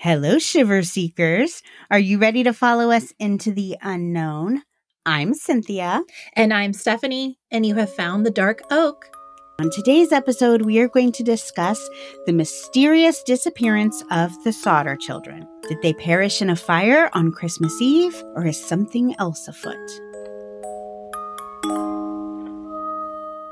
Hello, 0.00 0.38
Shiver 0.38 0.84
Seekers. 0.84 1.60
Are 1.90 1.98
you 1.98 2.18
ready 2.18 2.44
to 2.44 2.52
follow 2.52 2.92
us 2.92 3.12
into 3.18 3.50
the 3.50 3.76
unknown? 3.82 4.62
I'm 5.04 5.34
Cynthia. 5.34 6.04
And 6.34 6.54
I'm 6.54 6.70
Stefanie, 6.70 7.34
and 7.50 7.66
you 7.66 7.74
have 7.74 7.92
found 7.92 8.24
the 8.24 8.30
Dark 8.30 8.60
Oak. 8.70 9.06
On 9.58 9.68
today's 9.70 10.12
episode, 10.12 10.62
we 10.62 10.78
are 10.78 10.86
going 10.86 11.10
to 11.10 11.24
discuss 11.24 11.84
the 12.26 12.32
mysterious 12.32 13.24
disappearance 13.24 14.04
of 14.12 14.32
the 14.44 14.52
Sodder 14.52 14.94
children. 14.94 15.48
Did 15.68 15.82
they 15.82 15.94
perish 15.94 16.40
in 16.40 16.50
a 16.50 16.54
fire 16.54 17.10
on 17.14 17.32
Christmas 17.32 17.74
Eve, 17.82 18.22
or 18.36 18.46
is 18.46 18.64
something 18.64 19.16
else 19.18 19.48
afoot? 19.48 19.74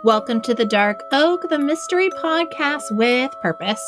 Welcome 0.07 0.41
to 0.43 0.55
the 0.55 0.65
Dark 0.65 1.03
Oak, 1.11 1.49
the 1.49 1.59
mystery 1.59 2.11
podcast 2.11 2.93
with 2.93 3.33
purpose. 3.41 3.83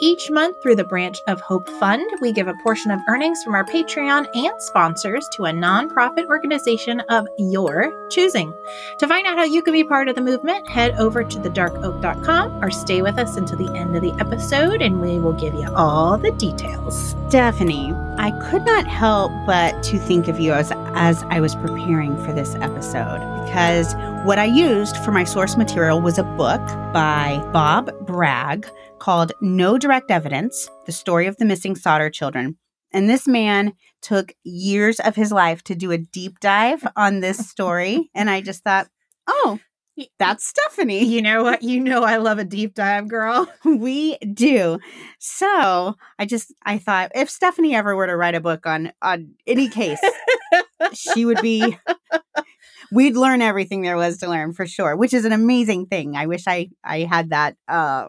Each 0.00 0.28
month, 0.28 0.60
through 0.60 0.74
the 0.74 0.82
branch 0.82 1.20
of 1.28 1.40
Hope 1.40 1.68
Fund, 1.78 2.04
we 2.20 2.32
give 2.32 2.48
a 2.48 2.54
portion 2.64 2.90
of 2.90 2.98
earnings 3.08 3.40
from 3.44 3.54
our 3.54 3.64
Patreon 3.64 4.26
and 4.34 4.60
sponsors 4.60 5.24
to 5.34 5.44
a 5.44 5.52
nonprofit 5.52 6.26
organization 6.26 6.98
of 7.10 7.28
your 7.38 8.08
choosing. 8.10 8.52
To 8.98 9.06
find 9.06 9.24
out 9.24 9.38
how 9.38 9.44
you 9.44 9.62
can 9.62 9.72
be 9.72 9.84
part 9.84 10.08
of 10.08 10.16
the 10.16 10.20
movement, 10.20 10.68
head 10.68 10.96
over 10.98 11.22
to 11.22 11.38
thedarkoak.com 11.38 12.64
or 12.64 12.72
stay 12.72 13.00
with 13.00 13.16
us 13.16 13.36
until 13.36 13.58
the 13.58 13.72
end 13.78 13.94
of 13.94 14.02
the 14.02 14.18
episode 14.18 14.82
and 14.82 15.00
we 15.00 15.20
will 15.20 15.32
give 15.32 15.54
you 15.54 15.72
all 15.76 16.18
the 16.18 16.32
details. 16.32 17.14
Stefanie, 17.28 18.01
I 18.18 18.30
could 18.50 18.64
not 18.64 18.86
help 18.86 19.32
but 19.46 19.82
to 19.84 19.98
think 19.98 20.28
of 20.28 20.38
you 20.38 20.52
as, 20.52 20.70
as 20.94 21.22
I 21.24 21.40
was 21.40 21.54
preparing 21.54 22.16
for 22.24 22.32
this 22.32 22.54
episode 22.56 23.18
because 23.44 23.94
what 24.24 24.38
I 24.38 24.44
used 24.44 24.96
for 24.98 25.10
my 25.10 25.24
source 25.24 25.56
material 25.56 26.00
was 26.00 26.18
a 26.18 26.22
book 26.22 26.64
by 26.92 27.42
Bob 27.52 28.06
Bragg 28.06 28.68
called 28.98 29.32
No 29.40 29.78
Direct 29.78 30.10
Evidence 30.10 30.70
The 30.86 30.92
Story 30.92 31.26
of 31.26 31.36
the 31.38 31.44
Missing 31.44 31.76
Sodder 31.76 32.10
Children. 32.10 32.56
And 32.92 33.08
this 33.08 33.26
man 33.26 33.72
took 34.00 34.34
years 34.44 35.00
of 35.00 35.16
his 35.16 35.32
life 35.32 35.62
to 35.64 35.74
do 35.74 35.90
a 35.90 35.98
deep 35.98 36.38
dive 36.40 36.86
on 36.96 37.20
this 37.20 37.48
story. 37.48 38.10
and 38.14 38.30
I 38.30 38.42
just 38.42 38.62
thought, 38.62 38.88
oh, 39.26 39.58
that's 40.18 40.52
Stefanie. 40.52 41.06
You 41.06 41.22
know 41.22 41.42
what? 41.42 41.62
You 41.62 41.80
know 41.80 42.02
I 42.02 42.16
love 42.16 42.38
a 42.38 42.44
deep 42.44 42.74
dive, 42.74 43.08
girl. 43.08 43.46
we 43.64 44.16
do. 44.18 44.78
So 45.18 45.96
I 46.18 46.26
just 46.26 46.52
I 46.64 46.78
thought 46.78 47.12
if 47.14 47.28
Stefanie 47.28 47.74
ever 47.74 47.94
were 47.94 48.06
to 48.06 48.16
write 48.16 48.34
a 48.34 48.40
book 48.40 48.66
on 48.66 48.92
on 49.02 49.34
any 49.46 49.68
case, 49.68 50.00
she 50.94 51.24
would 51.24 51.40
be 51.42 51.76
we'd 52.92 53.16
learn 53.16 53.42
everything 53.42 53.82
there 53.82 53.96
was 53.96 54.18
to 54.18 54.28
learn 54.28 54.52
for 54.52 54.66
sure, 54.66 54.96
which 54.96 55.14
is 55.14 55.24
an 55.24 55.32
amazing 55.32 55.86
thing. 55.86 56.16
I 56.16 56.26
wish 56.26 56.44
I 56.46 56.70
I 56.84 57.00
had 57.00 57.30
that 57.30 57.56
uh 57.68 58.08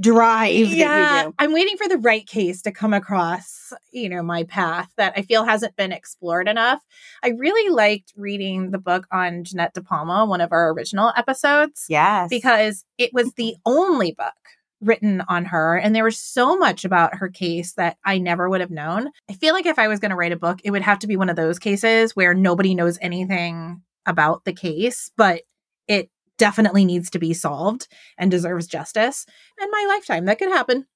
drive 0.00 0.54
yeah, 0.54 1.30
I'm 1.38 1.52
waiting 1.52 1.76
for 1.76 1.88
the 1.88 1.98
right 1.98 2.26
case 2.26 2.62
to 2.62 2.72
come 2.72 2.94
across, 2.94 3.72
you 3.92 4.08
know, 4.08 4.22
my 4.22 4.44
path 4.44 4.92
that 4.96 5.12
I 5.16 5.22
feel 5.22 5.44
hasn't 5.44 5.76
been 5.76 5.92
explored 5.92 6.48
enough. 6.48 6.80
I 7.22 7.30
really 7.30 7.70
liked 7.70 8.12
reading 8.16 8.70
the 8.70 8.78
book 8.78 9.06
on 9.10 9.44
Jeannette 9.44 9.74
DePalma, 9.74 10.28
one 10.28 10.40
of 10.40 10.52
our 10.52 10.72
original 10.72 11.12
episodes. 11.16 11.86
Yes. 11.88 12.28
Because 12.28 12.84
it 12.96 13.12
was 13.12 13.32
the 13.34 13.56
only 13.66 14.12
book 14.12 14.32
written 14.80 15.22
on 15.28 15.44
her 15.46 15.76
and 15.76 15.94
there 15.94 16.04
was 16.04 16.18
so 16.18 16.56
much 16.56 16.84
about 16.84 17.16
her 17.16 17.28
case 17.28 17.72
that 17.72 17.96
I 18.04 18.18
never 18.18 18.48
would 18.48 18.60
have 18.60 18.70
known. 18.70 19.08
I 19.28 19.32
feel 19.32 19.52
like 19.52 19.66
if 19.66 19.78
I 19.78 19.88
was 19.88 19.98
going 19.98 20.10
to 20.10 20.16
write 20.16 20.32
a 20.32 20.36
book, 20.36 20.60
it 20.62 20.70
would 20.70 20.82
have 20.82 21.00
to 21.00 21.08
be 21.08 21.16
one 21.16 21.28
of 21.28 21.36
those 21.36 21.58
cases 21.58 22.14
where 22.14 22.34
nobody 22.34 22.74
knows 22.74 22.98
anything 23.00 23.82
about 24.06 24.44
the 24.44 24.52
case, 24.52 25.10
but 25.16 25.42
it 25.88 26.10
definitely 26.38 26.84
needs 26.84 27.10
to 27.10 27.18
be 27.18 27.34
solved 27.34 27.88
and 28.16 28.30
deserves 28.30 28.66
justice. 28.66 29.26
And 29.60 29.70
my 29.70 29.86
lifetime, 29.88 30.24
that 30.24 30.38
could 30.38 30.50
happen. 30.50 30.86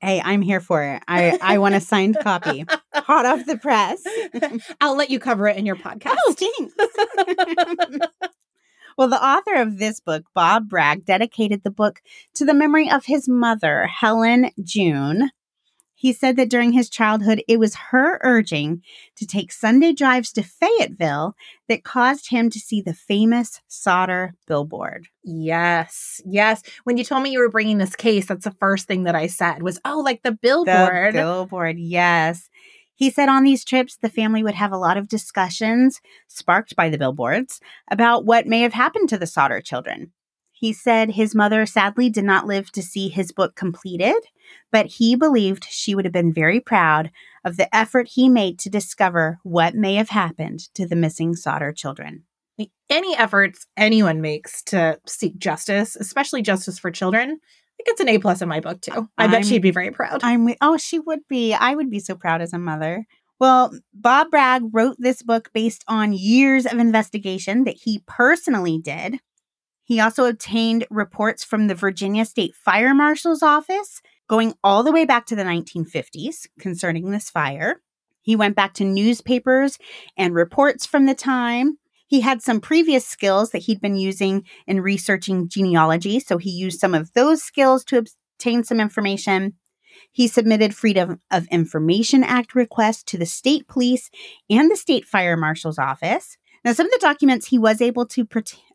Hey, 0.00 0.22
I'm 0.24 0.42
here 0.42 0.60
for 0.60 0.82
it. 0.84 1.02
I, 1.08 1.38
I 1.42 1.58
want 1.58 1.74
a 1.74 1.80
signed 1.80 2.18
copy, 2.22 2.64
hot 2.94 3.26
off 3.26 3.46
the 3.46 3.58
press. 3.58 4.00
I'll 4.80 4.96
let 4.96 5.10
you 5.10 5.18
cover 5.18 5.48
it 5.48 5.56
in 5.56 5.66
your 5.66 5.74
podcast. 5.74 6.16
Oh, 6.24 6.34
thanks. 6.38 6.74
well, 8.96 9.08
the 9.08 9.22
author 9.22 9.54
of 9.54 9.78
this 9.78 9.98
book, 9.98 10.24
Bob 10.34 10.68
Bragg, 10.68 11.04
dedicated 11.04 11.64
the 11.64 11.72
book 11.72 12.00
to 12.34 12.44
the 12.44 12.54
memory 12.54 12.88
of 12.88 13.06
his 13.06 13.28
mother, 13.28 13.88
Helen 13.88 14.52
June, 14.62 15.30
he 16.00 16.12
said 16.12 16.36
that 16.36 16.48
during 16.48 16.70
his 16.70 16.88
childhood, 16.88 17.42
it 17.48 17.58
was 17.58 17.74
her 17.90 18.20
urging 18.22 18.82
to 19.16 19.26
take 19.26 19.50
Sunday 19.50 19.92
drives 19.92 20.32
to 20.32 20.44
Fayetteville 20.44 21.34
that 21.68 21.82
caused 21.82 22.30
him 22.30 22.50
to 22.50 22.60
see 22.60 22.80
the 22.80 22.94
famous 22.94 23.60
Sodder 23.66 24.34
billboard. 24.46 25.08
Yes, 25.24 26.20
yes. 26.24 26.62
When 26.84 26.98
you 26.98 27.02
told 27.02 27.24
me 27.24 27.30
you 27.30 27.40
were 27.40 27.50
bringing 27.50 27.78
this 27.78 27.96
case, 27.96 28.26
that's 28.26 28.44
the 28.44 28.54
first 28.60 28.86
thing 28.86 29.02
that 29.04 29.16
I 29.16 29.26
said 29.26 29.60
was, 29.60 29.80
oh, 29.84 29.98
like 29.98 30.22
the 30.22 30.30
billboard. 30.30 31.14
The 31.14 31.18
billboard, 31.18 31.80
yes. 31.80 32.48
He 32.94 33.10
said 33.10 33.28
on 33.28 33.42
these 33.42 33.64
trips, 33.64 33.96
the 33.96 34.08
family 34.08 34.44
would 34.44 34.54
have 34.54 34.70
a 34.70 34.78
lot 34.78 34.98
of 34.98 35.08
discussions, 35.08 36.00
sparked 36.28 36.76
by 36.76 36.90
the 36.90 36.98
billboards, 36.98 37.58
about 37.90 38.24
what 38.24 38.46
may 38.46 38.60
have 38.60 38.72
happened 38.72 39.08
to 39.08 39.18
the 39.18 39.26
Sodder 39.26 39.60
children. 39.60 40.12
He 40.58 40.72
said 40.72 41.10
his 41.10 41.36
mother 41.36 41.66
sadly 41.66 42.10
did 42.10 42.24
not 42.24 42.46
live 42.46 42.72
to 42.72 42.82
see 42.82 43.08
his 43.08 43.30
book 43.30 43.54
completed, 43.54 44.16
but 44.72 44.86
he 44.86 45.14
believed 45.14 45.64
she 45.70 45.94
would 45.94 46.04
have 46.04 46.12
been 46.12 46.32
very 46.32 46.58
proud 46.58 47.12
of 47.44 47.56
the 47.56 47.72
effort 47.74 48.08
he 48.08 48.28
made 48.28 48.58
to 48.60 48.70
discover 48.70 49.38
what 49.44 49.76
may 49.76 49.94
have 49.94 50.08
happened 50.08 50.58
to 50.74 50.84
the 50.84 50.96
missing 50.96 51.36
Sodder 51.36 51.72
children. 51.72 52.24
Any 52.90 53.16
efforts 53.16 53.66
anyone 53.76 54.20
makes 54.20 54.64
to 54.64 54.98
seek 55.06 55.38
justice, 55.38 55.94
especially 55.94 56.42
justice 56.42 56.76
for 56.76 56.90
children, 56.90 57.38
it 57.78 57.86
gets 57.86 58.00
an 58.00 58.08
A 58.08 58.18
plus 58.18 58.42
in 58.42 58.48
my 58.48 58.58
book 58.58 58.80
too. 58.80 59.08
I 59.16 59.26
I'm, 59.26 59.30
bet 59.30 59.46
she'd 59.46 59.62
be 59.62 59.70
very 59.70 59.92
proud. 59.92 60.24
I'm 60.24 60.48
oh, 60.60 60.76
she 60.76 60.98
would 60.98 61.20
be. 61.28 61.54
I 61.54 61.76
would 61.76 61.88
be 61.88 62.00
so 62.00 62.16
proud 62.16 62.40
as 62.40 62.52
a 62.52 62.58
mother. 62.58 63.06
Well, 63.38 63.72
Bob 63.94 64.32
Bragg 64.32 64.62
wrote 64.72 64.96
this 64.98 65.22
book 65.22 65.50
based 65.52 65.84
on 65.86 66.12
years 66.12 66.66
of 66.66 66.78
investigation 66.78 67.62
that 67.62 67.76
he 67.76 68.02
personally 68.08 68.80
did. 68.82 69.20
He 69.88 70.00
also 70.00 70.26
obtained 70.26 70.86
reports 70.90 71.42
from 71.42 71.66
the 71.66 71.74
Virginia 71.74 72.26
State 72.26 72.54
Fire 72.54 72.92
Marshal's 72.92 73.42
office 73.42 74.02
going 74.28 74.52
all 74.62 74.82
the 74.82 74.92
way 74.92 75.06
back 75.06 75.24
to 75.24 75.34
the 75.34 75.44
1950s 75.44 76.46
concerning 76.60 77.10
this 77.10 77.30
fire. 77.30 77.80
He 78.20 78.36
went 78.36 78.54
back 78.54 78.74
to 78.74 78.84
newspapers 78.84 79.78
and 80.14 80.34
reports 80.34 80.84
from 80.84 81.06
the 81.06 81.14
time. 81.14 81.78
He 82.06 82.20
had 82.20 82.42
some 82.42 82.60
previous 82.60 83.06
skills 83.06 83.50
that 83.52 83.62
he'd 83.62 83.80
been 83.80 83.96
using 83.96 84.44
in 84.66 84.82
researching 84.82 85.48
genealogy, 85.48 86.20
so 86.20 86.36
he 86.36 86.50
used 86.50 86.80
some 86.80 86.94
of 86.94 87.14
those 87.14 87.42
skills 87.42 87.82
to 87.84 88.04
obtain 88.36 88.64
some 88.64 88.80
information. 88.80 89.54
He 90.12 90.28
submitted 90.28 90.74
Freedom 90.74 91.22
of 91.30 91.46
Information 91.46 92.22
Act 92.24 92.54
requests 92.54 93.04
to 93.04 93.16
the 93.16 93.24
state 93.24 93.66
police 93.68 94.10
and 94.50 94.70
the 94.70 94.76
state 94.76 95.06
fire 95.06 95.38
marshal's 95.38 95.78
office. 95.78 96.36
Now, 96.62 96.74
some 96.74 96.84
of 96.84 96.92
the 96.92 96.98
documents 97.00 97.46
he 97.46 97.58
was 97.58 97.80
able 97.80 98.04
to 98.04 98.28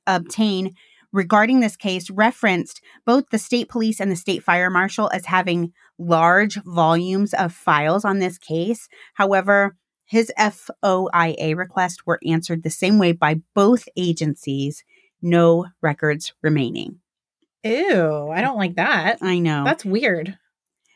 obtain 0.07 0.75
regarding 1.13 1.61
this 1.61 1.77
case 1.77 2.09
referenced 2.09 2.81
both 3.05 3.29
the 3.29 3.37
state 3.37 3.69
police 3.69 4.01
and 4.01 4.11
the 4.11 4.15
state 4.15 4.43
fire 4.43 4.69
marshal 4.69 5.09
as 5.13 5.27
having 5.27 5.71
large 5.97 6.55
volumes 6.63 7.33
of 7.35 7.53
files 7.53 8.03
on 8.03 8.19
this 8.19 8.37
case. 8.37 8.89
However, 9.13 9.77
his 10.05 10.31
FOIA 10.37 11.55
requests 11.55 12.05
were 12.05 12.19
answered 12.25 12.63
the 12.63 12.69
same 12.69 12.99
way 12.99 13.13
by 13.13 13.41
both 13.55 13.87
agencies, 13.95 14.83
no 15.21 15.67
records 15.81 16.33
remaining. 16.41 16.99
Ew, 17.63 18.29
I 18.29 18.41
don't 18.41 18.57
like 18.57 18.75
that. 18.75 19.19
I 19.21 19.39
know. 19.39 19.63
That's 19.63 19.85
weird. 19.85 20.37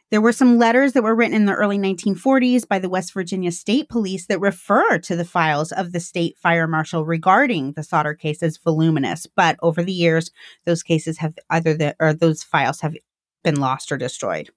There 0.09 0.22
were 0.22 0.31
some 0.31 0.57
letters 0.57 0.94
that 0.94 1.03
were 1.03 1.16
written 1.16 1.35
in 1.35 1.45
the 1.45 1.53
early 1.53 1.78
1940s 1.78 2.66
by 2.66 2.79
the 2.79 2.88
West 2.88 3.13
Virginia 3.13 3.51
State 3.51 3.90
Police 3.90 4.28
that 4.28 4.40
refer 4.40 5.00
to 5.00 5.18
the 5.18 5.25
files 5.25 5.73
of 5.73 5.91
the 5.91 6.00
state 6.00 6.38
fire 6.38 6.66
marshal 6.66 7.06
regarding 7.06 7.73
the 7.73 7.84
Sodder 7.84 8.13
case 8.13 8.41
as 8.41 8.57
voluminous. 8.57 9.28
But 9.28 9.57
over 9.62 9.84
the 9.84 9.91
years, 9.91 10.31
those 10.63 10.81
cases 10.81 11.18
have 11.18 11.38
either 11.50 11.73
the 11.73 11.94
or 12.00 12.13
those 12.13 12.41
files 12.41 12.79
have 12.79 12.95
been 13.44 13.59
lost 13.59 13.91
or 13.91 13.97
destroyed. 13.97 14.50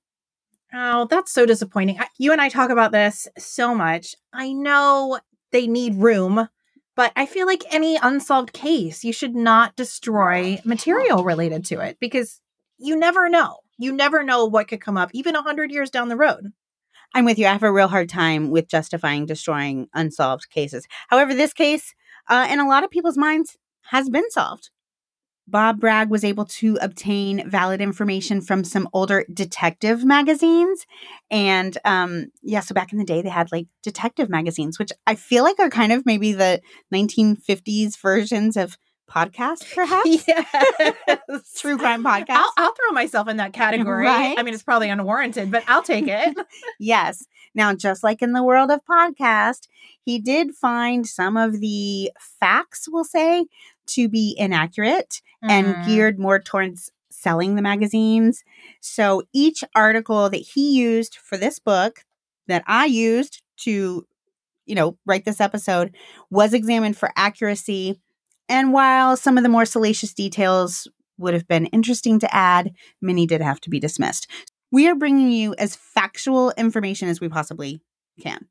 Oh, 0.73 1.07
that's 1.11 1.33
so 1.33 1.47
disappointing. 1.47 1.99
You 2.17 2.31
and 2.31 2.41
I 2.41 2.49
talk 2.49 2.71
about 2.71 2.93
this 2.93 3.27
so 3.37 3.75
much. 3.75 4.15
I 4.33 4.53
know 4.53 5.19
they 5.51 5.67
need 5.67 5.97
room, 5.97 6.49
but 6.95 7.13
I 7.17 7.27
feel 7.27 7.47
like 7.49 7.65
any 7.75 7.99
unsolved 8.01 8.53
case, 8.53 9.03
you 9.03 9.13
should 9.13 9.35
not 9.35 9.75
destroy 9.75 10.61
material 10.65 11.25
related 11.25 11.65
to 11.67 11.81
it 11.81 11.97
because 11.99 12.41
you 12.79 12.97
never 12.97 13.29
know 13.29 13.59
you 13.81 13.93
never 13.93 14.23
know 14.23 14.45
what 14.45 14.69
could 14.69 14.81
come 14.81 14.97
up, 14.97 15.11
even 15.15 15.35
a 15.35 15.39
100 15.39 15.73
years 15.73 15.91
down 15.91 16.09
the 16.09 16.17
road. 16.17 16.53
I'm 17.15 17.25
with 17.25 17.39
you. 17.39 17.47
I 17.47 17.53
have 17.53 17.63
a 17.63 17.73
real 17.73 17.89
hard 17.89 18.09
time 18.09 18.51
with 18.51 18.69
justifying 18.69 19.27
destroying 19.27 19.89
unsolved 19.95 20.51
cases. 20.51 20.87
However, 21.09 21.35
this 21.35 21.53
case, 21.53 21.95
uh, 22.29 22.47
in 22.51 22.61
a 22.61 22.69
lot 22.69 22.85
of 22.85 22.91
people's 22.91 23.19
minds, 23.19 23.57
has 23.85 24.09
been 24.09 24.31
solved. 24.31 24.71
Bob 25.49 25.81
Bragg 25.81 26.11
was 26.11 26.25
able 26.25 26.45
to 26.45 26.79
obtain 26.81 27.49
valid 27.51 27.81
information 27.81 28.41
from 28.41 28.63
some 28.63 28.89
older 28.93 29.25
detective 29.33 30.05
magazines. 30.05 30.87
And 31.29 31.77
um, 31.85 32.27
yeah, 32.43 32.61
so 32.61 32.73
back 32.73 32.93
in 32.93 32.99
the 32.99 33.05
day, 33.05 33.21
they 33.23 33.31
had 33.31 33.51
like 33.51 33.67
detective 33.83 34.29
magazines, 34.29 34.79
which 34.79 34.93
I 35.09 35.17
feel 35.17 35.43
like 35.43 35.59
are 35.59 35.71
kind 35.71 35.91
of 35.91 36.07
maybe 36.07 36.33
the 36.33 36.61
1950s 36.95 38.01
versions 38.01 38.57
of 38.57 38.79
podcast, 39.11 39.65
perhaps? 39.75 40.27
yes. 40.27 41.43
True 41.59 41.77
crime 41.77 42.05
podcast? 42.05 42.27
I'll, 42.31 42.53
I'll 42.57 42.75
throw 42.75 42.93
myself 42.93 43.29
in 43.29 43.37
that 43.39 43.53
category. 43.53 44.07
Right? 44.07 44.39
I 44.39 44.43
mean, 44.43 44.55
it's 44.55 44.63
probably 44.63 44.89
unwarranted, 44.89 45.51
but 45.51 45.65
I'll 45.67 45.83
take 45.83 46.07
it. 46.09 46.37
yes. 46.79 47.27
Now, 47.55 47.75
just 47.75 48.05
like 48.05 48.23
in 48.23 48.33
the 48.33 48.43
world 48.45 48.71
of 48.71 48.81
podcast, 48.89 49.67
he 50.05 50.19
did 50.21 50.55
find 50.55 51.07
some 51.07 51.37
of 51.37 51.61
the 51.61 52.13
facts, 52.39 52.89
we'll 52.91 53.05
say, 53.05 53.47
to 53.89 54.09
be 54.09 54.35
inaccurate 54.39 55.21
and 55.43 55.67
Mm. 55.75 55.87
geared 55.87 56.19
more 56.19 56.39
towards 56.39 56.93
selling 57.11 57.55
the 57.57 57.63
magazines. 57.63 58.45
So 58.81 59.23
each 59.33 59.65
article 59.75 60.31
that 60.31 60.37
he 60.39 60.71
used 60.79 61.17
for 61.17 61.37
this 61.37 61.59
book 61.59 62.05
that 62.47 62.63
I 62.67 62.85
used 62.87 63.43
to, 63.59 64.07
you 64.67 64.75
know, 64.75 64.97
write 65.07 65.25
this 65.25 65.41
episode 65.41 65.95
was 66.31 66.55
examined 66.55 66.97
for 66.97 67.11
accuracy. 67.17 68.01
And 68.51 68.73
while 68.73 69.17
some 69.17 69.39
of 69.39 69.45
the 69.45 69.49
more 69.49 69.65
salacious 69.65 70.13
details 70.13 70.89
would 71.19 71.35
have 71.35 71.47
been 71.47 71.67
interesting 71.67 72.19
to 72.19 72.35
add, 72.35 72.73
many 73.01 73.25
did 73.25 73.41
have 73.41 73.61
to 73.61 73.71
be 73.71 73.79
dismissed. 73.79 74.27
We 74.73 74.89
are 74.89 74.97
bringing 74.97 75.31
you 75.31 75.55
as 75.57 75.77
factual 75.77 76.53
information 76.57 77.09
as 77.09 77.21
we 77.21 77.29
possibly 77.29 77.81
can. 78.21 78.49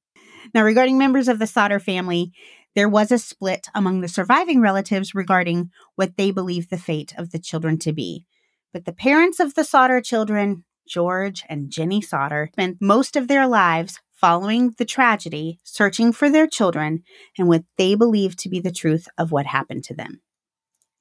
Now, 0.53 0.63
regarding 0.63 0.97
members 0.97 1.27
of 1.27 1.37
the 1.37 1.47
Sodder 1.47 1.79
family, 1.79 2.31
there 2.75 2.87
was 2.87 3.11
a 3.11 3.19
split 3.19 3.67
among 3.75 3.99
the 3.99 4.07
surviving 4.07 4.61
relatives 4.61 5.13
regarding 5.13 5.69
what 5.95 6.15
they 6.15 6.31
believed 6.31 6.69
the 6.69 6.77
fate 6.77 7.13
of 7.17 7.31
the 7.31 7.39
children 7.39 7.77
to 7.79 7.91
be. 7.91 8.25
But 8.71 8.85
the 8.85 8.93
parents 8.93 9.41
of 9.41 9.55
the 9.55 9.65
Sodder 9.65 9.99
children, 9.99 10.63
George 10.87 11.43
and 11.49 11.69
Jenny 11.69 12.01
Sodder, 12.01 12.51
spent 12.53 12.77
most 12.79 13.17
of 13.17 13.27
their 13.27 13.47
lives 13.47 13.99
following 14.19 14.73
the 14.77 14.85
tragedy, 14.85 15.59
searching 15.63 16.11
for 16.11 16.29
their 16.29 16.47
children 16.47 17.03
and 17.37 17.47
what 17.47 17.63
they 17.77 17.95
believe 17.95 18.35
to 18.37 18.49
be 18.49 18.59
the 18.59 18.71
truth 18.71 19.07
of 19.17 19.31
what 19.31 19.45
happened 19.45 19.83
to 19.85 19.93
them. 19.93 20.21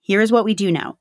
Here 0.00 0.20
is 0.20 0.32
what 0.32 0.44
we 0.44 0.54
do 0.54 0.70
know. 0.70 0.98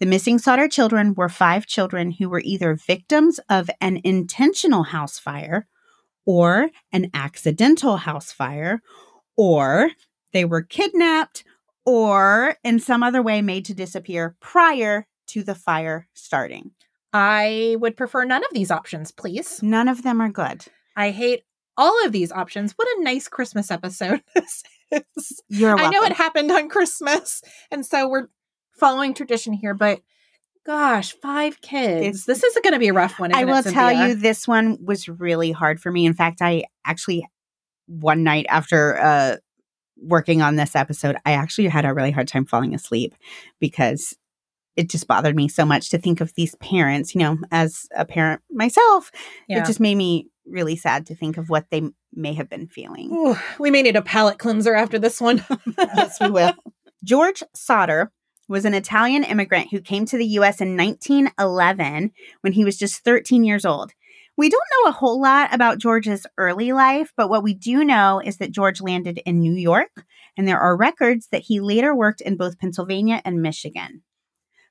The 0.00 0.06
missing 0.06 0.38
Sodder 0.38 0.68
children 0.68 1.14
were 1.14 1.28
five 1.28 1.66
children 1.66 2.12
who 2.12 2.28
were 2.28 2.42
either 2.44 2.74
victims 2.74 3.40
of 3.48 3.68
an 3.80 4.00
intentional 4.04 4.84
house 4.84 5.18
fire 5.18 5.66
or 6.24 6.70
an 6.92 7.10
accidental 7.14 7.96
house 7.96 8.30
fire, 8.30 8.80
or 9.36 9.90
they 10.32 10.44
were 10.44 10.62
kidnapped 10.62 11.42
or 11.84 12.56
in 12.62 12.78
some 12.78 13.02
other 13.02 13.22
way 13.22 13.40
made 13.42 13.64
to 13.64 13.74
disappear 13.74 14.36
prior 14.40 15.06
to 15.26 15.42
the 15.42 15.54
fire 15.54 16.06
starting. 16.14 16.72
I 17.12 17.76
would 17.80 17.96
prefer 17.96 18.24
none 18.24 18.44
of 18.44 18.52
these 18.52 18.70
options, 18.70 19.10
please. 19.10 19.62
None 19.62 19.88
of 19.88 20.02
them 20.02 20.20
are 20.20 20.28
good. 20.28 20.64
I 20.96 21.10
hate 21.10 21.44
all 21.78 22.04
of 22.04 22.12
these 22.12 22.32
options. 22.32 22.72
What 22.72 22.88
a 22.88 23.02
nice 23.02 23.28
Christmas 23.28 23.70
episode 23.70 24.20
this 24.34 24.64
is. 24.90 25.42
You're 25.48 25.78
I 25.78 25.88
know 25.88 26.02
it 26.02 26.12
happened 26.12 26.50
on 26.50 26.68
Christmas, 26.68 27.40
and 27.70 27.86
so 27.86 28.08
we're 28.08 28.26
following 28.72 29.14
tradition 29.14 29.54
here, 29.54 29.72
but 29.72 30.02
gosh, 30.66 31.14
five 31.22 31.60
kids. 31.62 32.06
It's- 32.06 32.24
this 32.24 32.44
is 32.44 32.58
going 32.62 32.74
to 32.74 32.78
be 32.78 32.88
a 32.88 32.92
rough 32.92 33.18
one. 33.18 33.34
I 33.34 33.44
will 33.44 33.66
it, 33.66 33.72
tell 33.72 33.90
you, 33.90 34.14
this 34.14 34.46
one 34.46 34.76
was 34.84 35.08
really 35.08 35.52
hard 35.52 35.80
for 35.80 35.90
me. 35.90 36.04
In 36.04 36.12
fact, 36.12 36.42
I 36.42 36.64
actually, 36.84 37.26
one 37.86 38.22
night 38.22 38.46
after 38.50 38.98
uh, 38.98 39.36
working 39.96 40.42
on 40.42 40.56
this 40.56 40.76
episode, 40.76 41.16
I 41.24 41.32
actually 41.32 41.68
had 41.68 41.86
a 41.86 41.94
really 41.94 42.10
hard 42.10 42.28
time 42.28 42.44
falling 42.44 42.74
asleep 42.74 43.14
because 43.60 44.14
it 44.78 44.88
just 44.88 45.06
bothered 45.08 45.34
me 45.36 45.48
so 45.48 45.66
much 45.66 45.90
to 45.90 45.98
think 45.98 46.20
of 46.20 46.32
these 46.34 46.54
parents. 46.56 47.14
You 47.14 47.20
know, 47.20 47.38
as 47.50 47.86
a 47.94 48.04
parent 48.04 48.40
myself, 48.50 49.10
Yeah. 49.48 49.58
it 49.62 49.66
just 49.66 49.80
made 49.80 49.96
me 49.96 50.28
really 50.46 50.76
sad 50.76 51.04
to 51.06 51.14
think 51.14 51.36
of 51.36 51.50
what 51.50 51.66
they 51.70 51.82
may 52.14 52.32
have 52.32 52.48
been 52.48 52.68
feeling. 52.68 53.10
Ooh, 53.12 53.36
we 53.58 53.70
may 53.70 53.82
need 53.82 53.96
a 53.96 54.02
palate 54.02 54.38
cleanser 54.38 54.74
after 54.74 54.98
this 54.98 55.20
one. 55.20 55.44
yes, 55.78 56.16
we 56.20 56.30
will. 56.30 56.54
George 57.04 57.42
Sodder 57.54 58.10
was 58.48 58.64
an 58.64 58.72
Italian 58.72 59.24
immigrant 59.24 59.68
who 59.70 59.80
came 59.80 60.06
to 60.06 60.16
the 60.16 60.24
U.S. 60.38 60.60
in 60.62 60.74
1911 60.76 62.12
when 62.40 62.52
he 62.54 62.64
was 62.64 62.78
just 62.78 63.04
13 63.04 63.44
years 63.44 63.64
old. 63.66 63.92
We 64.36 64.48
don't 64.48 64.62
know 64.84 64.88
a 64.88 64.92
whole 64.92 65.20
lot 65.20 65.52
about 65.52 65.78
George's 65.78 66.24
early 66.38 66.72
life, 66.72 67.12
but 67.16 67.28
what 67.28 67.42
we 67.42 67.54
do 67.54 67.84
know 67.84 68.20
is 68.24 68.36
that 68.38 68.52
George 68.52 68.80
landed 68.80 69.20
in 69.26 69.40
New 69.40 69.52
York, 69.54 69.90
and 70.36 70.46
there 70.46 70.60
are 70.60 70.76
records 70.76 71.26
that 71.32 71.42
he 71.42 71.60
later 71.60 71.94
worked 71.94 72.20
in 72.20 72.36
both 72.36 72.58
Pennsylvania 72.58 73.20
and 73.24 73.42
Michigan. 73.42 74.02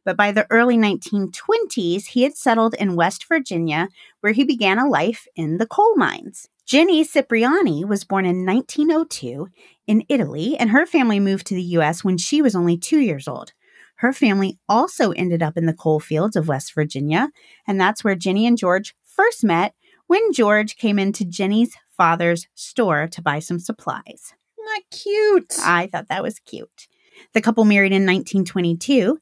But 0.07 0.15
by 0.15 0.31
the 0.31 0.48
early 0.50 0.77
1920s, 0.77 2.06
he 2.06 2.24
had 2.24 2.38
settled 2.38 2.75
in 2.75 2.95
West 2.95 3.25
Virginia, 3.27 3.89
where 4.21 4.31
he 4.31 4.45
began 4.45 4.80
a 4.80 4.88
life 4.88 5.27
in 5.36 5.57
the 5.57 5.65
coal 5.68 5.98
mines. 5.98 6.48
Jenny 6.65 7.04
Cipriani 7.04 7.83
was 7.83 8.06
born 8.06 8.25
in 8.25 8.45
1902 8.45 9.50
in 9.86 10.06
Italy, 10.07 10.56
and 10.57 10.69
her 10.69 10.86
family 10.86 11.19
moved 11.19 11.45
to 11.48 11.56
the 11.56 11.62
U.S. 11.62 12.06
when 12.06 12.18
she 12.18 12.42
was 12.42 12.56
only 12.56 12.77
two 12.77 13.01
years 13.01 13.27
old. 13.27 13.51
Her 13.95 14.13
family 14.13 14.57
also 14.69 15.12
ended 15.12 15.44
up 15.44 15.57
in 15.57 15.65
the 15.65 15.74
coal 15.74 16.00
fields 16.00 16.38
of 16.38 16.48
West 16.48 16.74
Virginia, 16.74 17.30
and 17.68 17.77
that's 17.77 18.01
where 18.01 18.15
Jenny 18.15 18.48
and 18.48 18.57
George 18.57 18.95
first 19.04 19.44
met 19.44 19.74
when 20.06 20.31
George 20.31 20.77
came 20.77 20.98
into 20.98 21.25
Jenny's 21.25 21.75
father's 21.98 22.48
store 22.56 23.09
to 23.09 23.21
buy 23.21 23.39
some 23.39 23.59
supplies. 23.59 24.33
Not 24.57 24.83
cute. 24.89 25.54
I 25.65 25.88
thought 25.88 26.07
that 26.07 26.24
was 26.24 26.39
cute. 26.39 26.88
The 27.33 27.42
couple 27.42 27.65
married 27.65 27.92
in 27.92 28.06
1922 28.06 29.19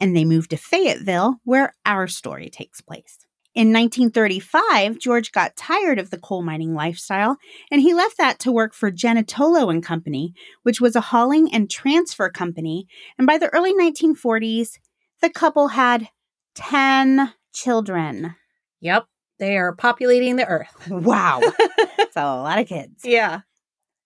and 0.00 0.16
they 0.16 0.24
moved 0.24 0.50
to 0.50 0.56
Fayetteville, 0.56 1.36
where 1.44 1.74
our 1.84 2.06
story 2.06 2.48
takes 2.50 2.80
place. 2.80 3.18
In 3.54 3.72
1935, 3.72 4.98
George 4.98 5.32
got 5.32 5.56
tired 5.56 5.98
of 5.98 6.10
the 6.10 6.18
coal 6.18 6.42
mining 6.42 6.72
lifestyle 6.72 7.36
and 7.70 7.80
he 7.82 7.92
left 7.94 8.16
that 8.16 8.38
to 8.40 8.52
work 8.52 8.72
for 8.74 8.92
Genitolo 8.92 9.68
and 9.70 9.82
Company, 9.84 10.32
which 10.62 10.80
was 10.80 10.94
a 10.94 11.00
hauling 11.00 11.52
and 11.52 11.68
transfer 11.68 12.30
company. 12.30 12.86
And 13.18 13.26
by 13.26 13.38
the 13.38 13.48
early 13.48 13.74
1940s, 13.74 14.78
the 15.20 15.30
couple 15.30 15.68
had 15.68 16.08
10 16.54 17.32
children. 17.52 18.36
yep. 18.80 19.06
They 19.40 19.56
are 19.56 19.74
populating 19.74 20.36
the 20.36 20.46
earth. 20.46 20.68
Wow. 20.90 21.40
That's 21.96 22.16
a 22.16 22.24
lot 22.24 22.58
of 22.58 22.68
kids. 22.68 23.00
yeah. 23.04 23.40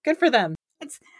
Good 0.05 0.17
for 0.17 0.31
them. 0.31 0.55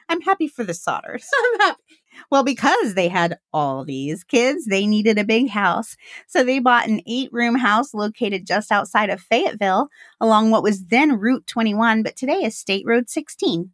I'm 0.09 0.21
happy 0.21 0.47
for 0.47 0.63
the 0.65 0.73
Sodders. 0.73 1.25
I'm 1.55 1.61
happy. 1.61 1.83
Well, 2.31 2.45
because 2.45 2.95
they 2.95 3.09
had 3.09 3.39
all 3.53 3.85
these 3.85 4.25
kids, 4.25 4.67
they 4.67 4.87
needed 4.87 5.19
a 5.19 5.25
big 5.25 5.51
house. 5.51 5.97
So 6.27 6.43
they 6.43 6.59
bought 6.59 6.89
an 6.89 7.01
eight 7.07 7.31
room 7.33 7.57
house 7.57 7.95
located 7.95 8.47
just 8.47 8.73
outside 8.73 9.11
of 9.11 9.21
Fayetteville 9.21 9.89
along 10.21 10.51
what 10.51 10.63
was 10.63 10.87
then 10.87 11.19
Route 11.19 11.47
21, 11.47 12.03
but 12.03 12.17
today 12.17 12.45
is 12.45 12.57
State 12.57 12.85
Road 12.87 13.09
16. 13.09 13.71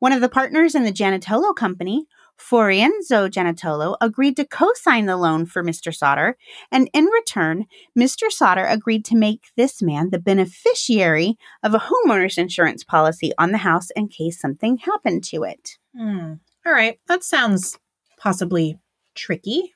One 0.00 0.12
of 0.12 0.22
the 0.22 0.30
partners 0.30 0.74
in 0.74 0.84
the 0.84 0.92
Janitolo 0.92 1.54
company, 1.54 2.06
Fiorenzo 2.38 3.28
Janitolo, 3.28 3.96
agreed 4.00 4.34
to 4.36 4.46
co 4.46 4.70
sign 4.74 5.04
the 5.04 5.18
loan 5.18 5.44
for 5.44 5.62
Mr. 5.62 5.94
Sodder. 5.94 6.38
And 6.72 6.88
in 6.94 7.04
return, 7.04 7.66
Mr. 7.96 8.30
Sodder 8.30 8.64
agreed 8.64 9.04
to 9.06 9.16
make 9.16 9.48
this 9.58 9.82
man 9.82 10.08
the 10.08 10.18
beneficiary 10.18 11.36
of 11.62 11.74
a 11.74 11.78
homeowner's 11.80 12.38
insurance 12.38 12.82
policy 12.82 13.32
on 13.36 13.52
the 13.52 13.58
house 13.58 13.90
in 13.94 14.08
case 14.08 14.40
something 14.40 14.78
happened 14.78 15.22
to 15.24 15.42
it. 15.42 15.76
Hmm. 15.94 16.34
All 16.64 16.72
right. 16.72 16.98
That 17.08 17.22
sounds 17.24 17.78
possibly 18.20 18.78
tricky, 19.14 19.72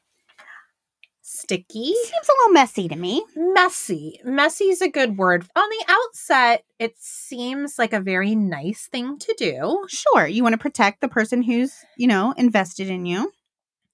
sticky, 1.23 1.95
Seems 2.05 2.29
a 2.29 2.33
little 2.39 2.53
messy 2.53 2.87
to 2.89 2.97
me. 2.97 3.25
messy. 3.35 4.21
Messy 4.25 4.65
is 4.65 4.81
a 4.83 4.89
good 4.89 5.17
word. 5.19 5.47
On 5.57 5.69
the 5.69 5.85
outset, 5.89 6.65
it 6.79 6.95
seems 6.99 7.79
like 7.79 7.93
a 7.93 8.01
very 8.01 8.35
nice 8.35 8.87
thing 8.87 9.19
to 9.19 9.35
do. 9.39 9.85
Sure, 9.89 10.27
you 10.27 10.43
want 10.43 10.53
to 10.53 10.59
protect 10.59 11.01
the 11.01 11.09
person 11.09 11.43
who's, 11.43 11.73
you 11.97 12.07
know, 12.07 12.33
invested 12.37 12.89
in 12.89 13.07
you. 13.07 13.33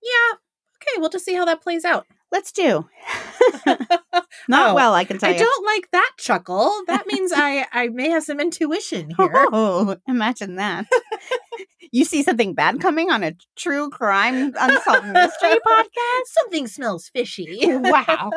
Yeah. 0.03 0.37
Okay. 0.77 0.99
We'll 0.99 1.11
just 1.11 1.25
see 1.25 1.35
how 1.35 1.45
that 1.45 1.63
plays 1.63 1.85
out. 1.85 2.07
Let's 2.33 2.53
do. 2.53 2.89
Not 3.67 3.81
Oh, 4.71 4.75
well, 4.75 4.95
I 4.95 5.05
can 5.05 5.19
tell 5.19 5.31
I 5.31 5.35
you. 5.35 5.39
don't 5.39 5.67
like 5.67 5.91
that 5.93 6.13
chuckle. 6.19 6.73
That 6.87 7.07
means 7.07 7.33
I 7.35 7.67
I 7.73 7.89
may 7.89 8.09
have 8.11 8.25
some 8.25 8.41
intuition 8.41 9.11
here. 9.19 9.31
Oh, 9.53 9.97
imagine 10.09 10.57
that. 10.57 10.87
you 11.93 12.05
see 12.05 12.23
something 12.23 12.55
bad 12.55 12.81
coming 12.81 13.11
on 13.11 13.23
a 13.23 13.35
true 13.57 13.91
crime 13.91 14.53
unsolved 14.59 15.07
mystery 15.07 15.59
podcast? 15.67 16.25
Something 16.43 16.67
smells 16.67 17.11
fishy. 17.13 17.61
Wow. 17.65 18.31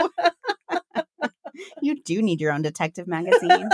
you 1.81 2.01
do 2.03 2.21
need 2.21 2.41
your 2.41 2.51
own 2.51 2.61
detective 2.61 3.07
magazine. 3.07 3.69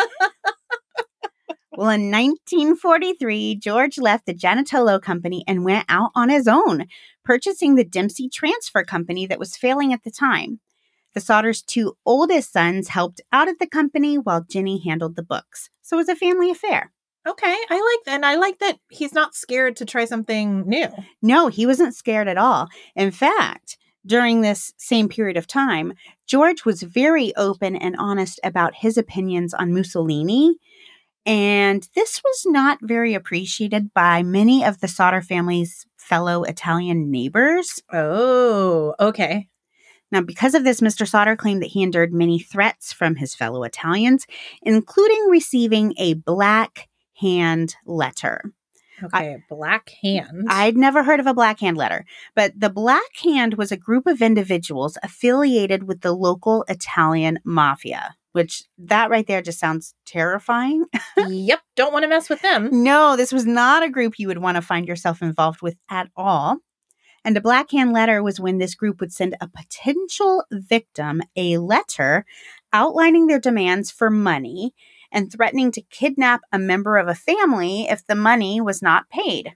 Well, 1.77 1.91
in 1.91 2.11
1943, 2.11 3.55
George 3.55 3.97
left 3.97 4.25
the 4.25 4.33
Janitolo 4.33 5.01
Company 5.01 5.45
and 5.47 5.63
went 5.63 5.85
out 5.87 6.09
on 6.13 6.27
his 6.27 6.45
own, 6.45 6.87
purchasing 7.23 7.75
the 7.75 7.85
Dempsey 7.85 8.27
Transfer 8.27 8.83
Company 8.83 9.25
that 9.27 9.39
was 9.39 9.55
failing 9.55 9.93
at 9.93 10.03
the 10.03 10.11
time. 10.11 10.59
The 11.13 11.21
Sodder's 11.21 11.61
two 11.61 11.97
oldest 12.05 12.53
sons 12.53 12.89
helped 12.89 13.21
out 13.31 13.47
at 13.47 13.59
the 13.59 13.67
company 13.67 14.17
while 14.17 14.45
Jenny 14.49 14.81
handled 14.83 15.15
the 15.15 15.23
books. 15.23 15.69
So 15.81 15.97
it 15.97 16.01
was 16.01 16.09
a 16.09 16.15
family 16.15 16.51
affair. 16.51 16.91
Okay, 17.27 17.55
I 17.69 17.75
like 17.75 18.05
that. 18.05 18.15
And 18.15 18.25
I 18.25 18.35
like 18.35 18.59
that 18.59 18.79
he's 18.89 19.13
not 19.13 19.35
scared 19.35 19.75
to 19.77 19.85
try 19.85 20.05
something 20.05 20.67
new. 20.67 20.87
No, 21.21 21.47
he 21.47 21.65
wasn't 21.65 21.95
scared 21.95 22.27
at 22.27 22.37
all. 22.37 22.69
In 22.95 23.11
fact, 23.11 23.77
during 24.05 24.41
this 24.41 24.73
same 24.77 25.09
period 25.09 25.35
of 25.35 25.45
time, 25.45 25.93
George 26.25 26.63
was 26.63 26.83
very 26.83 27.35
open 27.35 27.75
and 27.75 27.95
honest 27.97 28.39
about 28.43 28.75
his 28.75 28.97
opinions 28.97 29.53
on 29.53 29.73
Mussolini. 29.73 30.55
And 31.25 31.87
this 31.95 32.21
was 32.23 32.45
not 32.45 32.79
very 32.81 33.13
appreciated 33.13 33.93
by 33.93 34.23
many 34.23 34.63
of 34.63 34.79
the 34.79 34.87
Sodder 34.87 35.21
family's 35.21 35.85
fellow 35.97 36.43
Italian 36.43 37.11
neighbors. 37.11 37.83
Oh, 37.91 38.95
okay. 38.99 39.48
Now, 40.11 40.21
because 40.21 40.55
of 40.55 40.63
this, 40.63 40.81
Mr. 40.81 41.07
Sodder 41.07 41.35
claimed 41.35 41.61
that 41.61 41.67
he 41.67 41.83
endured 41.83 42.13
many 42.13 42.39
threats 42.39 42.91
from 42.91 43.15
his 43.15 43.35
fellow 43.35 43.63
Italians, 43.63 44.25
including 44.63 45.27
receiving 45.29 45.93
a 45.97 46.15
black 46.15 46.89
hand 47.15 47.75
letter. 47.85 48.53
Okay, 49.03 49.37
black 49.49 49.91
hand. 50.03 50.47
I'd 50.49 50.75
never 50.75 51.03
heard 51.03 51.19
of 51.19 51.27
a 51.27 51.33
black 51.33 51.59
hand 51.59 51.77
letter, 51.77 52.05
but 52.35 52.51
the 52.57 52.69
Black 52.69 53.15
Hand 53.23 53.53
was 53.53 53.71
a 53.71 53.77
group 53.77 54.05
of 54.07 54.21
individuals 54.21 54.97
affiliated 55.03 55.83
with 55.83 56.01
the 56.01 56.11
local 56.11 56.65
Italian 56.67 57.39
mafia, 57.45 58.15
which 58.33 58.63
that 58.77 59.09
right 59.09 59.25
there 59.25 59.41
just 59.41 59.59
sounds 59.59 59.93
terrifying. 60.05 60.85
yep, 61.17 61.61
don't 61.75 61.93
want 61.93 62.03
to 62.03 62.09
mess 62.09 62.29
with 62.29 62.41
them. 62.41 62.83
no, 62.83 63.15
this 63.15 63.31
was 63.31 63.45
not 63.45 63.83
a 63.83 63.89
group 63.89 64.19
you 64.19 64.27
would 64.27 64.39
want 64.39 64.55
to 64.55 64.61
find 64.61 64.87
yourself 64.87 65.21
involved 65.21 65.61
with 65.61 65.77
at 65.89 66.09
all. 66.17 66.57
And 67.23 67.35
a 67.35 67.41
Black 67.41 67.71
Hand 67.71 67.91
letter 67.93 68.23
was 68.23 68.39
when 68.39 68.57
this 68.57 68.75
group 68.75 68.99
would 68.99 69.13
send 69.13 69.35
a 69.39 69.47
potential 69.47 70.43
victim 70.51 71.21
a 71.35 71.57
letter 71.57 72.25
outlining 72.71 73.27
their 73.27 73.39
demands 73.39 73.91
for 73.91 74.09
money 74.09 74.73
and 75.11 75.31
threatening 75.31 75.71
to 75.71 75.81
kidnap 75.81 76.41
a 76.51 76.59
member 76.59 76.97
of 76.97 77.07
a 77.07 77.15
family 77.15 77.83
if 77.89 78.05
the 78.05 78.15
money 78.15 78.61
was 78.61 78.81
not 78.81 79.09
paid. 79.09 79.55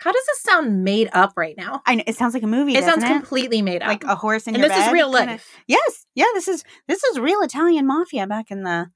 How 0.00 0.12
does 0.12 0.24
this 0.26 0.42
sound 0.42 0.84
made 0.84 1.08
up 1.12 1.32
right 1.36 1.56
now? 1.56 1.82
I 1.84 1.96
know 1.96 2.04
it 2.06 2.16
sounds 2.16 2.32
like 2.34 2.44
a 2.44 2.48
movie. 2.48 2.74
It 2.76 2.84
sounds 2.84 3.02
it? 3.02 3.08
completely 3.08 3.62
made 3.62 3.82
up. 3.82 3.88
like 3.88 4.04
a 4.04 4.14
horse 4.14 4.46
in 4.46 4.54
and 4.54 4.60
your 4.60 4.68
this 4.68 4.78
is 4.78 4.84
bed, 4.84 4.92
real 4.92 5.12
kinda- 5.12 5.32
life. 5.32 5.56
Yes, 5.66 6.06
yeah, 6.14 6.26
this 6.34 6.46
is 6.46 6.62
this 6.86 7.02
is 7.02 7.18
real 7.18 7.40
Italian 7.42 7.86
mafia 7.86 8.26
back 8.26 8.50
in 8.50 8.62
the 8.62 8.90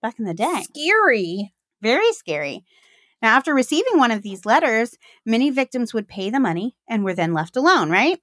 back 0.00 0.18
in 0.18 0.24
the 0.24 0.34
day. 0.34 0.62
Scary. 0.62 1.52
Very 1.82 2.12
scary. 2.12 2.64
Now, 3.24 3.36
after 3.36 3.54
receiving 3.54 3.96
one 3.96 4.10
of 4.10 4.20
these 4.20 4.44
letters, 4.44 4.98
many 5.24 5.48
victims 5.48 5.94
would 5.94 6.06
pay 6.06 6.28
the 6.28 6.38
money 6.38 6.76
and 6.86 7.02
were 7.02 7.14
then 7.14 7.32
left 7.32 7.56
alone, 7.56 7.88
right? 7.88 8.20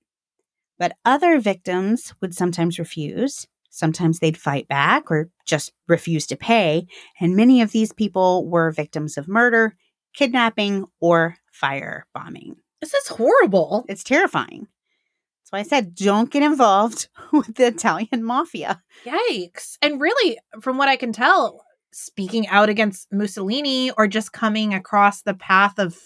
But 0.77 0.96
other 1.03 1.39
victims 1.39 2.13
would 2.22 2.36
sometimes 2.36 2.77
refuse. 2.77 3.48
Sometimes 3.72 4.20
they'd 4.20 4.38
fight 4.38 4.67
back 4.67 5.10
or 5.10 5.31
just 5.43 5.74
refuse 5.88 6.27
to 6.27 6.36
pay. 6.36 6.86
And 7.20 7.36
many 7.36 7.63
of 7.63 7.72
these 7.72 7.91
people 7.91 8.48
were 8.48 8.70
victims 8.70 9.17
of 9.17 9.27
murder, 9.27 9.75
kidnapping, 10.13 10.86
or 11.00 11.36
fire 11.51 12.05
bombing. 12.13 12.58
This 12.79 12.93
is 12.93 13.08
horrible. 13.08 13.86
It's 13.89 14.03
terrifying. 14.03 14.67
That's 15.39 15.51
why 15.51 15.60
I 15.62 15.63
said 15.63 15.96
don't 15.96 16.29
get 16.29 16.43
involved 16.43 17.08
with 17.34 17.55
the 17.55 17.65
Italian 17.65 18.24
mafia. 18.24 18.84
Yikes. 19.03 19.79
And 19.81 20.00
really, 20.00 20.38
from 20.62 20.77
what 20.77 20.89
I 20.89 20.96
can 20.96 21.12
tell, 21.12 21.65
speaking 21.93 22.48
out 22.48 22.69
against 22.69 23.12
Mussolini 23.12 23.91
or 23.91 24.07
just 24.07 24.33
coming 24.33 24.74
across 24.74 25.21
the 25.21 25.33
path 25.33 25.77
of 25.77 25.98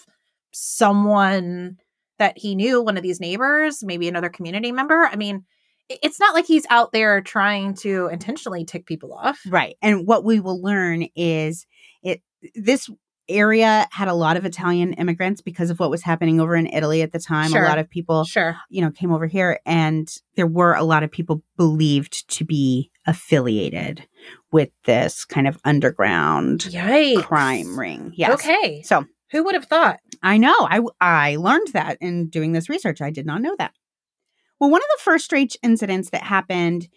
someone 0.52 1.78
that 2.18 2.36
he 2.38 2.54
knew, 2.54 2.82
one 2.82 2.96
of 2.96 3.02
these 3.02 3.20
neighbors, 3.20 3.84
maybe 3.84 4.08
another 4.08 4.28
community 4.28 4.72
member. 4.72 5.04
I 5.04 5.16
mean, 5.16 5.44
it's 5.88 6.18
not 6.18 6.34
like 6.34 6.46
he's 6.46 6.66
out 6.70 6.92
there 6.92 7.20
trying 7.20 7.74
to 7.74 8.08
intentionally 8.08 8.64
tick 8.64 8.86
people 8.86 9.12
off. 9.12 9.40
Right. 9.48 9.76
And 9.82 10.06
what 10.06 10.24
we 10.24 10.40
will 10.40 10.60
learn 10.60 11.06
is 11.14 11.66
it 12.02 12.22
this 12.54 12.90
area 13.28 13.86
had 13.90 14.08
a 14.08 14.14
lot 14.14 14.36
of 14.36 14.44
Italian 14.44 14.92
immigrants 14.94 15.40
because 15.40 15.70
of 15.70 15.78
what 15.80 15.90
was 15.90 16.02
happening 16.02 16.40
over 16.40 16.54
in 16.54 16.66
Italy 16.66 17.02
at 17.02 17.12
the 17.12 17.18
time. 17.18 17.50
Sure. 17.50 17.64
A 17.64 17.68
lot 17.68 17.78
of 17.78 17.88
people, 17.90 18.24
Sure. 18.24 18.56
you 18.70 18.80
know, 18.82 18.90
came 18.90 19.12
over 19.12 19.26
here 19.26 19.58
and 19.66 20.08
there 20.36 20.46
were 20.46 20.74
a 20.74 20.84
lot 20.84 21.02
of 21.02 21.10
people 21.10 21.42
believed 21.56 22.28
to 22.30 22.44
be 22.44 22.90
affiliated 23.06 24.06
with 24.52 24.70
this 24.84 25.24
kind 25.24 25.46
of 25.48 25.58
underground 25.64 26.60
Yikes. 26.70 27.22
crime 27.24 27.78
ring. 27.78 28.12
Yes. 28.14 28.32
Okay. 28.34 28.82
So 28.82 29.04
Who 29.32 29.42
would 29.44 29.54
have 29.54 29.66
thought? 29.66 29.98
I 30.22 30.38
know. 30.38 30.54
I 30.58 30.80
I 31.00 31.36
learned 31.36 31.68
that 31.72 31.98
in 32.00 32.28
doing 32.28 32.52
this 32.52 32.68
research. 32.68 33.00
I 33.00 33.10
did 33.10 33.26
not 33.26 33.42
know 33.42 33.54
that. 33.58 33.72
Well, 34.60 34.70
one 34.70 34.80
of 34.80 34.88
the 34.96 35.02
first 35.02 35.24
strange 35.26 35.56
incidents 35.62 36.10
that 36.10 36.22
happened 36.22 36.88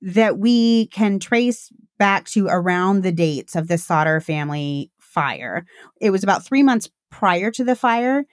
that 0.00 0.38
we 0.38 0.86
can 0.88 1.18
trace 1.18 1.70
back 1.98 2.24
to 2.26 2.46
around 2.48 3.02
the 3.02 3.12
dates 3.12 3.54
of 3.56 3.68
the 3.68 3.76
Sodder 3.78 4.20
family 4.20 4.90
fire. 5.20 5.66
It 6.00 6.10
was 6.10 6.22
about 6.22 6.44
3 6.44 6.62
months 6.62 6.88
prior 7.10 7.50
to 7.52 7.64
the 7.64 7.76
fire 7.76 8.24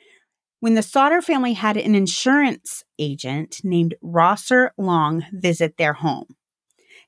when 0.59 0.73
the 0.75 0.81
Sodder 0.83 1.21
family 1.21 1.53
had 1.53 1.77
an 1.77 1.95
insurance 1.95 2.83
agent 2.99 3.61
named 3.63 3.95
Rosser 4.01 4.71
Long 4.77 5.25
visit 5.31 5.77
their 5.77 5.93
home. 5.93 6.35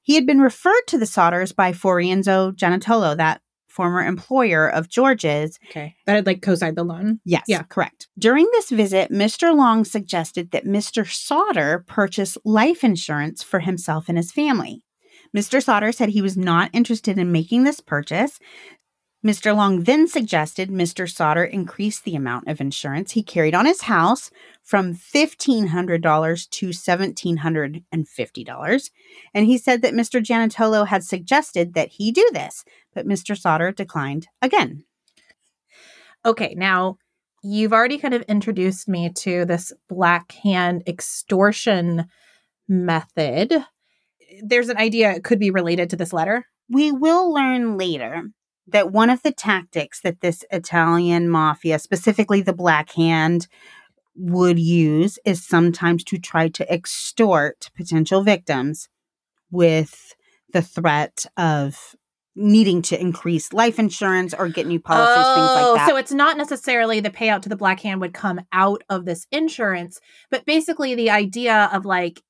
He 0.01 0.15
had 0.15 0.25
been 0.25 0.39
referred 0.39 0.83
to 0.87 0.97
the 0.97 1.05
Sodders 1.05 1.55
by 1.55 1.73
Fiorenzo 1.73 2.51
Gianatolo, 2.51 3.15
that 3.17 3.41
former 3.67 4.01
employer 4.03 4.67
of 4.67 4.89
George's, 4.89 5.59
Okay. 5.69 5.95
That 6.05 6.15
had 6.15 6.25
like 6.25 6.41
co-signed 6.41 6.77
the 6.77 6.83
loan. 6.83 7.19
Yes, 7.25 7.43
Yeah. 7.47 7.63
correct. 7.63 8.07
During 8.17 8.47
this 8.53 8.69
visit, 8.71 9.11
Mr. 9.11 9.55
Long 9.55 9.85
suggested 9.85 10.51
that 10.51 10.65
Mr. 10.65 11.05
Sodder 11.07 11.83
purchase 11.87 12.37
life 12.43 12.83
insurance 12.83 13.43
for 13.43 13.59
himself 13.59 14.09
and 14.09 14.17
his 14.17 14.31
family. 14.31 14.83
Mr. 15.35 15.61
Sodder 15.61 15.91
said 15.91 16.09
he 16.09 16.21
was 16.21 16.37
not 16.37 16.69
interested 16.73 17.19
in 17.19 17.31
making 17.31 17.65
this 17.65 17.81
purchase. 17.81 18.39
Mr. 19.27 19.53
Long 19.53 19.83
then 19.83 20.07
suggested 20.07 20.69
Mr. 20.69 21.11
Sodder 21.11 21.43
increase 21.43 21.99
the 21.99 22.15
amount 22.15 22.47
of 22.47 22.61
insurance 22.61 23.11
he 23.11 23.21
carried 23.21 23.53
on 23.53 23.65
his 23.65 23.81
house 23.81 24.31
from 24.63 24.93
$1,500 24.93 26.49
to 26.49 26.69
$1,750. 26.69 28.89
And 29.33 29.45
he 29.45 29.57
said 29.57 29.81
that 29.81 29.93
Mr. 29.93 30.23
Gianatolo 30.23 30.85
had 30.85 31.03
suggested 31.03 31.73
that 31.73 31.89
he 31.89 32.13
do 32.13 32.29
this, 32.31 32.63
but 32.95 33.05
Mr. 33.05 33.37
Sodder 33.37 33.73
declined 33.73 34.29
again. 34.41 34.85
Okay, 36.25 36.55
now 36.57 36.97
you've 37.43 37.73
already 37.73 37.97
kind 37.97 38.13
of 38.13 38.21
introduced 38.23 38.87
me 38.87 39.09
to 39.09 39.43
this 39.43 39.73
black 39.89 40.31
hand 40.43 40.83
extortion 40.87 42.05
method. 42.69 43.53
There's 44.41 44.69
an 44.69 44.77
idea 44.77 45.11
it 45.11 45.25
could 45.25 45.39
be 45.39 45.51
related 45.51 45.89
to 45.89 45.97
this 45.97 46.13
letter. 46.13 46.45
We 46.69 46.93
will 46.93 47.33
learn 47.33 47.77
later 47.77 48.23
that 48.67 48.91
one 48.91 49.09
of 49.09 49.23
the 49.23 49.31
tactics 49.31 50.01
that 50.01 50.21
this 50.21 50.43
Italian 50.51 51.29
mafia, 51.29 51.79
specifically 51.79 52.41
the 52.41 52.53
Black 52.53 52.91
Hand, 52.91 53.47
would 54.15 54.59
use 54.59 55.19
is 55.25 55.45
sometimes 55.45 56.03
to 56.03 56.17
try 56.17 56.49
to 56.49 56.71
extort 56.71 57.69
potential 57.75 58.23
victims 58.23 58.89
with 59.51 60.15
the 60.53 60.61
threat 60.61 61.25
of 61.37 61.95
needing 62.35 62.83
to 62.83 62.99
increase 62.99 63.51
life 63.51 63.79
insurance 63.79 64.33
or 64.33 64.47
get 64.47 64.67
new 64.67 64.79
policies, 64.79 65.15
things 65.15 65.49
like 65.49 65.65
oh, 65.65 65.75
that. 65.75 65.87
Oh, 65.87 65.91
so 65.91 65.97
it's 65.97 66.11
not 66.11 66.37
necessarily 66.37 66.99
the 66.99 67.09
payout 67.09 67.41
to 67.43 67.49
the 67.49 67.55
black 67.55 67.79
hand 67.79 67.99
would 68.01 68.13
come 68.13 68.41
out 68.51 68.83
of 68.89 69.05
this 69.05 69.25
insurance, 69.31 69.99
but 70.29 70.45
basically 70.45 70.93
the 70.93 71.09
idea 71.09 71.69
of 71.73 71.85
like 71.85 72.21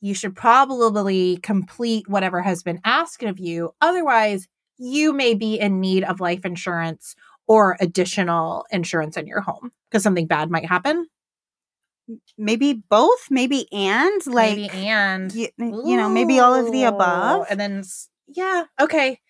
you 0.00 0.14
should 0.14 0.36
probably 0.36 1.38
complete 1.38 2.08
whatever 2.08 2.42
has 2.42 2.62
been 2.62 2.80
asked 2.84 3.22
of 3.22 3.38
you. 3.38 3.70
Otherwise, 3.80 4.48
you 4.78 5.12
may 5.12 5.34
be 5.34 5.58
in 5.58 5.80
need 5.80 6.04
of 6.04 6.20
life 6.20 6.44
insurance 6.44 7.14
or 7.46 7.76
additional 7.80 8.66
insurance 8.70 9.16
in 9.16 9.26
your 9.26 9.40
home 9.40 9.70
because 9.90 10.02
something 10.02 10.26
bad 10.26 10.50
might 10.50 10.66
happen. 10.66 11.06
maybe 12.36 12.72
both, 12.88 13.30
maybe 13.30 13.66
and 13.72 14.26
like 14.26 14.56
maybe 14.56 14.68
and 14.70 15.32
y- 15.34 15.50
you 15.58 15.96
know, 15.96 16.08
maybe 16.08 16.38
all 16.38 16.54
of 16.54 16.70
the 16.72 16.84
above. 16.84 17.46
and 17.50 17.58
then 17.60 17.82
yeah, 18.28 18.64
okay. 18.80 19.20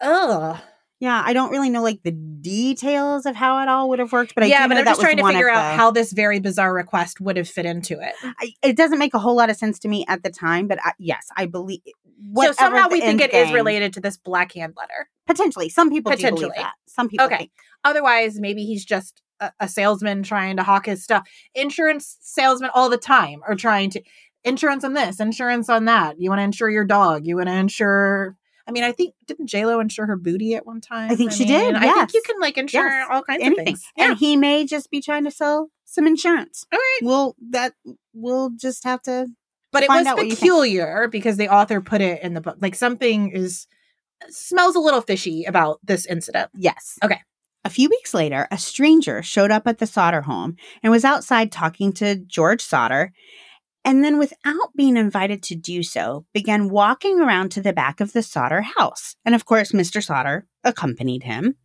Ugh. 0.00 0.58
Yeah, 1.00 1.20
I 1.24 1.32
don't 1.32 1.50
really 1.50 1.68
know 1.68 1.82
like 1.82 2.00
the 2.04 2.12
details 2.12 3.26
of 3.26 3.34
how 3.34 3.60
it 3.60 3.68
all 3.68 3.88
would 3.88 3.98
have 3.98 4.12
worked, 4.12 4.34
but 4.36 4.44
I 4.44 4.46
yeah, 4.46 4.68
but 4.68 4.76
I'm 4.76 4.84
just 4.84 4.98
was 4.98 5.04
trying 5.04 5.16
to 5.16 5.24
figure 5.26 5.48
out 5.50 5.70
the- 5.70 5.76
how 5.76 5.90
this 5.90 6.12
very 6.12 6.38
bizarre 6.38 6.72
request 6.72 7.20
would 7.20 7.36
have 7.36 7.48
fit 7.48 7.66
into 7.66 7.98
it. 8.00 8.14
I, 8.22 8.52
it 8.62 8.76
doesn't 8.76 9.00
make 9.00 9.12
a 9.14 9.18
whole 9.18 9.34
lot 9.34 9.50
of 9.50 9.56
sense 9.56 9.80
to 9.80 9.88
me 9.88 10.04
at 10.06 10.22
the 10.22 10.30
time, 10.30 10.68
but 10.68 10.78
I, 10.84 10.92
yes, 10.98 11.26
I 11.36 11.46
believe. 11.46 11.80
So 12.36 12.52
somehow 12.52 12.88
we 12.88 13.00
think 13.00 13.20
it 13.20 13.32
is 13.32 13.52
related 13.52 13.92
to 13.94 14.00
this 14.00 14.16
black 14.16 14.52
hand 14.54 14.74
letter. 14.76 15.08
Potentially, 15.26 15.68
some 15.68 15.90
people 15.90 16.10
do 16.10 16.16
Potentially. 16.16 16.40
believe 16.50 16.56
that. 16.56 16.74
Some 16.86 17.08
people. 17.08 17.26
Okay. 17.26 17.36
think. 17.38 17.50
Otherwise, 17.84 18.38
maybe 18.40 18.64
he's 18.64 18.84
just 18.84 19.22
a, 19.40 19.52
a 19.60 19.68
salesman 19.68 20.22
trying 20.22 20.56
to 20.56 20.62
hawk 20.62 20.86
his 20.86 21.02
stuff. 21.02 21.28
Insurance 21.54 22.16
salesmen 22.20 22.70
all 22.74 22.88
the 22.88 22.96
time 22.98 23.40
are 23.46 23.54
trying 23.54 23.90
to 23.90 24.02
insurance 24.44 24.84
on 24.84 24.94
this, 24.94 25.20
insurance 25.20 25.68
on 25.68 25.84
that. 25.86 26.20
You 26.20 26.30
want 26.30 26.40
to 26.40 26.44
insure 26.44 26.70
your 26.70 26.84
dog. 26.84 27.26
You 27.26 27.36
want 27.36 27.48
to 27.48 27.54
insure. 27.54 28.36
I 28.66 28.70
mean, 28.70 28.84
I 28.84 28.92
think 28.92 29.14
didn't 29.26 29.46
J 29.48 29.66
Lo 29.66 29.80
insure 29.80 30.06
her 30.06 30.16
booty 30.16 30.54
at 30.54 30.64
one 30.66 30.80
time? 30.80 31.10
I 31.10 31.16
think 31.16 31.32
she 31.32 31.44
did, 31.44 31.74
I 31.74 31.92
think 31.92 32.14
you 32.14 32.22
can 32.24 32.40
like 32.40 32.56
insure 32.58 32.86
Yes. 32.86 33.08
all 33.10 33.22
kinds 33.22 33.42
Anything, 33.42 33.60
of 33.60 33.66
things. 33.66 33.84
Yeah. 33.96 34.10
and 34.10 34.18
he 34.18 34.36
may 34.36 34.64
just 34.64 34.90
be 34.90 35.00
trying 35.00 35.24
to 35.24 35.30
sell 35.32 35.70
some 35.84 36.06
insurance. 36.06 36.64
all 36.72 36.78
right. 36.78 36.98
We'll 37.02 37.34
that 37.50 37.74
we'll 38.14 38.50
just 38.50 38.84
have 38.84 39.02
to. 39.02 39.26
But 39.72 39.82
it 39.84 39.88
was 39.88 40.06
out 40.06 40.16
what 40.16 40.26
you 40.26 40.32
think. 40.32 40.40
peculiar 40.40 41.08
because 41.08 41.36
the 41.38 41.48
author 41.48 41.80
put 41.80 42.00
it 42.00 42.22
in 42.22 42.34
the 42.34 42.40
book. 42.40 42.58
Like 42.60 42.74
something 42.74 43.30
is 43.30 43.66
smells 44.28 44.76
a 44.76 44.80
little 44.80 45.00
fishy 45.00 45.44
about 45.44 45.80
this 45.82 46.06
incident. 46.06 46.50
Yes. 46.54 46.98
Okay. 47.02 47.20
A 47.64 47.70
few 47.70 47.88
weeks 47.88 48.12
later, 48.12 48.48
a 48.50 48.58
stranger 48.58 49.22
showed 49.22 49.50
up 49.50 49.66
at 49.66 49.78
the 49.78 49.86
Sodder 49.86 50.22
home 50.22 50.56
and 50.82 50.90
was 50.90 51.04
outside 51.04 51.52
talking 51.52 51.92
to 51.94 52.16
George 52.16 52.60
Sodder. 52.60 53.12
And 53.84 54.04
then, 54.04 54.18
without 54.18 54.74
being 54.76 54.96
invited 54.96 55.42
to 55.44 55.56
do 55.56 55.82
so, 55.82 56.24
began 56.32 56.70
walking 56.70 57.20
around 57.20 57.50
to 57.52 57.62
the 57.62 57.72
back 57.72 58.00
of 58.00 58.12
the 58.12 58.22
Sodder 58.22 58.62
house. 58.62 59.16
And 59.24 59.34
of 59.34 59.44
course, 59.44 59.72
Mr. 59.72 60.02
Sodder 60.02 60.46
accompanied 60.64 61.24
him. 61.24 61.56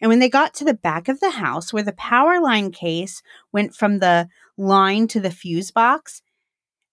And 0.00 0.08
when 0.08 0.18
they 0.18 0.28
got 0.28 0.54
to 0.54 0.64
the 0.64 0.74
back 0.74 1.08
of 1.08 1.20
the 1.20 1.30
house 1.30 1.72
where 1.72 1.82
the 1.82 1.92
power 1.92 2.40
line 2.40 2.70
case 2.70 3.22
went 3.52 3.74
from 3.74 3.98
the 3.98 4.28
line 4.56 5.08
to 5.08 5.20
the 5.20 5.30
fuse 5.30 5.70
box, 5.70 6.22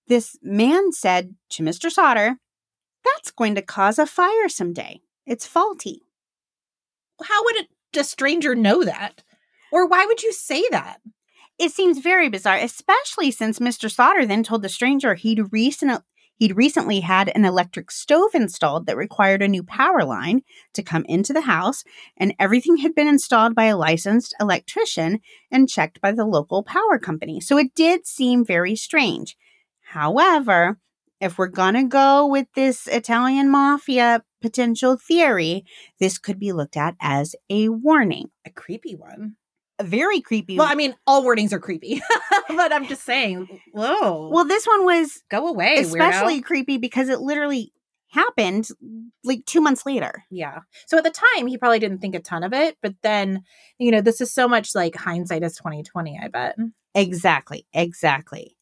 this 0.07 0.37
man 0.41 0.91
said 0.91 1.35
to 1.51 1.63
Mr. 1.63 1.91
Sodder, 1.91 2.37
That's 3.03 3.31
going 3.31 3.55
to 3.55 3.61
cause 3.61 3.99
a 3.99 4.05
fire 4.05 4.49
someday. 4.49 5.01
It's 5.25 5.47
faulty. 5.47 6.01
How 7.23 7.43
would 7.43 7.55
a, 7.57 7.99
a 7.99 8.03
stranger 8.03 8.55
know 8.55 8.83
that? 8.83 9.23
Or 9.71 9.87
why 9.87 10.05
would 10.05 10.21
you 10.23 10.33
say 10.33 10.63
that? 10.71 11.01
It 11.57 11.71
seems 11.71 11.99
very 11.99 12.29
bizarre, 12.29 12.57
especially 12.57 13.31
since 13.31 13.59
Mr. 13.59 13.89
Sodder 13.89 14.25
then 14.25 14.43
told 14.43 14.61
the 14.61 14.69
stranger 14.69 15.15
he'd 15.15 15.51
recently 15.51 15.99
He'd 16.37 16.57
recently 16.57 16.99
had 16.99 17.31
an 17.33 17.45
electric 17.45 17.89
stove 17.91 18.35
installed 18.35 18.87
that 18.87 18.97
required 18.97 19.41
a 19.41 19.47
new 19.47 19.63
power 19.63 20.03
line 20.03 20.41
to 20.73 20.83
come 20.83 21.05
into 21.07 21.31
the 21.31 21.41
house, 21.41 21.85
and 22.17 22.35
everything 22.37 22.77
had 22.77 22.93
been 22.93 23.07
installed 23.07 23.55
by 23.55 23.65
a 23.65 23.77
licensed 23.77 24.35
electrician 24.41 25.21
and 25.49 25.69
checked 25.69 26.01
by 26.01 26.11
the 26.11 26.25
local 26.25 26.61
power 26.61 26.99
company. 26.99 27.39
So 27.39 27.57
it 27.57 27.73
did 27.73 28.05
seem 28.05 28.43
very 28.43 28.75
strange. 28.75 29.37
However, 29.95 30.77
if 31.21 31.37
we're 31.37 31.47
going 31.47 31.75
to 31.75 31.83
go 31.83 32.27
with 32.27 32.47
this 32.53 32.85
Italian 32.85 33.49
mafia 33.49 34.23
potential 34.41 34.97
theory, 34.97 35.63
this 36.01 36.17
could 36.17 36.37
be 36.37 36.51
looked 36.51 36.75
at 36.75 36.95
as 36.99 37.33
a 37.49 37.69
warning. 37.69 38.29
A 38.45 38.49
creepy 38.49 38.93
one 38.93 39.37
A 39.79 39.85
very 39.85 40.19
creepy. 40.19 40.57
Well, 40.57 40.67
I 40.69 40.75
mean, 40.75 40.97
all 41.07 41.23
warnings 41.23 41.53
are 41.53 41.59
creepy, 41.59 42.01
but 42.49 42.73
I'm 42.73 42.87
just 42.87 43.05
saying, 43.05 43.47
whoa. 43.71 44.29
Well, 44.33 44.43
this 44.43 44.67
one 44.67 44.83
was 44.83 45.23
go 45.31 45.47
away, 45.47 45.77
especially 45.77 46.41
weirdo. 46.41 46.43
creepy 46.43 46.77
because 46.77 47.07
it 47.07 47.21
literally 47.21 47.71
happened 48.09 48.67
like 49.23 49.45
two 49.45 49.61
months 49.61 49.85
later. 49.85 50.25
Yeah. 50.29 50.59
So 50.87 50.97
at 50.97 51.05
the 51.05 51.09
time, 51.37 51.47
he 51.47 51.57
probably 51.57 51.79
didn't 51.79 51.99
think 51.99 52.15
a 52.15 52.19
ton 52.19 52.43
of 52.43 52.51
it, 52.51 52.75
but 52.81 52.95
then, 53.01 53.43
you 53.79 53.91
know, 53.91 54.01
this 54.01 54.19
is 54.19 54.33
so 54.33 54.45
much 54.49 54.75
like 54.75 54.97
hindsight 54.97 55.43
is 55.43 55.55
2020. 55.55 56.19
I 56.21 56.27
bet. 56.27 56.57
Exactly. 56.93 57.65
Exactly. 57.73 58.57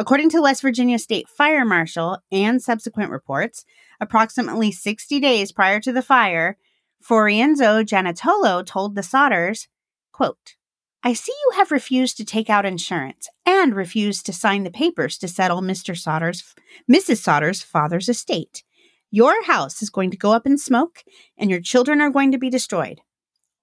According 0.00 0.30
to 0.30 0.40
West 0.40 0.62
Virginia 0.62 0.98
State 0.98 1.28
Fire 1.28 1.62
Marshal 1.66 2.20
and 2.32 2.62
subsequent 2.62 3.10
reports, 3.10 3.66
approximately 4.00 4.72
60 4.72 5.20
days 5.20 5.52
prior 5.52 5.78
to 5.78 5.92
the 5.92 6.00
fire, 6.00 6.56
Fiorenzo 7.02 7.82
Giannotolo 7.84 8.64
told 8.64 8.94
the 8.94 9.02
Sodders 9.02 9.68
Quote, 10.10 10.54
I 11.02 11.12
see 11.12 11.34
you 11.44 11.52
have 11.56 11.70
refused 11.70 12.16
to 12.16 12.24
take 12.24 12.48
out 12.48 12.64
insurance 12.64 13.28
and 13.44 13.76
refused 13.76 14.24
to 14.24 14.32
sign 14.32 14.62
the 14.62 14.70
papers 14.70 15.18
to 15.18 15.28
settle 15.28 15.60
Mr. 15.60 15.94
Sodder's, 15.94 16.54
Mrs. 16.90 17.18
Sodder's 17.18 17.60
father's 17.60 18.08
estate. 18.08 18.64
Your 19.10 19.44
house 19.44 19.82
is 19.82 19.90
going 19.90 20.10
to 20.12 20.16
go 20.16 20.32
up 20.32 20.46
in 20.46 20.56
smoke 20.56 21.04
and 21.36 21.50
your 21.50 21.60
children 21.60 22.00
are 22.00 22.08
going 22.08 22.32
to 22.32 22.38
be 22.38 22.48
destroyed. 22.48 23.02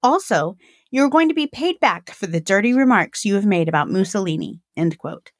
Also, 0.03 0.55
you 0.91 1.03
are 1.03 1.09
going 1.09 1.29
to 1.29 1.33
be 1.33 1.47
paid 1.47 1.79
back 1.79 2.11
for 2.11 2.27
the 2.27 2.39
dirty 2.39 2.75
remarks 2.75 3.25
you 3.25 3.33
have 3.33 3.47
made 3.47 3.67
about 3.67 3.89
Mussolini. 3.89 4.61
End 4.75 4.99
quote. 4.99 5.31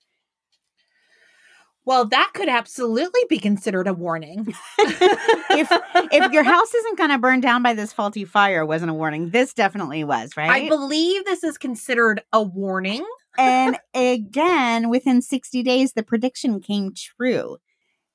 Well, 1.88 2.04
that 2.08 2.32
could 2.34 2.50
absolutely 2.50 3.22
be 3.30 3.40
considered 3.40 3.88
a 3.88 3.94
warning. 3.94 4.54
if 4.78 5.72
if 6.12 6.34
your 6.34 6.44
house 6.44 6.74
isn't 6.74 6.98
going 6.98 7.12
to 7.12 7.18
burn 7.18 7.40
down 7.40 7.64
by 7.64 7.74
this 7.74 7.94
faulty 7.94 8.26
fire 8.26 8.66
wasn't 8.66 8.92
a 8.92 8.94
warning, 8.94 9.30
this 9.30 9.54
definitely 9.54 10.04
was, 10.04 10.36
right? 10.36 10.66
I 10.66 10.68
believe 10.68 11.24
this 11.24 11.46
is 11.46 11.58
considered 11.58 12.22
a 12.34 12.44
warning. 12.44 13.06
and 13.38 13.80
again, 13.94 14.90
within 14.90 15.22
60 15.22 15.64
days 15.64 15.94
the 15.94 16.04
prediction 16.04 16.60
came 16.60 16.92
true. 16.94 17.56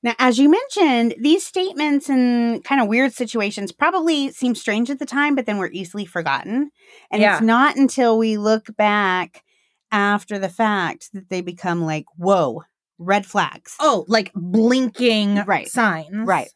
Now, 0.03 0.13
as 0.19 0.37
you 0.37 0.51
mentioned, 0.51 1.15
these 1.19 1.43
statements 1.43 2.09
and 2.09 2.63
kind 2.63 2.79
of 2.79 2.87
weird 2.87 3.13
situations 3.13 3.71
probably 3.71 4.29
seem 4.29 4.53
strange 4.53 4.91
at 4.91 4.99
the 4.99 5.05
time, 5.07 5.33
but 5.33 5.47
then 5.47 5.57
were 5.57 5.71
easily 5.71 6.05
forgotten. 6.05 6.69
And 7.09 7.23
Yeah. 7.23 7.37
it's 7.37 7.41
not 7.43 7.75
until 7.75 8.19
we 8.19 8.37
look 8.37 8.67
back 8.77 9.43
after 9.91 10.37
the 10.37 10.49
fact 10.49 11.11
that 11.13 11.29
they 11.29 11.41
become 11.41 11.81
like, 11.81 12.05
whoa, 12.17 12.63
red 13.03 13.25
flags. 13.25 13.75
Oh, 13.79 14.05
like 14.07 14.31
blinking 14.35 15.43
Right. 15.45 15.67
signs. 15.67 16.09
Right. 16.27 16.49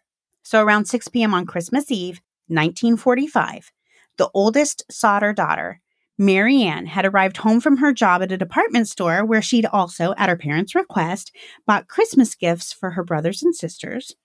So 0.44 0.63
around 0.63 0.86
6 0.86 1.08
p.m. 1.10 1.34
on 1.34 1.46
Christmas 1.46 1.92
Eve, 1.92 2.22
1945, 2.48 3.72
the 4.18 4.30
oldest 4.34 4.84
Sodder 4.89 5.34
daughter, 5.34 5.82
Mary 6.18 6.63
Ann, 6.63 6.86
had 6.88 7.06
arrived 7.06 7.38
home 7.38 7.60
from 7.60 7.77
her 7.77 7.92
job 7.94 8.22
at 8.22 8.32
a 8.32 8.38
department 8.38 8.88
store 8.88 9.26
where 9.26 9.41
she'd 9.41 9.65
also, 9.65 10.13
at 10.17 10.30
her 10.30 10.38
parents' 10.38 10.74
request, 10.74 11.32
bought 11.65 11.88
Christmas 11.88 12.34
gifts 12.34 12.71
for 12.74 12.91
her 12.91 13.04
brothers 13.04 13.43
and 13.43 13.54
sisters. 13.56 14.15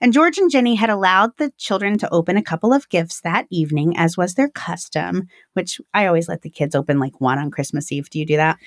And 0.00 0.12
George 0.12 0.38
and 0.38 0.50
Jenny 0.50 0.74
had 0.76 0.90
allowed 0.90 1.36
the 1.36 1.52
children 1.58 1.98
to 1.98 2.10
open 2.12 2.36
a 2.36 2.42
couple 2.42 2.72
of 2.72 2.88
gifts 2.88 3.20
that 3.20 3.46
evening, 3.50 3.96
as 3.96 4.16
was 4.16 4.34
their 4.34 4.48
custom, 4.48 5.28
which 5.52 5.80
I 5.92 6.06
always 6.06 6.28
let 6.28 6.42
the 6.42 6.50
kids 6.50 6.74
open 6.74 6.98
like 6.98 7.20
one 7.20 7.38
on 7.38 7.50
Christmas 7.50 7.92
Eve. 7.92 8.08
Do 8.10 8.18
you 8.18 8.26
do 8.26 8.36
that? 8.36 8.58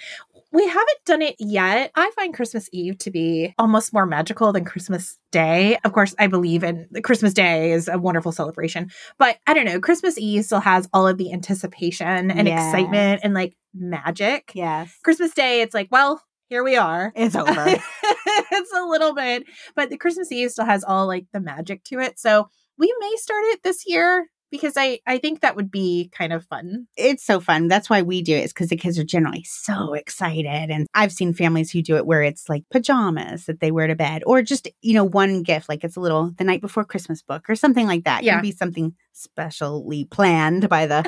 We 0.56 0.66
haven't 0.68 1.00
done 1.06 1.22
it 1.22 1.36
yet. 1.38 1.92
I 1.96 2.10
find 2.16 2.34
Christmas 2.34 2.70
Eve 2.72 2.98
to 3.00 3.12
be 3.12 3.54
almost 3.60 3.92
more 3.92 4.06
magical 4.06 4.54
than 4.54 4.64
Christmas 4.64 5.18
Day. 5.32 5.78
Of 5.84 5.92
course, 5.92 6.16
I 6.18 6.28
believe 6.28 6.64
in 6.64 6.88
Christmas 7.04 7.34
Day 7.34 7.74
is 7.74 7.90
a 7.90 7.98
wonderful 7.98 8.32
celebration, 8.32 8.90
but 9.20 9.38
I 9.48 9.54
don't 9.54 9.66
know. 9.66 9.82
Christmas 9.82 10.18
Eve 10.18 10.46
still 10.46 10.62
has 10.62 10.88
all 10.94 11.08
of 11.10 11.18
the 11.18 11.34
anticipation 11.34 12.32
and 12.32 12.48
Yes. 12.48 12.74
excitement 12.74 13.20
and 13.24 13.34
like 13.34 13.54
magic. 13.74 14.54
Yes. 14.56 14.98
Christmas 15.04 15.34
Day, 15.34 15.62
it's 15.62 15.74
like, 15.74 15.90
well, 15.92 16.22
here 16.48 16.64
we 16.64 16.78
are. 16.78 17.12
It's 17.18 17.36
over. 17.36 17.52
it's 17.58 18.74
a 18.74 18.86
little 18.86 19.14
bit, 19.14 19.44
but 19.76 19.90
the 19.90 19.98
Christmas 19.98 20.32
Eve 20.32 20.52
still 20.52 20.66
has 20.66 20.86
all 20.86 21.06
like 21.06 21.26
the 21.34 21.42
magic 21.42 21.84
to 21.86 22.00
it. 22.00 22.18
So 22.18 22.48
we 22.78 22.96
may 23.02 23.14
start 23.18 23.44
it 23.48 23.64
this 23.64 23.84
year 23.88 24.28
because 24.52 24.74
I 24.78 25.00
I 25.06 25.18
think 25.18 25.42
that 25.42 25.56
would 25.56 25.72
be 25.72 26.10
kind 26.14 26.32
of 26.34 26.46
fun. 26.46 26.88
it's 26.98 27.24
so 27.26 27.40
fun. 27.40 27.68
That's 27.68 27.90
why 27.90 28.02
we 28.02 28.22
do 28.22 28.36
it, 28.36 28.44
is 28.46 28.54
because 28.54 28.70
the 28.70 28.78
kids 28.78 28.98
are 29.00 29.04
generally 29.04 29.44
so 29.44 29.94
excited. 29.94 30.46
And 30.72 30.88
I've 30.94 31.12
seen 31.12 31.34
families 31.34 31.72
who 31.72 31.82
do 31.82 31.98
it 31.98 32.06
where 32.06 32.24
it's 32.24 32.48
like 32.50 32.64
pajamas 32.72 33.46
that 33.46 33.60
they 33.60 33.72
wear 33.72 33.88
to 33.88 33.96
bed, 33.96 34.24
or 34.26 34.42
just, 34.42 34.68
you 34.82 34.94
know, 34.94 35.04
one 35.04 35.44
gift, 35.44 35.68
like 35.70 35.84
it's 35.84 35.96
a 35.98 36.00
little 36.02 36.32
the 36.38 36.44
night 36.44 36.62
before 36.62 36.86
Christmas 36.86 37.22
book 37.22 37.50
or 37.50 37.56
something 37.56 37.88
like 37.88 38.04
that. 38.06 38.22
It 38.22 38.26
Yeah. 38.28 38.34
can 38.36 38.42
be 38.42 38.52
something 38.52 38.96
specially 39.14 40.06
planned 40.06 40.70
by 40.70 40.86
the 40.88 41.04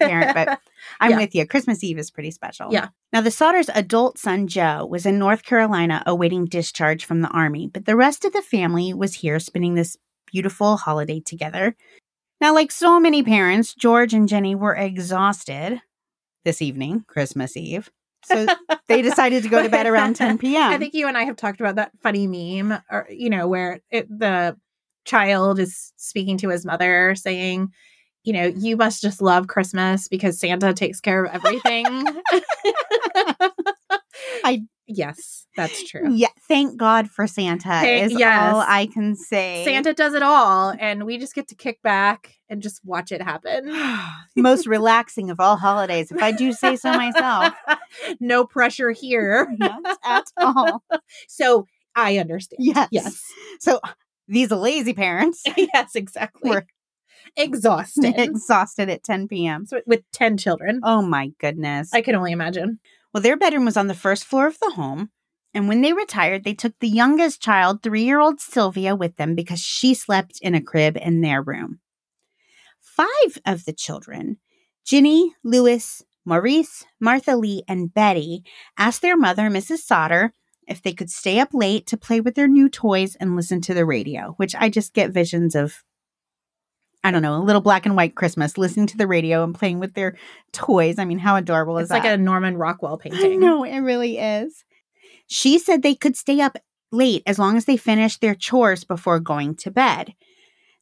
parent. 0.00 0.34
But 0.34 0.60
I'm 1.00 1.12
Yeah. 1.12 1.16
with 1.18 1.34
you. 1.34 1.46
Christmas 1.46 1.82
Eve 1.84 1.98
is 1.98 2.10
pretty 2.10 2.30
special. 2.30 2.72
Yeah. 2.72 2.88
Now, 3.12 3.20
the 3.22 3.30
Sodder's 3.30 3.70
adult 3.74 4.18
son, 4.18 4.46
Joe, 4.48 4.86
was 4.86 5.06
in 5.06 5.18
North 5.18 5.42
Carolina 5.42 6.02
awaiting 6.06 6.44
discharge 6.46 7.04
from 7.04 7.20
the 7.22 7.28
Army, 7.28 7.66
but 7.72 7.84
the 7.86 7.96
rest 7.96 8.24
of 8.24 8.32
the 8.32 8.42
family 8.42 8.92
was 8.94 9.14
here 9.14 9.38
spending 9.40 9.74
this 9.74 9.96
beautiful 10.30 10.76
holiday 10.76 11.20
together. 11.20 11.74
Now, 12.40 12.54
like 12.54 12.70
so 12.70 13.00
many 13.00 13.22
parents, 13.22 13.74
George 13.74 14.14
and 14.14 14.28
Jenny 14.28 14.54
were 14.54 14.74
exhausted 14.74 15.80
this 16.44 16.62
evening, 16.62 17.04
Christmas 17.08 17.56
Eve. 17.56 17.90
So 18.24 18.46
they 18.86 19.02
decided 19.02 19.42
to 19.42 19.48
go 19.48 19.62
to 19.62 19.68
bed 19.68 19.86
around 19.86 20.14
10 20.16 20.38
p.m. 20.38 20.72
I 20.72 20.78
think 20.78 20.94
you 20.94 21.08
and 21.08 21.16
I 21.16 21.24
have 21.24 21.36
talked 21.36 21.60
about 21.60 21.76
that 21.76 21.92
funny 22.02 22.26
meme, 22.26 22.80
or 22.90 23.06
you 23.10 23.30
know, 23.30 23.48
where 23.48 23.80
it, 23.90 24.08
the 24.08 24.56
child 25.04 25.58
is 25.58 25.92
speaking 25.96 26.38
to 26.38 26.48
his 26.50 26.64
mother, 26.64 27.14
saying, 27.14 27.72
"You 28.24 28.32
know, 28.34 28.46
you 28.46 28.76
must 28.76 29.02
just 29.02 29.20
love 29.20 29.48
Christmas 29.48 30.08
because 30.08 30.38
Santa 30.38 30.72
takes 30.72 31.00
care 31.00 31.24
of 31.24 31.34
everything." 31.34 32.04
I- 34.48 34.62
yes, 34.86 35.46
that's 35.56 35.88
true. 35.88 36.12
yeah, 36.14 36.28
thank 36.48 36.76
God 36.78 37.10
for 37.10 37.26
Santa 37.26 37.68
Thank- 37.68 38.12
is 38.12 38.18
yes. 38.18 38.54
all 38.54 38.60
I 38.66 38.86
can 38.86 39.14
say. 39.16 39.64
Santa 39.64 39.92
does 39.92 40.14
it 40.14 40.22
all, 40.22 40.74
and 40.78 41.04
we 41.04 41.18
just 41.18 41.34
get 41.34 41.48
to 41.48 41.54
kick 41.54 41.82
back 41.82 42.34
and 42.48 42.62
just 42.62 42.80
watch 42.84 43.12
it 43.12 43.20
happen. 43.22 43.70
Most 44.36 44.66
relaxing 44.66 45.30
of 45.30 45.40
all 45.40 45.56
holidays, 45.56 46.10
if 46.10 46.22
I 46.22 46.32
do 46.32 46.52
say 46.52 46.76
so 46.76 46.90
myself. 46.92 47.52
no 48.20 48.44
pressure 48.46 48.90
here. 48.90 49.48
Not 49.58 49.98
at 50.04 50.26
all. 50.36 50.82
So 51.28 51.66
I 51.94 52.18
understand. 52.18 52.58
Yes. 52.62 52.88
Yes. 52.92 53.22
So 53.60 53.80
these 54.28 54.50
lazy 54.50 54.92
parents 54.92 55.42
yes, 55.56 55.94
exactly. 55.94 56.50
We're- 56.50 56.62
exhausted. 57.36 58.14
exhausted 58.18 58.88
at 58.88 59.02
10 59.04 59.28
p.m. 59.28 59.66
So 59.66 59.80
with 59.86 60.02
10 60.12 60.36
children. 60.38 60.80
Oh 60.82 61.02
my 61.02 61.32
goodness. 61.38 61.90
I 61.92 62.00
can 62.00 62.14
only 62.14 62.32
imagine. 62.32 62.78
Well, 63.12 63.22
their 63.22 63.36
bedroom 63.36 63.64
was 63.64 63.76
on 63.76 63.86
the 63.86 63.94
first 63.94 64.24
floor 64.24 64.46
of 64.46 64.58
the 64.60 64.72
home. 64.72 65.10
And 65.54 65.66
when 65.66 65.80
they 65.80 65.92
retired, 65.92 66.44
they 66.44 66.54
took 66.54 66.78
the 66.78 66.88
youngest 66.88 67.40
child, 67.40 67.82
three 67.82 68.04
year 68.04 68.20
old 68.20 68.40
Sylvia, 68.40 68.94
with 68.94 69.16
them 69.16 69.34
because 69.34 69.60
she 69.60 69.94
slept 69.94 70.38
in 70.42 70.54
a 70.54 70.62
crib 70.62 70.96
in 70.96 71.20
their 71.20 71.42
room. 71.42 71.80
Five 72.80 73.38
of 73.46 73.64
the 73.64 73.72
children, 73.72 74.38
Ginny, 74.84 75.34
Louis, 75.42 76.02
Maurice, 76.24 76.84
Martha 77.00 77.36
Lee, 77.36 77.62
and 77.66 77.92
Betty, 77.92 78.44
asked 78.76 79.02
their 79.02 79.16
mother, 79.16 79.48
Mrs. 79.48 79.78
Sodder, 79.78 80.32
if 80.66 80.82
they 80.82 80.92
could 80.92 81.10
stay 81.10 81.40
up 81.40 81.54
late 81.54 81.86
to 81.86 81.96
play 81.96 82.20
with 82.20 82.34
their 82.34 82.48
new 82.48 82.68
toys 82.68 83.16
and 83.16 83.34
listen 83.34 83.60
to 83.62 83.74
the 83.74 83.86
radio, 83.86 84.34
which 84.36 84.54
I 84.54 84.68
just 84.68 84.92
get 84.92 85.10
visions 85.10 85.54
of. 85.54 85.82
I 87.04 87.10
don't 87.10 87.22
know, 87.22 87.36
a 87.36 87.42
little 87.42 87.60
black 87.60 87.86
and 87.86 87.96
white 87.96 88.16
Christmas, 88.16 88.58
listening 88.58 88.86
to 88.88 88.96
the 88.96 89.06
radio 89.06 89.44
and 89.44 89.54
playing 89.54 89.78
with 89.78 89.94
their 89.94 90.16
toys. 90.52 90.98
I 90.98 91.04
mean, 91.04 91.18
how 91.18 91.36
adorable 91.36 91.78
is 91.78 91.84
It's 91.84 91.90
that? 91.90 91.98
It's 91.98 92.04
like 92.04 92.14
a 92.14 92.18
Norman 92.18 92.56
Rockwell 92.56 92.98
painting. 92.98 93.40
know, 93.40 93.64
it 93.64 93.78
really 93.78 94.18
is. 94.18 94.64
She 95.26 95.58
said 95.58 95.82
they 95.82 95.94
could 95.94 96.16
stay 96.16 96.40
up 96.40 96.58
late 96.90 97.22
as 97.26 97.38
long 97.38 97.56
as 97.56 97.66
they 97.66 97.76
finished 97.76 98.20
their 98.20 98.34
chores 98.34 98.84
before 98.84 99.20
going 99.20 99.54
to 99.56 99.70
bed. 99.70 100.14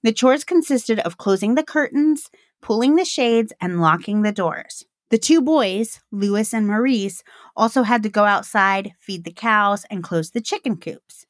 The 0.02 0.12
chores 0.12 0.44
consisted 0.44 1.00
of 1.00 1.18
closing 1.18 1.54
the 1.54 1.64
curtains, 1.64 2.30
pulling 2.62 2.94
the 2.94 3.04
shades 3.04 3.52
and 3.60 3.80
locking 3.80 4.22
the 4.22 4.32
doors. 4.32 4.84
The 5.10 5.18
two 5.18 5.40
boys, 5.40 6.00
Louis 6.10 6.52
and 6.52 6.66
Maurice, 6.66 7.22
also 7.56 7.82
had 7.82 8.02
to 8.02 8.08
go 8.08 8.24
outside, 8.24 8.92
feed 8.98 9.24
the 9.24 9.32
cows, 9.32 9.84
and 9.90 10.02
close 10.02 10.30
the 10.30 10.40
chicken 10.40 10.76
coops. 10.76 11.26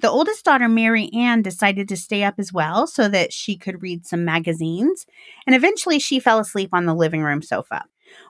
The 0.00 0.10
oldest 0.10 0.44
daughter, 0.44 0.68
Mary 0.68 1.10
Ann, 1.12 1.42
decided 1.42 1.88
to 1.88 1.96
stay 1.96 2.24
up 2.24 2.36
as 2.38 2.52
well 2.52 2.86
so 2.86 3.06
that 3.08 3.32
she 3.32 3.56
could 3.56 3.82
read 3.82 4.06
some 4.06 4.24
magazines, 4.24 5.04
and 5.46 5.54
eventually 5.54 5.98
she 5.98 6.18
fell 6.18 6.38
asleep 6.38 6.70
on 6.72 6.86
the 6.86 6.94
living 6.94 7.22
room 7.22 7.42
sofa. 7.42 7.84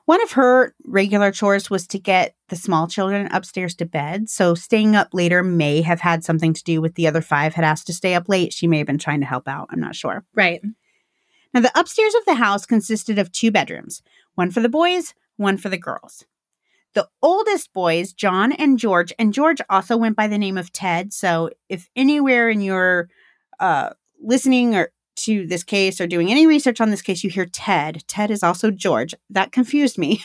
One 0.05 0.21
of 0.21 0.33
her 0.33 0.75
regular 0.85 1.31
chores 1.31 1.69
was 1.69 1.87
to 1.87 1.99
get 1.99 2.35
the 2.49 2.55
small 2.55 2.87
children 2.87 3.27
upstairs 3.31 3.73
to 3.75 3.85
bed, 3.85 4.29
so 4.29 4.53
staying 4.53 4.95
up 4.95 5.09
later 5.13 5.43
may 5.43 5.81
have 5.81 6.01
had 6.01 6.23
something 6.23 6.53
to 6.53 6.63
do 6.63 6.81
with 6.81 6.95
the 6.95 7.07
other 7.07 7.21
five 7.21 7.53
had 7.53 7.65
asked 7.65 7.87
to 7.87 7.93
stay 7.93 8.15
up 8.15 8.27
late. 8.27 8.53
She 8.53 8.67
may 8.67 8.77
have 8.79 8.87
been 8.87 8.97
trying 8.97 9.21
to 9.21 9.25
help 9.25 9.47
out. 9.47 9.69
I'm 9.71 9.79
not 9.79 9.95
sure. 9.95 10.25
Right. 10.35 10.61
Now, 11.53 11.61
the 11.61 11.79
upstairs 11.79 12.15
of 12.15 12.25
the 12.25 12.35
house 12.35 12.65
consisted 12.65 13.17
of 13.17 13.31
two 13.31 13.51
bedrooms 13.51 14.01
one 14.35 14.51
for 14.51 14.59
the 14.59 14.69
boys, 14.69 15.13
one 15.37 15.57
for 15.57 15.69
the 15.69 15.77
girls. 15.77 16.25
The 16.93 17.07
oldest 17.21 17.73
boys, 17.73 18.13
John 18.13 18.51
and 18.51 18.77
George, 18.77 19.13
and 19.17 19.33
George 19.33 19.61
also 19.69 19.95
went 19.97 20.15
by 20.15 20.27
the 20.27 20.37
name 20.37 20.57
of 20.57 20.71
Ted. 20.71 21.13
So, 21.13 21.49
if 21.69 21.89
anywhere 21.95 22.49
in 22.49 22.61
your 22.61 23.09
uh, 23.59 23.91
listening 24.21 24.75
or 24.75 24.91
to 25.15 25.45
this 25.45 25.63
case 25.63 26.01
or 26.01 26.07
doing 26.07 26.31
any 26.31 26.47
research 26.47 26.81
on 26.81 26.89
this 26.89 27.01
case, 27.01 27.23
you 27.23 27.29
hear 27.29 27.45
Ted. 27.45 28.03
Ted 28.07 28.31
is 28.31 28.43
also 28.43 28.71
George. 28.71 29.13
That 29.29 29.51
confused 29.51 29.97
me 29.97 30.23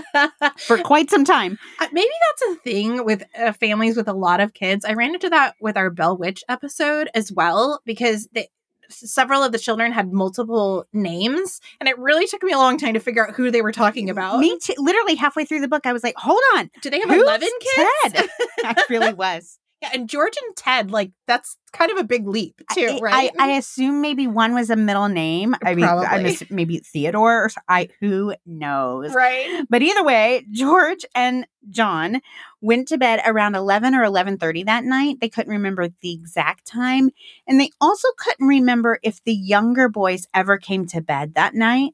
for 0.58 0.78
quite 0.78 1.10
some 1.10 1.24
time. 1.24 1.58
Uh, 1.80 1.88
Maybe 1.92 2.10
that's 2.30 2.52
a 2.52 2.60
thing 2.60 3.04
with 3.04 3.24
uh, 3.38 3.52
families 3.52 3.96
with 3.96 4.08
a 4.08 4.12
lot 4.12 4.40
of 4.40 4.54
kids. 4.54 4.84
I 4.84 4.92
ran 4.92 5.14
into 5.14 5.30
that 5.30 5.54
with 5.60 5.76
our 5.76 5.90
Bell 5.90 6.16
Witch 6.16 6.44
episode 6.48 7.08
as 7.14 7.32
well 7.32 7.80
because 7.84 8.28
they, 8.32 8.48
several 8.88 9.42
of 9.42 9.52
the 9.52 9.58
children 9.58 9.92
had 9.92 10.12
multiple 10.12 10.86
names, 10.92 11.60
and 11.80 11.88
it 11.88 11.98
really 11.98 12.26
took 12.26 12.42
me 12.42 12.52
a 12.52 12.58
long 12.58 12.78
time 12.78 12.94
to 12.94 13.00
figure 13.00 13.26
out 13.26 13.34
who 13.34 13.50
they 13.50 13.62
were 13.62 13.72
talking 13.72 14.10
about. 14.10 14.40
Me 14.40 14.58
too. 14.58 14.74
Literally 14.78 15.14
halfway 15.14 15.44
through 15.44 15.60
the 15.60 15.68
book, 15.68 15.86
I 15.86 15.92
was 15.92 16.02
like, 16.02 16.16
hold 16.16 16.40
on. 16.56 16.70
Do 16.82 16.90
they 16.90 17.00
have 17.00 17.08
Who's 17.08 17.22
eleven 17.22 17.48
kids? 17.60 18.12
Ted? 18.12 18.28
I 18.64 18.84
really 18.90 19.12
was. 19.12 19.58
Yeah, 19.84 19.90
and 19.92 20.08
George 20.08 20.34
and 20.46 20.56
Ted, 20.56 20.90
like 20.90 21.12
that's 21.26 21.56
kind 21.72 21.90
of 21.90 21.98
a 21.98 22.04
big 22.04 22.26
leap 22.26 22.60
too, 22.72 22.98
I, 22.98 22.98
right? 23.00 23.30
I, 23.38 23.50
I 23.50 23.56
assume 23.56 24.00
maybe 24.00 24.26
one 24.26 24.54
was 24.54 24.70
a 24.70 24.76
middle 24.76 25.08
name. 25.08 25.54
I 25.62 25.74
mean, 25.74 25.84
I 25.84 26.18
miss, 26.22 26.42
maybe 26.50 26.78
Theodore 26.78 27.44
or 27.44 27.50
I 27.68 27.88
who 28.00 28.34
knows. 28.46 29.14
right. 29.14 29.64
But 29.68 29.82
either 29.82 30.02
way, 30.02 30.46
George 30.50 31.04
and 31.14 31.46
John 31.68 32.20
went 32.60 32.88
to 32.88 32.98
bed 32.98 33.20
around 33.26 33.54
11 33.54 33.94
or 33.94 34.04
11:30 34.04 34.64
that 34.64 34.84
night. 34.84 35.18
They 35.20 35.28
couldn't 35.28 35.52
remember 35.52 35.88
the 36.00 36.12
exact 36.12 36.66
time, 36.66 37.10
and 37.46 37.60
they 37.60 37.70
also 37.80 38.08
couldn't 38.16 38.46
remember 38.46 38.98
if 39.02 39.22
the 39.24 39.34
younger 39.34 39.88
boys 39.88 40.26
ever 40.32 40.58
came 40.58 40.86
to 40.86 41.00
bed 41.00 41.34
that 41.34 41.54
night. 41.54 41.92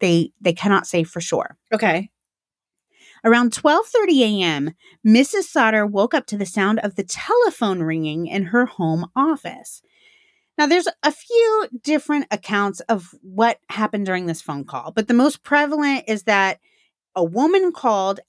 They 0.00 0.32
they 0.40 0.52
cannot 0.52 0.86
say 0.86 1.04
for 1.04 1.20
sure. 1.20 1.56
Okay. 1.72 2.10
Around 3.24 3.52
12:30 3.52 4.20
a.m., 4.22 4.74
Mrs. 5.06 5.44
Sodder 5.44 5.86
woke 5.86 6.14
up 6.14 6.26
to 6.26 6.36
the 6.36 6.46
sound 6.46 6.78
of 6.80 6.94
the 6.94 7.04
telephone 7.04 7.82
ringing 7.82 8.26
in 8.26 8.44
her 8.44 8.66
home 8.66 9.10
office. 9.14 9.82
Now 10.56 10.66
there's 10.66 10.88
a 11.02 11.12
few 11.12 11.68
different 11.82 12.26
accounts 12.30 12.80
of 12.80 13.14
what 13.22 13.58
happened 13.70 14.06
during 14.06 14.26
this 14.26 14.42
phone 14.42 14.64
call, 14.64 14.92
but 14.92 15.08
the 15.08 15.14
most 15.14 15.42
prevalent 15.42 16.04
is 16.06 16.24
that 16.24 16.58
a 17.14 17.24
woman 17.24 17.72
called 17.72 18.20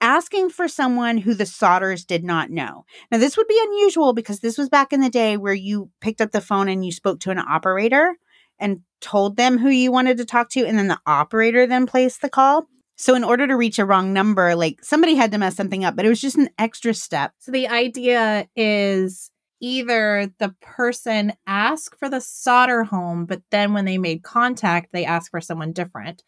asking 0.00 0.50
for 0.50 0.68
someone 0.68 1.18
who 1.18 1.34
the 1.34 1.44
Sodders 1.44 2.06
did 2.06 2.24
not 2.24 2.50
know. 2.50 2.84
Now 3.10 3.18
this 3.18 3.36
would 3.36 3.48
be 3.48 3.60
unusual 3.62 4.12
because 4.12 4.40
this 4.40 4.56
was 4.56 4.68
back 4.68 4.92
in 4.92 5.00
the 5.00 5.10
day 5.10 5.36
where 5.36 5.54
you 5.54 5.90
picked 6.00 6.20
up 6.20 6.32
the 6.32 6.40
phone 6.40 6.68
and 6.68 6.84
you 6.84 6.92
spoke 6.92 7.20
to 7.20 7.30
an 7.30 7.38
operator 7.38 8.16
and 8.58 8.80
told 9.00 9.36
them 9.36 9.58
who 9.58 9.68
you 9.68 9.92
wanted 9.92 10.16
to 10.18 10.24
talk 10.24 10.50
to 10.50 10.66
and 10.66 10.78
then 10.78 10.88
the 10.88 11.00
operator 11.06 11.66
then 11.66 11.86
placed 11.86 12.22
the 12.22 12.30
call. 12.30 12.66
So 13.00 13.14
in 13.14 13.24
order 13.24 13.46
to 13.46 13.56
reach 13.56 13.78
a 13.78 13.86
wrong 13.86 14.12
number, 14.12 14.54
like 14.54 14.84
somebody 14.84 15.14
had 15.14 15.32
to 15.32 15.38
mess 15.38 15.56
something 15.56 15.86
up, 15.86 15.96
but 15.96 16.04
it 16.04 16.10
was 16.10 16.20
just 16.20 16.36
an 16.36 16.50
extra 16.58 16.92
step. 16.92 17.32
So 17.38 17.50
the 17.50 17.66
idea 17.66 18.46
is 18.54 19.30
either 19.58 20.30
the 20.38 20.54
person 20.60 21.32
asked 21.46 21.98
for 21.98 22.10
the 22.10 22.20
Sodder 22.20 22.84
home, 22.84 23.24
but 23.24 23.40
then 23.50 23.72
when 23.72 23.86
they 23.86 23.96
made 23.96 24.22
contact, 24.22 24.92
they 24.92 25.06
asked 25.06 25.30
for 25.30 25.40
someone 25.40 25.72
different, 25.72 26.22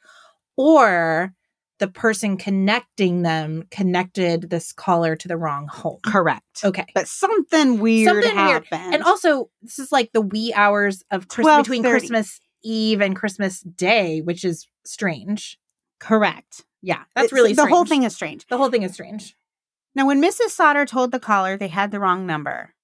or 0.56 1.35
the 1.78 1.88
person 1.88 2.38
connecting 2.38 3.20
them 3.20 3.64
connected 3.70 4.48
this 4.48 4.72
caller 4.72 5.14
to 5.14 5.28
the 5.28 5.37
wrong 5.37 5.68
home. 5.68 6.00
Correct. 6.06 6.64
Okay. 6.64 6.87
But 6.94 7.06
something 7.06 7.80
weird 7.80 8.08
Something 8.08 8.35
weird. 8.35 8.66
happened. 8.66 8.94
And 8.94 9.02
also, 9.02 9.50
this 9.61 9.78
is 9.78 9.92
like 9.92 10.12
the 10.12 10.22
wee 10.22 10.54
hours 10.54 11.02
of 11.11 11.28
Christmas 11.28 11.58
between 11.58 11.82
Christmas 11.82 12.40
Eve 12.64 13.02
and 13.02 13.14
Christmas 13.14 13.61
Day, 13.61 14.20
which 14.20 14.42
is 14.42 14.66
strange. 14.85 15.58
Correct. 16.02 16.64
Yeah. 16.82 17.04
That's 17.14 17.26
It's- 17.26 17.32
really 17.32 17.52
the 17.52 17.66
whole 17.66 17.84
thing 17.84 18.02
is 18.02 18.14
strange. 18.14 18.46
The 18.48 18.58
whole 18.58 18.70
thing 18.70 18.82
is 18.82 18.92
strange. 18.92 19.36
Now, 19.94 20.06
when 20.06 20.20
Mrs. 20.20 20.50
Sodder 20.50 20.84
told 20.84 21.12
the 21.12 21.20
caller 21.20 21.56
they 21.56 21.68
had 21.68 21.90
the 21.92 22.00
wrong 22.00 22.26
number, 22.26 22.74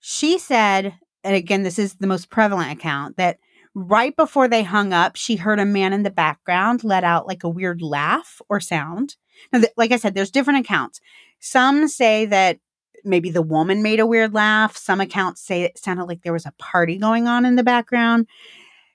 she 0.00 0.38
said, 0.38 0.94
and 1.22 1.36
again, 1.36 1.62
this 1.64 1.78
is 1.78 1.96
the 1.96 2.06
most 2.06 2.30
prevalent 2.30 2.72
account, 2.72 3.16
that 3.18 3.38
right 3.74 4.16
before 4.16 4.48
they 4.48 4.62
hung 4.62 4.92
up, 4.94 5.16
she 5.16 5.36
heard 5.36 5.58
a 5.58 5.66
man 5.66 5.92
in 5.92 6.02
the 6.02 6.10
background 6.10 6.82
let 6.82 7.04
out 7.04 7.26
like 7.26 7.44
a 7.44 7.48
weird 7.48 7.82
laugh 7.82 8.40
or 8.48 8.58
sound. 8.58 9.16
Now, 9.52 9.60
th- 9.60 9.72
like 9.76 9.92
I 9.92 9.96
said, 9.96 10.14
there's 10.14 10.30
different 10.30 10.60
accounts. 10.60 11.00
Some 11.40 11.88
say 11.88 12.24
that 12.26 12.58
maybe 13.04 13.30
the 13.30 13.42
woman 13.42 13.82
made 13.82 14.00
a 14.00 14.06
weird 14.06 14.32
laugh. 14.32 14.76
Some 14.76 15.00
accounts 15.00 15.42
say 15.42 15.62
it 15.62 15.78
sounded 15.78 16.04
like 16.04 16.22
there 16.22 16.32
was 16.32 16.46
a 16.46 16.54
party 16.58 16.96
going 16.96 17.26
on 17.26 17.44
in 17.44 17.56
the 17.56 17.64
background. 17.64 18.28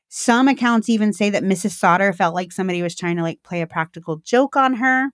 Some 0.10 0.48
accounts 0.48 0.90
even 0.90 1.12
say 1.14 1.30
that 1.30 1.44
Mrs. 1.44 1.72
Sodder 1.72 2.14
felt 2.14 2.34
like 2.34 2.52
somebody 2.52 2.82
was 2.82 2.96
trying 2.96 3.18
to 3.18 3.24
like 3.24 3.44
play 3.44 3.62
a 3.62 3.68
practical 3.68 4.18
joke 4.18 4.56
on 4.56 4.76
her. 4.76 5.10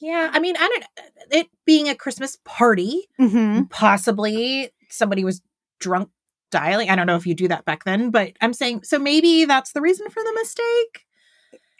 Yeah, 0.00 0.30
I 0.32 0.40
mean, 0.40 0.56
I 0.58 0.68
don't. 0.68 0.84
It 1.30 1.48
being 1.64 1.88
a 1.88 1.94
Christmas 1.94 2.36
party, 2.44 3.06
Mm-hmm. 3.20 3.64
possibly 3.70 4.70
somebody 4.88 5.24
was 5.24 5.40
drunk 5.78 6.08
dialing. 6.50 6.90
I 6.90 6.96
don't 6.96 7.06
know 7.06 7.16
if 7.16 7.26
you 7.26 7.34
do 7.34 7.48
that 7.48 7.64
back 7.64 7.84
then, 7.84 8.10
but 8.10 8.32
I'm 8.40 8.52
saying 8.52 8.82
so 8.84 8.98
maybe 8.98 9.44
that's 9.44 9.72
the 9.72 9.80
reason 9.80 10.08
for 10.10 10.22
the 10.22 10.32
mistake. 10.34 11.04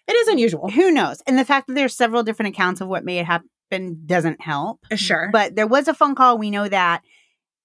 It 0.09 0.13
is 0.13 0.29
unusual. 0.29 0.69
who 0.71 0.91
knows? 0.91 1.23
And 1.27 1.39
the 1.39 1.45
fact 1.45 1.67
that 1.69 1.75
there's 1.75 1.95
several 1.97 2.23
different 2.23 2.55
accounts 2.55 2.81
of 2.81 2.89
what 2.89 3.05
may 3.05 3.17
have 3.17 3.27
happened 3.71 4.07
doesn't 4.07 4.41
help. 4.41 4.85
Sure. 4.97 5.31
But 5.33 5.55
there 5.57 5.67
was 5.67 5.89
a 5.89 5.95
phone 5.95 6.15
call. 6.15 6.37
We 6.39 6.51
know 6.51 6.69
that. 6.69 7.03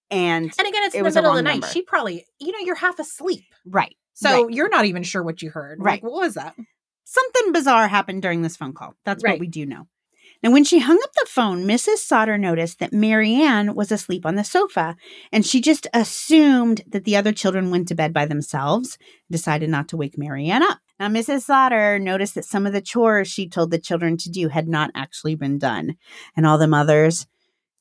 And 0.10 0.46
and 0.58 0.68
again, 0.68 0.84
it's 0.84 0.96
it 0.96 1.00
in 1.00 1.04
the 1.04 1.12
middle 1.12 1.32
of 1.32 1.36
the 1.36 1.42
night. 1.42 1.52
number. 1.56 1.68
She 1.68 1.82
probably, 1.82 2.26
you 2.40 2.54
know, 2.54 2.60
you're 2.60 2.76
half 2.76 2.98
asleep. 3.00 3.44
right. 3.66 3.97
So 4.19 4.45
right. 4.45 4.53
you're 4.53 4.69
not 4.69 4.86
even 4.86 5.03
sure 5.03 5.21
what 5.21 5.43
you 5.43 5.51
heard. 5.51 5.77
Right. 5.80 6.01
Like, 6.01 6.12
what 6.12 6.21
was 6.23 6.34
that? 6.34 6.56
something 7.10 7.53
bizarre 7.53 7.88
happened 7.88 8.21
during 8.21 8.41
this 8.41 8.58
phone 8.58 8.73
call. 8.73 8.93
That's 9.06 9.23
Right. 9.23 9.34
what 9.36 9.39
we 9.39 9.47
do 9.47 9.65
know. 9.65 9.88
Now, 10.43 10.51
when 10.51 10.65
she 10.65 10.80
hung 10.80 10.99
up 11.01 11.13
the 11.13 11.25
phone, 11.30 11.63
Mrs. 11.63 11.99
Sodder 11.99 12.38
noticed 12.38 12.80
that 12.80 12.91
Mary 12.91 13.34
Ann 13.36 13.75
was 13.75 13.91
asleep 13.93 14.25
on 14.25 14.36
the 14.36 14.43
sofa, 14.43 14.97
and 15.32 15.45
she 15.45 15.62
just 15.62 15.88
assumed 15.93 16.82
that 16.86 17.06
the 17.06 17.15
other 17.15 17.32
children 17.32 17.71
went 17.71 17.88
to 17.88 17.95
bed 17.95 18.12
by 18.13 18.25
themselves, 18.25 18.97
decided 19.32 19.69
not 19.69 19.88
to 19.88 19.97
wake 19.97 20.17
Mary 20.17 20.47
Ann 20.49 20.63
up. 20.63 20.80
Now, 20.99 21.08
Mrs. 21.08 21.43
Sodder 21.43 21.97
noticed 21.97 22.36
that 22.36 22.45
some 22.45 22.67
of 22.67 22.73
the 22.73 22.82
chores 22.82 23.30
she 23.30 23.47
told 23.47 23.71
the 23.71 23.80
children 23.80 24.17
to 24.17 24.30
do 24.30 24.49
had 24.49 24.67
not 24.67 24.91
actually 24.93 25.36
been 25.36 25.58
done, 25.58 25.95
and 26.36 26.45
all 26.45 26.58
the 26.58 26.67
mothers 26.67 27.25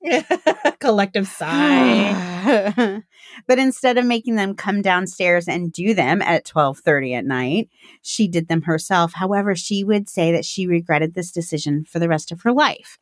Collective 0.80 1.26
sigh. 1.26 3.02
but 3.46 3.58
instead 3.58 3.98
of 3.98 4.04
making 4.04 4.36
them 4.36 4.54
come 4.54 4.82
downstairs 4.82 5.48
and 5.48 5.72
do 5.72 5.94
them 5.94 6.22
at 6.22 6.44
12:30 6.44 7.14
at 7.14 7.24
night, 7.24 7.68
she 8.02 8.28
did 8.28 8.48
them 8.48 8.62
herself. 8.62 9.14
However, 9.14 9.54
she 9.54 9.84
would 9.84 10.08
say 10.08 10.32
that 10.32 10.44
she 10.44 10.66
regretted 10.66 11.14
this 11.14 11.32
decision 11.32 11.84
for 11.84 11.98
the 11.98 12.08
rest 12.08 12.32
of 12.32 12.42
her 12.42 12.52
life. 12.52 12.98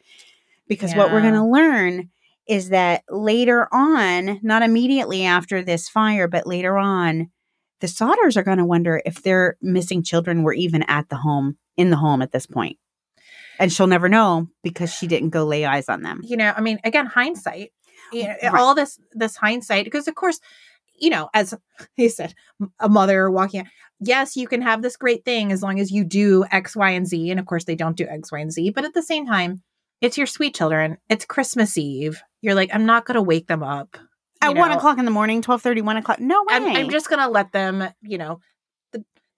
Because 0.66 0.94
what 0.94 1.12
we're 1.12 1.20
going 1.20 1.34
to 1.34 1.44
learn 1.44 2.10
is 2.46 2.70
that 2.70 3.02
later 3.10 3.68
on, 3.72 4.40
not 4.42 4.62
immediately 4.62 5.24
after 5.24 5.62
this 5.62 5.88
fire, 5.88 6.26
but 6.26 6.46
later 6.46 6.78
on, 6.78 7.30
the 7.80 7.86
Sodders 7.86 8.36
are 8.36 8.42
going 8.42 8.58
to 8.58 8.64
wonder 8.64 9.02
if 9.04 9.22
their 9.22 9.56
missing 9.60 10.02
children 10.02 10.42
were 10.42 10.54
even 10.54 10.82
at 10.84 11.08
the 11.08 11.16
home, 11.16 11.58
in 11.76 11.90
the 11.90 11.96
home 11.96 12.22
at 12.22 12.32
this 12.32 12.46
point. 12.46 12.78
And 13.58 13.72
she'll 13.72 13.86
never 13.86 14.08
know 14.08 14.48
because 14.62 14.92
she 14.92 15.06
didn't 15.06 15.30
go 15.30 15.44
lay 15.44 15.64
eyes 15.64 15.88
on 15.88 16.02
them. 16.02 16.20
you 16.24 16.36
know, 16.36 16.52
I 16.56 16.60
mean, 16.60 16.78
again, 16.84 17.06
hindsight. 17.06 17.70
You 18.12 18.24
know, 18.24 18.34
Right. 18.42 18.54
all 18.54 18.74
this 18.74 18.98
this 19.12 19.34
hindsight 19.36 19.84
because 19.84 20.06
of 20.08 20.14
course, 20.14 20.38
you 20.96 21.10
know, 21.10 21.28
as 21.34 21.54
he 21.96 22.08
said, 22.08 22.34
a 22.78 22.88
mother 22.88 23.30
walking 23.30 23.60
out, 23.60 23.66
yes, 23.98 24.36
you 24.36 24.46
can 24.46 24.62
have 24.62 24.82
this 24.82 24.96
great 24.96 25.24
thing 25.24 25.50
as 25.52 25.62
long 25.62 25.80
as 25.80 25.90
you 25.90 26.04
do 26.04 26.44
X, 26.50 26.76
Y, 26.76 26.90
and 26.90 27.06
Z. 27.06 27.30
And 27.30 27.40
of 27.40 27.46
course 27.46 27.64
they 27.64 27.74
don't 27.74 27.96
do 27.96 28.06
X, 28.06 28.30
Y, 28.30 28.38
and 28.38 28.52
Z. 28.52 28.70
But 28.70 28.84
at 28.84 28.94
the 28.94 29.02
same 29.02 29.26
time, 29.26 29.62
it's 30.00 30.18
your 30.18 30.26
sweet 30.26 30.54
children. 30.54 30.98
It's 31.08 31.24
Christmas 31.24 31.78
Eve. 31.78 32.22
You're 32.42 32.54
like, 32.54 32.70
I'm 32.74 32.86
not 32.86 33.06
gonna 33.06 33.22
wake 33.22 33.46
them 33.48 33.62
up. 33.62 33.96
At 34.42 34.52
you 34.52 34.58
one 34.60 34.70
o'clock 34.72 34.98
in 34.98 35.06
the 35.06 35.10
morning, 35.10 35.40
12:30, 35.40 35.82
1 35.82 35.96
o'clock. 35.96 36.20
No 36.20 36.40
way. 36.42 36.54
I'm, 36.54 36.66
I'm 36.76 36.90
just 36.90 37.08
gonna 37.08 37.28
let 37.30 37.52
them, 37.52 37.88
you 38.02 38.18
know, 38.18 38.40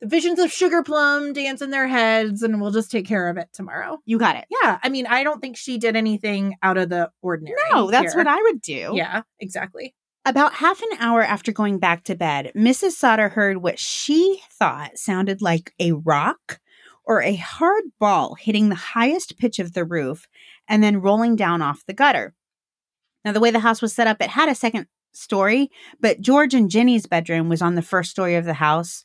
the, 0.01 0.07
visions 0.07 0.39
of 0.39 0.53
sugar 0.53 0.83
plum 0.83 1.33
dance 1.33 1.63
in 1.63 1.71
their 1.71 1.87
heads, 1.87 2.43
and 2.43 2.61
we'll 2.61 2.71
just 2.71 2.91
take 2.91 3.07
care 3.07 3.29
of 3.29 3.37
it 3.37 3.49
tomorrow. 3.53 3.99
you 4.05 4.19
got 4.19 4.37
it. 4.37 4.47
Yeah, 4.51 4.79
I 4.83 4.89
mean, 4.89 5.07
I 5.07 5.25
don't 5.25 5.41
think 5.41 5.57
she 5.57 5.79
did 5.79 5.97
anything 5.97 6.57
out 6.63 6.77
of 6.77 6.89
the 6.89 7.11
ordinary. 7.23 7.57
No, 7.73 7.91
that's 7.91 8.15
here. 8.15 8.21
what 8.21 8.27
I 8.27 8.41
would 8.43 8.61
do. 8.61 8.93
Yeah, 8.95 9.23
exactly. 9.41 9.95
About 10.25 10.55
half 10.55 10.83
an 10.83 10.99
hour 10.99 11.23
after 11.23 11.53
going 11.53 11.79
back 11.79 12.03
to 12.05 12.17
bed, 12.17 12.51
Mrs. 12.57 12.93
Sodder 12.93 13.29
heard 13.29 13.59
what 13.59 13.79
she 13.79 14.41
thought 14.51 14.99
sounded 14.99 15.41
like 15.41 15.73
a 15.79 15.93
rock 15.93 16.61
or 17.05 17.23
a 17.23 17.37
hard 17.37 17.85
ball 18.01 18.35
hitting 18.35 18.69
the 18.69 18.75
highest 18.75 19.39
pitch 19.39 19.61
of 19.61 19.73
the 19.73 19.85
roof 19.85 20.27
and 20.69 20.83
then 20.83 21.01
rolling 21.01 21.37
down 21.37 21.63
off 21.63 21.87
the 21.87 21.93
gutter. 21.93 22.35
Now, 23.25 23.33
the 23.33 23.41
way 23.41 23.53
the 23.53 23.61
house 23.61 23.81
was 23.81 23.93
set 23.93 24.09
up, 24.09 24.21
it 24.21 24.31
had 24.31 24.49
a 24.49 24.55
second 24.55 24.89
story, 25.13 25.71
but 26.01 26.21
George 26.21 26.55
and 26.55 26.71
Ginny's 26.71 27.07
bedroom 27.07 27.49
was 27.49 27.63
on 27.63 27.77
the 27.77 27.83
first 27.83 28.11
story 28.11 28.35
of 28.35 28.45
the 28.45 28.55
house 28.55 29.05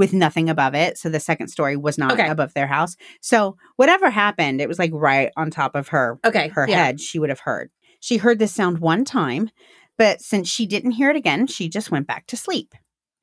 with 0.00 0.14
nothing 0.14 0.48
above 0.48 0.74
it. 0.74 0.96
So 0.96 1.10
the 1.10 1.20
second 1.20 1.48
story 1.48 1.76
was 1.76 1.98
not 1.98 2.12
Okay. 2.14 2.26
above 2.26 2.54
their 2.54 2.66
house. 2.66 2.96
So 3.20 3.56
whatever 3.76 4.08
happened, 4.08 4.62
it 4.62 4.66
was 4.68 4.78
like 4.78 4.90
right 4.94 5.30
on 5.36 5.50
top 5.50 5.74
of 5.76 5.88
her 5.88 6.18
Okay. 6.24 6.48
her 6.48 6.66
yeah. 6.66 6.76
head, 6.86 7.00
she 7.00 7.18
would 7.18 7.28
have 7.28 7.40
heard. 7.40 7.70
She 8.00 8.16
heard 8.16 8.38
this 8.38 8.50
sound 8.50 8.78
one 8.78 9.04
time, 9.04 9.50
but 9.98 10.22
since 10.22 10.48
she 10.48 10.64
didn't 10.64 10.92
hear 10.92 11.10
it 11.10 11.16
again, 11.16 11.46
she 11.46 11.68
just 11.68 11.90
went 11.90 12.06
back 12.06 12.26
to 12.28 12.36
sleep. 12.38 12.74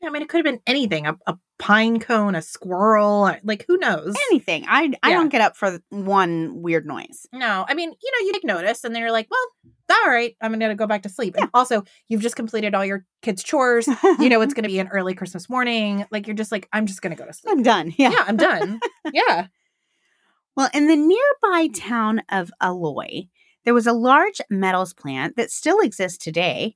I 0.04 0.10
mean, 0.12 0.22
it 0.22 0.30
could 0.30 0.38
have 0.38 0.46
been 0.46 0.62
anything 0.68 1.08
a, 1.08 1.18
a 1.26 1.38
pine 1.60 2.00
cone, 2.00 2.36
a 2.36 2.42
squirrel, 2.42 3.24
uh, 3.26 3.38
like 3.44 3.66
who 3.68 3.78
knows? 3.78 4.16
Anything. 4.30 4.64
I 4.68 4.94
I 5.02 5.10
Yeah. 5.10 5.16
don't 5.18 5.30
get 5.30 5.42
up 5.42 5.58
for 5.58 5.80
one 5.90 6.62
weird 6.62 6.86
noise. 6.86 7.26
No, 7.34 7.66
I 7.68 7.74
mean, 7.74 7.90
you 7.90 8.12
know, 8.12 8.26
you 8.28 8.34
take 8.34 8.44
notice 8.44 8.84
and 8.84 8.94
then 8.94 9.02
you're 9.02 9.12
like, 9.12 9.28
well, 9.32 9.98
all 10.04 10.10
right, 10.12 10.36
I'm 10.42 10.52
going 10.52 10.70
to 10.70 10.76
go 10.76 10.86
back 10.86 11.04
to 11.04 11.10
sleep. 11.10 11.36
And 11.38 11.50
also, 11.54 11.84
you've 12.10 12.22
just 12.22 12.36
completed 12.36 12.76
all 12.76 12.86
your 12.86 13.06
kids' 13.22 13.42
chores. 13.44 13.88
You 14.20 14.30
know, 14.30 14.42
it's 14.42 14.54
going 14.54 14.64
to 14.64 14.70
be 14.70 14.80
an 14.80 14.88
early 14.92 15.14
Christmas 15.16 15.50
morning. 15.50 16.06
Like, 16.12 16.28
you're 16.28 16.36
just 16.36 16.52
like, 16.52 16.68
I'm 16.74 16.86
just 16.86 17.02
going 17.02 17.16
to 17.16 17.22
go 17.22 17.26
to 17.26 17.34
sleep. 17.34 17.52
I'm 17.56 17.64
done. 17.64 17.94
Yeah. 17.98 18.12
Yeah, 18.12 18.24
I'm 18.28 18.38
done. 18.38 18.80
yeah. 19.14 19.48
Well, 20.56 20.70
in 20.74 20.88
the 20.88 20.96
nearby 20.96 21.68
town 21.74 22.22
of 22.30 22.52
Alloy, 22.62 23.28
there 23.66 23.74
was 23.74 23.88
a 23.88 23.94
large 23.94 24.42
metals 24.50 24.94
plant 24.94 25.36
that 25.38 25.52
still 25.52 25.80
exists 25.80 26.18
today, 26.18 26.76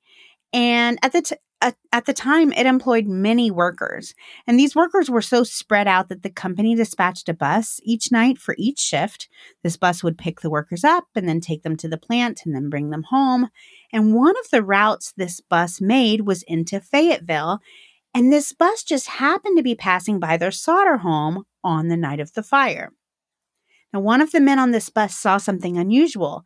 and 0.53 0.99
at 1.03 1.11
the 1.13 1.21
t- 1.21 1.35
at, 1.61 1.77
at 1.91 2.05
the 2.05 2.13
time 2.13 2.51
it 2.53 2.65
employed 2.65 3.05
many 3.05 3.51
workers. 3.51 4.13
And 4.47 4.59
these 4.59 4.75
workers 4.75 5.09
were 5.09 5.21
so 5.21 5.43
spread 5.43 5.87
out 5.87 6.09
that 6.09 6.23
the 6.23 6.29
company 6.29 6.75
dispatched 6.75 7.29
a 7.29 7.33
bus 7.33 7.79
each 7.83 8.11
night 8.11 8.37
for 8.37 8.55
each 8.57 8.79
shift. 8.79 9.29
This 9.63 9.77
bus 9.77 10.03
would 10.03 10.17
pick 10.17 10.41
the 10.41 10.49
workers 10.49 10.83
up 10.83 11.05
and 11.15 11.29
then 11.29 11.39
take 11.39 11.63
them 11.63 11.77
to 11.77 11.87
the 11.87 11.97
plant 11.97 12.41
and 12.45 12.55
then 12.55 12.69
bring 12.69 12.89
them 12.89 13.03
home. 13.03 13.49
And 13.93 14.15
one 14.15 14.35
of 14.39 14.49
the 14.51 14.63
routes 14.63 15.13
this 15.15 15.39
bus 15.39 15.79
made 15.79 16.21
was 16.21 16.43
into 16.43 16.79
Fayetteville, 16.79 17.59
and 18.13 18.31
this 18.31 18.51
bus 18.51 18.83
just 18.83 19.07
happened 19.07 19.57
to 19.57 19.63
be 19.63 19.75
passing 19.75 20.19
by 20.19 20.37
their 20.37 20.51
Sodder 20.51 20.97
home 20.97 21.45
on 21.63 21.87
the 21.87 21.97
night 21.97 22.19
of 22.19 22.33
the 22.33 22.43
fire. 22.43 22.91
Now, 23.93 23.99
one 23.99 24.21
of 24.21 24.31
the 24.31 24.39
men 24.39 24.59
on 24.59 24.71
this 24.71 24.89
bus 24.89 25.15
saw 25.15 25.37
something 25.37 25.77
unusual. 25.77 26.43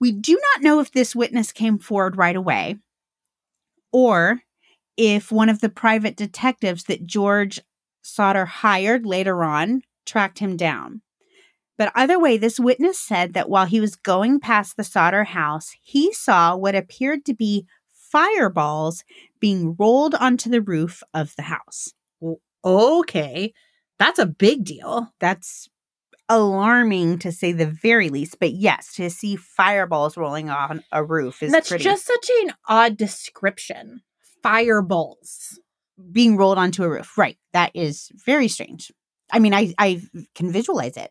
We 0.00 0.12
do 0.12 0.32
not 0.32 0.62
know 0.62 0.80
if 0.80 0.92
this 0.92 1.14
witness 1.14 1.52
came 1.52 1.78
forward 1.78 2.16
right 2.16 2.36
away 2.36 2.78
or 3.92 4.42
if 4.96 5.32
one 5.32 5.48
of 5.48 5.60
the 5.60 5.68
private 5.68 6.16
detectives 6.16 6.84
that 6.84 7.06
George 7.06 7.60
Sodder 8.02 8.46
hired 8.46 9.06
later 9.06 9.44
on 9.44 9.82
tracked 10.06 10.38
him 10.38 10.56
down. 10.56 11.02
But 11.78 11.92
either 11.94 12.18
way, 12.18 12.36
this 12.36 12.60
witness 12.60 12.98
said 12.98 13.32
that 13.32 13.48
while 13.48 13.64
he 13.64 13.80
was 13.80 13.96
going 13.96 14.40
past 14.40 14.76
the 14.76 14.84
Sodder 14.84 15.24
house, 15.24 15.70
he 15.82 16.12
saw 16.12 16.54
what 16.54 16.74
appeared 16.74 17.24
to 17.24 17.34
be 17.34 17.66
fireballs 18.10 19.04
being 19.38 19.74
rolled 19.78 20.14
onto 20.14 20.50
the 20.50 20.60
roof 20.60 21.02
of 21.14 21.34
the 21.36 21.42
house. 21.42 21.94
Okay. 22.64 23.54
That's 23.98 24.18
a 24.18 24.26
big 24.26 24.64
deal. 24.64 25.14
That's 25.20 25.68
alarming 26.30 27.18
to 27.18 27.32
say 27.32 27.52
the 27.52 27.66
very 27.66 28.08
least. 28.08 28.38
But 28.40 28.52
yes, 28.52 28.94
to 28.94 29.10
see 29.10 29.36
fireballs 29.36 30.16
rolling 30.16 30.48
on 30.48 30.82
a 30.92 31.04
roof 31.04 31.42
is 31.42 31.52
That's 31.52 31.68
pretty 31.68 31.84
just 31.84 32.06
such 32.06 32.30
an 32.42 32.54
odd 32.66 32.96
description. 32.96 34.00
Fireballs. 34.42 35.58
being 36.10 36.38
rolled 36.38 36.56
onto 36.56 36.82
a 36.84 36.88
roof. 36.88 37.18
Right. 37.18 37.36
That 37.52 37.72
is 37.74 38.10
very 38.24 38.48
strange. 38.48 38.90
I 39.30 39.38
mean, 39.38 39.52
I 39.52 39.74
I 39.78 40.00
can 40.34 40.50
visualize 40.50 40.96
it. 40.96 41.10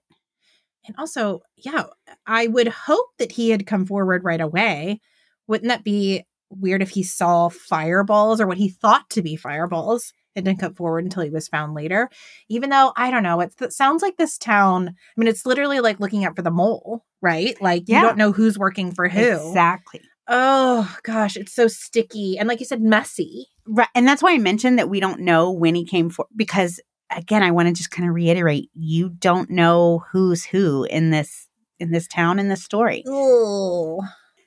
And 0.88 0.96
also, 0.98 1.42
yeah, 1.56 1.84
I 2.26 2.48
would 2.48 2.68
hope 2.68 3.10
that 3.20 3.34
he 3.34 3.52
had 3.52 3.68
come 3.68 3.86
forward 3.86 4.24
right 4.24 4.42
away. 4.42 5.02
Wouldn't 5.48 5.70
that 5.70 5.84
be 5.84 6.24
weird 6.50 6.82
if 6.82 6.90
he 6.90 7.04
saw 7.04 7.50
fireballs 7.50 8.42
or 8.42 8.48
what 8.48 8.58
he 8.58 8.70
thought 8.70 9.08
to 9.12 9.22
be 9.22 9.36
fireballs 9.36 10.14
and 10.40 10.46
didn't 10.46 10.60
come 10.60 10.74
forward 10.74 11.04
until 11.04 11.24
he 11.24 11.30
was 11.30 11.48
found 11.48 11.74
later? 11.74 12.10
Even 12.50 12.70
though, 12.70 12.92
I 12.96 13.12
don't 13.12 13.24
know, 13.24 13.40
it 13.40 13.54
sounds 13.74 14.02
like 14.02 14.18
this 14.18 14.38
town, 14.38 14.90
I 14.90 14.94
mean, 15.16 15.28
it's 15.28 15.46
literally 15.46 15.80
like 15.80 16.00
looking 16.00 16.26
out 16.26 16.36
for 16.36 16.42
the 16.42 16.52
mole, 16.52 17.06
right? 17.22 17.60
Like 17.62 17.84
you 17.88 18.00
don't 18.00 18.18
know 18.18 18.32
who's 18.32 18.58
working 18.58 18.92
for 18.92 19.08
who. 19.08 19.20
Exactly. 19.50 20.02
Oh, 20.28 20.96
gosh, 21.04 21.38
it's 21.38 21.54
so 21.54 21.68
sticky. 21.68 22.38
And 22.38 22.48
like 22.48 22.60
you 22.60 22.66
said, 22.66 22.82
messy. 22.82 23.48
Right. 23.66 23.88
And 23.96 24.08
that's 24.08 24.22
why 24.22 24.34
I 24.34 24.38
mentioned 24.38 24.78
that 24.78 24.90
we 24.90 25.00
don't 25.00 25.22
know 25.22 25.52
when 25.52 25.76
he 25.76 25.86
came 25.86 26.10
for 26.10 26.28
because 26.36 26.80
again, 27.12 27.44
I 27.44 27.52
want 27.52 27.68
to 27.68 27.74
just 27.74 27.92
kind 27.92 28.08
of 28.08 28.16
reiterate, 28.16 28.70
you 28.74 29.10
don't 29.10 29.50
know 29.50 30.04
who's 30.12 30.46
who 30.46 30.86
in 30.86 31.10
this 31.10 31.48
in 31.80 31.92
this 31.92 32.08
town 32.08 32.40
in 32.40 32.50
this 32.50 32.64
story. 32.64 33.04
Oh. 33.08 34.02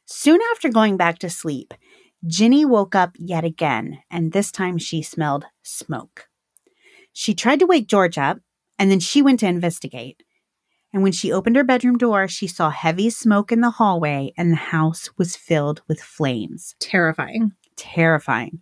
Soon 0.05 0.41
after 0.53 0.69
going 0.69 0.97
back 0.97 1.19
to 1.21 1.31
sleep, 1.31 1.73
Ginny 2.27 2.65
woke 2.65 2.95
up 2.95 3.17
yet 3.19 3.45
again, 3.45 3.99
and 4.11 4.33
this 4.33 4.53
time 4.53 4.79
she 4.79 5.03
smelled 5.03 5.47
smoke. 5.63 6.29
She 7.13 7.35
tried 7.35 7.59
to 7.59 7.67
wake 7.67 7.89
George 7.89 8.17
up, 8.17 8.39
and 8.79 8.91
then 8.91 9.01
she 9.01 9.23
went 9.23 9.41
to 9.41 9.47
investigate. 9.47 10.23
And 10.93 11.03
when 11.03 11.13
she 11.13 11.33
opened 11.33 11.57
her 11.57 11.65
bedroom 11.65 11.99
door, 11.99 12.29
she 12.29 12.47
saw 12.47 12.71
heavy 12.71 13.11
smoke 13.11 13.51
in 13.51 13.61
the 13.61 13.71
hallway, 13.71 14.33
and 14.37 14.53
the 14.53 14.57
house 14.57 15.11
was 15.17 15.37
filled 15.37 15.83
with 15.89 16.01
flames. 16.01 16.75
Terrifying. 16.79 17.53
Terrifying. 17.77 18.61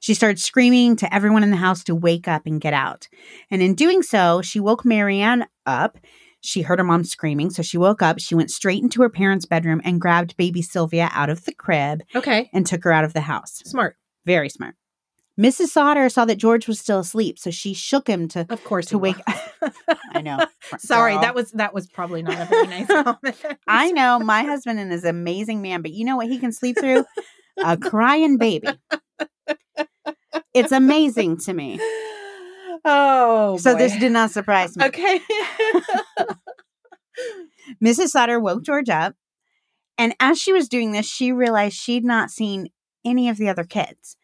She 0.00 0.14
started 0.14 0.38
screaming 0.38 0.96
to 0.96 1.12
everyone 1.14 1.42
in 1.42 1.50
the 1.50 1.56
house 1.56 1.84
to 1.84 1.94
wake 1.94 2.28
up 2.28 2.46
and 2.46 2.60
get 2.60 2.74
out. 2.74 3.08
And 3.50 3.62
in 3.62 3.74
doing 3.74 4.02
so, 4.02 4.42
she 4.42 4.60
woke 4.60 4.84
Mary 4.84 5.20
Ann 5.20 5.46
up. 5.66 5.98
She 6.40 6.62
heard 6.62 6.78
her 6.78 6.84
mom 6.84 7.04
screaming, 7.04 7.50
so 7.50 7.62
she 7.62 7.76
woke 7.78 8.00
up. 8.02 8.18
She 8.20 8.34
went 8.34 8.50
straight 8.50 8.82
into 8.82 9.02
her 9.02 9.08
parents' 9.10 9.44
bedroom 9.44 9.80
and 9.84 10.00
grabbed 10.00 10.36
baby 10.36 10.62
Sylvia 10.62 11.10
out 11.12 11.30
of 11.30 11.44
the 11.44 11.52
crib 11.54 12.02
Okay. 12.14 12.48
and 12.52 12.64
took 12.66 12.84
her 12.84 12.92
out 12.92 13.04
of 13.04 13.12
the 13.12 13.20
house. 13.22 13.60
Smart. 13.64 13.96
Very 14.24 14.48
smart. 14.48 14.74
Mrs. 15.38 15.68
Sodder 15.68 16.08
saw 16.08 16.24
that 16.24 16.36
George 16.36 16.66
was 16.66 16.80
still 16.80 16.98
asleep, 16.98 17.38
so 17.38 17.50
she 17.52 17.72
shook 17.72 18.08
him 18.08 18.26
to 18.28 18.44
Of 18.50 18.64
course. 18.64 18.86
to 18.86 18.98
wake. 18.98 19.16
will. 19.62 19.70
I 20.12 20.20
know. 20.20 20.38
Sorry, 20.78 21.12
Girl. 21.12 21.20
that 21.22 21.34
was 21.34 21.52
that 21.52 21.72
was 21.72 21.86
probably 21.86 22.22
not 22.22 22.40
a 22.40 22.44
very 22.46 22.66
nice 22.66 22.86
comment. 23.04 23.36
I 23.68 23.92
know 23.92 24.18
my 24.18 24.42
husband 24.42 24.80
is 24.92 25.04
an 25.04 25.10
amazing 25.10 25.62
man, 25.62 25.80
but 25.82 25.92
you 25.92 26.04
know 26.04 26.16
what 26.16 26.26
he 26.28 26.38
can 26.38 26.50
sleep 26.52 26.76
through? 26.80 27.04
A 27.64 27.76
crying 27.76 28.36
baby. 28.36 28.68
It's 30.54 30.72
amazing 30.72 31.38
to 31.38 31.52
me. 31.54 31.78
Oh, 32.84 33.56
So 33.58 33.74
this 33.74 33.96
did 33.96 34.12
not 34.12 34.30
surprise 34.30 34.76
me. 34.76 34.84
okay. 34.86 35.20
Mrs. 37.84 38.08
Sodder 38.08 38.38
woke 38.40 38.62
George 38.62 38.88
up, 38.88 39.14
and 39.96 40.14
as 40.20 40.40
she 40.40 40.52
was 40.52 40.68
doing 40.68 40.92
this, 40.92 41.06
she 41.06 41.32
realized 41.32 41.76
she'd 41.76 42.04
not 42.04 42.30
seen 42.30 42.68
any 43.04 43.28
of 43.28 43.36
the 43.36 43.48
other 43.48 43.64
kids. 43.64 44.16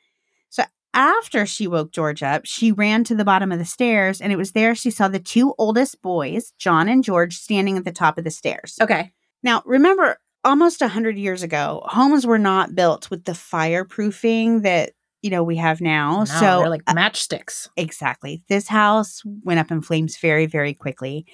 So 0.49 0.63
after 0.95 1.45
she 1.45 1.67
woke 1.67 1.91
George 1.93 2.23
up, 2.23 2.43
she 2.45 2.71
ran 2.73 3.05
to 3.05 3.15
the 3.15 3.25
bottom 3.25 3.51
of 3.53 3.59
the 3.59 3.65
stairs, 3.65 4.21
and 4.21 4.33
it 4.33 4.37
was 4.37 4.53
there 4.53 4.75
she 4.75 4.91
saw 4.91 5.09
the 5.09 5.19
two 5.19 5.55
oldest 5.59 6.01
boys, 6.03 6.53
John 6.59 6.89
and 6.89 7.03
George, 7.05 7.37
standing 7.37 7.77
at 7.77 7.85
the 7.85 7.93
top 7.93 8.17
of 8.19 8.25
the 8.25 8.31
stairs. 8.31 8.79
okay. 8.81 9.13
Now, 9.43 9.63
remember, 9.67 10.19
almost 10.43 10.81
a 10.81 10.87
100 10.87 11.19
years 11.19 11.43
ago, 11.43 11.83
homes 11.85 12.27
were 12.27 12.39
not 12.39 12.75
built 12.75 13.11
with 13.11 13.25
the 13.25 13.33
fireproofing 13.33 14.63
that, 14.63 14.93
you 15.25 15.31
know, 15.31 15.43
we 15.43 15.57
have 15.57 15.81
now. 15.81 16.19
No, 16.19 16.25
so 16.27 16.59
they're 16.59 16.69
like 16.69 16.83
uh, 16.87 16.93
matchsticks. 16.93 17.71
Exactly. 17.79 18.43
This 18.51 18.69
house 18.69 19.23
went 19.43 19.59
up 19.59 19.71
in 19.71 19.81
flames 19.81 20.19
very, 20.19 20.45
very 20.45 20.75
quickly. 20.75 21.25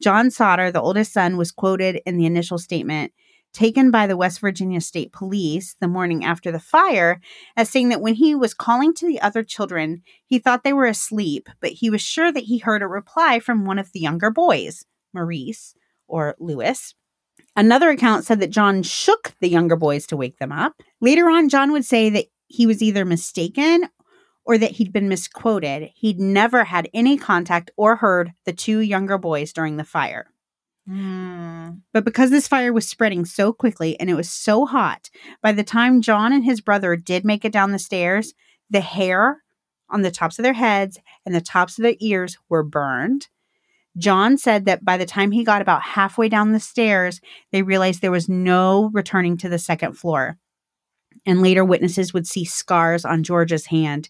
John 0.00 0.30
Sodder, 0.30 0.70
the 0.70 0.80
oldest 0.80 1.12
son, 1.12 1.36
was 1.36 1.50
quoted 1.50 2.00
in 2.06 2.16
the 2.16 2.26
initial 2.26 2.58
statement 2.58 3.12
taken 3.52 3.90
by 3.90 4.06
the 4.06 4.16
West 4.16 4.38
Virginia 4.38 4.80
State 4.80 5.12
Police 5.12 5.74
the 5.80 5.88
morning 5.88 6.24
after 6.24 6.52
the 6.52 6.60
fire 6.60 7.20
as 7.56 7.68
saying 7.68 7.88
that 7.88 8.00
when 8.00 8.14
he 8.14 8.36
was 8.36 8.54
calling 8.54 8.94
to 8.94 9.06
the 9.08 9.20
other 9.20 9.42
children, 9.42 10.02
he 10.26 10.38
thought 10.38 10.62
they 10.62 10.72
were 10.72 10.86
asleep, 10.86 11.48
but 11.60 11.72
he 11.72 11.90
was 11.90 12.00
sure 12.00 12.30
that 12.30 12.44
he 12.44 12.58
heard 12.58 12.82
a 12.82 12.86
reply 12.86 13.40
from 13.40 13.64
one 13.64 13.80
of 13.80 13.90
the 13.90 13.98
younger 13.98 14.30
boys, 14.30 14.84
Maurice 15.12 15.74
or 16.06 16.36
Louis. 16.38 16.94
Another 17.56 17.90
account 17.90 18.24
said 18.24 18.38
that 18.38 18.50
John 18.50 18.84
shook 18.84 19.34
the 19.40 19.48
younger 19.48 19.74
boys 19.74 20.06
to 20.06 20.16
wake 20.16 20.38
them 20.38 20.52
up. 20.52 20.74
Later 21.00 21.28
on, 21.28 21.48
John 21.48 21.72
would 21.72 21.84
say 21.84 22.08
that 22.10 22.26
he 22.50 22.66
was 22.66 22.82
either 22.82 23.04
mistaken 23.04 23.88
or 24.44 24.58
that 24.58 24.72
he'd 24.72 24.92
been 24.92 25.08
misquoted. 25.08 25.90
He'd 25.94 26.18
never 26.18 26.64
had 26.64 26.90
any 26.92 27.16
contact 27.16 27.70
or 27.76 27.96
heard 27.96 28.32
the 28.44 28.52
two 28.52 28.80
younger 28.80 29.18
boys 29.18 29.52
during 29.52 29.76
the 29.76 29.84
fire. 29.84 30.26
Mm. 30.88 31.82
But 31.92 32.04
because 32.04 32.30
this 32.30 32.48
fire 32.48 32.72
was 32.72 32.88
spreading 32.88 33.24
so 33.24 33.52
quickly 33.52 33.98
and 34.00 34.10
it 34.10 34.14
was 34.14 34.28
so 34.28 34.66
hot, 34.66 35.10
by 35.40 35.52
the 35.52 35.62
time 35.62 36.02
John 36.02 36.32
and 36.32 36.44
his 36.44 36.60
brother 36.60 36.96
did 36.96 37.24
make 37.24 37.44
it 37.44 37.52
down 37.52 37.70
the 37.70 37.78
stairs, 37.78 38.34
the 38.68 38.80
hair 38.80 39.42
on 39.88 40.02
the 40.02 40.10
tops 40.10 40.38
of 40.38 40.42
their 40.42 40.52
heads 40.52 40.98
and 41.24 41.32
the 41.32 41.40
tops 41.40 41.78
of 41.78 41.84
their 41.84 41.96
ears 42.00 42.36
were 42.48 42.64
burned. 42.64 43.28
John 43.96 44.36
said 44.36 44.64
that 44.64 44.84
by 44.84 44.96
the 44.96 45.06
time 45.06 45.30
he 45.30 45.44
got 45.44 45.62
about 45.62 45.82
halfway 45.82 46.28
down 46.28 46.50
the 46.50 46.60
stairs, 46.60 47.20
they 47.52 47.62
realized 47.62 48.00
there 48.00 48.10
was 48.10 48.28
no 48.28 48.90
returning 48.92 49.36
to 49.38 49.48
the 49.48 49.58
second 49.58 49.94
floor. 49.94 50.38
And 51.26 51.42
later, 51.42 51.64
witnesses 51.64 52.12
would 52.12 52.26
see 52.26 52.44
scars 52.44 53.04
on 53.04 53.22
George's 53.22 53.66
hand. 53.66 54.08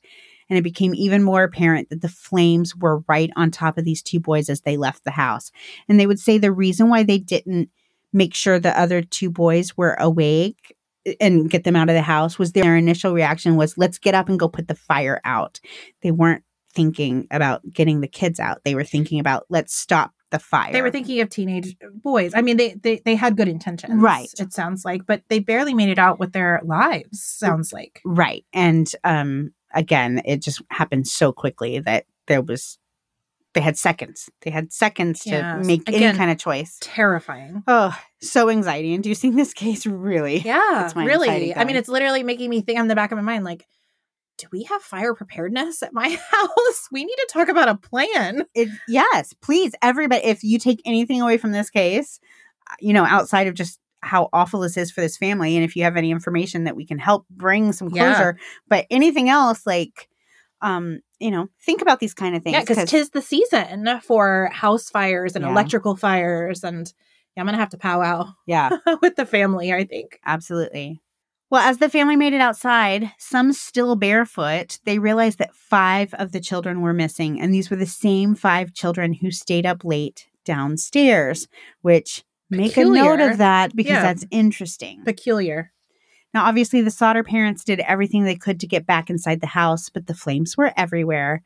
And 0.48 0.58
it 0.58 0.62
became 0.62 0.94
even 0.94 1.22
more 1.22 1.44
apparent 1.44 1.90
that 1.90 2.00
the 2.00 2.08
flames 2.08 2.74
were 2.74 3.04
right 3.08 3.30
on 3.36 3.50
top 3.50 3.78
of 3.78 3.84
these 3.84 4.02
two 4.02 4.18
boys 4.18 4.48
as 4.48 4.62
they 4.62 4.76
left 4.76 5.04
the 5.04 5.12
house. 5.12 5.52
And 5.88 5.98
they 5.98 6.06
would 6.06 6.18
say 6.18 6.38
the 6.38 6.52
reason 6.52 6.88
why 6.88 7.04
they 7.04 7.18
didn't 7.18 7.70
make 8.12 8.34
sure 8.34 8.58
the 8.58 8.78
other 8.78 9.02
two 9.02 9.30
boys 9.30 9.76
were 9.76 9.94
awake 10.00 10.74
eh, 11.06 11.14
and 11.20 11.48
get 11.48 11.62
them 11.62 11.76
out 11.76 11.88
of 11.88 11.94
the 11.94 12.02
house 12.02 12.38
was 12.38 12.52
their 12.52 12.76
initial 12.76 13.12
reaction 13.12 13.56
was 13.56 13.78
let's 13.78 13.98
get 13.98 14.14
up 14.14 14.28
and 14.28 14.40
go 14.40 14.48
put 14.48 14.66
the 14.66 14.74
fire 14.74 15.20
out. 15.24 15.60
They 16.02 16.10
weren't 16.10 16.42
thinking 16.72 17.26
about 17.30 17.62
getting 17.72 18.00
the 18.00 18.08
kids 18.08 18.40
out. 18.40 18.62
They 18.64 18.74
were 18.74 18.84
thinking 18.84 19.20
about 19.20 19.46
let's 19.48 19.74
stop 19.74 20.12
the 20.30 20.38
fire. 20.38 20.72
They 20.72 20.82
were 20.82 20.90
thinking 20.90 21.20
of 21.20 21.28
teenage 21.30 21.76
boys. 22.02 22.32
I 22.34 22.42
mean, 22.42 22.56
they 22.56 22.74
they 22.74 23.02
they 23.04 23.14
had 23.16 23.36
good 23.36 23.48
intentions, 23.48 24.00
Right. 24.02 24.28
It 24.38 24.52
sounds 24.52 24.84
like, 24.84 25.06
but 25.06 25.22
they 25.28 25.38
barely 25.40 25.74
made 25.74 25.88
it 25.88 25.98
out 25.98 26.18
with 26.18 26.32
their 26.32 26.60
lives. 26.64 27.22
Sounds 27.22 27.72
like. 27.72 28.00
right. 28.04 28.44
And 28.52 28.90
um 29.04 29.52
again, 29.74 30.22
it 30.24 30.42
just 30.42 30.62
happened 30.70 31.06
so 31.08 31.32
quickly 31.32 31.78
that 31.80 32.06
there 32.26 32.42
was 32.42 32.78
they 33.52 33.60
had 33.60 33.76
seconds. 33.76 34.30
They 34.42 34.50
had 34.52 34.72
seconds 34.72 35.24
to 35.24 35.30
Yes. 35.30 35.66
make 35.66 35.88
Again, 35.88 36.02
any 36.04 36.16
kind 36.18 36.30
of 36.30 36.38
choice. 36.38 36.78
Terrifying. 36.80 37.64
Oh, 37.66 37.92
so 38.20 38.48
anxiety 38.48 38.94
inducing 38.94 39.34
this 39.34 39.52
case 39.52 39.84
really. 39.86 40.38
Yeah, 40.38 40.92
really. 40.94 41.54
I 41.56 41.64
mean, 41.64 41.74
it's 41.74 41.88
literally 41.88 42.22
making 42.22 42.48
me 42.50 42.60
think 42.60 42.78
on 42.78 42.86
the 42.86 42.94
back 42.94 43.10
of 43.10 43.16
my 43.16 43.22
mind, 43.22 43.44
like, 43.44 43.66
do 44.40 44.46
we 44.52 44.64
have 44.64 44.82
fire 44.82 45.14
preparedness 45.14 45.82
at 45.82 45.92
my 45.92 46.08
house? 46.30 46.88
We 46.90 47.04
need 47.04 47.16
to 47.16 47.28
talk 47.32 47.48
about 47.48 47.68
a 47.68 47.76
plan. 47.76 48.44
It, 48.54 48.68
yes, 48.88 49.34
please, 49.42 49.72
everybody. 49.82 50.24
If 50.24 50.42
you 50.42 50.58
take 50.58 50.80
anything 50.84 51.20
away 51.20 51.36
from 51.36 51.52
this 51.52 51.70
case, 51.70 52.20
uh, 52.70 52.74
you 52.80 52.92
know, 52.92 53.04
outside 53.04 53.46
of 53.46 53.54
just 53.54 53.78
how 54.02 54.28
awful 54.32 54.60
this 54.60 54.76
is 54.76 54.90
for 54.90 55.00
this 55.02 55.16
family, 55.16 55.56
and 55.56 55.64
if 55.64 55.76
you 55.76 55.82
have 55.84 55.96
any 55.96 56.10
information 56.10 56.64
that 56.64 56.74
we 56.76 56.86
can 56.86 56.98
help 56.98 57.26
bring 57.30 57.72
some 57.72 57.88
Yeah. 57.90 58.14
closure, 58.14 58.38
but 58.68 58.86
anything 58.90 59.28
else, 59.28 59.66
like, 59.66 60.08
um, 60.62 61.00
you 61.18 61.30
know, 61.30 61.48
think 61.64 61.82
about 61.82 62.00
these 62.00 62.14
kind 62.14 62.34
of 62.34 62.42
things. 62.42 62.54
Yeah, 62.54 62.60
because 62.60 62.78
'cause- 62.78 62.90
tis 62.90 63.10
the 63.10 63.20
season 63.22 64.00
for 64.02 64.48
house 64.52 64.88
fires 64.90 65.36
and 65.36 65.44
Yeah. 65.44 65.50
electrical 65.50 65.96
fires, 65.96 66.64
and 66.64 66.92
yeah, 67.36 67.42
I'm 67.42 67.46
gonna 67.46 67.58
have 67.58 67.70
to 67.70 67.78
powwow 67.78 68.32
yeah, 68.46 68.70
with 69.02 69.16
the 69.16 69.26
family. 69.26 69.72
I 69.72 69.84
think. 69.84 70.18
absolutely. 70.24 71.00
Well, 71.50 71.62
as 71.62 71.78
the 71.78 71.88
family 71.88 72.14
made 72.14 72.32
it 72.32 72.40
outside, 72.40 73.10
some 73.18 73.52
still 73.52 73.96
barefoot, 73.96 74.78
they 74.84 75.00
realized 75.00 75.38
that 75.38 75.54
five 75.54 76.14
of 76.14 76.30
the 76.30 76.40
children 76.40 76.80
were 76.80 76.92
missing, 76.92 77.40
and 77.40 77.52
these 77.52 77.70
were 77.70 77.76
the 77.76 77.86
same 77.86 78.36
five 78.36 78.72
children 78.72 79.12
who 79.14 79.32
stayed 79.32 79.66
up 79.66 79.84
late 79.84 80.28
downstairs, 80.44 81.48
which 81.82 82.22
make 82.50 82.76
a 82.76 82.84
note 82.84 83.20
of 83.20 83.38
that 83.38 83.74
because 83.74 83.90
Yeah. 83.90 84.02
that's 84.02 84.24
interesting. 84.30 85.02
Peculiar. 85.04 85.72
Now, 86.32 86.44
obviously, 86.44 86.82
the 86.82 86.90
Sodder 86.92 87.24
parents 87.24 87.64
did 87.64 87.80
everything 87.80 88.22
they 88.24 88.36
could 88.36 88.60
to 88.60 88.68
get 88.68 88.86
back 88.86 89.10
inside 89.10 89.40
the 89.40 89.48
house, 89.48 89.88
but 89.88 90.06
the 90.06 90.14
flames 90.14 90.56
were 90.56 90.72
everywhere. 90.76 91.42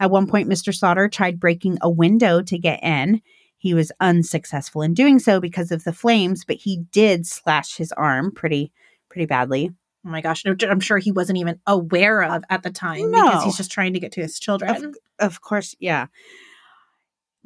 At 0.00 0.10
one 0.10 0.26
point, 0.26 0.48
Mr. 0.48 0.74
Sodder 0.74 1.08
tried 1.08 1.38
breaking 1.38 1.78
a 1.80 1.88
window 1.88 2.42
to 2.42 2.58
get 2.58 2.82
in. 2.82 3.22
He 3.56 3.74
was 3.74 3.92
unsuccessful 4.00 4.82
in 4.82 4.92
doing 4.94 5.20
so 5.20 5.40
because 5.40 5.70
of 5.70 5.84
the 5.84 5.92
flames, 5.92 6.44
but 6.44 6.56
he 6.56 6.78
did 6.90 7.26
slash 7.26 7.76
his 7.76 7.92
arm 7.92 8.32
pretty, 8.32 8.72
pretty 9.16 9.24
badly. 9.26 9.70
Oh 10.04 10.10
my 10.10 10.20
gosh, 10.20 10.44
I'm 10.46 10.78
sure 10.80 10.98
he 10.98 11.10
wasn't 11.10 11.38
even 11.38 11.58
aware 11.66 12.22
of 12.22 12.44
at 12.50 12.62
the 12.62 12.70
time 12.70 13.10
No. 13.10 13.24
because 13.24 13.44
he's 13.44 13.56
just 13.56 13.70
trying 13.72 13.94
to 13.94 13.98
get 13.98 14.12
to 14.12 14.20
his 14.20 14.38
children. 14.38 14.92
Of 15.18 15.40
course, 15.40 15.74
yeah. 15.80 16.06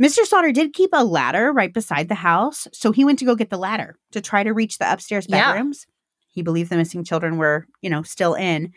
Mr. 0.02 0.24
Sodder 0.26 0.50
did 0.50 0.72
keep 0.72 0.90
a 0.92 1.04
ladder 1.04 1.52
right 1.52 1.72
beside 1.72 2.08
the 2.08 2.16
house, 2.16 2.66
so 2.72 2.90
he 2.90 3.04
went 3.04 3.20
to 3.20 3.24
go 3.24 3.36
get 3.36 3.50
the 3.50 3.56
ladder 3.56 3.96
to 4.10 4.20
try 4.20 4.42
to 4.42 4.52
reach 4.52 4.78
the 4.78 4.92
upstairs 4.92 5.26
Yeah. 5.28 5.52
bedrooms. 5.52 5.86
He 6.32 6.42
believed 6.42 6.70
the 6.70 6.76
missing 6.76 7.04
children 7.04 7.36
were, 7.36 7.66
you 7.82 7.88
know, 7.90 8.02
still 8.02 8.34
in. 8.34 8.72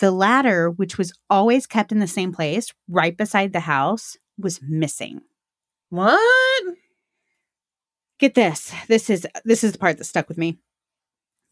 The 0.00 0.10
ladder, 0.10 0.68
which 0.70 0.98
was 0.98 1.12
always 1.30 1.66
kept 1.66 1.92
in 1.92 2.00
the 2.00 2.06
same 2.06 2.32
place, 2.32 2.72
right 2.88 3.16
beside 3.16 3.54
the 3.54 3.60
house, 3.60 4.16
was 4.38 4.60
missing. 4.62 5.22
What? 5.88 6.74
Get 8.18 8.34
this. 8.34 8.72
This 8.86 9.08
is 9.08 9.26
this 9.46 9.64
is 9.64 9.72
the 9.72 9.78
part 9.78 9.96
that 9.96 10.04
stuck 10.04 10.28
with 10.28 10.36
me. 10.38 10.58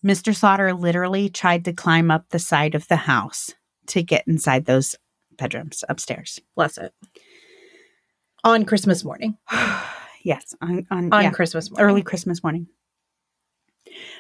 Mr. 0.04 0.35
Sodder 0.35 0.72
literally 0.72 1.28
tried 1.28 1.64
to 1.64 1.72
climb 1.72 2.11
up 2.11 2.26
the 2.30 2.38
side 2.38 2.74
of 2.74 2.87
the 2.88 2.96
house 2.96 3.54
to 3.88 4.02
get 4.02 4.24
inside 4.26 4.64
those 4.64 4.96
bedrooms 5.37 5.85
upstairs. 5.88 6.40
Bless 6.54 6.78
it. 6.78 6.92
On 8.44 8.64
Christmas 8.64 9.04
morning. 9.04 9.37
yes, 10.22 10.54
on, 10.61 10.87
on, 10.90 11.12
On 11.12 11.22
yeah. 11.24 11.30
Christmas 11.30 11.70
morning. 11.70 11.85
early 11.85 12.02
Christmas 12.02 12.42
morning. 12.42 12.68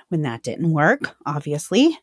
When 0.08 0.22
that 0.22 0.42
didn't 0.42 0.72
work, 0.72 1.16
obviously, 1.26 1.98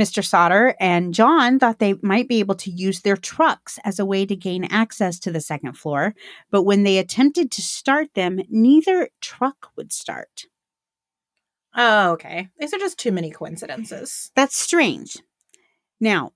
Mr. 0.00 0.24
Sodder 0.24 0.76
and 0.78 1.14
John 1.14 1.58
thought 1.58 1.78
they 1.78 1.94
might 2.02 2.28
be 2.28 2.38
able 2.38 2.54
to 2.56 2.70
use 2.70 3.00
their 3.00 3.16
trucks 3.16 3.78
as 3.84 3.98
a 3.98 4.04
way 4.04 4.26
to 4.26 4.36
gain 4.36 4.64
access 4.64 5.18
to 5.20 5.32
the 5.32 5.40
second 5.40 5.72
floor. 5.72 6.14
But 6.50 6.62
when 6.62 6.82
they 6.82 6.98
attempted 6.98 7.50
to 7.52 7.62
start 7.62 8.08
them, 8.14 8.40
neither 8.48 9.08
truck 9.20 9.70
would 9.76 9.92
start. 9.92 10.44
Oh, 11.76 12.12
okay. 12.12 12.48
These 12.58 12.72
are 12.72 12.78
just 12.78 12.98
too 12.98 13.12
many 13.12 13.30
coincidences. 13.30 14.30
That's 14.34 14.56
strange. 14.56 15.18
Now, 16.00 16.32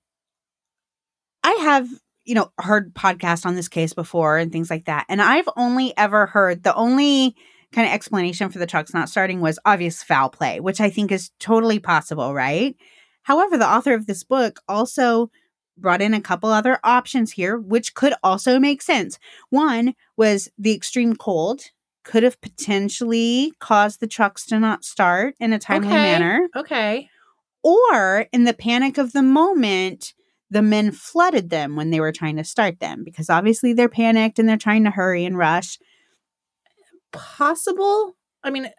I 1.43 1.51
have, 1.63 1.89
you 2.25 2.35
know, 2.35 2.51
heard 2.59 2.93
podcasts 2.93 3.45
on 3.45 3.55
this 3.55 3.67
case 3.67 3.93
before 3.93 4.37
and 4.37 4.51
things 4.51 4.69
like 4.69 4.85
that. 4.85 5.05
And 5.09 5.21
I've 5.21 5.49
only 5.57 5.97
ever 5.97 6.27
heard 6.27 6.63
the 6.63 6.75
only 6.75 7.35
kind 7.71 7.87
of 7.87 7.93
explanation 7.93 8.49
for 8.49 8.59
the 8.59 8.67
trucks 8.67 8.93
not 8.93 9.09
starting 9.09 9.41
was 9.41 9.57
obvious 9.65 10.03
foul 10.03 10.29
play, 10.29 10.59
which 10.59 10.79
I 10.79 10.89
think 10.89 11.11
is 11.11 11.31
totally 11.39 11.79
possible, 11.79 12.33
right? 12.33 12.75
However, 13.23 13.57
the 13.57 13.69
author 13.69 13.93
of 13.93 14.05
this 14.05 14.23
book 14.23 14.59
also 14.67 15.31
brought 15.77 16.01
in 16.01 16.13
a 16.13 16.21
couple 16.21 16.49
other 16.49 16.79
options 16.83 17.31
here, 17.31 17.57
which 17.57 17.95
could 17.95 18.13
also 18.23 18.59
make 18.59 18.81
sense. 18.81 19.17
One 19.49 19.95
was 20.17 20.49
the 20.57 20.73
extreme 20.73 21.15
cold 21.15 21.61
could 22.03 22.23
have 22.23 22.39
potentially 22.41 23.53
caused 23.59 23.99
the 23.99 24.07
trucks 24.07 24.45
to 24.47 24.59
not 24.59 24.83
start 24.83 25.35
in 25.39 25.53
a 25.53 25.59
timely 25.59 25.87
Okay. 25.89 26.01
manner 26.01 26.47
Okay. 26.55 27.09
or 27.63 28.27
in 28.31 28.43
the 28.45 28.53
panic 28.53 28.97
of 28.97 29.11
the 29.13 29.21
moment 29.21 30.13
the 30.49 30.61
men 30.61 30.91
flooded 30.91 31.49
them 31.49 31.75
when 31.75 31.91
they 31.91 31.99
were 31.99 32.11
trying 32.11 32.35
to 32.37 32.43
start 32.43 32.79
them 32.79 33.03
because 33.05 33.29
obviously 33.29 33.71
they're 33.73 33.87
panicked 33.87 34.37
and 34.39 34.49
they're 34.49 34.57
trying 34.57 34.83
to 34.83 34.91
hurry 34.91 35.23
and 35.25 35.37
rush 35.37 35.77
Possible? 37.11 38.15
I 38.43 38.49
mean, 38.51 38.69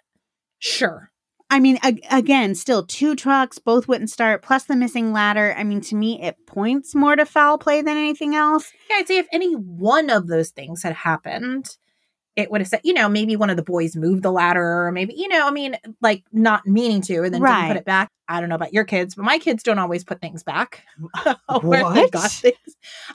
sure. 0.59 1.11
i 1.51 1.61
mean 1.61 1.79
ag- 1.83 2.05
again 2.11 2.55
still 2.55 2.85
two 2.87 3.15
trucks 3.15 3.59
both 3.59 3.87
wouldn't 3.87 4.11
start 4.11 4.43
plus 4.43 4.65
the 4.65 4.75
missing 4.75 5.13
ladder 5.13 5.55
i 5.59 5.63
mean 5.63 5.81
to 5.83 5.95
me 5.95 6.21
it 6.23 6.37
points 6.47 6.95
more 6.95 7.15
to 7.15 7.27
foul 7.27 7.59
play 7.59 7.83
than 7.83 7.97
anything 7.97 8.35
else 8.35 8.73
Yeah, 8.89 8.97
I'd 8.97 9.07
say 9.09 9.19
if 9.19 9.27
any 9.33 9.53
one 9.55 10.09
of 10.09 10.29
those 10.29 10.51
things 10.51 10.83
had 10.83 10.95
happened, 10.95 11.77
it 12.35 12.51
would 12.51 12.61
have 12.61 12.68
said, 12.68 12.81
you 12.83 12.95
know, 12.95 13.09
maybe 13.09 13.37
one 13.37 13.51
of 13.51 13.57
the 13.57 13.62
boys 13.62 13.95
moved 13.95 14.23
the 14.23 14.33
ladder, 14.33 14.87
or 14.87 14.92
maybe, 14.92 15.14
you 15.16 15.29
know, 15.29 15.47
I 15.47 15.51
mean, 15.51 15.77
like 16.01 16.25
not 16.33 16.66
meaning 16.66 17.03
to, 17.03 17.23
and 17.25 17.35
then 17.35 17.42
didn't 17.61 17.68
put 17.68 17.77
it 17.81 17.85
back. 17.85 18.11
I 18.29 18.40
don't 18.40 18.49
know 18.49 18.55
about 18.55 18.73
your 18.73 18.85
kids, 18.85 19.14
but 19.14 19.25
my 19.25 19.38
kids 19.38 19.62
don't 19.62 19.79
always 19.79 20.05
put 20.05 20.21
things 20.21 20.42
back 20.42 20.83
where 21.61 21.81
they 21.92 22.01
What? 22.01 22.11
got 22.11 22.31
things. 22.31 22.57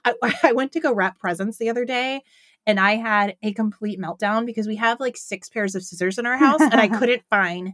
I, 0.05 0.13
I 0.43 0.51
went 0.53 0.71
to 0.73 0.79
go 0.79 0.93
wrap 0.93 1.17
presents 1.19 1.57
the 1.57 1.69
other 1.69 1.85
day, 1.85 2.21
and 2.67 2.79
I 2.79 2.95
had 2.97 3.35
a 3.41 3.53
complete 3.53 3.99
meltdown 3.99 4.45
because 4.45 4.67
we 4.67 4.75
have 4.75 4.99
like 4.99 5.17
six 5.17 5.49
pairs 5.49 5.73
of 5.73 5.83
scissors 5.83 6.19
in 6.19 6.25
our 6.27 6.37
house, 6.37 6.61
and 6.61 6.75
I 6.75 6.87
couldn't 6.99 7.23
find 7.29 7.73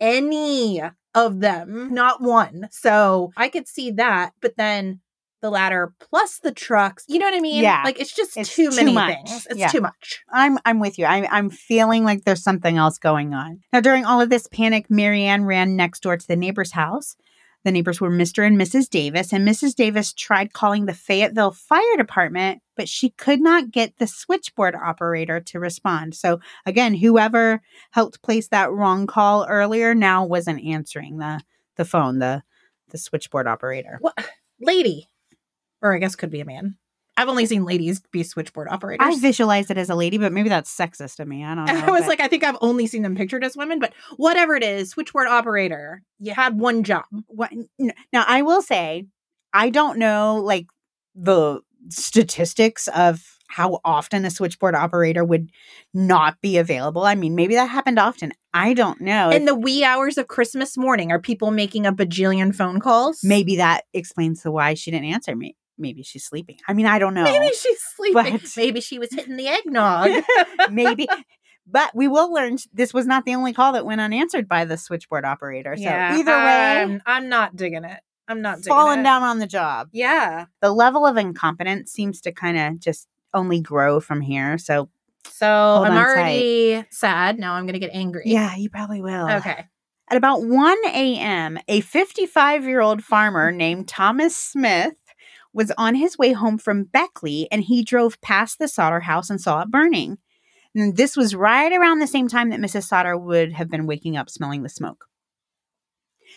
any 0.00 0.82
of 1.14 1.40
them, 1.40 1.92
not 1.94 2.20
one. 2.20 2.68
So 2.70 3.32
I 3.36 3.48
could 3.48 3.66
see 3.66 3.90
that, 3.92 4.32
but 4.40 4.56
then 4.56 5.00
the 5.42 5.50
ladder 5.50 5.92
plus 6.00 6.38
the 6.38 6.52
trucks, 6.52 7.04
you 7.08 7.18
know 7.18 7.26
what 7.26 7.34
I 7.34 7.40
mean? 7.40 7.62
Yeah. 7.62 7.82
Like 7.84 8.00
it's 8.00 8.14
just 8.14 8.36
It's 8.36 8.54
too 8.54 8.70
too 8.70 8.76
many 8.76 8.92
much. 8.92 9.14
things. 9.14 9.46
It's 9.50 9.58
Yeah. 9.58 9.68
too 9.68 9.80
much. 9.80 10.22
I'm 10.32 10.58
I'm 10.64 10.80
with 10.80 10.98
you. 10.98 11.04
I'm 11.04 11.26
I'm 11.30 11.50
feeling 11.50 12.04
like 12.04 12.24
there's 12.24 12.42
something 12.42 12.78
else 12.78 12.98
going 12.98 13.34
on. 13.34 13.60
Now 13.72 13.80
during 13.80 14.04
all 14.04 14.20
of 14.20 14.30
this 14.30 14.46
panic, 14.46 14.86
Mary 14.90 15.24
Ann 15.24 15.44
ran 15.44 15.76
next 15.76 16.00
door 16.02 16.16
to 16.16 16.26
the 16.26 16.36
neighbor's 16.36 16.72
house. 16.72 17.16
The 17.64 17.72
neighbors 17.72 18.00
were 18.00 18.10
Mr. 18.10 18.46
and 18.46 18.56
Mrs. 18.56 18.88
Davis, 18.88 19.32
and 19.32 19.46
Mrs. 19.46 19.74
Davis 19.74 20.12
tried 20.12 20.52
calling 20.52 20.86
the 20.86 20.94
Fayetteville 20.94 21.50
Fire 21.50 21.96
Department, 21.96 22.62
but 22.76 22.88
she 22.88 23.10
could 23.10 23.40
not 23.40 23.72
get 23.72 23.98
the 23.98 24.06
switchboard 24.06 24.76
operator 24.76 25.40
to 25.40 25.58
respond. 25.58 26.14
So 26.14 26.38
again, 26.64 26.94
whoever 26.94 27.60
helped 27.90 28.22
place 28.22 28.46
that 28.48 28.70
wrong 28.70 29.08
call 29.08 29.46
earlier 29.48 29.94
now 29.96 30.24
wasn't 30.24 30.64
answering 30.64 31.18
the 31.18 31.40
the 31.74 31.84
phone, 31.84 32.20
the 32.20 32.42
the 32.90 32.98
switchboard 32.98 33.48
operator. 33.48 33.98
What 34.00 34.14
lady? 34.60 35.08
Or 35.82 35.94
I 35.94 35.98
guess 35.98 36.16
could 36.16 36.30
be 36.30 36.40
a 36.40 36.44
man. 36.44 36.76
I've 37.18 37.28
only 37.28 37.46
seen 37.46 37.64
ladies 37.64 38.00
be 38.12 38.22
switchboard 38.22 38.68
operators. 38.70 39.06
I 39.06 39.18
visualized 39.18 39.70
it 39.70 39.78
as 39.78 39.88
a 39.88 39.94
lady, 39.94 40.18
but 40.18 40.32
maybe 40.34 40.50
that's 40.50 40.74
sexist 40.74 41.18
of 41.18 41.26
me. 41.26 41.44
I 41.44 41.54
don't 41.54 41.64
know. 41.66 41.72
I 41.72 41.90
was 41.90 42.02
but- 42.02 42.08
like, 42.08 42.20
I 42.20 42.28
think 42.28 42.44
I've 42.44 42.58
only 42.60 42.86
seen 42.86 43.02
them 43.02 43.16
pictured 43.16 43.42
as 43.42 43.56
women, 43.56 43.78
but 43.78 43.94
whatever 44.16 44.54
it 44.54 44.62
is, 44.62 44.90
switchboard 44.90 45.26
operator. 45.26 46.02
You 46.18 46.34
had 46.34 46.58
one 46.58 46.82
job. 46.82 47.04
what 47.26 47.50
now 47.78 48.24
i 48.26 48.40
will 48.42 48.62
say 48.62 49.04
i 49.52 49.68
don't 49.70 49.98
know 49.98 50.40
like 50.42 50.66
the 51.14 51.60
statistics 51.88 52.88
of 52.88 53.22
how 53.48 53.80
often 53.84 54.24
a 54.24 54.30
switchboard 54.30 54.74
operator 54.74 55.22
would 55.24 55.50
not 55.94 56.40
be 56.40 56.56
available. 56.58 57.04
I 57.04 57.14
mean, 57.14 57.36
maybe 57.36 57.54
that 57.54 57.66
happened 57.66 57.96
often. 57.98 58.32
I 58.52 58.74
don't 58.74 59.00
know. 59.00 59.30
In 59.30 59.44
the 59.44 59.54
wee 59.54 59.84
hours 59.84 60.18
of 60.18 60.26
Christmas 60.26 60.76
morning, 60.76 61.12
are 61.12 61.20
people 61.20 61.52
making 61.52 61.86
a 61.86 61.92
bajillion 61.92 62.52
phone 62.54 62.80
calls? 62.80 63.20
maybe 63.22 63.56
that 63.56 63.82
explains 63.94 64.42
the 64.42 64.50
why 64.50 64.74
she 64.74 64.90
didn't 64.90 65.06
answer 65.06 65.36
me. 65.36 65.54
Maybe 65.78 66.02
she's 66.02 66.24
sleeping. 66.24 66.58
I 66.66 66.72
mean, 66.72 66.86
I 66.86 66.98
don't 66.98 67.14
know. 67.14 67.24
Maybe 67.24 67.48
she's 67.54 67.80
sleeping. 67.96 68.32
But- 68.32 68.52
Maybe 68.56 68.80
she 68.80 68.98
was 68.98 69.10
hitting 69.12 69.36
the 69.36 69.48
eggnog. 69.48 70.10
maybe. 70.70 71.06
But 71.66 71.94
we 71.94 72.06
will 72.06 72.32
learn 72.32 72.58
this 72.72 72.94
was 72.94 73.06
not 73.06 73.24
the 73.24 73.34
only 73.34 73.52
call 73.52 73.72
that 73.72 73.84
went 73.84 74.00
unanswered 74.00 74.48
by 74.48 74.64
the 74.64 74.76
switchboard 74.76 75.24
operator. 75.24 75.76
So 75.76 75.88
either 75.88 76.30
way, 76.30 76.82
I'm, 76.82 77.02
I'm 77.04 77.28
not 77.28 77.56
digging 77.56 77.84
it. 77.84 78.00
I'm 78.28 78.40
not 78.40 78.58
digging 78.58 78.70
falling 78.70 79.00
it. 79.00 79.04
down 79.04 79.22
on 79.22 79.38
the 79.38 79.46
job. 79.46 79.88
Yeah. 79.92 80.46
The 80.60 80.70
level 80.70 81.06
of 81.06 81.16
incompetence 81.16 81.92
seems 81.92 82.20
to 82.22 82.32
kind 82.32 82.56
of 82.56 82.80
just 82.80 83.08
only 83.34 83.60
grow 83.60 84.00
from 84.00 84.20
here. 84.20 84.58
So 84.58 84.88
So 85.24 85.46
I'm 85.46 85.96
already 85.96 86.84
sad. 86.90 87.38
Now 87.38 87.54
I'm 87.54 87.64
going 87.64 87.74
to 87.74 87.80
get 87.80 87.90
angry. 87.92 88.22
yeah, 88.26 88.54
you 88.56 88.70
probably 88.70 89.00
will. 89.00 89.28
Okay. 89.30 89.66
At 90.08 90.16
about 90.16 90.44
1 90.44 90.76
a.m., 90.86 91.58
a 91.66 91.80
55 91.80 92.64
year 92.64 92.80
old 92.80 93.02
farmer 93.02 93.52
mm. 93.52 93.56
named 93.56 93.88
Thomas 93.88 94.36
Smith 94.36 94.94
was 95.56 95.72
on 95.78 95.94
his 95.94 96.18
way 96.18 96.32
home 96.32 96.58
from 96.58 96.84
Beckley 96.84 97.48
and 97.50 97.64
he 97.64 97.82
drove 97.82 98.20
past 98.20 98.58
the 98.58 98.68
Sodder 98.68 99.00
house 99.00 99.30
and 99.30 99.40
saw 99.40 99.62
it 99.62 99.70
burning. 99.70 100.18
And 100.74 100.98
this 100.98 101.16
was 101.16 101.34
right 101.34 101.72
around 101.72 101.98
the 101.98 102.06
same 102.06 102.28
time 102.28 102.50
that 102.50 102.60
Mrs. 102.60 102.84
Sodder 102.84 103.16
would 103.16 103.54
have 103.54 103.70
been 103.70 103.86
waking 103.86 104.18
up 104.18 104.28
smelling 104.28 104.62
the 104.62 104.68
smoke. 104.68 105.06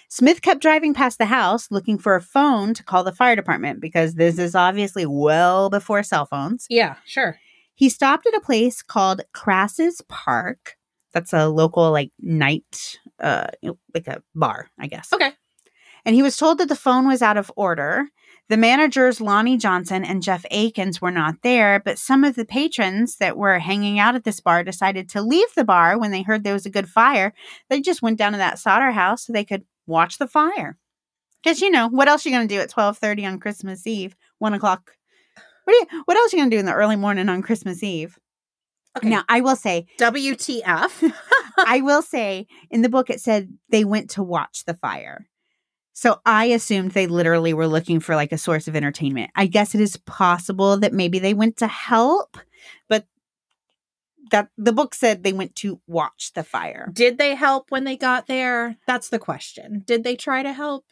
Smith 0.08 0.42
kept 0.42 0.62
driving 0.62 0.94
past 0.94 1.18
the 1.18 1.26
house 1.26 1.70
looking 1.70 1.98
for 1.98 2.16
a 2.16 2.22
phone 2.22 2.74
to 2.74 2.84
call 2.84 3.04
the 3.04 3.12
fire 3.12 3.36
department 3.36 3.82
because 3.82 4.14
this 4.14 4.40
is 4.40 4.56
obviously 4.56 5.06
well 5.06 5.70
before 5.70 6.02
cell 6.02 6.26
phones. 6.26 6.66
Yeah, 6.70 6.96
sure. 7.06 7.38
He 7.76 7.90
stopped 7.90 8.26
at 8.26 8.34
a 8.34 8.42
place 8.42 8.82
called 8.82 9.22
Crass's 9.34 10.02
Park. 10.08 10.78
That's 11.12 11.34
a 11.34 11.50
local 11.50 11.92
like 11.92 12.12
night 12.22 13.00
uh 13.20 13.48
like 13.94 14.08
a 14.08 14.24
bar, 14.34 14.70
I 14.80 14.88
guess. 14.88 15.12
Okay. 15.12 15.32
And 16.06 16.16
he 16.16 16.24
was 16.24 16.38
told 16.38 16.60
that 16.60 16.70
the 16.70 16.76
phone 16.76 17.06
was 17.06 17.22
out 17.22 17.38
of 17.38 17.52
order. 17.58 18.08
The 18.50 18.58
managers 18.58 19.22
Lonnie 19.22 19.58
Johnson 19.58 20.04
and 20.04 20.24
Jeff 20.24 20.44
Akins 20.50 21.00
were 21.00 21.12
not 21.12 21.36
there, 21.44 21.80
but 21.80 22.00
some 22.00 22.24
of 22.24 22.36
the 22.36 22.46
patrons 22.46 23.18
that 23.18 23.38
were 23.38 23.60
hanging 23.60 24.00
out 24.00 24.16
at 24.16 24.24
this 24.24 24.40
bar 24.40 24.64
decided 24.64 25.08
to 25.10 25.22
leave 25.22 25.54
the 25.56 25.64
bar 25.64 26.00
when 26.00 26.10
they 26.10 26.24
heard 26.24 26.44
there 26.44 26.54
was 26.54 26.66
a 26.66 26.72
good 26.72 26.90
fire. 26.90 27.32
They 27.70 27.80
just 27.80 28.02
went 28.02 28.18
down 28.18 28.32
to 28.32 28.40
that 28.40 28.58
Sodder 28.58 28.92
house 28.92 29.28
so 29.28 29.34
they 29.34 29.46
could 29.46 29.66
watch 29.86 30.18
the 30.18 30.28
fire. 30.28 30.78
Because 31.44 31.62
you 31.62 31.70
know 31.70 31.90
what 31.90 32.08
else 32.08 32.26
are 32.26 32.30
you 32.30 32.36
gonna 32.36 32.48
do 32.48 32.60
at 32.60 32.72
twelve 32.72 32.98
thirty 32.98 33.24
on 33.24 33.40
Christmas 33.40 33.86
Eve, 33.86 34.16
one 34.40 34.56
o'clock. 34.56 34.94
What 35.66 35.76
are 35.76 35.80
you, 35.96 36.02
What 36.06 36.18
else 36.18 36.34
you 36.34 36.40
gonna 36.40 36.50
do 36.50 36.58
in 36.58 36.66
the 36.66 36.74
early 36.74 36.96
morning 36.96 37.30
on 37.30 37.44
Christmas 37.44 37.84
Eve? 37.84 38.18
Okay. 38.98 39.10
Now 39.10 39.24
I 39.30 39.42
will 39.42 39.56
say, 39.56 39.86
WTF? 40.00 41.14
I 41.60 41.82
will 41.82 42.02
say, 42.02 42.48
in 42.72 42.82
the 42.82 42.90
book 42.90 43.12
it 43.12 43.22
said 43.22 43.54
they 43.70 43.86
went 43.86 44.10
to 44.12 44.24
watch 44.24 44.66
the 44.66 44.74
fire. 44.74 45.29
So 46.00 46.22
I 46.26 46.46
assumed 46.46 46.92
they 46.92 47.08
literally 47.08 47.54
were 47.54 47.68
looking 47.68 48.00
for 48.00 48.16
like 48.16 48.32
a 48.32 48.38
source 48.38 48.70
of 48.70 48.76
entertainment. 48.78 49.32
I 49.36 49.48
guess 49.48 49.76
it 49.76 49.82
is 49.82 49.98
possible 49.98 50.78
that 50.78 50.94
maybe 50.94 51.20
they 51.20 51.34
went 51.34 51.58
to 51.58 51.68
help, 51.68 52.38
but 52.88 53.06
that 54.32 54.48
the 54.58 54.72
book 54.72 54.96
said 54.96 55.24
they 55.24 55.34
went 55.34 55.56
to 55.58 55.82
watch 55.88 56.32
the 56.36 56.44
fire. 56.46 56.90
Did 56.94 57.18
they 57.18 57.36
help 57.36 57.70
when 57.70 57.84
they 57.84 57.98
got 57.98 58.28
there? 58.28 58.78
That's 58.88 59.10
the 59.10 59.20
question. 59.20 59.84
Did 59.86 60.06
they 60.06 60.16
try 60.16 60.42
to 60.42 60.54
help? 60.54 60.86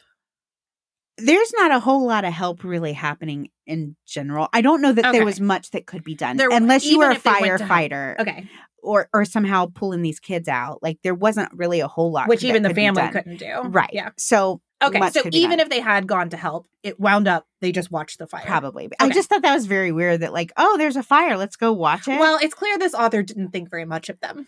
There's 1.16 1.54
not 1.56 1.70
a 1.70 1.80
whole 1.80 2.06
lot 2.06 2.26
of 2.26 2.34
help 2.34 2.62
really 2.62 2.92
happening 2.92 3.48
in 3.66 3.96
general. 4.06 4.50
I 4.52 4.60
don't 4.60 4.82
know 4.82 4.92
that 4.92 5.06
Okay. 5.06 5.12
there 5.16 5.24
was 5.24 5.40
much 5.40 5.70
that 5.70 5.86
could 5.86 6.04
be 6.04 6.16
done 6.16 6.36
There- 6.36 6.50
unless 6.52 6.84
you 6.84 6.98
were 6.98 7.08
a 7.08 7.14
if 7.14 7.22
they 7.22 7.30
went 7.30 7.44
to 7.60 7.64
help. 7.64 7.70
firefighter 7.70 8.20
Okay. 8.20 8.46
or 8.82 9.08
or 9.14 9.24
somehow 9.24 9.68
pulling 9.74 10.02
these 10.02 10.20
kids 10.20 10.48
out. 10.48 10.82
Like 10.82 10.98
there 11.02 11.14
wasn't 11.14 11.50
really 11.54 11.80
a 11.80 11.88
whole 11.88 12.12
lot 12.12 12.28
Which 12.28 12.44
even 12.44 12.62
the 12.62 12.68
could 12.68 12.76
family 12.76 13.08
couldn't 13.10 13.38
do. 13.38 13.62
Right. 13.62 13.88
Yeah. 13.94 14.10
So 14.18 14.60
Okay. 14.82 15.10
So 15.10 15.22
even 15.32 15.50
done. 15.58 15.60
if 15.60 15.68
they 15.68 15.80
had 15.80 16.06
gone 16.06 16.30
to 16.30 16.36
help, 16.36 16.68
it 16.82 17.00
wound 17.00 17.26
up 17.26 17.46
they 17.60 17.72
just 17.72 17.90
watched 17.90 18.18
the 18.18 18.26
fire. 18.26 18.44
Probably. 18.46 18.88
I 19.00 19.10
just 19.10 19.28
thought 19.28 19.42
that 19.42 19.54
was 19.54 19.66
very 19.66 19.90
weird 19.90 20.20
that 20.20 20.32
like, 20.32 20.52
oh, 20.56 20.78
there's 20.78 20.96
a 20.96 21.02
fire. 21.02 21.36
Let's 21.36 21.56
go 21.56 21.72
watch 21.72 22.06
it. 22.06 22.18
Well, 22.18 22.38
it's 22.40 22.54
clear 22.54 22.78
this 22.78 22.94
author 22.94 23.22
didn't 23.22 23.50
think 23.50 23.70
very 23.70 23.84
much 23.84 24.08
of 24.08 24.20
them. 24.20 24.46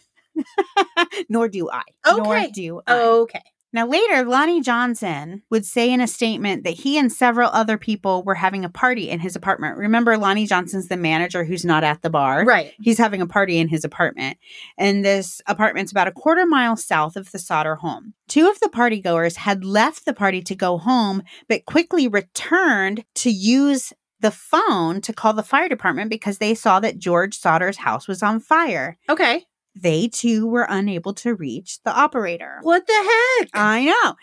nor 1.29 1.49
do 1.49 1.69
I. 1.71 1.83
Nor 2.07 2.37
Okay. 2.37 2.51
do 2.53 2.81
I. 2.87 3.01
Okay. 3.01 3.43
Now 3.73 3.87
later, 3.87 4.25
Lonnie 4.25 4.61
Johnson 4.61 5.43
would 5.51 5.65
say 5.65 5.93
in 5.93 6.01
a 6.01 6.09
statement 6.09 6.65
that 6.65 6.71
he 6.71 6.99
and 6.99 7.13
several 7.13 7.51
other 7.53 7.79
people 7.79 8.25
were 8.25 8.35
having 8.35 8.65
a 8.65 8.69
party 8.69 9.09
in 9.09 9.21
his 9.21 9.37
apartment. 9.37 9.77
Remember, 9.77 10.19
Lonnie 10.19 10.47
Johnson's 10.47 10.89
the 10.89 10.97
manager 10.97 11.45
who's 11.45 11.65
not 11.65 11.85
at 11.85 12.03
the 12.03 12.11
bar. 12.11 12.45
Right. 12.45 12.73
He's 12.81 12.99
having 12.99 13.21
a 13.21 13.27
party 13.27 13.59
in 13.59 13.69
his 13.69 13.85
apartment. 13.85 14.39
And 14.77 15.05
this 15.05 15.41
apartment's 15.47 15.93
about 15.93 16.09
a 16.09 16.13
quarter 16.13 16.47
mile 16.47 16.77
south 16.77 17.17
of 17.17 17.31
the 17.31 17.39
Sodder 17.39 17.77
home. 17.77 18.15
Two 18.29 18.49
of 18.49 18.59
the 18.59 18.69
partygoers 18.69 19.37
had 19.37 19.65
left 19.65 20.05
the 20.05 20.15
party 20.15 20.43
to 20.43 20.55
go 20.57 20.79
home, 20.79 21.23
but 21.49 21.65
quickly 21.65 22.09
returned 22.09 23.05
to 23.17 23.31
use 23.31 23.93
the 24.21 24.31
phone 24.31 25.01
to 25.01 25.13
call 25.13 25.33
the 25.33 25.43
fire 25.43 25.69
department 25.69 26.11
because 26.11 26.39
they 26.39 26.55
saw 26.55 26.81
that 26.81 26.99
George 26.99 27.39
Sodder's 27.39 27.79
house 27.79 28.07
was 28.07 28.23
on 28.23 28.41
fire. 28.41 28.99
Okay. 29.09 29.45
They 29.75 30.09
too 30.09 30.47
were 30.47 30.67
unable 30.69 31.15
to 31.15 31.35
reach 31.35 31.83
the 31.85 31.93
operator. 31.93 32.59
What 32.63 32.87
the 32.87 32.93
heck? 33.39 33.51
I 33.55 33.85
know. 33.85 34.15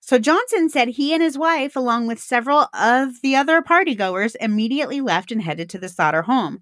So 0.00 0.18
Johnson 0.18 0.68
said 0.68 0.88
he 0.88 1.14
and 1.14 1.22
his 1.22 1.38
wife, 1.38 1.76
along 1.76 2.06
with 2.06 2.18
several 2.18 2.68
of 2.74 3.22
the 3.22 3.36
other 3.36 3.62
partygoers, 3.62 4.36
immediately 4.38 5.00
left 5.00 5.32
and 5.32 5.40
headed 5.40 5.70
to 5.70 5.78
the 5.78 5.88
Sodder 5.88 6.22
home. 6.22 6.58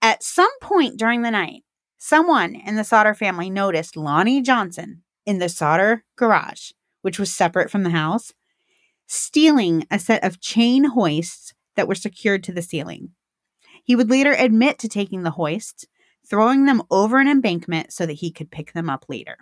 At 0.00 0.22
some 0.22 0.50
point 0.60 0.98
during 0.98 1.20
the 1.20 1.30
night, 1.30 1.64
someone 1.98 2.54
in 2.54 2.76
the 2.76 2.84
Sodder 2.84 3.12
family 3.12 3.50
noticed 3.50 3.96
Lonnie 3.96 4.40
Johnson 4.40 5.02
in 5.26 5.38
the 5.38 5.50
Sodder 5.50 6.04
garage, 6.16 6.70
which 7.02 7.18
was 7.18 7.34
separate 7.34 7.70
from 7.70 7.82
the 7.82 7.90
house, 7.90 8.32
stealing 9.06 9.86
a 9.90 9.98
set 9.98 10.24
of 10.24 10.40
chain 10.40 10.84
hoists 10.84 11.52
that 11.74 11.86
were 11.86 11.94
secured 11.94 12.42
to 12.44 12.52
the 12.52 12.62
ceiling. 12.62 13.10
He 13.84 13.94
would 13.94 14.08
later 14.08 14.32
admit 14.32 14.78
to 14.78 14.88
taking 14.88 15.22
the 15.22 15.32
hoists, 15.32 15.84
throwing 16.28 16.64
them 16.66 16.82
over 16.90 17.18
an 17.18 17.28
embankment 17.28 17.92
so 17.92 18.06
that 18.06 18.14
he 18.14 18.30
could 18.30 18.50
pick 18.50 18.72
them 18.72 18.88
up 18.90 19.06
later. 19.08 19.36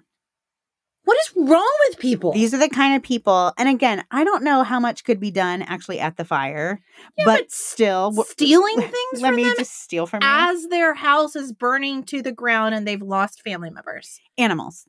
what 1.05 1.19
is 1.19 1.33
wrong 1.37 1.73
with 1.89 1.99
people? 1.99 2.33
These 2.33 2.55
are 2.55 2.59
the 2.59 2.69
kind 2.69 2.97
of 2.97 3.03
people, 3.03 3.53
and 3.59 3.69
again, 3.69 4.05
I 4.11 4.25
don't 4.25 4.43
know 4.45 4.63
how 4.63 4.81
much 4.81 5.05
could 5.05 5.21
be 5.21 5.31
done 5.31 5.61
actually 5.63 6.01
at 6.01 6.17
the 6.17 6.25
fire, 6.25 6.81
Yeah, 7.19 7.25
but, 7.27 7.41
but 7.41 7.53
still, 7.53 8.13
stealing 8.25 8.77
let- 8.79 8.91
things 9.13 9.21
Let 9.23 9.29
from 9.29 9.37
me 9.37 9.55
just 9.57 9.83
steal 9.83 10.07
from 10.07 10.23
you. 10.23 10.29
as 10.31 10.67
their 10.69 10.95
house 10.95 11.37
is 11.37 11.53
burning 11.53 12.05
to 12.05 12.23
the 12.23 12.33
ground 12.33 12.75
and 12.75 12.87
they've 12.89 13.03
lost 13.03 13.43
family 13.43 13.69
members. 13.71 14.19
Animals, 14.39 14.87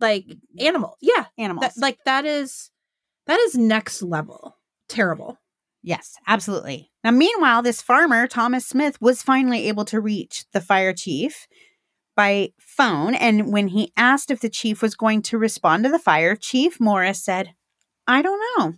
Like 0.00 0.24
animals. 0.58 0.96
Yeah. 1.00 1.26
animals. 1.36 1.62
That, 1.74 1.80
like 1.80 1.98
that 2.04 2.24
is 2.24 2.70
that 3.26 3.38
is 3.40 3.56
next 3.56 4.02
level. 4.02 4.56
Terrible. 4.88 5.38
yes, 5.82 6.14
absolutely. 6.26 6.90
Now, 7.04 7.10
meanwhile, 7.12 7.62
this 7.62 7.80
farmer 7.80 8.26
Thomas 8.26 8.66
Smith 8.66 9.00
was 9.00 9.22
finally 9.22 9.68
able 9.68 9.84
to 9.86 10.00
reach 10.00 10.44
the 10.52 10.60
fire 10.60 10.92
chief 10.92 11.46
by 12.16 12.50
phone, 12.58 13.14
and 13.14 13.52
when 13.52 13.68
he 13.68 13.92
asked 13.96 14.30
if 14.30 14.40
the 14.40 14.48
chief 14.48 14.82
was 14.82 14.96
going 14.96 15.22
to 15.22 15.38
respond 15.38 15.84
to 15.84 15.90
the 15.90 16.00
fire, 16.00 16.34
Chief 16.34 16.80
Morris 16.80 17.24
said, 17.24 17.54
"I 18.08 18.22
don't 18.22 18.40
know." 18.58 18.74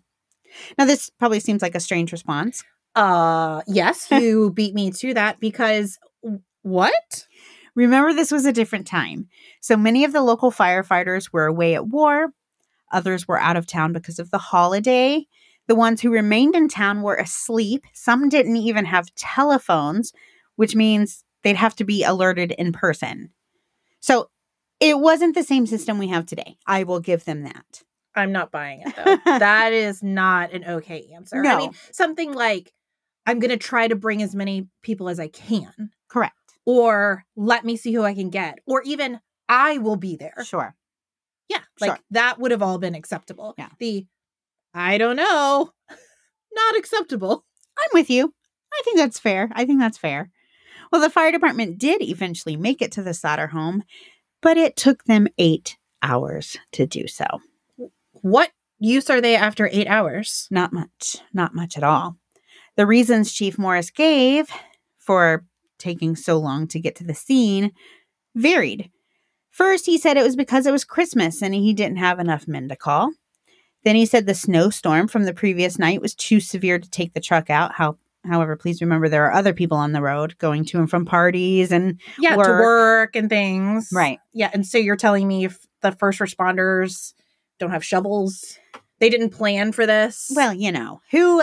Now, 0.77 0.85
this 0.85 1.09
probably 1.11 1.41
seems 1.41 1.62
like 1.62 1.75
a 1.75 1.81
strange 1.81 2.12
response. 2.12 2.62
Uh 2.95 3.62
yes, 3.66 4.09
you 4.11 4.51
beat 4.51 4.75
me 4.75 4.91
to 4.91 5.14
that 5.14 5.41
because 5.41 5.99
what? 6.62 7.27
Remember, 7.75 8.12
this 8.12 8.33
was 8.33 8.45
a 8.45 8.53
different 8.53 8.87
time. 8.87 9.29
So 9.61 9.77
many 9.77 10.05
of 10.05 10.12
the 10.12 10.23
local 10.23 10.51
firefighters 10.51 11.33
were 11.33 11.47
away 11.47 11.75
at 11.75 11.87
war. 11.87 12.35
Others 12.93 13.29
were 13.29 13.39
out 13.39 13.57
of 13.57 13.66
town 13.66 13.93
because 13.93 14.18
of 14.18 14.31
the 14.31 14.39
holiday. 14.39 15.27
The 15.71 15.77
ones 15.77 16.01
who 16.01 16.11
remained 16.11 16.57
in 16.57 16.66
town 16.66 17.03
were 17.03 17.14
asleep. 17.14 17.85
Some 17.93 18.29
didn't 18.29 18.57
even 18.57 18.87
have 18.87 19.14
telephones, 19.14 20.12
which 20.57 20.75
means 20.75 21.23
they'd 21.45 21.55
have 21.55 21.77
to 21.77 21.85
be 21.85 22.03
alerted 22.03 22.51
in 22.51 22.73
person. 22.73 23.31
So 24.01 24.31
it 24.81 24.99
wasn't 24.99 25.37
the 25.37 25.45
same 25.45 25.66
system 25.66 25.97
we 25.97 26.09
have 26.09 26.27
today. 26.27 26.57
I 26.66 26.83
will 26.83 26.99
give 26.99 27.25
them 27.25 27.45
that. 27.45 27.85
I'm 28.16 28.33
not 28.33 28.51
buying 28.51 28.83
it 28.85 28.97
though. 28.97 29.16
that 29.39 29.73
is 29.73 30.03
not 30.03 30.53
an 30.53 30.64
okay 30.64 31.09
answer. 31.14 31.37
I 31.37 31.43
No. 31.43 31.57
mean, 31.59 31.71
something 31.93 32.33
like 32.35 32.73
I'm 33.25 33.39
going 33.39 33.51
to 33.53 33.57
try 33.57 33.87
to 33.87 33.95
bring 33.95 34.23
as 34.23 34.35
many 34.35 34.66
people 34.83 35.09
as 35.09 35.21
I 35.21 35.29
can 35.29 35.93
Correct. 36.09 36.35
or 36.66 37.25
let 37.37 37.64
me 37.64 37.77
see 37.77 37.95
who 37.95 38.03
I 38.03 38.14
can 38.14 38.31
get 38.31 38.59
or 38.66 38.83
even 38.83 39.21
I 39.49 39.79
will 39.79 39.95
be 39.95 40.16
there. 40.16 40.35
Sure. 40.43 40.75
Yeah, 41.49 41.61
like 41.81 41.91
Sure. 41.93 41.99
that 42.11 42.41
would 42.41 42.51
have 42.51 42.61
all 42.61 42.79
been 42.79 42.97
acceptable. 42.97 43.55
Yeah. 43.57 43.68
The 43.79 44.07
I 44.75 44.99
don't 44.99 45.16
know, 45.16 45.73
not 46.53 46.77
acceptable. 46.77 47.45
I'm 47.79 47.91
with 47.93 48.11
you. 48.11 48.33
I 48.73 48.83
think 48.85 48.97
that's 48.97 49.18
fair. 49.18 49.51
I 49.53 49.64
think 49.64 49.81
that's 49.81 49.99
fair. 49.99 50.31
Well, 50.93 51.01
the 51.01 51.11
fire 51.11 51.33
department 51.33 51.79
did 51.79 52.03
eventually 52.03 52.57
make 52.57 52.83
it 52.83 52.93
to 52.93 53.03
the 53.03 53.14
Sodder 53.14 53.49
home, 53.49 53.85
but 54.41 54.57
it 54.57 54.77
took 54.77 55.05
them 55.05 55.29
eight 55.39 55.77
hours 56.03 56.57
to 56.73 56.87
do 56.87 57.07
so. 57.07 57.27
What 58.12 58.51
use 58.79 59.11
are 59.11 59.21
they 59.21 59.37
after 59.37 59.68
eight 59.73 59.87
hours? 59.87 60.49
Not 60.51 60.73
much, 60.73 61.16
not 61.33 61.55
much 61.55 61.77
at 61.77 61.85
all. 61.85 62.16
The 62.77 62.87
reasons 62.87 63.33
Chief 63.33 63.59
Morris 63.59 63.91
gave 63.91 64.51
for 64.99 65.45
taking 65.79 66.16
so 66.16 66.39
long 66.39 66.66
to 66.68 66.81
get 66.81 66.97
to 66.97 67.05
the 67.05 67.14
scene 67.14 67.73
varied. 68.35 68.91
First, 69.51 69.87
he 69.87 69.99
said 69.99 70.16
it 70.16 70.23
was 70.23 70.37
because 70.37 70.66
it 70.66 70.73
was 70.73 70.85
Christmas 70.85 71.43
and 71.43 71.55
he 71.55 71.75
didn't 71.75 71.99
have 71.99 72.21
enough 72.21 72.47
men 72.47 72.68
to 72.68 72.77
call. 72.77 73.12
Then 73.85 73.97
he 73.97 74.05
said 74.07 74.26
the 74.26 74.35
snowstorm 74.35 75.09
from 75.09 75.24
the 75.24 75.33
previous 75.35 75.78
night 75.78 76.01
was 76.03 76.14
too 76.14 76.41
severe 76.41 76.78
to 76.78 76.91
take 76.91 77.14
the 77.14 77.20
truck 77.20 77.49
out. 77.49 77.72
How, 77.74 77.97
however, 78.24 78.57
please 78.57 78.81
remember 78.83 79.09
there 79.09 79.24
are 79.26 79.33
other 79.33 79.55
people 79.55 79.78
on 79.78 79.93
the 79.93 80.03
road 80.03 80.37
going 80.39 80.64
to 80.66 80.78
and 80.78 80.91
from 80.91 81.07
parties 81.07 81.72
and 81.72 81.99
Yeah, 82.18 82.33
to 82.33 82.37
Work. 82.37 82.61
work 82.61 83.16
and 83.16 83.28
things. 83.31 83.89
right. 83.93 84.18
Yeah. 84.35 84.51
And 84.53 84.66
so 84.66 84.76
you're 84.78 84.97
telling 84.97 85.26
me 85.26 85.45
if 85.47 85.59
the 85.81 85.93
first 85.93 86.18
responders 86.20 87.14
don't 87.59 87.70
have 87.70 87.85
shovels, 87.85 88.59
they 88.99 89.09
didn't 89.09 89.31
plan 89.31 89.72
for 89.72 89.87
this? 89.87 90.31
Well, 90.35 90.53
you 90.53 90.72
know 90.72 91.01
who 91.11 91.43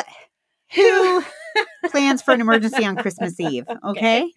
who 0.75 1.23
plans 1.89 2.21
for 2.21 2.33
an 2.33 2.41
emergency 2.41 2.85
on 2.85 2.95
Christmas 2.97 3.39
Eve. 3.39 3.65
Okay. 3.83 4.31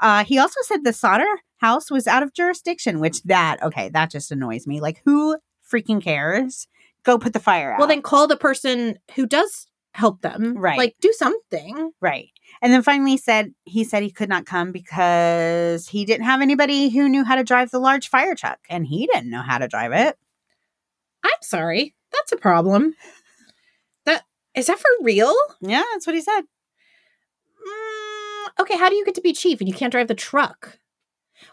Uh, 0.00 0.24
he 0.24 0.38
also 0.38 0.60
said 0.62 0.84
the 0.84 0.92
Sodder 0.92 1.26
house 1.56 1.90
was 1.90 2.06
out 2.06 2.22
of 2.22 2.32
jurisdiction, 2.34 3.00
which 3.00 3.22
that 3.24 3.62
okay, 3.62 3.88
that 3.90 4.10
just 4.10 4.30
annoys 4.30 4.66
me. 4.66 4.80
Like, 4.80 5.00
who 5.04 5.38
freaking 5.72 6.02
cares? 6.02 6.68
Go 7.04 7.18
put 7.18 7.32
the 7.32 7.40
fire 7.40 7.72
out. 7.72 7.78
Well, 7.78 7.88
then 7.88 8.02
call 8.02 8.26
the 8.26 8.36
person 8.36 8.98
who 9.14 9.26
does 9.26 9.66
help 9.92 10.20
them. 10.20 10.56
Right. 10.56 10.78
Like 10.78 10.96
do 11.00 11.12
something. 11.12 11.92
right. 12.00 12.28
And 12.62 12.72
then 12.72 12.82
finally 12.82 13.16
said 13.16 13.52
he 13.64 13.84
said 13.84 14.02
he 14.02 14.10
could 14.10 14.28
not 14.28 14.46
come 14.46 14.72
because 14.72 15.86
he 15.88 16.04
didn't 16.04 16.24
have 16.24 16.40
anybody 16.40 16.88
who 16.88 17.08
knew 17.08 17.24
how 17.24 17.36
to 17.36 17.44
drive 17.44 17.70
the 17.70 17.78
large 17.78 18.08
fire 18.08 18.34
truck, 18.34 18.58
and 18.70 18.86
he 18.86 19.06
didn't 19.06 19.30
know 19.30 19.42
how 19.42 19.58
to 19.58 19.68
drive 19.68 19.92
it. 19.92 20.16
I'm 21.24 21.30
sorry. 21.42 21.94
That's 22.12 22.32
a 22.32 22.36
problem. 22.36 22.94
That 24.06 24.24
is 24.54 24.66
that 24.66 24.78
for 24.78 24.88
real? 25.02 25.34
Yeah, 25.60 25.82
that's 25.92 26.06
what 26.06 26.16
he 26.16 26.22
said. 26.22 26.42
Mm, 27.68 28.48
okay, 28.60 28.76
how 28.78 28.88
do 28.88 28.96
you 28.96 29.04
get 29.04 29.14
to 29.16 29.20
be 29.20 29.32
chief 29.32 29.60
and 29.60 29.68
you 29.68 29.74
can't 29.74 29.92
drive 29.92 30.08
the 30.08 30.14
truck? 30.14 30.78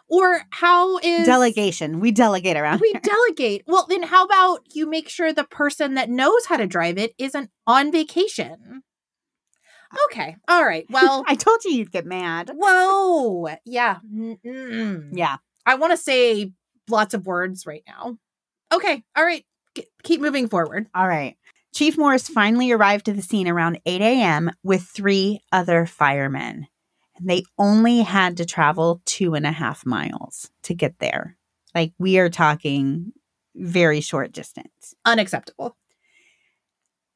Or 0.07 0.41
how 0.51 0.97
is 0.99 1.25
Delegation. 1.25 1.99
We 1.99 2.11
delegate 2.11 2.57
around. 2.57 2.79
we 2.81 2.91
here. 2.91 3.01
delegate? 3.03 3.63
Well, 3.67 3.85
then 3.89 4.03
how 4.03 4.25
about 4.25 4.59
you 4.73 4.87
make 4.87 5.09
sure 5.09 5.33
the 5.33 5.43
person 5.43 5.95
that 5.95 6.09
knows 6.09 6.45
how 6.45 6.57
to 6.57 6.67
drive 6.67 6.97
it 6.97 7.13
isn't 7.17 7.49
on 7.67 7.91
vacation? 7.91 8.83
Okay. 10.05 10.35
All 10.47 10.65
right. 10.65 10.85
Well, 10.89 11.23
I 11.27 11.35
told 11.35 11.63
you 11.63 11.71
you'd 11.71 11.91
get 11.91 12.05
mad. 12.05 12.51
whoa. 12.53 13.55
Yeah. 13.65 13.97
Mm-mm. 14.13 15.09
Yeah. 15.13 15.37
I 15.65 15.75
want 15.75 15.91
to 15.91 15.97
say 15.97 16.51
lots 16.89 17.13
of 17.13 17.25
words 17.25 17.65
right 17.65 17.83
now. 17.87 18.17
Okay. 18.73 19.03
All 19.15 19.23
right. 19.23 19.45
G- 19.75 19.87
keep 20.03 20.21
moving 20.21 20.47
forward. 20.49 20.87
All 20.93 21.07
right. 21.07 21.35
Chief 21.73 21.97
Morris 21.97 22.29
finally 22.29 22.71
arrived 22.71 23.05
to 23.05 23.13
the 23.13 23.21
scene 23.21 23.47
around 23.47 23.79
8 23.85 24.01
a.m. 24.01 24.51
with 24.63 24.83
three 24.83 25.41
other 25.51 25.85
firemen. 25.85 26.67
And 27.17 27.29
they 27.29 27.43
only 27.57 28.01
had 28.01 28.37
to 28.37 28.45
travel 28.45 29.01
two 29.05 29.35
and 29.35 29.45
a 29.45 29.51
half 29.51 29.85
miles 29.85 30.49
to 30.63 30.73
get 30.73 30.99
there. 30.99 31.37
Like 31.73 31.93
we 31.97 32.17
are 32.19 32.29
talking 32.29 33.13
very 33.55 34.01
short 34.01 34.31
distance. 34.31 34.93
Unacceptable. 35.05 35.77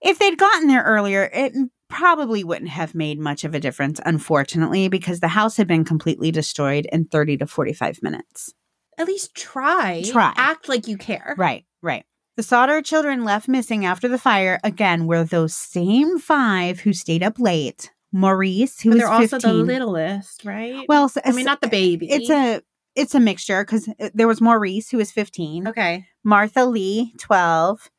If 0.02 0.20
they'd 0.20 0.38
gotten 0.38 0.68
there 0.68 0.84
earlier, 0.84 1.30
it 1.34 1.54
probably 1.90 2.44
wouldn't 2.44 2.70
have 2.70 2.96
made 2.96 3.20
much 3.20 3.44
of 3.44 3.54
a 3.54 3.60
difference, 3.60 4.00
unfortunately, 4.06 4.88
because 4.88 5.20
the 5.20 5.28
house 5.28 5.58
had 5.58 5.68
been 5.68 5.84
completely 5.84 6.32
destroyed 6.32 6.88
in 6.92 7.06
30 7.06 7.38
to 7.38 7.48
45 7.48 8.02
minutes. 8.02 8.54
At 8.98 9.08
least 9.08 9.36
try. 9.36 10.04
Try. 10.06 10.34
Act 10.36 10.70
like 10.70 10.88
you 10.88 10.98
care. 10.98 11.36
Right, 11.38 11.66
right. 11.82 12.06
The 12.38 12.44
Sodder 12.44 12.82
children 12.82 13.26
left 13.26 13.50
missing 13.50 13.86
after 13.86 14.08
the 14.08 14.18
fire 14.18 14.60
again 14.64 15.08
were 15.08 15.24
those 15.24 15.54
same 15.54 16.20
five 16.20 16.80
who 16.80 16.94
stayed 16.94 17.24
up 17.24 17.40
late. 17.40 17.92
Maurice, 18.12 18.82
who 18.82 18.92
But 18.92 18.98
they're 19.00 19.20
15. 19.20 19.34
also 19.34 19.48
the 19.48 19.54
littlest, 19.54 20.46
right? 20.46 20.86
well, 20.88 21.12
I 21.24 21.32
mean, 21.32 21.46
not 21.46 21.62
the 21.62 21.68
baby. 21.68 22.10
It's 22.10 22.30
a 22.30 22.62
it's 22.96 23.16
a 23.16 23.20
mixture 23.20 23.64
because 23.64 23.88
uh, 24.00 24.10
there 24.14 24.28
was 24.28 24.42
Maurice 24.42 24.90
who 24.90 24.98
was 24.98 25.12
15, 25.12 25.68
okay. 25.70 26.06
Martha 26.24 26.66
Lee 26.66 27.14
12, 27.20 27.90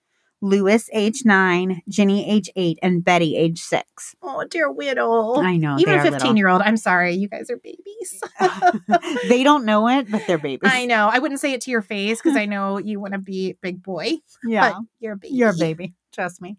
Louis 0.43 0.89
age 0.93 1.23
9, 1.25 1.83
Ginny 1.89 2.29
age 2.29 2.51
8 2.57 2.79
and 2.83 3.05
Betty 3.05 3.37
age 3.37 3.61
6. 3.61 4.17
Oh, 4.23 4.45
dear 4.45 4.71
widow. 4.71 5.37
I 5.37 5.57
know 5.57 5.77
Even 5.79 6.01
15 6.01 6.37
year 6.37 6.49
old. 6.49 6.63
I'm 6.63 6.77
sorry. 6.77 7.15
You 7.15 7.29
guys 7.29 7.51
are 7.51 7.59
babies. 7.59 8.23
they 9.29 9.43
don't 9.43 9.65
know 9.65 9.89
it, 9.89 10.11
but 10.11 10.27
they're 10.27 10.39
babies. 10.51 10.71
I 10.73 10.87
know. 10.87 11.09
I 11.11 11.19
wouldn't 11.19 11.41
say 11.41 11.53
it 11.53 11.61
to 11.63 11.71
your 11.71 11.83
face 11.83 12.21
because 12.23 12.37
I 12.39 12.47
know 12.47 12.79
you 12.79 13.01
want 13.01 13.13
to 13.13 13.19
be 13.19 13.57
big 13.63 13.83
boy, 13.83 14.15
yeah. 14.45 14.73
but 14.73 14.83
you're 14.99 15.13
a 15.15 15.17
baby. 15.17 15.35
You're 15.35 15.51
a 15.51 15.57
baby. 15.57 15.95
Trust 16.13 16.41
me. 16.43 16.59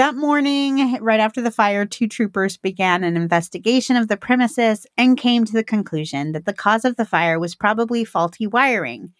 That 0.00 0.16
morning, 0.16 0.96
right 1.02 1.20
after 1.20 1.42
the 1.42 1.50
fire, 1.50 1.84
two 1.84 2.08
troopers 2.08 2.56
began 2.56 3.04
an 3.04 3.18
investigation 3.18 3.96
of 3.96 4.08
the 4.08 4.16
premises 4.16 4.86
and 4.96 5.14
came 5.14 5.44
to 5.44 5.52
the 5.52 5.62
conclusion 5.62 6.32
that 6.32 6.46
the 6.46 6.54
cause 6.54 6.86
of 6.86 6.96
the 6.96 7.04
fire 7.04 7.38
was 7.38 7.54
probably 7.54 8.06
faulty 8.06 8.46
wiring. 8.46 9.12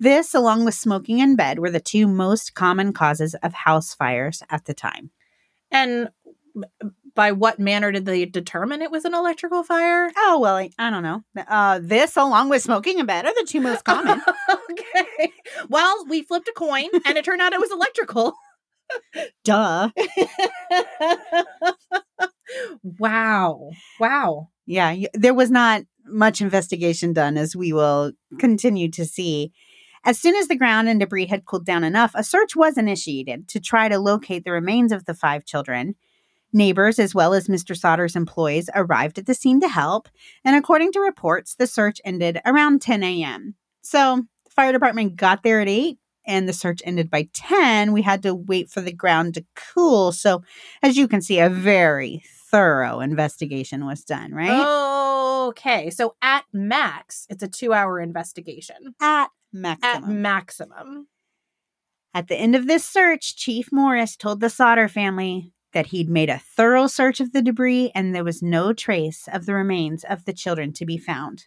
This, 0.00 0.34
along 0.34 0.64
with 0.64 0.74
smoking 0.74 1.20
in 1.20 1.36
bed, 1.36 1.60
were 1.60 1.70
the 1.70 1.78
two 1.78 2.08
most 2.08 2.54
common 2.54 2.92
causes 2.92 3.36
of 3.44 3.52
house 3.52 3.94
fires 3.94 4.42
at 4.50 4.64
the 4.64 4.74
time. 4.74 5.12
And 5.70 6.08
by 7.14 7.30
what 7.30 7.60
manner 7.60 7.92
did 7.92 8.04
they 8.04 8.24
determine 8.24 8.82
it 8.82 8.90
was 8.90 9.04
an 9.04 9.14
electrical 9.14 9.62
fire? 9.62 10.10
Oh, 10.16 10.40
well, 10.40 10.56
I, 10.56 10.70
I 10.80 10.90
don't 10.90 11.04
know. 11.04 11.22
Uh, 11.46 11.78
this, 11.80 12.16
along 12.16 12.48
with 12.48 12.62
smoking 12.62 12.98
in 12.98 13.06
bed, 13.06 13.24
are 13.24 13.34
the 13.34 13.46
two 13.48 13.60
most 13.60 13.84
common. 13.84 14.20
okay. 14.70 15.32
Well, 15.68 16.06
we 16.08 16.22
flipped 16.22 16.48
a 16.48 16.52
coin 16.52 16.88
and 17.06 17.16
it 17.16 17.24
turned 17.24 17.40
out 17.40 17.52
it 17.52 17.60
was 17.60 17.70
electrical. 17.70 18.34
Duh. 19.44 19.90
wow. 22.98 23.70
Wow. 24.00 24.48
Yeah, 24.66 24.96
there 25.14 25.34
was 25.34 25.50
not 25.50 25.82
much 26.04 26.40
investigation 26.40 27.12
done, 27.12 27.36
as 27.36 27.54
we 27.56 27.72
will 27.72 28.12
continue 28.38 28.90
to 28.90 29.04
see. 29.04 29.52
As 30.04 30.18
soon 30.18 30.36
as 30.36 30.48
the 30.48 30.56
ground 30.56 30.88
and 30.88 31.00
debris 31.00 31.26
had 31.26 31.44
cooled 31.44 31.66
down 31.66 31.84
enough, 31.84 32.12
a 32.14 32.24
search 32.24 32.54
was 32.54 32.78
initiated 32.78 33.48
to 33.48 33.60
try 33.60 33.88
to 33.88 33.98
locate 33.98 34.44
the 34.44 34.52
remains 34.52 34.92
of 34.92 35.04
the 35.04 35.14
five 35.14 35.44
children. 35.44 35.96
Neighbors, 36.52 36.98
as 36.98 37.14
well 37.14 37.34
as 37.34 37.46
Mr. 37.48 37.76
Sodder's 37.76 38.16
employees, 38.16 38.70
arrived 38.74 39.18
at 39.18 39.26
the 39.26 39.34
scene 39.34 39.60
to 39.60 39.68
help, 39.68 40.08
and 40.44 40.56
according 40.56 40.92
to 40.92 41.00
reports, 41.00 41.54
the 41.54 41.66
search 41.66 42.00
ended 42.04 42.40
around 42.46 42.80
10 42.80 43.02
a.m. 43.02 43.54
So 43.82 44.24
the 44.44 44.50
fire 44.50 44.72
department 44.72 45.16
got 45.16 45.42
there 45.42 45.60
at 45.60 45.68
8, 45.68 45.98
and 46.28 46.48
the 46.48 46.52
search 46.52 46.80
ended 46.84 47.10
by 47.10 47.28
10. 47.32 47.92
We 47.92 48.02
had 48.02 48.22
to 48.22 48.34
wait 48.34 48.70
for 48.70 48.80
the 48.80 48.92
ground 48.92 49.34
to 49.34 49.44
cool. 49.74 50.12
So, 50.12 50.42
as 50.82 50.96
you 50.96 51.08
can 51.08 51.20
see, 51.22 51.40
a 51.40 51.48
very 51.48 52.22
thorough 52.50 53.00
investigation 53.00 53.84
was 53.84 54.04
done, 54.04 54.32
right? 54.32 55.46
Okay. 55.48 55.90
So 55.90 56.14
at 56.22 56.44
max, 56.52 57.26
it's 57.28 57.42
a 57.42 57.48
two 57.48 57.72
hour 57.72 58.00
investigation. 58.00 58.94
At 59.00 59.24
At 59.24 59.30
maximum. 59.52 60.22
maximum. 60.22 61.08
At 62.14 62.28
the 62.28 62.36
end 62.36 62.56
of 62.56 62.66
this 62.66 62.84
search, 62.84 63.36
Chief 63.36 63.70
Morris 63.72 64.16
told 64.16 64.40
the 64.40 64.50
Sodder 64.50 64.88
family 64.88 65.52
that 65.72 65.86
he'd 65.86 66.08
made 66.08 66.30
a 66.30 66.38
thorough 66.38 66.86
search 66.86 67.20
of 67.20 67.32
the 67.32 67.42
debris 67.42 67.92
and 67.94 68.14
there 68.14 68.24
was 68.24 68.42
no 68.42 68.72
trace 68.72 69.28
of 69.32 69.44
the 69.46 69.54
remains 69.54 70.04
of 70.04 70.24
the 70.24 70.32
children 70.32 70.72
to 70.72 70.86
be 70.86 70.96
found. 70.96 71.44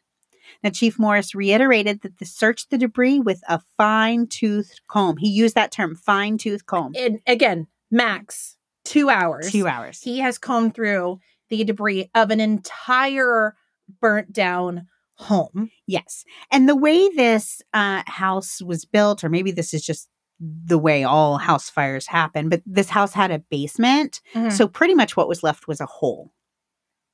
Now, 0.63 0.69
Chief 0.69 0.99
Morris 0.99 1.35
reiterated 1.35 2.01
that 2.01 2.17
they 2.17 2.25
searched 2.25 2.69
the 2.69 2.77
debris 2.77 3.19
with 3.19 3.41
a 3.47 3.61
fine 3.77 4.27
tooth 4.27 4.75
comb. 4.87 5.17
He 5.17 5.29
used 5.29 5.55
that 5.55 5.71
term, 5.71 5.95
fine 5.95 6.37
tooth 6.37 6.65
comb. 6.65 6.93
And 6.95 7.19
again, 7.27 7.67
max 7.89 8.57
two 8.83 9.09
hours. 9.09 9.51
Two 9.51 9.67
hours. 9.67 10.01
He 10.01 10.19
has 10.19 10.37
combed 10.37 10.73
through 10.75 11.19
the 11.49 11.63
debris 11.63 12.09
of 12.15 12.31
an 12.31 12.39
entire 12.39 13.55
burnt 13.99 14.33
down 14.33 14.87
home. 15.15 15.69
Yes. 15.85 16.23
And 16.51 16.67
the 16.67 16.75
way 16.75 17.09
this 17.09 17.61
uh, 17.73 18.03
house 18.07 18.61
was 18.61 18.85
built, 18.85 19.23
or 19.23 19.29
maybe 19.29 19.51
this 19.51 19.73
is 19.73 19.85
just 19.85 20.07
the 20.39 20.79
way 20.79 21.03
all 21.03 21.37
house 21.37 21.69
fires 21.69 22.07
happen, 22.07 22.49
but 22.49 22.63
this 22.65 22.89
house 22.89 23.13
had 23.13 23.29
a 23.29 23.39
basement. 23.39 24.21
So 24.33 24.49
So 24.49 24.67
pretty 24.67 24.95
much 24.95 25.15
what 25.15 25.27
was 25.27 25.43
left 25.43 25.67
was 25.67 25.79
a 25.79 25.85
hole 25.85 26.31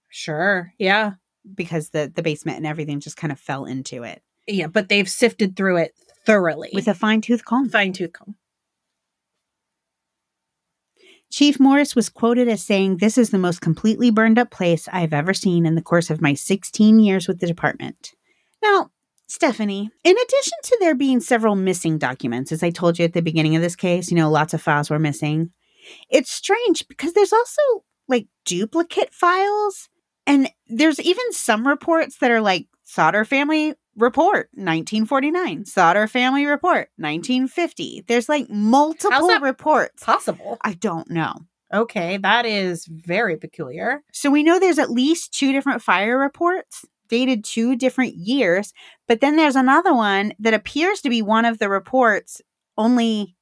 sure. 0.09 0.73
Yeah. 0.77 1.13
Because 1.53 1.89
the, 1.89 2.11
the 2.13 2.23
basement 2.23 2.57
and 2.57 2.67
everything 2.67 2.99
just 2.99 3.17
kind 3.17 3.31
of 3.31 3.39
fell 3.39 3.65
into 3.65 4.03
it 4.03 4.21
Yeah. 4.47 4.67
But 4.67 4.89
they've 4.89 5.09
sifted 5.09 5.55
through 5.55 5.77
it 5.77 5.95
thoroughly 6.25 6.69
with 6.73 6.87
a 6.87 6.93
fine 6.93 7.21
tooth 7.21 7.45
comb. 7.45 7.69
fine 7.69 7.93
tooth 7.93 8.13
comb. 8.13 8.35
Chief 11.29 11.59
Morris 11.59 11.95
was 11.95 12.09
quoted 12.09 12.47
as 12.47 12.63
saying, 12.63 12.97
This 12.97 13.17
is 13.17 13.31
the 13.31 13.37
most 13.37 13.59
completely 13.59 14.11
burned 14.11 14.39
up 14.39 14.49
place 14.49 14.87
I 14.91 15.01
have 15.01 15.13
ever 15.13 15.33
seen 15.33 15.65
in 15.65 15.75
the 15.75 15.81
course 15.81 16.09
of 16.09 16.21
my 16.21 16.33
16 16.33 16.99
years 16.99 17.27
with 17.27 17.39
the 17.39 17.47
department. 17.47 18.13
Now, 18.63 18.91
Stefanie, 19.27 19.89
in 20.05 20.15
addition 20.17 20.57
to 20.63 20.77
there 20.79 20.95
being 20.95 21.19
several 21.19 21.55
missing 21.55 21.97
documents, 21.97 22.53
as 22.53 22.63
I 22.63 22.69
told 22.69 22.97
you 22.97 23.03
at 23.03 23.11
the 23.11 23.21
beginning 23.21 23.57
of 23.57 23.61
this 23.61 23.75
case, 23.75 24.09
you 24.09 24.15
know, 24.15 24.31
lots 24.31 24.53
of 24.53 24.61
files 24.61 24.89
were 24.89 24.99
missing. 24.99 25.51
It's 26.09 26.31
strange 26.31 26.87
because 26.87 27.11
there's 27.11 27.33
also 27.33 27.61
like 28.07 28.27
duplicate 28.45 29.13
files, 29.13 29.89
and 30.27 30.49
there's 30.67 30.99
even 30.99 31.31
some 31.31 31.67
reports 31.67 32.17
that 32.17 32.29
are 32.29 32.41
like 32.41 32.67
Sodder 32.83 33.25
family 33.25 33.73
report 33.95 34.49
1949, 34.53 35.65
Sodder 35.65 36.07
family 36.07 36.45
report 36.45 36.89
1950. 36.97 38.03
There's 38.07 38.29
like 38.29 38.49
multiple 38.49 39.39
reports. 39.39 40.03
Possible. 40.03 40.57
I 40.61 40.73
don't 40.73 41.09
know. 41.09 41.33
Okay, 41.73 42.17
that 42.17 42.45
is 42.45 42.85
very 42.85 43.35
peculiar. 43.37 44.03
So 44.13 44.29
we 44.29 44.43
know 44.43 44.59
there's 44.59 44.79
at 44.79 44.91
least 44.91 45.33
two 45.33 45.51
different 45.51 45.81
fire 45.81 46.17
reports 46.17 46.85
dated 47.09 47.43
two 47.43 47.75
different 47.75 48.15
years, 48.15 48.73
but 49.07 49.21
then 49.21 49.37
there's 49.37 49.55
another 49.55 49.93
one 49.93 50.33
that 50.39 50.53
appears 50.53 51.01
to 51.01 51.09
be 51.09 51.21
one 51.21 51.45
of 51.45 51.57
the 51.57 51.69
reports, 51.69 52.41
only 52.77 53.36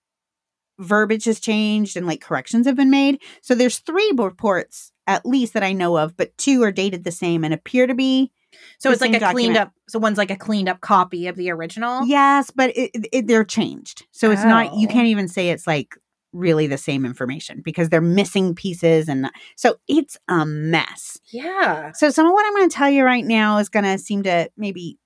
verbiage 0.79 1.25
has 1.25 1.39
changed 1.39 1.95
and 1.97 2.05
like 2.07 2.21
corrections 2.21 2.67
have 2.67 2.75
been 2.75 2.89
made. 2.89 3.21
So 3.41 3.55
there's 3.55 3.79
three 3.79 4.11
reports 4.17 4.91
at 5.07 5.25
least 5.25 5.53
that 5.53 5.63
I 5.63 5.71
know 5.73 5.97
of, 5.97 6.17
but 6.17 6.35
two 6.37 6.63
are 6.63 6.71
dated 6.71 7.03
the 7.03 7.11
same 7.11 7.43
and 7.43 7.53
appear 7.53 7.85
to 7.87 7.93
be 7.93 8.31
So 8.79 8.91
it's 8.91 9.01
like 9.01 9.13
a 9.15 9.19
same 9.19 9.31
cleaned 9.31 9.57
up. 9.57 9.71
So 9.87 9.99
one's 9.99 10.17
like 10.17 10.31
a 10.31 10.35
cleaned 10.35 10.67
up 10.67 10.81
copy 10.81 11.27
of 11.27 11.35
the 11.35 11.51
original. 11.51 12.05
Yes, 12.05 12.49
but 12.51 12.75
it, 12.75 12.91
it- 13.11 13.27
they're 13.27 13.43
changed. 13.43 14.05
So 14.11 14.31
it's 14.31 14.43
not, 14.43 14.75
you 14.75 14.87
Oh. 14.89 14.91
can't 14.91 15.07
even 15.07 15.27
say 15.27 15.49
it's 15.49 15.67
like 15.67 15.95
really 16.33 16.67
the 16.67 16.77
same 16.77 17.05
information 17.05 17.61
because 17.63 17.87
they're 17.89 18.01
missing 18.01 18.55
pieces. 18.55 19.07
And 19.07 19.29
so 19.55 19.75
it's 19.87 20.17
a 20.27 20.45
mess. 20.45 21.17
Yeah. 21.31 21.91
So 21.93 22.09
some 22.09 22.25
of 22.25 22.33
what 22.33 22.45
I'm 22.45 22.53
going 22.55 22.69
to 22.69 22.75
tell 22.75 22.89
you 22.89 23.03
right 23.05 23.23
now 23.23 23.59
is 23.59 23.69
going 23.69 23.85
to 23.85 23.97
seem 23.97 24.23
to 24.23 24.49
maybe 24.57 24.97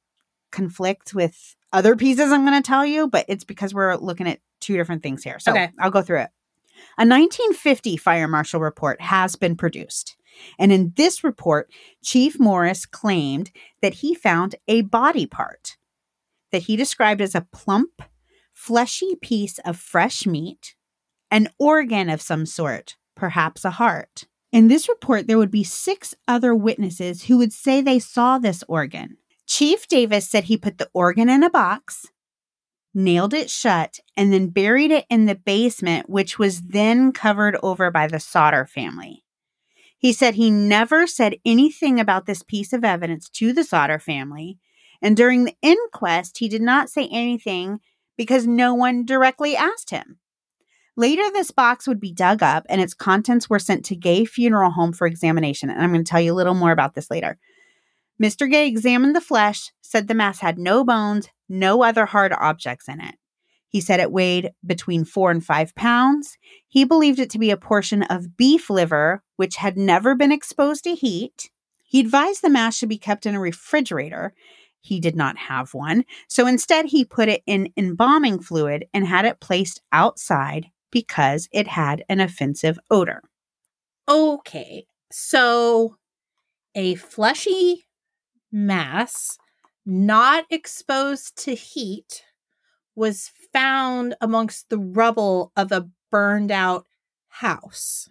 conflict 0.51 1.13
with 1.13 1.55
other 1.71 1.95
pieces 1.95 2.31
I'm 2.31 2.45
going 2.45 2.59
to 2.61 2.65
tell 2.67 2.85
you, 2.85 3.07
but 3.07 3.25
it's 3.27 3.43
because 3.43 3.73
we're 3.73 3.95
looking 3.97 4.27
at 4.27 4.39
two 4.59 4.75
different 4.77 5.03
things 5.03 5.23
here. 5.23 5.39
So 5.39 5.51
Okay. 5.51 5.69
I'll 5.79 5.91
go 5.91 6.01
through 6.01 6.19
it. 6.21 6.29
A 6.97 7.05
1950 7.05 7.97
fire 7.97 8.27
marshal 8.27 8.59
report 8.61 9.01
has 9.01 9.35
been 9.35 9.55
produced. 9.55 10.15
And 10.57 10.71
in 10.71 10.93
this 10.95 11.23
report, 11.23 11.69
Chief 12.03 12.39
Morris 12.39 12.85
claimed 12.85 13.51
that 13.81 13.95
he 13.95 14.13
found 14.15 14.55
a 14.67 14.81
body 14.81 15.25
part 15.25 15.77
that 16.51 16.63
he 16.63 16.75
described 16.75 17.21
as 17.21 17.35
a 17.35 17.47
plump, 17.51 18.01
fleshy 18.53 19.15
piece 19.15 19.59
of 19.59 19.77
fresh 19.77 20.25
meat, 20.25 20.75
an 21.29 21.49
organ 21.59 22.09
of 22.09 22.21
some 22.21 22.45
sort, 22.45 22.95
perhaps 23.15 23.65
a 23.65 23.71
heart. 23.71 24.25
In 24.51 24.67
this 24.67 24.89
report, 24.89 25.27
there 25.27 25.37
would 25.37 25.51
be 25.51 25.63
six 25.63 26.15
other 26.27 26.55
witnesses 26.55 27.23
who 27.23 27.37
would 27.37 27.53
say 27.53 27.81
they 27.81 27.99
saw 27.99 28.39
this 28.39 28.63
organ. 28.67 29.17
Chief 29.45 29.87
Davis 29.87 30.27
said 30.29 30.45
he 30.45 30.57
put 30.57 30.77
the 30.77 30.89
organ 30.93 31.29
in 31.29 31.43
a 31.43 31.49
box, 31.49 32.07
nailed 32.93 33.33
it 33.33 33.49
shut, 33.49 33.99
and 34.17 34.31
then 34.33 34.49
buried 34.49 34.91
it 34.91 35.05
in 35.09 35.25
the 35.25 35.35
basement, 35.35 36.09
which 36.09 36.39
was 36.39 36.61
then 36.61 37.11
covered 37.11 37.57
over 37.61 37.91
by 37.91 38.07
the 38.07 38.19
Sodder 38.19 38.65
family. 38.65 39.23
He 39.97 40.13
said 40.13 40.35
he 40.35 40.49
never 40.49 41.07
said 41.07 41.35
anything 41.45 41.99
about 41.99 42.25
this 42.25 42.41
piece 42.41 42.73
of 42.73 42.83
evidence 42.85 43.29
to 43.31 43.53
the 43.53 43.63
Sodder 43.63 43.99
family, 43.99 44.57
and 45.01 45.15
during 45.15 45.45
the 45.45 45.55
inquest, 45.61 46.37
he 46.39 46.49
did 46.49 46.61
not 46.61 46.89
say 46.89 47.07
anything 47.11 47.79
because 48.17 48.45
no 48.45 48.73
one 48.73 49.05
directly 49.05 49.55
asked 49.55 49.91
him. 49.91 50.19
Later, 50.97 51.23
this 51.31 51.51
box 51.51 51.87
would 51.87 52.01
be 52.01 52.11
dug 52.11 52.43
up 52.43 52.65
and 52.67 52.81
its 52.81 52.93
contents 52.93 53.49
were 53.49 53.59
sent 53.59 53.85
to 53.85 53.95
Gay 53.95 54.25
Funeral 54.25 54.71
Home 54.71 54.91
for 54.91 55.07
examination. 55.07 55.69
And 55.69 55.81
I'm 55.81 55.93
going 55.93 56.03
to 56.03 56.09
tell 56.09 56.19
you 56.19 56.33
a 56.33 56.35
little 56.35 56.55
more 56.55 56.73
about 56.73 56.93
this 56.93 57.09
later. 57.09 57.39
Mr. 58.21 58.49
Gay 58.49 58.67
examined 58.67 59.15
the 59.15 59.21
flesh, 59.21 59.71
said 59.81 60.07
the 60.07 60.13
mass 60.13 60.39
had 60.39 60.59
no 60.59 60.83
bones, 60.83 61.29
no 61.47 61.83
other 61.83 62.05
hard 62.05 62.33
objects 62.33 62.87
in 62.87 62.99
it. 62.99 63.15
He 63.69 63.79
said 63.81 63.99
it 63.99 64.11
weighed 64.11 64.51
between 64.65 65.05
four 65.05 65.29
and 65.29 65.45
five 65.45 65.75
pounds. 65.75 66.37
He 66.67 66.83
believed 66.83 67.19
it 67.19 67.29
to 67.31 67.39
be 67.39 67.51
a 67.51 67.57
portion 67.57 68.03
of 68.03 68.35
beef 68.35 68.69
liver, 68.69 69.23
which 69.35 69.57
had 69.57 69.77
never 69.77 70.15
been 70.15 70.31
exposed 70.31 70.83
to 70.85 70.95
heat. 70.95 71.51
He 71.83 71.99
advised 71.99 72.41
the 72.41 72.49
mass 72.49 72.75
should 72.75 72.89
be 72.89 72.97
kept 72.97 73.25
in 73.25 73.35
a 73.35 73.39
refrigerator. 73.39 74.33
He 74.81 74.99
did 74.99 75.15
not 75.15 75.37
have 75.37 75.73
one. 75.73 76.03
So 76.27 76.47
instead, 76.47 76.85
he 76.85 77.05
put 77.05 77.29
it 77.29 77.43
in 77.45 77.71
embalming 77.77 78.41
fluid 78.41 78.85
and 78.93 79.05
had 79.05 79.25
it 79.25 79.39
placed 79.39 79.81
outside 79.91 80.67
because 80.91 81.47
it 81.51 81.67
had 81.67 82.03
an 82.09 82.19
offensive 82.19 82.79
odor. 82.89 83.21
Okay. 84.07 84.87
So 85.11 85.97
a 86.75 86.95
fleshy 86.95 87.85
mass 88.51 89.37
not 89.85 90.45
exposed 90.49 91.35
to 91.43 91.55
heat 91.55 92.23
was 92.95 93.31
found 93.53 94.15
amongst 94.21 94.69
the 94.69 94.77
rubble 94.77 95.51
of 95.55 95.71
a 95.71 95.89
burned 96.11 96.51
out 96.51 96.85
house. 97.29 98.09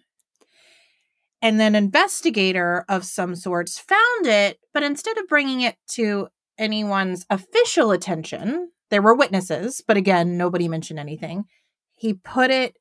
And 1.40 1.60
then 1.60 1.74
investigator 1.74 2.84
of 2.88 3.04
some 3.04 3.36
sorts 3.36 3.78
found 3.78 4.26
it, 4.26 4.58
but 4.74 4.82
instead 4.82 5.18
of 5.18 5.28
bringing 5.28 5.60
it 5.60 5.76
to 5.90 6.28
anyone's 6.58 7.24
official 7.30 7.92
attention, 7.92 8.70
there 8.90 9.02
were 9.02 9.14
witnesses, 9.14 9.82
but 9.86 9.96
again, 9.96 10.36
nobody 10.36 10.66
mentioned 10.66 10.98
anything. 10.98 11.44
He 11.94 12.14
put 12.14 12.50
it 12.50 12.76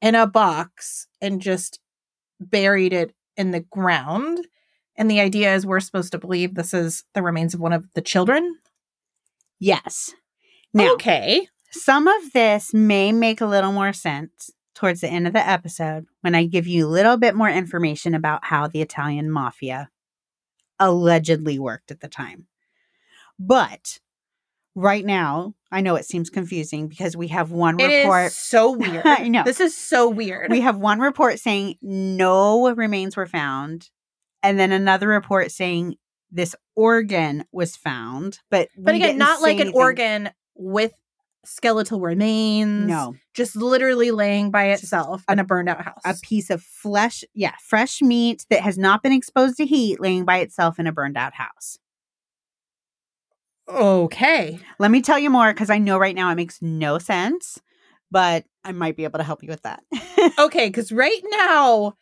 in 0.00 0.14
a 0.14 0.26
box 0.26 1.06
and 1.20 1.40
just 1.40 1.80
buried 2.40 2.92
it 2.92 3.14
in 3.36 3.50
the 3.50 3.60
ground. 3.60 4.46
And 4.96 5.10
the 5.10 5.20
idea 5.20 5.54
is 5.54 5.64
we're 5.66 5.80
supposed 5.80 6.12
to 6.12 6.18
believe 6.18 6.54
this 6.54 6.74
is 6.74 7.04
the 7.14 7.22
remains 7.22 7.54
of 7.54 7.60
one 7.60 7.72
of 7.72 7.86
the 7.94 8.02
children. 8.02 8.58
Yes. 9.58 10.12
Now, 10.74 10.92
okay. 10.94 11.48
some 11.70 12.08
of 12.08 12.32
this 12.32 12.74
may 12.74 13.12
make 13.12 13.40
a 13.40 13.46
little 13.46 13.72
more 13.72 13.92
sense 13.92 14.50
towards 14.74 15.00
the 15.00 15.08
end 15.08 15.26
of 15.26 15.32
the 15.32 15.46
episode 15.46 16.06
when 16.22 16.34
I 16.34 16.44
give 16.46 16.66
you 16.66 16.86
a 16.86 16.90
little 16.90 17.16
bit 17.16 17.34
more 17.34 17.48
information 17.50 18.14
about 18.14 18.44
how 18.44 18.66
the 18.66 18.82
Italian 18.82 19.30
mafia 19.30 19.90
allegedly 20.78 21.58
worked 21.58 21.90
at 21.90 22.00
the 22.00 22.08
time. 22.08 22.46
But 23.38 24.00
right 24.74 25.04
now, 25.04 25.54
I 25.70 25.80
know 25.80 25.96
it 25.96 26.04
seems 26.04 26.30
confusing 26.30 26.88
because 26.88 27.16
we 27.16 27.28
have 27.28 27.50
one 27.50 27.78
It 27.78 28.02
report. 28.02 28.26
is 28.26 28.36
so 28.36 28.70
weird. 28.76 29.06
I 29.06 29.28
know. 29.28 29.44
This 29.44 29.60
is 29.60 29.76
so 29.76 30.08
weird. 30.08 30.50
We 30.50 30.60
have 30.60 30.76
one 30.76 31.00
report 31.00 31.38
saying 31.38 31.76
no 31.82 32.72
remains 32.74 33.16
were 33.16 33.26
found, 33.26 33.90
and 34.42 34.58
then 34.58 34.72
another 34.72 35.08
report 35.08 35.50
saying 35.50 35.96
this 36.30 36.54
organ 36.76 37.44
was 37.52 37.76
found, 37.76 38.40
but 38.50 38.68
but 38.76 38.94
again, 38.94 39.18
didn't 39.18 39.42
like 39.42 39.54
an 39.56 39.60
anything. 39.62 39.74
organ 39.74 40.30
with 40.54 40.92
skeletal 41.44 42.00
remains. 42.00 42.88
No, 42.88 43.14
Just 43.34 43.56
literally 43.56 44.10
laying 44.12 44.50
by 44.50 44.66
itself 44.68 45.24
a- 45.28 45.32
in 45.32 45.38
a 45.40 45.44
burned 45.44 45.68
out 45.68 45.82
house. 45.82 46.00
a 46.04 46.14
piece 46.22 46.50
of 46.50 46.62
flesh, 46.62 47.24
yeah, 47.34 47.54
fresh 47.62 48.00
meat 48.00 48.46
that 48.48 48.60
has 48.60 48.78
not 48.78 49.02
been 49.02 49.12
exposed 49.12 49.56
to 49.56 49.66
heat, 49.66 50.00
laying 50.00 50.24
by 50.24 50.38
itself 50.38 50.78
in 50.78 50.86
a 50.86 50.92
burned 50.92 51.16
out 51.16 51.34
house. 51.34 51.78
okay. 53.68 54.58
Let 54.78 54.90
me 54.90 55.02
tell 55.02 55.18
you 55.18 55.30
more 55.30 55.52
because 55.52 55.70
I 55.70 55.78
know 55.78 55.98
right 55.98 56.14
now 56.14 56.30
it 56.30 56.34
makes 56.36 56.60
no 56.60 56.98
sense, 56.98 57.60
but 58.10 58.44
I 58.64 58.72
might 58.72 58.96
be 58.96 59.04
able 59.04 59.18
to 59.18 59.24
help 59.24 59.42
you 59.42 59.48
with 59.48 59.62
that. 59.62 59.82
Okay, 60.38 60.68
because 60.68 60.92
right 60.92 61.20
now, 61.30 61.94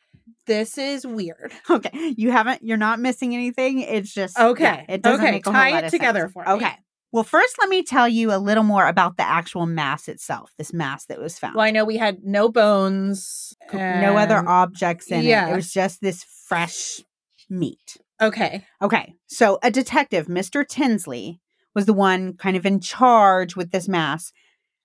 this 0.46 0.78
is 0.78 1.06
weird. 1.06 1.52
okay, 1.70 2.14
you 2.16 2.30
haven't, 2.30 2.62
you're 2.62 2.76
not 2.76 3.00
missing 3.00 3.34
anything. 3.34 3.80
It's 3.80 4.12
just 4.12 4.38
Okay, 4.38 4.62
yeah, 4.64 4.84
it 4.88 5.02
doesn't 5.02 5.24
okay, 5.24 5.32
make 5.32 5.46
a 5.46 5.50
tie 5.50 5.64
whole 5.64 5.74
lot 5.74 5.84
it 5.84 5.86
of 5.86 5.90
together 5.92 6.20
sense. 6.20 6.32
for 6.32 6.44
me. 6.44 6.50
Okay. 6.52 6.72
Well, 7.12 7.24
first, 7.24 7.56
let 7.58 7.68
me 7.68 7.82
tell 7.82 8.08
you 8.08 8.32
a 8.32 8.38
little 8.38 8.62
more 8.62 8.86
about 8.86 9.16
the 9.16 9.24
actual 9.24 9.66
mass 9.66 10.06
itself. 10.08 10.52
This 10.58 10.72
mass 10.72 11.06
that 11.06 11.20
was 11.20 11.38
found. 11.40 11.56
Well, 11.56 11.64
I 11.64 11.72
know 11.72 11.84
we 11.84 11.96
had 11.96 12.18
no 12.22 12.48
bones. 12.48 13.52
no 13.72 14.16
other 14.16 14.48
objects 14.48 15.10
in 15.10 15.20
it. 15.20 15.24
yeah. 15.24 15.48
It 15.50 15.56
was 15.56 15.72
just 15.72 16.00
this 16.00 16.24
fresh 16.46 17.00
meat. 17.48 17.96
Okay. 18.22 18.64
Okay. 18.80 19.14
So 19.26 19.58
a 19.62 19.72
detective, 19.72 20.28
Mr. 20.28 20.64
Tinsley, 20.66 21.40
was 21.74 21.86
the 21.86 21.92
one 21.92 22.34
kind 22.36 22.56
of 22.56 22.64
in 22.64 22.78
charge 22.80 23.56
with 23.56 23.72
this 23.72 23.88
mass 23.88 24.30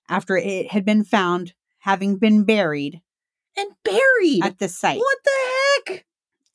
after 0.08 0.36
it 0.36 0.72
had 0.72 0.84
been 0.84 1.04
found 1.04 1.52
having 1.80 2.16
been 2.18 2.42
buried 2.42 3.02
And 3.56 3.70
buried. 3.84 4.44
at 4.44 4.58
the 4.58 4.68
site. 4.68 4.98
What 4.98 5.18
the 5.24 5.92
heck? 5.92 6.06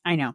I 0.04 0.16
know. 0.16 0.34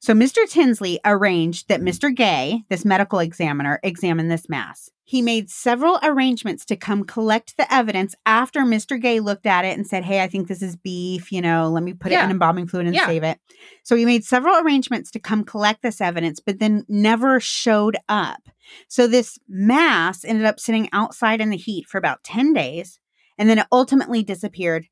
So 0.00 0.12
Mr. 0.12 0.48
Tinsley 0.48 1.00
arranged 1.04 1.68
that 1.68 1.80
mm. 1.80 1.88
Mr. 1.88 2.14
Gay, 2.14 2.62
this 2.68 2.84
medical 2.84 3.18
examiner, 3.18 3.80
examine 3.82 4.28
this 4.28 4.48
mass. 4.48 4.90
He 5.02 5.22
made 5.22 5.50
several 5.50 5.98
arrangements 6.02 6.64
to 6.66 6.76
come 6.76 7.04
collect 7.04 7.56
the 7.56 7.72
evidence 7.72 8.14
after 8.24 8.60
Mr. 8.60 9.00
Gay 9.00 9.20
looked 9.20 9.46
at 9.46 9.64
it 9.64 9.76
and 9.76 9.86
said, 9.86 10.04
Hey, 10.04 10.22
I 10.22 10.28
think 10.28 10.48
this 10.48 10.62
is 10.62 10.76
beef. 10.76 11.32
You 11.32 11.40
know, 11.40 11.68
let 11.68 11.82
me 11.82 11.92
put 11.92 12.12
it 12.12 12.20
in 12.22 12.30
embalming 12.30 12.66
fluid 12.66 12.86
and 12.86 12.94
Yeah. 12.94 13.06
save 13.06 13.22
it. 13.22 13.38
So 13.84 13.96
he 13.96 14.04
made 14.04 14.24
several 14.24 14.56
arrangements 14.56 15.10
to 15.12 15.20
come 15.20 15.44
collect 15.44 15.82
this 15.82 16.00
evidence, 16.00 16.40
but 16.40 16.58
then 16.58 16.84
never 16.88 17.40
showed 17.40 17.96
up. 18.08 18.48
So 18.88 19.06
this 19.06 19.38
mass 19.48 20.24
ended 20.24 20.44
up 20.44 20.60
sitting 20.60 20.88
outside 20.92 21.40
in 21.40 21.50
the 21.50 21.56
heat 21.56 21.86
for 21.86 21.98
about 21.98 22.24
10 22.24 22.52
days 22.52 23.00
and 23.38 23.48
then 23.48 23.58
it 23.58 23.66
ultimately 23.70 24.22
disappeared. 24.22 24.86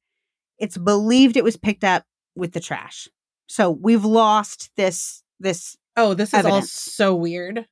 It's 0.59 0.79
believed 0.79 1.37
it 1.37 1.45
was 1.45 1.57
picked 1.57 1.85
up 1.85 2.05
with 2.35 2.53
the 2.53 2.61
trash. 2.61 3.09
So 3.47 3.71
we've 3.71 4.05
lost 4.05 4.71
this 4.77 5.23
this 5.41 5.77
Oh, 5.97 6.15
this 6.15 6.35
is 6.35 6.45
all 6.45 6.63
so 6.63 7.15
weird. 7.15 7.67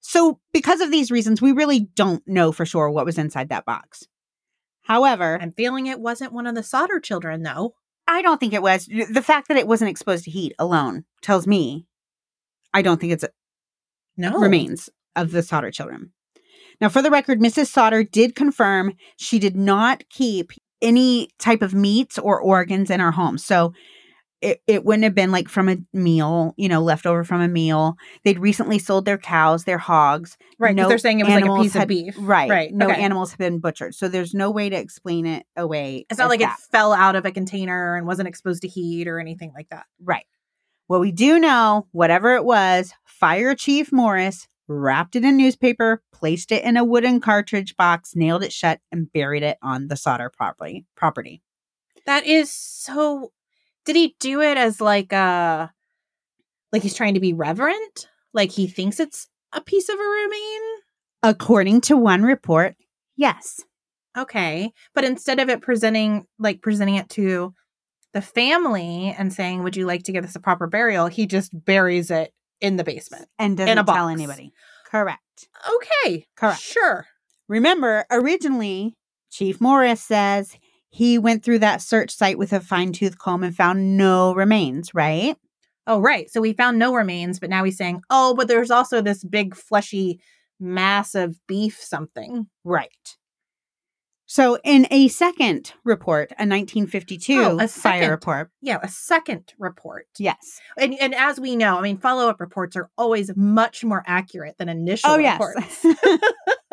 so 0.00 0.40
because 0.52 0.80
of 0.80 0.90
these 0.90 1.10
reasons 1.10 1.40
we 1.42 1.52
really 1.52 1.80
don't 1.80 2.26
know 2.26 2.52
for 2.52 2.64
sure 2.66 2.90
what 2.90 3.04
was 3.04 3.18
inside 3.18 3.48
that 3.50 3.64
box. 3.64 4.04
However, 4.82 5.38
I'm 5.40 5.52
feeling 5.52 5.86
it 5.86 6.00
wasn't 6.00 6.32
one 6.32 6.46
of 6.46 6.54
the 6.54 6.62
Sodder 6.62 7.00
children, 7.00 7.42
though. 7.42 7.74
I 8.06 8.22
don't 8.22 8.38
think 8.38 8.52
it 8.52 8.62
was 8.62 8.86
the 8.86 9.22
fact 9.22 9.48
that 9.48 9.56
it 9.56 9.66
wasn't 9.66 9.90
exposed 9.90 10.24
to 10.24 10.30
heat 10.30 10.54
alone 10.60 11.04
tells 11.22 11.46
me 11.46 11.86
I 12.72 12.82
don't 12.82 13.00
think 13.00 13.12
it's 13.12 13.24
No. 14.16 14.38
remains 14.38 14.88
of 15.16 15.32
the 15.32 15.42
Sodder 15.42 15.70
children. 15.72 16.12
Now, 16.80 16.88
for 16.88 17.02
the 17.02 17.10
record, 17.10 17.40
Mrs. 17.40 17.66
Sodder 17.68 18.04
did 18.04 18.34
confirm 18.36 18.92
she 19.16 19.38
did 19.38 19.56
not 19.56 20.04
keep 20.10 20.52
any 20.82 21.30
type 21.38 21.62
of 21.62 21.74
meats 21.74 22.18
or 22.18 22.40
organs 22.40 22.90
in 22.90 23.00
our 23.00 23.12
home. 23.12 23.38
So 23.38 23.72
it, 24.42 24.60
it 24.66 24.84
wouldn't 24.84 25.04
have 25.04 25.14
been 25.14 25.32
like 25.32 25.48
from 25.48 25.68
a 25.68 25.78
meal, 25.94 26.52
you 26.58 26.68
know, 26.68 26.82
left 26.82 27.06
over 27.06 27.24
from 27.24 27.40
a 27.40 27.48
meal. 27.48 27.96
They'd 28.22 28.38
recently 28.38 28.78
sold 28.78 29.06
their 29.06 29.16
cows, 29.16 29.64
their 29.64 29.78
hogs. 29.78 30.36
Right. 30.58 30.74
Because 30.74 30.84
No 30.84 30.88
they're 30.90 30.98
saying 30.98 31.20
it 31.20 31.24
was 31.24 31.34
like 31.34 31.44
a 31.46 31.62
piece 31.62 31.72
had- 31.72 31.82
of 31.82 31.88
beef. 31.88 32.14
Right. 32.18 32.50
Right. 32.50 32.72
No 32.72 32.86
okay. 32.86 33.00
animals 33.00 33.30
have 33.30 33.38
been 33.38 33.58
butchered. 33.60 33.94
So 33.94 34.08
there's 34.08 34.34
no 34.34 34.50
way 34.50 34.68
to 34.68 34.76
explain 34.76 35.24
it 35.26 35.46
away. 35.56 36.04
It's 36.10 36.18
not 36.18 36.28
like 36.28 36.40
that. 36.40 36.58
it 36.58 36.70
fell 36.70 36.92
out 36.92 37.16
of 37.16 37.24
a 37.24 37.32
container 37.32 37.96
and 37.96 38.06
wasn't 38.06 38.28
exposed 38.28 38.62
to 38.62 38.68
heat 38.68 39.08
or 39.08 39.18
anything 39.18 39.52
like 39.54 39.68
that. 39.70 39.86
Right. 40.02 40.26
Well, 40.88 41.00
we 41.00 41.12
do 41.12 41.40
know, 41.40 41.88
whatever 41.92 42.34
it 42.34 42.44
was, 42.44 42.92
Fire 43.04 43.54
Chief 43.54 43.90
Morris 43.90 44.46
wrapped 44.68 45.16
it 45.16 45.24
in 45.24 45.36
newspaper, 45.36 46.02
placed 46.12 46.52
it 46.52 46.64
in 46.64 46.76
a 46.76 46.84
wooden 46.84 47.20
cartridge 47.20 47.76
box, 47.76 48.14
nailed 48.14 48.42
it 48.42 48.52
shut, 48.52 48.80
and 48.90 49.12
buried 49.12 49.42
it 49.42 49.58
on 49.62 49.88
the 49.88 49.96
Sodder 49.96 50.30
property. 50.30 50.84
Property. 50.96 51.42
That 52.06 52.26
is 52.26 52.52
so. 52.52 53.32
Did 53.84 53.96
he 53.96 54.16
do 54.18 54.40
it 54.40 54.58
as 54.58 54.80
like 54.80 55.12
a, 55.12 55.72
like 56.72 56.82
he's 56.82 56.94
trying 56.94 57.14
to 57.14 57.20
be 57.20 57.32
reverent? 57.32 58.08
Like 58.32 58.50
he 58.50 58.66
thinks 58.66 59.00
it's 59.00 59.28
a 59.52 59.60
piece 59.60 59.88
of 59.88 59.98
a 59.98 60.02
remain? 60.02 60.60
According 61.22 61.80
to 61.82 61.96
one 61.96 62.22
report, 62.22 62.74
yes. 63.16 63.60
Okay, 64.16 64.72
but 64.94 65.04
instead 65.04 65.40
of 65.40 65.48
it 65.48 65.60
presenting 65.60 66.26
like 66.38 66.62
presenting 66.62 66.94
it 66.94 67.08
to 67.10 67.54
the 68.14 68.22
family 68.22 69.14
and 69.16 69.32
saying, 69.32 69.62
"Would 69.62 69.76
you 69.76 69.86
like 69.86 70.04
to 70.04 70.12
give 70.12 70.22
this 70.24 70.36
a 70.36 70.40
proper 70.40 70.66
burial?" 70.66 71.06
He 71.06 71.26
just 71.26 71.52
buries 71.64 72.10
it 72.10 72.32
in 72.60 72.76
the 72.76 72.84
basement. 72.84 73.28
And 73.38 73.56
doesn't 73.56 73.70
a 73.70 73.84
tell 73.84 73.84
box. 73.84 74.12
anybody. 74.12 74.52
Correct. 74.90 75.48
Okay, 75.74 76.26
Correct. 76.36 76.60
Sure. 76.60 77.06
Remember, 77.48 78.04
originally, 78.10 78.94
Chief 79.30 79.60
Morris 79.60 80.02
says 80.02 80.56
he 80.88 81.18
went 81.18 81.44
through 81.44 81.58
that 81.60 81.82
search 81.82 82.10
site 82.10 82.38
with 82.38 82.52
a 82.52 82.60
fine 82.60 82.92
tooth 82.92 83.18
comb 83.18 83.42
and 83.42 83.54
found 83.54 83.96
no 83.96 84.34
remains, 84.34 84.94
right? 84.94 85.36
Oh, 85.86 86.00
right. 86.00 86.30
So 86.30 86.40
we 86.40 86.52
found 86.52 86.78
no 86.78 86.94
remains, 86.94 87.38
but 87.38 87.50
now 87.50 87.62
he's 87.62 87.76
saying, 87.76 88.02
"Oh, 88.10 88.34
but 88.34 88.48
there's 88.48 88.70
also 88.70 89.00
this 89.00 89.22
big 89.22 89.54
fleshy 89.54 90.20
mass 90.58 91.14
of 91.14 91.38
beef 91.46 91.78
something." 91.80 92.46
Right. 92.64 93.15
So, 94.28 94.58
in 94.64 94.88
a 94.90 95.06
second 95.08 95.72
report, 95.84 96.30
a 96.32 96.42
1952 96.46 97.40
Oh, 97.40 97.54
a 97.56 97.68
fire 97.68 97.68
second. 97.68 98.10
report, 98.10 98.50
Yeah, 98.60 98.78
a 98.82 98.88
second 98.88 99.54
report. 99.58 100.06
yes. 100.18 100.60
And 100.76 100.94
and 101.00 101.14
as 101.14 101.38
we 101.38 101.54
know, 101.54 101.78
I 101.78 101.82
mean, 101.82 101.96
follow 101.98 102.28
up 102.28 102.40
reports 102.40 102.74
are 102.76 102.90
always 102.98 103.30
much 103.36 103.84
more 103.84 104.02
accurate 104.06 104.58
than 104.58 104.68
initial 104.68 105.10
Oh, 105.12 105.18
yes. 105.18 105.40
reports. 105.40 105.86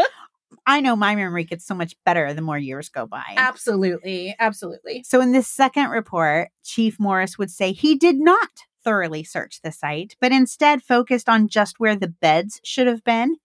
I 0.66 0.80
know 0.80 0.96
my 0.96 1.14
memory 1.16 1.44
gets 1.44 1.66
so 1.66 1.76
much 1.76 1.94
better 2.06 2.34
the 2.34 2.42
more 2.42 2.58
years 2.58 2.88
go 2.90 3.06
by. 3.06 3.34
absolutely, 3.38 4.34
absolutely. 4.40 5.04
So, 5.04 5.22
in 5.22 5.32
this 5.32 5.48
second 5.48 5.90
report, 5.90 6.50
Chief 6.64 7.00
Morris 7.00 7.38
would 7.38 7.52
say 7.52 7.72
he 7.72 7.96
did 7.96 8.16
not 8.18 8.50
thoroughly 8.84 9.24
search 9.24 9.62
the 9.62 9.72
site, 9.72 10.16
but 10.20 10.32
instead 10.32 10.82
focused 10.82 11.30
on 11.30 11.48
just 11.48 11.80
where 11.80 11.96
the 11.96 12.08
beds 12.08 12.60
should 12.64 12.88
have 12.88 13.04
been. 13.04 13.36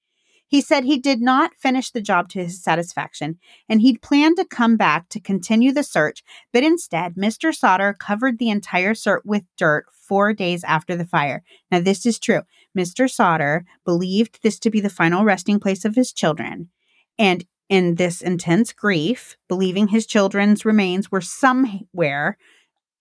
He 0.48 0.62
said 0.62 0.84
he 0.84 0.98
did 0.98 1.20
not 1.20 1.54
finish 1.54 1.90
the 1.90 2.00
job 2.00 2.30
to 2.30 2.42
his 2.42 2.62
satisfaction 2.62 3.38
and 3.68 3.82
he'd 3.82 4.02
planned 4.02 4.36
to 4.38 4.44
come 4.46 4.76
back 4.76 5.08
to 5.10 5.20
continue 5.20 5.72
the 5.72 5.82
search, 5.82 6.24
but 6.52 6.64
instead, 6.64 7.14
Mr. 7.14 7.54
Sodder 7.54 7.94
covered 7.98 8.38
the 8.38 8.48
entire 8.48 8.94
cert 8.94 9.20
with 9.24 9.44
dirt 9.58 9.86
four 9.92 10.32
days 10.32 10.64
after 10.64 10.96
the 10.96 11.04
fire. 11.04 11.44
Now, 11.70 11.80
this 11.80 12.06
is 12.06 12.18
true. 12.18 12.42
Mr. 12.76 13.10
Sodder 13.10 13.66
believed 13.84 14.42
this 14.42 14.58
to 14.60 14.70
be 14.70 14.80
the 14.80 14.88
final 14.88 15.24
resting 15.24 15.60
place 15.60 15.84
of 15.84 15.94
his 15.94 16.12
children. 16.12 16.70
And 17.18 17.44
in 17.68 17.96
this 17.96 18.22
intense 18.22 18.72
grief, 18.72 19.36
believing 19.48 19.88
his 19.88 20.06
children's 20.06 20.64
remains 20.64 21.12
were 21.12 21.20
somewhere 21.20 22.38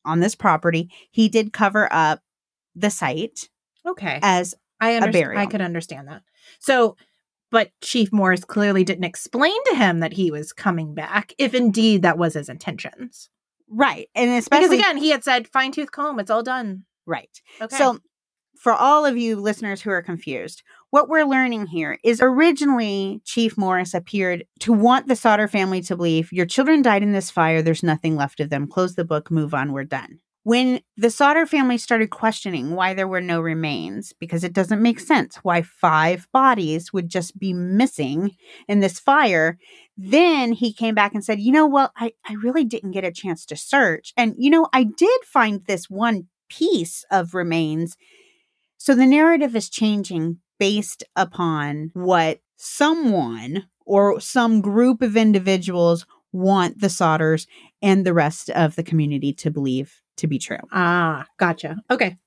on 0.03 0.19
this 0.19 0.35
property, 0.35 0.89
he 1.11 1.29
did 1.29 1.53
cover 1.53 1.87
up 1.91 2.21
the 2.75 2.89
site 2.89 3.49
Okay, 3.85 4.19
as 4.21 4.53
I 4.79 4.95
understand. 4.95 5.39
I 5.39 5.45
could 5.45 5.61
understand 5.61 6.07
that. 6.09 6.23
So, 6.59 6.97
but 7.51 7.71
Chief 7.81 8.11
Morris 8.11 8.43
clearly 8.43 8.83
didn't 8.83 9.03
explain 9.03 9.63
to 9.65 9.75
him 9.75 9.99
that 9.99 10.13
he 10.13 10.31
was 10.31 10.53
coming 10.53 10.93
back, 10.93 11.33
if 11.37 11.53
indeed 11.53 12.01
that 12.01 12.17
was 12.17 12.33
his 12.33 12.49
intentions. 12.49 13.29
right. 13.69 14.07
And 14.15 14.31
especially 14.31 14.77
because 14.77 14.79
again, 14.79 14.97
he 14.97 15.09
had 15.09 15.23
said, 15.23 15.47
"Fine 15.47 15.71
tooth 15.71 15.91
comb, 15.91 16.19
it's 16.19 16.31
all 16.31 16.43
done." 16.43 16.85
right. 17.05 17.41
Okay. 17.61 17.75
So, 17.75 17.99
for 18.59 18.73
all 18.73 19.05
of 19.05 19.17
you 19.17 19.37
listeners 19.37 19.81
who 19.81 19.91
are 19.91 20.01
confused, 20.01 20.63
what 20.89 21.09
we're 21.09 21.25
learning 21.25 21.67
here 21.67 21.99
is 22.03 22.19
originally 22.21 23.21
Chief 23.23 23.57
Morris 23.57 23.93
appeared 23.93 24.45
to 24.61 24.73
want 24.73 25.07
the 25.07 25.15
Sodder 25.15 25.47
family 25.47 25.81
to 25.83 25.95
believe 25.95 26.33
your 26.33 26.45
children 26.45 26.81
died 26.81 27.03
in 27.03 27.11
this 27.11 27.29
fire, 27.29 27.61
there's 27.61 27.83
nothing 27.83 28.15
left 28.15 28.39
of 28.39 28.49
them. 28.49 28.67
Close 28.67 28.95
the 28.95 29.05
book, 29.05 29.29
move 29.29 29.53
on, 29.53 29.73
we're 29.73 29.83
done. 29.83 30.19
When 30.47 30.79
the 30.95 31.09
Sodder 31.09 31.45
family 31.45 31.77
started 31.77 32.09
questioning 32.09 32.73
why 32.73 32.93
there 32.93 33.05
were 33.05 33.19
no 33.19 33.41
remains, 33.41 34.13
because 34.17 34.45
it 34.45 34.53
doesn't 34.53 34.81
make 34.81 35.01
sense 35.01 35.35
why 35.43 35.61
five 35.61 36.25
bodies 36.31 36.93
would 36.93 37.09
just 37.09 37.37
be 37.37 37.51
missing 37.51 38.31
in 38.65 38.79
this 38.79 38.97
fire, 38.97 39.57
then 39.97 40.53
he 40.53 40.71
came 40.71 40.95
back 40.95 41.13
and 41.13 41.21
said, 41.21 41.41
You 41.41 41.51
know 41.51 41.65
what? 41.65 41.91
I, 41.97 42.13
I 42.25 42.35
really 42.35 42.63
didn't 42.63 42.91
get 42.91 43.03
a 43.03 43.11
chance 43.11 43.45
to 43.47 43.57
search. 43.57 44.13
And, 44.15 44.35
you 44.37 44.49
know, 44.49 44.69
I 44.71 44.85
did 44.85 45.19
find 45.25 45.65
this 45.65 45.89
one 45.89 46.27
piece 46.47 47.03
of 47.11 47.33
remains. 47.33 47.97
So 48.77 48.95
the 48.95 49.05
narrative 49.05 49.53
is 49.53 49.69
changing 49.69 50.37
based 50.59 51.03
upon 51.17 51.91
what 51.93 52.39
someone 52.55 53.67
or 53.85 54.21
some 54.21 54.61
group 54.61 55.01
of 55.01 55.17
individuals 55.17 56.05
want 56.31 56.79
the 56.79 56.87
Sodders 56.87 57.47
and 57.81 58.05
the 58.05 58.13
rest 58.13 58.49
of 58.51 58.77
the 58.77 58.83
community 58.83 59.33
to 59.33 59.51
believe 59.51 60.01
to 60.17 60.27
be 60.27 60.39
true. 60.39 60.57
ah, 60.71 61.25
gotcha. 61.37 61.77
Okay. 61.89 62.17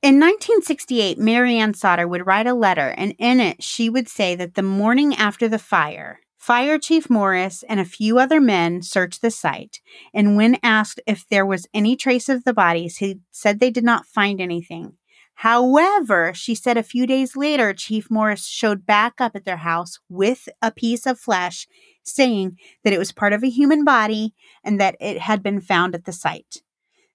In 0.00 0.20
1968, 0.20 1.18
Mary 1.18 1.58
Ann 1.58 1.74
Sodder 1.74 2.06
would 2.06 2.24
write 2.24 2.46
a 2.46 2.54
letter, 2.54 2.94
and 2.96 3.14
in 3.18 3.40
it, 3.40 3.62
she 3.62 3.90
would 3.90 4.08
say 4.08 4.36
that 4.36 4.54
the 4.54 4.62
morning 4.62 5.14
after 5.16 5.48
the 5.48 5.58
fire, 5.58 6.20
Fire 6.38 6.78
Chief 6.78 7.10
Morris 7.10 7.64
and 7.68 7.80
a 7.80 7.84
few 7.84 8.18
other 8.18 8.40
men 8.40 8.80
searched 8.80 9.20
the 9.20 9.30
site. 9.30 9.80
And 10.14 10.36
when 10.36 10.56
asked 10.62 11.00
if 11.06 11.26
there 11.28 11.44
was 11.44 11.66
any 11.74 11.96
trace 11.96 12.28
of 12.28 12.44
the 12.44 12.54
bodies, 12.54 12.98
he 12.98 13.20
said 13.32 13.58
they 13.58 13.70
did 13.70 13.84
not 13.84 14.06
find 14.06 14.40
anything. 14.40 14.94
However, 15.34 16.32
she 16.34 16.54
said 16.54 16.76
a 16.76 16.82
few 16.82 17.06
days 17.06 17.36
later, 17.36 17.74
Chief 17.74 18.10
Morris 18.10 18.46
showed 18.46 18.86
back 18.86 19.20
up 19.20 19.36
at 19.36 19.44
their 19.44 19.58
house 19.58 19.98
with 20.08 20.48
a 20.62 20.70
piece 20.70 21.06
of 21.06 21.18
flesh, 21.18 21.68
saying 22.02 22.56
that 22.82 22.92
it 22.92 22.98
was 22.98 23.12
part 23.12 23.32
of 23.32 23.42
a 23.42 23.50
human 23.50 23.84
body 23.84 24.32
and 24.64 24.80
that 24.80 24.96
it 25.00 25.18
had 25.18 25.42
been 25.42 25.60
found 25.60 25.94
at 25.94 26.06
the 26.06 26.12
site. 26.12 26.62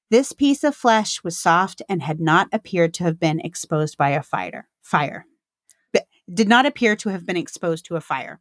This 0.10 0.32
piece 0.32 0.64
of 0.64 0.76
flesh 0.76 1.24
was 1.24 1.38
soft 1.38 1.82
and 1.89 2.04
had 2.04 2.20
not 2.20 2.47
appeared 2.51 2.93
to 2.95 3.04
have 3.04 3.20
been 3.20 3.39
exposed 3.39 3.97
by 3.97 4.10
a 4.10 4.22
fire. 4.22 4.68
Fire. 4.82 5.26
But 5.91 6.06
did 6.32 6.47
not 6.47 6.66
appear 6.66 6.95
to 6.97 7.10
have 7.10 7.26
been 7.26 7.38
exposed 7.38 7.86
to 7.86 7.95
a 7.95 8.01
fire. 8.01 8.39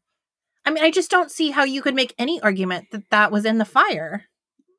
I 0.65 0.71
mean, 0.71 0.85
I 0.85 0.91
just 0.91 1.11
don't 1.11 1.31
see 1.31 1.51
how 1.51 1.65
you 1.65 1.83
could 1.83 1.95
make 1.95 2.15
any 2.19 2.41
argument 2.41 2.89
that 2.93 3.11
that 3.11 3.33
was 3.33 3.45
in 3.45 3.59
the 3.59 3.65
fire. 3.65 4.25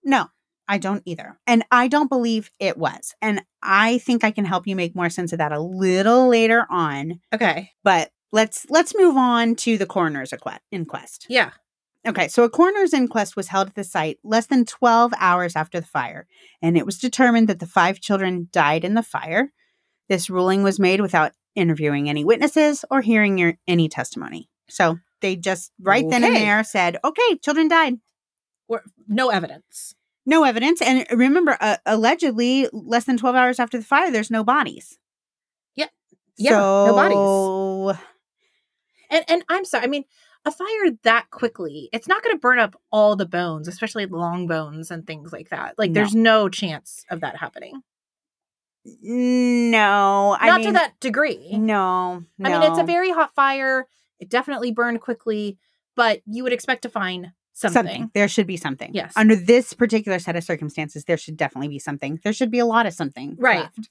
No, 0.04 0.28
I 0.68 0.78
don't 0.78 1.04
either. 1.06 1.38
And 1.46 1.64
I 1.72 1.88
don't 1.88 2.10
believe 2.10 2.52
it 2.60 2.78
was. 2.78 3.16
And 3.22 3.44
I 3.62 3.98
think 3.98 4.24
I 4.24 4.32
can 4.32 4.46
help 4.46 4.68
you 4.68 4.76
make 4.76 4.96
more 4.96 5.10
sense 5.10 5.34
of 5.34 5.40
that 5.40 5.52
a 5.52 5.60
little 5.60 6.28
later 6.28 6.66
on. 6.70 7.20
Okay. 7.34 7.72
But 7.84 8.12
let's 8.32 8.66
let's 8.70 8.96
move 8.96 9.18
on 9.18 9.56
to 9.56 9.78
the 9.78 9.86
coroner's 9.86 10.34
inquest. 10.72 11.26
Yeah. 11.30 11.52
Okay, 12.06 12.28
so 12.28 12.44
a 12.44 12.50
coroner's 12.50 12.94
inquest 12.94 13.36
was 13.36 13.48
held 13.48 13.70
at 13.70 13.76
the 13.76 13.84
site 13.84 14.20
less 14.24 14.48
than 14.48 14.66
12 14.66 15.14
hours 15.18 15.56
after 15.56 15.80
the 15.80 15.86
fire, 15.86 16.28
and 16.62 16.78
it 16.78 16.86
was 16.86 17.00
determined 17.00 17.48
that 17.48 17.60
the 17.60 17.66
five 17.66 18.02
children 18.02 18.50
died 18.52 18.84
in 18.84 18.94
the 18.94 19.04
fire. 19.04 19.52
This 20.10 20.30
ruling 20.30 20.64
was 20.64 20.80
made 20.80 21.00
without 21.00 21.32
interviewing 21.56 22.10
any 22.10 22.26
witnesses 22.26 22.84
or 22.92 23.02
hearing 23.02 23.38
your, 23.38 23.54
any 23.68 23.88
testimony. 23.88 24.50
So 24.70 24.98
they 25.22 25.38
just 25.38 25.72
right 25.80 26.08
then 26.10 26.24
and 26.24 26.36
there 26.36 26.64
said, 26.64 26.98
okay, 27.04 27.38
children 27.42 27.70
died. 27.70 27.96
Or 28.68 28.84
no 29.08 29.30
evidence. 29.30 29.96
No 30.26 30.44
evidence. 30.44 30.82
And 30.82 31.06
remember, 31.12 31.58
uh, 31.60 31.78
allegedly, 31.86 32.68
less 32.72 33.06
than 33.06 33.18
12 33.18 33.36
hours 33.36 33.60
after 33.60 33.78
the 33.78 33.84
fire, 33.84 34.12
there's 34.12 34.32
no 34.32 34.44
bodies. 34.44 34.98
Yeah. 35.76 35.88
Yeah, 36.38 36.52
no 36.52 36.94
bodies. 36.94 37.16
bodies. 37.16 38.08
And 39.10 39.26
and 39.28 39.44
I'm 39.50 39.66
sorry. 39.66 39.84
I 39.84 39.88
mean, 39.88 40.06
a 40.46 40.52
fire 40.52 40.92
that 41.04 41.30
quickly, 41.32 41.90
it's 41.94 42.08
not 42.08 42.22
going 42.24 42.36
to 42.36 42.40
burn 42.40 42.60
up 42.60 42.76
all 42.92 43.16
the 43.16 43.26
bones, 43.26 43.68
especially 43.68 44.06
long 44.06 44.48
bones 44.48 44.92
and 44.92 45.08
things 45.08 45.32
like 45.32 45.50
that. 45.50 45.76
Like, 45.78 45.92
No. 45.92 45.94
there's 46.02 46.16
no 46.16 46.50
chance 46.50 47.06
of 47.10 47.22
that 47.22 47.38
happening. 47.38 47.82
No, 49.02 50.36
I 50.40 50.48
not 50.48 50.58
mean, 50.60 50.68
to 50.68 50.74
that 50.74 51.00
degree. 51.00 51.58
No, 51.58 52.24
I 52.44 52.50
mean, 52.50 52.62
it's 52.64 52.80
a 52.80 52.84
very 52.84 53.12
hot 53.12 53.34
fire. 53.34 53.88
It 54.20 54.30
definitely 54.30 54.72
burned 54.72 55.00
quickly, 55.00 55.58
but 55.96 56.22
you 56.26 56.44
would 56.44 56.52
expect 56.54 56.82
to 56.82 56.90
find 56.90 57.32
something. 57.54 58.12
There 58.14 58.28
should 58.28 58.48
be 58.48 58.58
something. 58.58 58.92
Yes. 58.94 59.14
Under 59.16 59.36
this 59.38 59.74
particular 59.74 60.20
set 60.20 60.36
of 60.36 60.44
circumstances, 60.44 61.06
there 61.06 61.18
should 61.18 61.38
definitely 61.38 61.70
be 61.70 61.80
something. 61.80 62.20
There 62.24 62.34
should 62.34 62.52
be 62.52 62.60
a 62.60 62.66
lot 62.66 62.86
of 62.86 62.94
something. 62.94 63.38
Right. 63.40 63.62
left. 63.62 63.90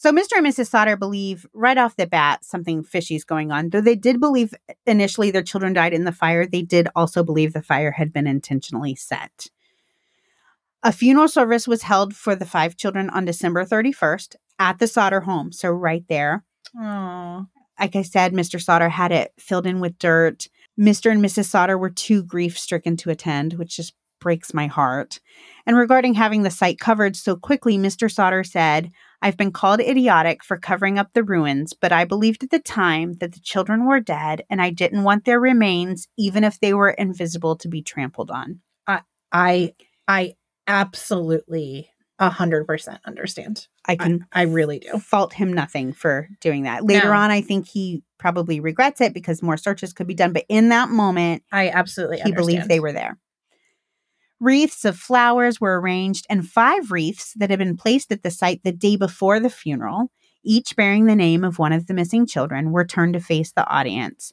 So 0.00 0.12
Mr. 0.12 0.36
and 0.36 0.46
Mrs. 0.46 0.68
Sodder 0.68 0.96
believe 0.96 1.44
right 1.52 1.76
off 1.76 1.96
the 1.96 2.06
bat 2.06 2.44
something 2.44 2.84
fishy 2.84 3.16
is 3.16 3.24
going 3.24 3.50
on. 3.50 3.70
Though 3.70 3.80
they 3.80 3.96
did 3.96 4.20
believe 4.20 4.54
initially 4.86 5.32
their 5.32 5.42
children 5.42 5.72
died 5.72 5.92
in 5.92 6.04
the 6.04 6.12
fire, 6.12 6.46
they 6.46 6.62
did 6.62 6.86
also 6.94 7.24
believe 7.24 7.52
the 7.52 7.62
fire 7.62 7.90
had 7.90 8.12
been 8.12 8.28
intentionally 8.28 8.94
set. 8.94 9.48
A 10.84 10.92
funeral 10.92 11.26
service 11.26 11.66
was 11.66 11.82
held 11.82 12.14
for 12.14 12.36
the 12.36 12.46
five 12.46 12.76
children 12.76 13.10
on 13.10 13.24
December 13.24 13.64
31st 13.64 14.36
at 14.60 14.78
the 14.78 14.86
Sodder 14.86 15.22
home. 15.22 15.50
So 15.50 15.68
right 15.68 16.04
there. 16.08 16.44
Oh. 16.80 17.46
Like 17.80 17.96
I 17.96 18.02
said, 18.02 18.32
Mr. 18.32 18.62
Sodder 18.62 18.90
had 18.90 19.10
it 19.10 19.32
filled 19.36 19.66
in 19.66 19.80
with 19.80 19.98
dirt. 19.98 20.46
Mr. 20.78 21.10
and 21.10 21.20
Mrs. 21.20 21.46
Sodder 21.46 21.76
were 21.76 21.90
too 21.90 22.22
grief 22.22 22.56
stricken 22.56 22.96
to 22.98 23.10
attend, 23.10 23.54
which 23.54 23.74
just 23.74 23.94
breaks 24.20 24.54
my 24.54 24.68
heart. 24.68 25.18
And 25.66 25.76
regarding 25.76 26.14
having 26.14 26.44
the 26.44 26.50
site 26.50 26.78
covered 26.78 27.16
so 27.16 27.34
quickly, 27.34 27.76
Mr. 27.76 28.08
Sodder 28.08 28.44
said, 28.44 28.92
I've 29.20 29.36
been 29.36 29.52
called 29.52 29.80
idiotic 29.80 30.44
for 30.44 30.56
covering 30.56 30.98
up 30.98 31.12
the 31.12 31.24
ruins, 31.24 31.72
but 31.72 31.92
I 31.92 32.04
believed 32.04 32.44
at 32.44 32.50
the 32.50 32.60
time 32.60 33.14
that 33.14 33.32
the 33.32 33.40
children 33.40 33.86
were 33.86 34.00
dead 34.00 34.44
and 34.48 34.62
I 34.62 34.70
didn't 34.70 35.02
want 35.02 35.24
their 35.24 35.40
remains, 35.40 36.06
even 36.16 36.44
if 36.44 36.60
they 36.60 36.72
were 36.72 36.90
invisible, 36.90 37.56
to 37.56 37.68
be 37.68 37.82
trampled 37.82 38.30
on. 38.30 38.60
I 38.86 39.02
I 39.32 39.74
I 40.06 40.34
absolutely 40.66 41.90
a 42.18 42.30
hundred 42.30 42.66
percent 42.66 43.00
understand. 43.04 43.66
I 43.84 43.96
can 43.96 44.26
I, 44.32 44.40
I 44.40 44.44
really 44.44 44.78
do. 44.80 44.98
fault 44.98 45.32
him 45.32 45.52
nothing 45.52 45.92
for 45.92 46.28
doing 46.40 46.62
that. 46.64 46.84
Later 46.84 47.08
No. 47.08 47.14
on, 47.14 47.30
I 47.30 47.40
think 47.40 47.68
he 47.68 48.02
probably 48.18 48.60
regrets 48.60 49.00
it 49.00 49.14
because 49.14 49.42
more 49.42 49.56
searches 49.56 49.92
could 49.92 50.06
be 50.06 50.14
done. 50.14 50.32
But 50.32 50.44
in 50.48 50.70
that 50.70 50.88
moment, 50.88 51.42
I 51.52 51.68
absolutely 51.70 52.20
he 52.20 52.32
believed 52.32 52.68
they 52.68 52.80
were 52.80 52.92
there. 52.92 53.18
Wreaths 54.40 54.84
of 54.84 54.96
flowers 54.96 55.60
were 55.60 55.80
arranged, 55.80 56.26
and 56.30 56.48
five 56.48 56.92
wreaths 56.92 57.34
that 57.34 57.50
had 57.50 57.58
been 57.58 57.76
placed 57.76 58.12
at 58.12 58.22
the 58.22 58.30
site 58.30 58.62
the 58.62 58.72
day 58.72 58.96
before 58.96 59.40
the 59.40 59.50
funeral, 59.50 60.12
each 60.44 60.76
bearing 60.76 61.06
the 61.06 61.16
name 61.16 61.42
of 61.42 61.58
one 61.58 61.72
of 61.72 61.86
the 61.86 61.94
missing 61.94 62.26
children, 62.26 62.70
were 62.70 62.84
turned 62.84 63.14
to 63.14 63.20
face 63.20 63.52
the 63.52 63.66
audience. 63.66 64.32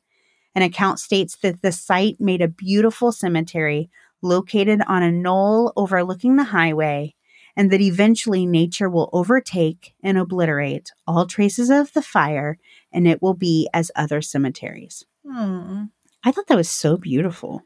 An 0.54 0.62
account 0.62 1.00
states 1.00 1.36
that 1.38 1.62
the 1.62 1.72
site 1.72 2.18
made 2.20 2.42
a 2.42 2.48
beautiful 2.48 3.12
cemetery 3.12 3.90
located 4.22 4.82
on 4.88 5.04
a 5.04 5.12
knoll 5.12 5.74
overlooking 5.76 6.36
the 6.36 6.46
highway, 6.46 7.16
and 7.56 7.72
that 7.72 7.82
eventually 7.82 8.46
nature 8.46 8.90
will 8.90 9.10
overtake 9.12 9.96
and 10.04 10.18
obliterate 10.18 10.92
all 11.08 11.26
traces 11.26 11.70
of 11.70 11.94
the 11.94 12.02
fire, 12.02 12.60
and 12.92 13.08
it 13.08 13.22
will 13.22 13.34
be 13.34 13.68
as 13.74 13.92
other 13.96 14.22
cemeteries. 14.22 15.04
Hmm. 15.28 15.86
I 16.24 16.32
thought 16.32 16.48
that 16.48 16.58
was 16.58 16.70
so 16.70 16.98
beautiful. 16.98 17.64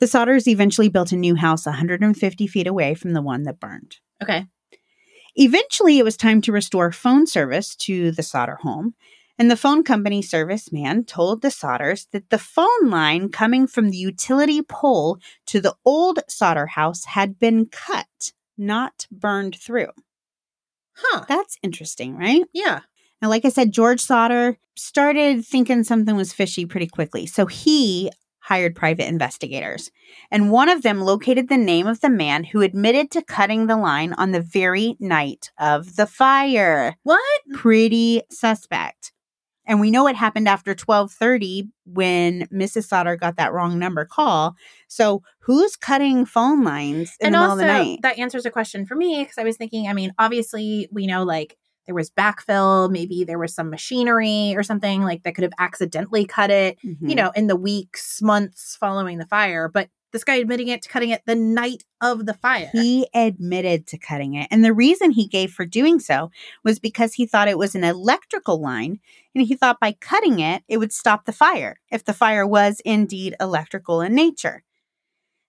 The 0.00 0.06
Sodders 0.06 0.46
eventually 0.46 0.88
built 0.88 1.12
a 1.12 1.16
new 1.16 1.34
house 1.34 1.66
150 1.66 2.46
feet 2.46 2.66
away 2.66 2.94
from 2.94 3.12
the 3.12 3.22
one 3.22 3.44
that 3.44 3.60
burned. 3.60 3.96
Okay. 4.22 4.46
Eventually, 5.34 5.98
it 5.98 6.04
was 6.04 6.16
time 6.16 6.40
to 6.42 6.52
restore 6.52 6.90
phone 6.92 7.26
service 7.26 7.76
to 7.76 8.10
the 8.10 8.22
Sodder 8.22 8.56
home, 8.62 8.94
and 9.38 9.50
the 9.50 9.56
phone 9.56 9.84
company 9.84 10.22
serviceman 10.22 11.06
told 11.06 11.42
the 11.42 11.48
Sodders 11.48 12.06
that 12.12 12.30
the 12.30 12.38
phone 12.38 12.88
line 12.88 13.28
coming 13.28 13.66
from 13.66 13.90
the 13.90 13.98
utility 13.98 14.62
pole 14.62 15.18
to 15.46 15.60
the 15.60 15.74
old 15.84 16.20
Sodder 16.26 16.66
house 16.66 17.04
had 17.04 17.38
been 17.38 17.66
cut, 17.66 18.32
not 18.56 19.06
burned 19.10 19.56
through. 19.56 19.90
Huh. 20.94 21.24
That's 21.28 21.58
interesting, 21.62 22.16
right? 22.16 22.44
Yeah. 22.54 22.80
Now, 23.20 23.28
like 23.28 23.44
I 23.44 23.50
said, 23.50 23.72
George 23.72 24.00
Sodder 24.00 24.56
started 24.74 25.44
thinking 25.44 25.84
something 25.84 26.16
was 26.16 26.32
fishy 26.32 26.64
pretty 26.64 26.86
quickly. 26.86 27.26
So 27.26 27.46
he 27.46 28.10
hired 28.46 28.76
private 28.76 29.08
investigators. 29.08 29.90
And 30.30 30.52
one 30.52 30.68
of 30.68 30.82
them 30.82 31.00
located 31.00 31.48
the 31.48 31.56
name 31.56 31.88
of 31.88 32.00
the 32.00 32.08
man 32.08 32.44
who 32.44 32.60
admitted 32.62 33.10
to 33.10 33.22
cutting 33.22 33.66
the 33.66 33.76
line 33.76 34.12
on 34.12 34.30
the 34.30 34.40
very 34.40 34.96
night 35.00 35.50
of 35.58 35.96
the 35.96 36.06
fire. 36.06 36.94
What? 37.02 37.42
Pretty 37.54 38.22
suspect. 38.30 39.12
And 39.66 39.80
we 39.80 39.90
know 39.90 40.06
it 40.06 40.14
happened 40.14 40.48
after 40.48 40.70
1230 40.70 41.70
when 41.86 42.46
Mrs. 42.46 42.84
Sodder 42.84 43.16
got 43.16 43.36
that 43.36 43.52
wrong 43.52 43.80
number 43.80 44.04
call. 44.04 44.54
So 44.86 45.22
who's 45.40 45.74
cutting 45.74 46.24
phone 46.24 46.62
lines 46.62 47.16
in 47.18 47.26
and 47.26 47.34
the 47.34 47.38
middle 47.38 47.50
also, 47.50 47.62
of 47.62 47.66
the 47.66 47.72
night? 47.72 47.98
that 48.02 48.20
answers 48.20 48.46
a 48.46 48.50
question 48.52 48.86
for 48.86 48.94
me 48.94 49.24
because 49.24 49.38
I 49.38 49.42
was 49.42 49.56
thinking, 49.56 49.88
I 49.88 49.92
mean, 49.92 50.12
obviously, 50.20 50.88
we 50.92 51.08
know 51.08 51.24
like 51.24 51.58
there 51.86 51.94
was 51.94 52.10
backfill, 52.10 52.90
maybe 52.90 53.24
there 53.24 53.38
was 53.38 53.54
some 53.54 53.70
machinery 53.70 54.54
or 54.56 54.62
something 54.62 55.02
like 55.02 55.22
that 55.22 55.34
could 55.34 55.44
have 55.44 55.52
accidentally 55.58 56.24
cut 56.24 56.50
it, 56.50 56.78
Mhm. 56.84 57.08
you 57.08 57.14
know, 57.14 57.30
in 57.36 57.46
the 57.46 57.56
weeks, 57.56 58.20
months 58.20 58.76
following 58.78 59.18
the 59.18 59.26
fire. 59.26 59.68
But 59.68 59.88
this 60.12 60.24
guy 60.24 60.36
admitting 60.36 60.68
it 60.68 60.82
to 60.82 60.88
cutting 60.88 61.10
it 61.10 61.22
the 61.26 61.34
night 61.34 61.84
of 62.00 62.26
the 62.26 62.32
fire. 62.34 62.70
He 62.72 63.06
admitted 63.12 63.86
to 63.88 63.98
cutting 63.98 64.34
it. 64.34 64.48
And 64.50 64.64
the 64.64 64.72
reason 64.72 65.10
he 65.10 65.26
gave 65.26 65.52
for 65.52 65.66
doing 65.66 66.00
so 66.00 66.30
was 66.64 66.78
because 66.78 67.14
he 67.14 67.26
thought 67.26 67.48
it 67.48 67.58
was 67.58 67.74
an 67.74 67.84
electrical 67.84 68.60
line. 68.60 69.00
And 69.34 69.46
he 69.46 69.54
thought 69.54 69.78
by 69.80 69.92
cutting 69.92 70.38
it, 70.38 70.62
it 70.68 70.78
would 70.78 70.92
stop 70.92 71.24
the 71.26 71.32
fire 71.32 71.80
if 71.90 72.04
the 72.04 72.14
fire 72.14 72.46
was 72.46 72.80
indeed 72.84 73.36
electrical 73.40 74.00
in 74.00 74.14
nature. 74.14 74.62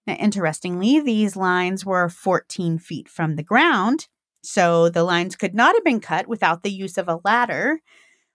Now, 0.05 0.15
interestingly, 0.15 0.99
these 0.99 1.35
lines 1.35 1.85
were 1.85 2.09
14 2.09 2.77
feet 2.77 3.07
from 3.07 3.35
the 3.37 3.43
ground. 3.43 4.07
So 4.47 4.89
the 4.89 5.03
lines 5.03 5.35
could 5.35 5.53
not 5.53 5.75
have 5.75 5.83
been 5.83 5.99
cut 5.99 6.27
without 6.27 6.63
the 6.63 6.71
use 6.71 6.97
of 6.97 7.07
a 7.07 7.19
ladder, 7.25 7.79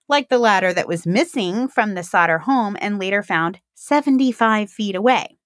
like 0.07 0.29
the 0.29 0.37
ladder 0.37 0.71
that 0.73 0.87
was 0.87 1.05
missing 1.07 1.67
from 1.67 1.95
the 1.95 2.03
Sodder 2.03 2.37
home 2.39 2.77
and 2.79 2.99
later 2.99 3.23
found 3.23 3.59
75 3.75 4.69
feet 4.69 4.95
away. 4.95 5.37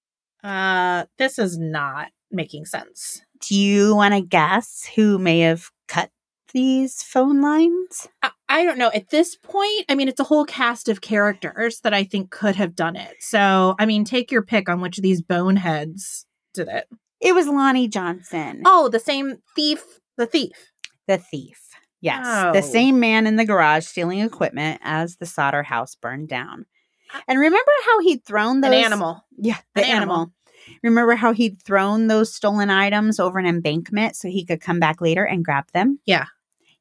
uh, 0.44 1.06
this 1.18 1.40
is 1.40 1.58
not 1.58 2.10
making 2.32 2.66
sense. 2.66 3.22
Do 3.48 3.56
you 3.56 3.96
want 3.96 4.14
to 4.14 4.22
guess 4.22 4.90
who 4.96 5.18
may 5.18 5.40
have 5.40 5.70
cut 5.88 6.12
these 6.54 7.02
phone 7.04 7.42
lines? 7.42 8.08
I, 8.22 8.32
I 8.50 8.64
don't 8.64 8.78
know. 8.78 8.92
At 8.94 9.10
this 9.10 9.36
point, 9.36 9.86
I 9.90 9.96
mean, 9.96 10.08
it's 10.08 10.20
a 10.20 10.24
whole 10.26 10.46
cast 10.46 10.90
of 10.90 11.02
characters 11.02 11.80
that 11.82 11.94
I 11.94 12.04
think 12.04 12.30
could 12.32 12.56
have 12.56 12.76
done 12.76 12.96
it. 12.96 13.16
So, 13.20 13.76
I 13.80 13.86
mean, 13.86 14.04
take 14.06 14.32
your 14.32 14.42
pick 14.44 14.68
on 14.70 14.82
which 14.82 14.98
of 14.98 15.04
these 15.04 15.22
boneheads 15.22 16.26
did 16.54 16.68
it. 16.68 16.88
It 17.22 17.34
was 17.34 17.48
Lonnie 17.48 17.88
Johnson, 17.88 18.62
Oh, 18.66 18.90
the 18.90 19.00
same 19.00 19.38
thief, 19.56 19.84
the 20.18 20.26
thief. 20.26 20.72
the 21.08 21.18
thief. 21.18 21.62
Yes, 22.02 22.26
Oh. 22.28 22.52
the 22.54 22.62
same 22.62 23.00
man 23.00 23.26
in 23.26 23.38
the 23.38 23.46
garage 23.46 23.86
stealing 23.86 24.20
equipment 24.20 24.80
as 24.84 25.16
the 25.16 25.26
Sodder 25.26 25.64
house 25.64 25.96
burned 25.96 26.28
down. 26.28 26.66
And 27.28 27.40
remember 27.40 27.72
how 27.86 28.02
he'd 28.02 28.26
thrown 28.26 28.62
those 28.62 28.74
An 28.74 28.84
animal. 28.84 29.26
Yeah, 29.38 29.58
the 29.74 29.84
An 29.86 29.90
animal. 29.90 30.16
animal. 30.16 30.34
Remember 30.84 31.16
how 31.16 31.32
he'd 31.34 31.62
thrown 31.64 32.08
those 32.08 32.34
stolen 32.34 32.70
items 32.70 33.20
over 33.20 33.40
an 33.40 33.46
embankment 33.46 34.16
so 34.18 34.28
he 34.28 34.44
could 34.46 34.60
come 34.62 34.80
back 34.80 35.00
later 35.02 35.24
and 35.26 35.46
grab 35.46 35.72
them? 35.72 36.00
Yeah. 36.06 36.26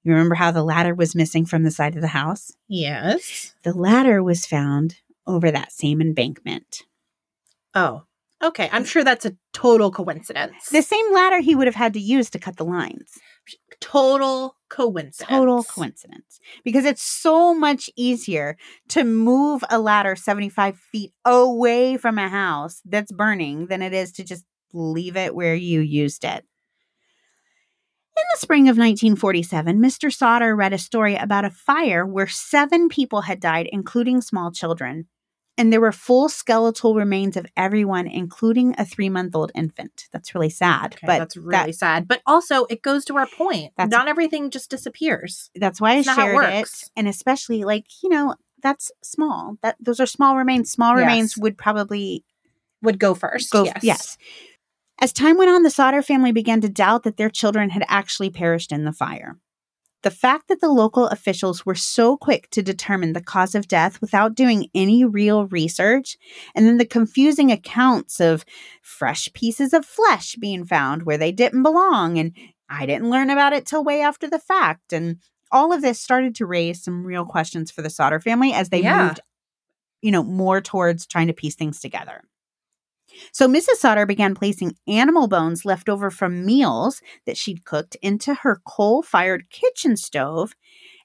You 0.03 0.13
remember 0.13 0.35
how 0.35 0.51
the 0.51 0.65
ladder 0.65 0.95
was 0.95 1.15
missing 1.15 1.47
from 1.47 1.63
the 1.63 1.71
side 1.71 1.95
of 1.95 2.01
the 2.03 2.09
house? 2.09 2.53
Yes. 2.69 3.55
The 3.63 3.73
ladder 3.73 4.23
was 4.23 4.45
found 4.47 4.97
over 5.27 5.51
that 5.51 5.73
same 5.73 6.01
embankment. 6.01 6.83
Oh, 7.75 8.05
okay. 8.43 8.69
I'm 8.73 8.85
sure 8.85 9.05
that's 9.05 9.27
a 9.27 9.37
total 9.53 9.91
coincidence. 9.91 10.69
The 10.71 10.83
same 10.83 11.13
ladder 11.13 11.41
he 11.41 11.55
would 11.55 11.67
have 11.67 11.75
had 11.75 11.93
to 11.95 12.01
use 12.01 12.31
to 12.31 12.39
cut 12.39 12.57
the 12.57 12.65
lines. 12.65 13.13
total 13.81 14.57
coincidence. 14.69 15.29
Total 15.29 15.63
coincidence. 15.63 16.41
Because 16.65 16.85
it's 16.85 17.03
so 17.03 17.55
much 17.55 17.91
easier 17.97 18.57
to 18.89 19.05
move 19.05 19.63
a 19.71 19.79
ladder 19.79 20.17
75 20.17 20.79
feet 20.79 21.13
away 21.25 21.97
from 21.97 22.19
a 22.19 22.29
house 22.29 22.81
that's 22.85 23.13
burning 23.13 23.67
than 23.67 23.83
it 23.83 23.93
is 23.93 24.13
to 24.13 24.25
just 24.25 24.45
leave 24.73 25.17
it 25.17 25.35
where 25.35 25.55
you 25.55 25.81
used 25.81 26.25
it. 26.25 26.45
In 28.19 28.25
the 28.33 28.39
spring 28.39 28.63
of 28.63 28.79
1947, 28.79 29.79
Mr. 29.79 30.13
Sodder 30.13 30.57
read 30.57 30.73
a 30.73 30.79
story 30.79 31.17
about 31.17 31.45
a 31.45 31.51
fire 31.51 32.07
where 32.07 32.27
seven 32.27 32.89
people 32.89 33.23
had 33.23 33.41
died, 33.41 33.69
including 33.71 34.23
small 34.23 34.51
children. 34.51 35.07
And 35.59 35.73
there 35.73 35.81
were 35.81 35.93
full 35.93 36.29
skeletal 36.29 36.95
remains 36.95 37.35
of 37.37 37.47
everyone, 37.57 38.07
including 38.07 38.75
a 38.77 38.85
three 38.85 39.09
month 39.09 39.35
old 39.35 39.53
infant. 39.55 40.07
That's 40.13 40.35
really 40.35 40.51
sad. 40.51 40.95
Okay, 40.97 41.07
but 41.07 41.19
that's 41.19 41.37
really 41.37 41.73
sad. 41.73 42.07
But 42.07 42.21
also, 42.27 42.67
it 42.67 42.83
goes 42.83 43.05
to 43.07 43.17
our 43.17 43.27
point. 43.27 43.73
That's- 43.77 43.91
Not 43.91 44.07
everything 44.09 44.51
just 44.51 44.69
disappears. 44.71 45.51
that's 45.55 45.81
why 45.81 45.93
I 45.93 45.97
It's 45.99 46.07
not 46.07 46.17
how 46.17 46.29
it 46.29 46.33
shared 46.43 46.55
it. 46.65 46.91
And 46.95 47.09
especially 47.09 47.65
like, 47.65 47.87
you 48.03 48.11
know, 48.11 48.35
that's 48.63 48.91
small. 49.03 49.57
That 49.63 49.77
those 49.81 49.99
are 50.01 50.07
small 50.07 50.37
remains. 50.37 50.71
Small 50.71 50.95
remains 50.95 51.33
Yes. 51.37 51.43
would 51.43 51.57
probably 51.57 52.25
Would 52.83 52.99
go 52.99 53.15
first. 53.15 53.51
go 53.51 53.65
yes. 53.65 53.79
yes. 53.83 54.19
As 54.99 55.13
time 55.13 55.37
went 55.39 55.51
on, 55.51 55.63
the 55.63 55.71
Sodder 55.71 56.03
family 56.03 56.33
began 56.33 56.61
to 56.63 56.69
doubt 56.69 57.03
that 57.05 57.17
their 57.19 57.29
children 57.31 57.71
had 57.71 57.85
actually 57.89 58.31
perished 58.31 58.73
in 58.73 58.85
the 58.85 58.93
fire. 58.93 59.39
The 60.03 60.11
fact 60.11 60.49
that 60.49 60.61
the 60.61 60.71
local 60.71 61.07
officials 61.09 61.67
were 61.67 61.75
so 61.75 62.17
quick 62.17 62.49
to 62.51 62.63
determine 62.63 63.13
the 63.13 63.21
cause 63.23 63.55
of 63.55 63.67
death 63.67 64.01
without 64.01 64.35
doing 64.35 64.69
any 64.75 65.05
real 65.05 65.47
research, 65.47 66.17
and 66.55 66.67
then 66.67 66.77
the 66.77 66.85
confusing 66.85 67.51
accounts 67.51 68.21
of 68.21 68.45
fresh 68.83 69.29
pieces 69.33 69.73
of 69.73 69.85
flesh 69.85 70.37
being 70.37 70.65
found 70.65 71.03
where 71.03 71.19
they 71.19 71.33
didn't 71.33 71.63
belong, 71.63 72.19
and 72.19 72.37
I 72.69 72.87
didn't 72.87 73.11
learn 73.11 73.31
about 73.31 73.53
it 73.53 73.67
till 73.67 73.83
way 73.85 74.01
after 74.01 74.29
the 74.29 74.39
fact, 74.39 74.93
and 74.93 75.19
all 75.51 75.73
of 75.73 75.83
this 75.83 75.99
started 76.01 76.35
to 76.37 76.47
raise 76.47 76.83
some 76.85 77.05
real 77.05 77.25
questions 77.25 77.71
for 77.71 77.83
the 77.83 77.91
Sodder 77.91 78.21
family 78.21 78.53
as 78.53 78.69
they 78.69 78.83
Yeah. 78.83 79.07
moved, 79.07 79.21
you 80.03 80.11
know, 80.13 80.23
more 80.23 80.61
towards 80.61 81.07
trying 81.07 81.29
to 81.29 81.33
piece 81.33 81.55
things 81.57 81.81
together. 81.81 82.23
So 83.33 83.49
Mrs. 83.49 83.77
Sodder 83.77 84.07
began 84.07 84.35
placing 84.35 84.77
animal 84.87 85.29
bones 85.29 85.65
left 85.65 85.89
over 85.89 86.11
from 86.11 86.45
meals 86.45 87.01
that 87.27 87.37
she'd 87.37 87.65
cooked 87.65 87.97
into 88.03 88.35
her 88.35 88.61
coal 88.67 89.03
fired 89.03 89.51
kitchen 89.51 89.97
stove. 89.97 90.55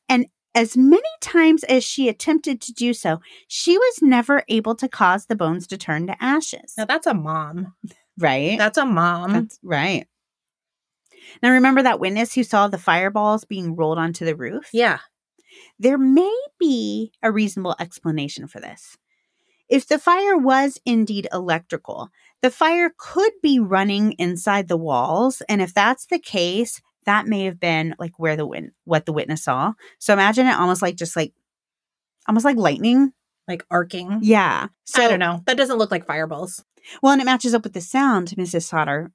And 0.10 0.28
as 0.54 0.76
many 0.76 1.02
times 1.22 1.64
as 1.64 1.84
she 1.84 2.10
attempted 2.10 2.62
to 2.62 2.74
do 2.74 2.94
so, 2.94 3.22
she 3.48 3.78
was 3.78 4.00
never 4.02 4.44
able 4.50 4.76
to 4.76 4.90
cause 4.90 5.26
the 5.28 5.36
bones 5.36 5.68
to 5.68 5.78
turn 5.78 6.08
to 6.08 6.24
ashes. 6.24 6.74
Now 6.78 6.86
that's 6.86 7.08
a 7.08 7.14
mom. 7.14 7.74
Right? 8.18 8.58
That's 8.58 8.78
a 8.78 8.86
mom. 8.86 9.34
That's 9.34 9.60
right. 9.64 10.06
Now, 11.42 11.52
remember 11.52 11.84
that 11.84 12.00
witness 12.00 12.34
who 12.34 12.44
saw 12.44 12.68
the 12.68 12.78
fireballs 12.78 13.46
being 13.46 13.76
rolled 13.76 13.98
onto 13.98 14.26
the 14.26 14.36
roof? 14.36 14.70
yeah. 14.74 15.00
There 15.80 15.98
may 15.98 16.36
be 16.60 17.12
a 17.22 17.32
reasonable 17.32 17.76
explanation 17.80 18.48
for 18.48 18.60
this. 18.60 18.98
If 19.72 19.88
the 19.88 19.98
fire 19.98 20.38
was 20.38 20.78
indeed 20.86 21.30
electrical, 21.32 22.10
the 22.42 22.52
fire 22.52 22.92
could 22.98 23.32
be 23.42 23.58
running 23.58 24.12
inside 24.20 24.68
the 24.68 24.76
walls. 24.76 25.42
And 25.48 25.62
if 25.62 25.74
that's 25.74 26.08
the 26.08 26.20
case, 26.20 26.82
that 27.06 27.26
may 27.26 27.46
have 27.46 27.58
been 27.58 27.96
like 27.98 28.12
where 28.18 28.36
the 28.36 28.46
win- 28.46 28.74
what 28.84 29.06
the 29.06 29.14
witness 29.14 29.46
saw. 29.46 29.72
So 29.98 30.12
imagine 30.12 30.46
it 30.46 30.60
almost 30.60 30.82
like 30.82 30.98
just 30.98 31.16
like 31.16 31.34
almost 32.28 32.44
like 32.44 32.58
lightning. 32.58 33.14
Like 33.48 33.66
arcing. 33.72 34.20
Yeah. 34.22 34.68
So 34.84 35.04
I 35.04 35.08
don't 35.08 35.20
know. 35.20 35.42
That 35.46 35.58
doesn't 35.58 35.78
look 35.78 35.90
like 35.90 36.06
fireballs. 36.06 36.64
Well, 37.02 37.14
and 37.14 37.22
it 37.22 37.26
matches 37.26 37.54
up 37.54 37.64
with 37.64 37.74
the 37.74 37.82
sound. 37.82 38.32
Mrs. 38.32 38.64
Sodder 38.64 39.14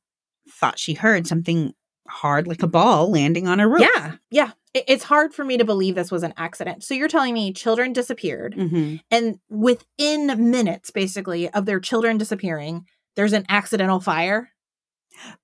thought 0.48 0.78
she 0.78 0.94
heard 0.94 1.26
something 1.26 1.74
hard 2.08 2.46
like 2.46 2.62
a 2.62 2.66
ball 2.66 3.10
landing 3.10 3.46
on 3.48 3.60
a 3.60 3.68
roof. 3.68 3.86
Yeah. 3.94 4.16
Yeah. 4.30 4.50
It's 4.74 5.04
hard 5.04 5.32
for 5.32 5.44
me 5.44 5.56
to 5.56 5.64
believe 5.64 5.94
this 5.94 6.10
was 6.10 6.22
an 6.22 6.34
accident. 6.36 6.84
So 6.84 6.94
you're 6.94 7.08
telling 7.08 7.32
me 7.32 7.52
children 7.52 7.92
disappeared 7.92 8.54
hmm 8.54 8.96
and 9.10 9.38
within 9.48 10.50
minutes 10.50 10.90
basically 10.90 11.48
of 11.50 11.64
their 11.66 11.80
children 11.80 12.18
disappearing, 12.18 12.86
there's 13.14 13.32
an 13.32 13.46
accidental 13.48 14.00
fire. 14.00 14.50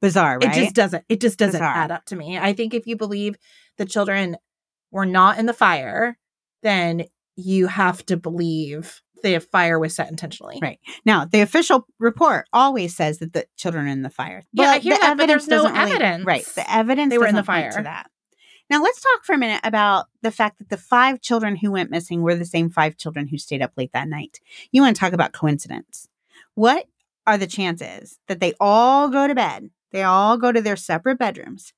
Bizarre, 0.02 0.38
right? 0.38 0.54
It 0.56 0.60
just 0.64 0.74
doesn't 0.74 1.04
it 1.08 1.20
just 1.20 1.38
doesn't 1.38 1.60
Bizarre. 1.60 1.76
add 1.76 1.90
up 1.90 2.04
to 2.06 2.16
me. 2.16 2.38
I 2.38 2.52
think 2.52 2.74
if 2.74 2.86
you 2.86 2.96
believe 2.96 3.36
the 3.78 3.86
children 3.86 4.36
were 4.90 5.06
not 5.06 5.38
in 5.38 5.46
the 5.46 5.54
fire, 5.54 6.18
then 6.62 7.06
you 7.36 7.66
have 7.68 8.04
to 8.06 8.16
believe 8.18 9.00
the 9.22 9.38
fire 9.40 9.78
was 9.78 9.94
set 9.94 10.10
intentionally. 10.10 10.58
Right. 10.60 10.78
Now, 11.04 11.24
the 11.24 11.40
official 11.40 11.86
report 11.98 12.46
always 12.52 12.94
says 12.94 13.18
that 13.18 13.32
the 13.32 13.46
children 13.56 13.86
are 13.86 13.90
in 13.90 14.02
the 14.02 14.10
fire. 14.10 14.42
Yeah, 14.52 14.70
I 14.70 14.78
hear 14.78 14.98
that, 14.98 15.16
but 15.16 15.26
there's 15.26 15.48
no 15.48 15.64
really- 15.64 15.78
evidence. 15.78 16.24
right. 16.24 16.44
The 16.44 16.72
evidence 16.72 17.10
They 17.10 17.18
were 17.18 17.26
in 17.26 17.34
the 17.34 17.42
fire. 17.44 17.70
To 17.72 17.82
that. 17.82 18.10
Now, 18.70 18.82
let's 18.82 19.02
talk 19.02 19.24
for 19.24 19.34
a 19.34 19.38
minute 19.38 19.60
about 19.64 20.06
the 20.22 20.30
fact 20.30 20.58
that 20.58 20.70
the 20.70 20.76
five 20.76 21.20
children 21.20 21.56
who 21.56 21.70
went 21.72 21.90
missing 21.90 22.22
were 22.22 22.34
the 22.34 22.44
same 22.46 22.70
five 22.70 22.96
children 22.96 23.28
who 23.28 23.36
stayed 23.36 23.60
up 23.60 23.72
late 23.76 23.92
that 23.92 24.08
night. 24.08 24.40
You 24.70 24.80
want 24.82 24.96
to 24.96 25.00
talk 25.00 25.12
about 25.12 25.32
coincidence? 25.32 26.08
What 26.54 26.86
are 27.26 27.36
the 27.36 27.46
chances 27.46 28.18
that 28.28 28.40
they 28.40 28.54
all 28.60 29.08
go 29.08 29.26
to 29.26 29.34
bed? 29.34 29.70
They 29.90 30.02
all 30.02 30.38
go 30.38 30.52
to 30.52 30.62
their 30.62 30.76
separate 30.76 31.18
bedrooms. 31.18 31.72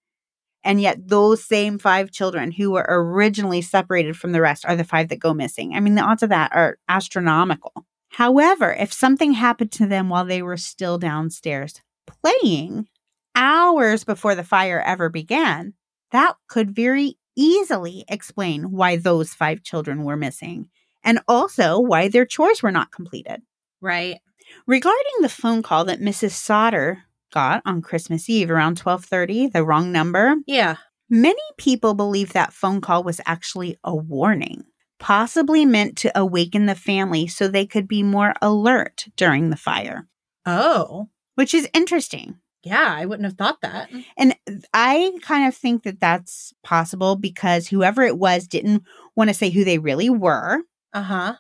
And 0.64 0.80
yet, 0.80 1.08
those 1.08 1.44
same 1.44 1.78
five 1.78 2.10
children 2.10 2.50
who 2.50 2.70
were 2.70 2.86
originally 2.88 3.60
separated 3.60 4.16
from 4.16 4.32
the 4.32 4.40
rest 4.40 4.64
are 4.64 4.74
the 4.74 4.82
five 4.82 5.08
that 5.10 5.18
go 5.18 5.34
missing. 5.34 5.74
I 5.74 5.80
mean, 5.80 5.94
the 5.94 6.02
odds 6.02 6.22
of 6.22 6.30
that 6.30 6.50
are 6.54 6.78
astronomical. 6.88 7.84
However, 8.08 8.72
if 8.72 8.92
something 8.92 9.32
happened 9.32 9.72
to 9.72 9.86
them 9.86 10.08
while 10.08 10.24
they 10.24 10.40
were 10.40 10.56
still 10.56 10.98
downstairs 10.98 11.82
playing 12.06 12.88
hours 13.34 14.04
before 14.04 14.34
the 14.34 14.44
fire 14.44 14.80
ever 14.80 15.08
began, 15.08 15.74
that 16.12 16.36
could 16.48 16.74
very 16.74 17.18
easily 17.36 18.04
explain 18.08 18.70
why 18.70 18.96
those 18.96 19.34
five 19.34 19.62
children 19.62 20.04
were 20.04 20.16
missing 20.16 20.68
and 21.02 21.20
also 21.28 21.78
why 21.78 22.08
their 22.08 22.24
chores 22.24 22.62
were 22.62 22.70
not 22.70 22.92
completed. 22.92 23.42
Right. 23.80 24.20
Regarding 24.66 25.12
the 25.20 25.28
phone 25.28 25.62
call 25.62 25.84
that 25.86 26.00
Mrs. 26.00 26.30
Sodder 26.30 27.02
got 27.34 27.60
on 27.66 27.82
Christmas 27.82 28.30
Eve 28.30 28.50
around 28.50 28.76
12:30, 28.78 29.52
the 29.52 29.64
wrong 29.64 29.92
number, 29.92 30.36
Yeah. 30.46 30.76
Many 31.10 31.42
people 31.58 31.92
believe 31.94 32.32
that 32.32 32.52
phone 32.54 32.80
call 32.80 33.04
was 33.04 33.20
actually 33.26 33.76
a 33.84 33.94
warning, 33.94 34.64
possibly 34.98 35.66
meant 35.66 35.98
to 35.98 36.18
awaken 36.18 36.64
the 36.66 36.74
family 36.74 37.26
so 37.26 37.46
they 37.46 37.66
could 37.66 37.86
be 37.86 38.02
more 38.02 38.32
alert 38.40 39.06
during 39.16 39.50
the 39.50 39.56
fire, 39.56 40.08
Oh. 40.46 41.08
which 41.34 41.52
is 41.52 41.68
interesting. 41.74 42.36
Yeah, 42.62 42.94
I 42.96 43.04
wouldn't 43.04 43.26
have 43.26 43.36
thought 43.36 43.60
that. 43.60 43.90
And 44.16 44.34
I 44.72 45.12
kind 45.20 45.46
of 45.46 45.54
think 45.54 45.82
that 45.82 46.00
that's 46.00 46.54
possible 46.62 47.14
because 47.16 47.68
whoever 47.68 48.02
it 48.02 48.16
was 48.18 48.46
didn't 48.48 48.82
want 49.14 49.28
to 49.28 49.34
say 49.34 49.50
who 49.50 49.64
they 49.64 49.76
really 49.78 50.08
were. 50.08 50.62
Uh-huh. 50.94 51.34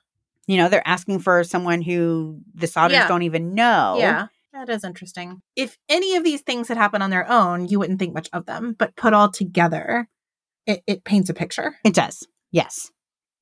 You 0.46 0.58
know, 0.58 0.68
they're 0.68 0.86
asking 0.86 1.20
for 1.20 1.42
someone 1.42 1.80
who 1.80 2.40
the 2.54 2.66
Sodders 2.66 2.90
Yeah. 2.90 3.08
don't 3.08 3.22
even 3.22 3.54
know. 3.54 3.96
Yeah. 3.98 4.26
That 4.54 4.68
is 4.68 4.84
interesting. 4.84 5.42
If 5.56 5.76
any 5.88 6.14
of 6.14 6.22
these 6.22 6.42
things 6.42 6.68
had 6.68 6.76
happened 6.76 7.02
on 7.02 7.10
their 7.10 7.28
own, 7.28 7.66
you 7.66 7.80
wouldn't 7.80 7.98
think 7.98 8.14
much 8.14 8.28
of 8.32 8.46
them, 8.46 8.76
but 8.78 8.94
put 8.94 9.12
all 9.12 9.28
together, 9.28 10.08
it, 10.64 10.80
it 10.86 11.02
paints 11.02 11.28
a 11.28 11.34
picture. 11.34 11.74
It 11.84 11.92
does. 11.92 12.26
Yes. 12.52 12.92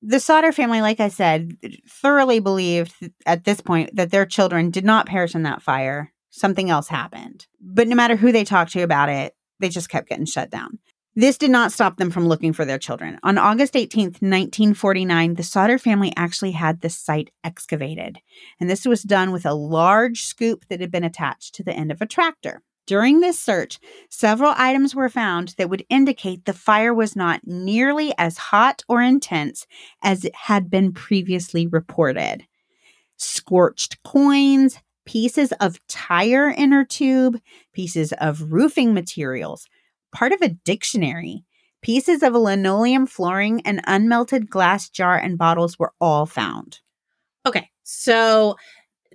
The 0.00 0.18
Sodder 0.18 0.52
family, 0.52 0.80
like 0.80 1.00
I 1.00 1.08
said, 1.08 1.52
thoroughly 1.86 2.40
believed 2.40 2.94
at 3.26 3.44
this 3.44 3.60
point 3.60 3.94
that 3.94 4.10
their 4.10 4.24
children 4.24 4.70
did 4.70 4.86
not 4.86 5.06
perish 5.06 5.34
in 5.34 5.42
that 5.42 5.60
fire. 5.60 6.14
Something 6.30 6.70
else 6.70 6.88
happened. 6.88 7.46
But 7.60 7.88
no 7.88 7.94
matter 7.94 8.16
who 8.16 8.32
they 8.32 8.44
talked 8.44 8.72
to 8.72 8.80
about 8.80 9.10
it, 9.10 9.34
they 9.60 9.68
just 9.68 9.90
kept 9.90 10.08
getting 10.08 10.24
shut 10.24 10.48
down. 10.50 10.78
This 11.14 11.36
did 11.36 11.50
not 11.50 11.72
stop 11.72 11.98
them 11.98 12.10
from 12.10 12.26
looking 12.26 12.54
for 12.54 12.64
their 12.64 12.78
children. 12.78 13.18
On 13.22 13.36
August 13.36 13.74
18th, 13.74 14.22
1949, 14.22 15.34
the 15.34 15.42
Sodder 15.42 15.78
family 15.78 16.10
actually 16.16 16.52
had 16.52 16.80
the 16.80 16.88
site 16.88 17.30
excavated. 17.44 18.18
And 18.58 18.70
this 18.70 18.86
was 18.86 19.02
done 19.02 19.30
with 19.30 19.44
a 19.44 19.52
large 19.52 20.22
scoop 20.22 20.64
that 20.68 20.80
had 20.80 20.90
been 20.90 21.04
attached 21.04 21.54
to 21.56 21.62
the 21.62 21.74
end 21.74 21.92
of 21.92 22.00
a 22.00 22.06
tractor. 22.06 22.62
During 22.86 23.20
this 23.20 23.38
search, 23.38 23.78
several 24.08 24.54
items 24.56 24.94
were 24.94 25.10
found 25.10 25.54
that 25.58 25.68
would 25.68 25.84
indicate 25.90 26.46
the 26.46 26.54
fire 26.54 26.94
was 26.94 27.14
not 27.14 27.46
nearly 27.46 28.14
as 28.16 28.38
hot 28.38 28.82
or 28.88 29.02
intense 29.02 29.66
as 30.02 30.24
it 30.24 30.34
had 30.34 30.70
been 30.70 30.92
previously 30.92 31.66
reported. 31.66 32.46
Scorched 33.18 34.02
coins, 34.02 34.78
pieces 35.04 35.52
of 35.60 35.78
tire 35.88 36.48
inner 36.48 36.84
tube, 36.84 37.38
pieces 37.72 38.12
of 38.14 38.50
roofing 38.50 38.94
materials, 38.94 39.68
part 40.12 40.32
of 40.32 40.40
a 40.42 40.48
dictionary, 40.50 41.44
pieces 41.82 42.22
of 42.22 42.34
linoleum 42.34 43.06
flooring, 43.06 43.60
and 43.66 43.84
unmelted 43.86 44.48
glass 44.48 44.88
jar 44.88 45.16
and 45.18 45.38
bottles 45.38 45.78
were 45.78 45.92
all 46.00 46.26
found. 46.26 46.80
Okay. 47.46 47.68
So, 47.82 48.56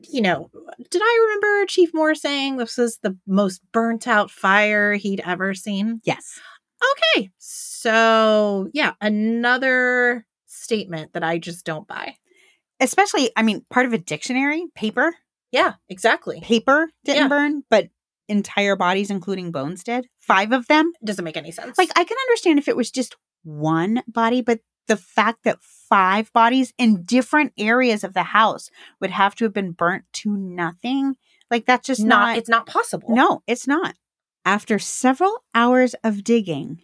you 0.10 0.22
know, 0.22 0.50
did 0.90 1.02
I 1.04 1.20
remember 1.28 1.66
Chief 1.68 1.94
Moore 1.94 2.14
saying 2.16 2.58
this 2.58 2.78
was 2.78 2.98
the 2.98 3.18
most 3.26 3.62
burnt 3.72 4.08
out 4.08 4.30
fire 4.30 4.94
he'd 4.96 5.22
ever 5.26 5.54
seen? 5.54 6.02
Yes. 6.04 6.40
Okay. 7.16 7.30
So, 7.38 8.70
yeah, 8.74 8.94
another 9.02 10.26
statement 10.46 11.14
that 11.14 11.24
I 11.24 11.38
just 11.38 11.66
don't 11.66 11.88
buy. 11.88 12.16
Especially, 12.80 13.32
I 13.36 13.42
mean, 13.42 13.66
part 13.70 13.86
of 13.86 13.94
a 13.94 13.98
dictionary, 13.98 14.66
paper, 14.76 15.16
Yeah, 15.52 15.74
exactly. 15.90 16.42
paper 16.42 16.90
didn't 17.06 17.24
Yeah. 17.24 17.28
burn, 17.30 17.64
but 17.70 17.88
entire 18.28 18.76
bodies, 18.76 19.10
including 19.10 19.52
bones, 19.52 19.84
did. 19.84 20.08
Five 20.20 20.52
of 20.52 20.68
them. 20.68 20.92
Doesn't 21.04 21.26
make 21.26 21.38
any 21.38 21.52
sense. 21.52 21.78
Like, 21.78 21.90
I 21.98 22.04
can 22.04 22.18
understand 22.28 22.60
if 22.60 22.68
it 22.68 22.76
was 22.76 22.92
just 22.92 23.16
one 23.44 24.02
body, 24.08 24.42
but 24.42 24.60
the 24.88 24.98
fact 24.98 25.44
that 25.44 25.62
five 25.62 26.32
bodies 26.34 26.74
in 26.78 27.04
different 27.04 27.54
areas 27.58 28.04
of 28.04 28.14
the 28.14 28.24
house 28.24 28.70
would 29.02 29.12
have 29.12 29.36
to 29.36 29.46
have 29.46 29.54
been 29.54 29.72
burnt 29.72 30.06
to 30.14 30.36
nothing, 30.36 31.16
like, 31.52 31.66
that's 31.66 31.88
just 31.88 32.04
not, 32.04 32.28
not. 32.28 32.38
it's 32.38 32.50
not 32.50 32.66
possible. 32.66 33.14
no, 33.14 33.42
it's 33.48 33.68
not. 33.68 33.96
After 34.46 34.80
several 34.80 35.44
hours 35.54 35.94
of 36.04 36.24
digging, 36.24 36.82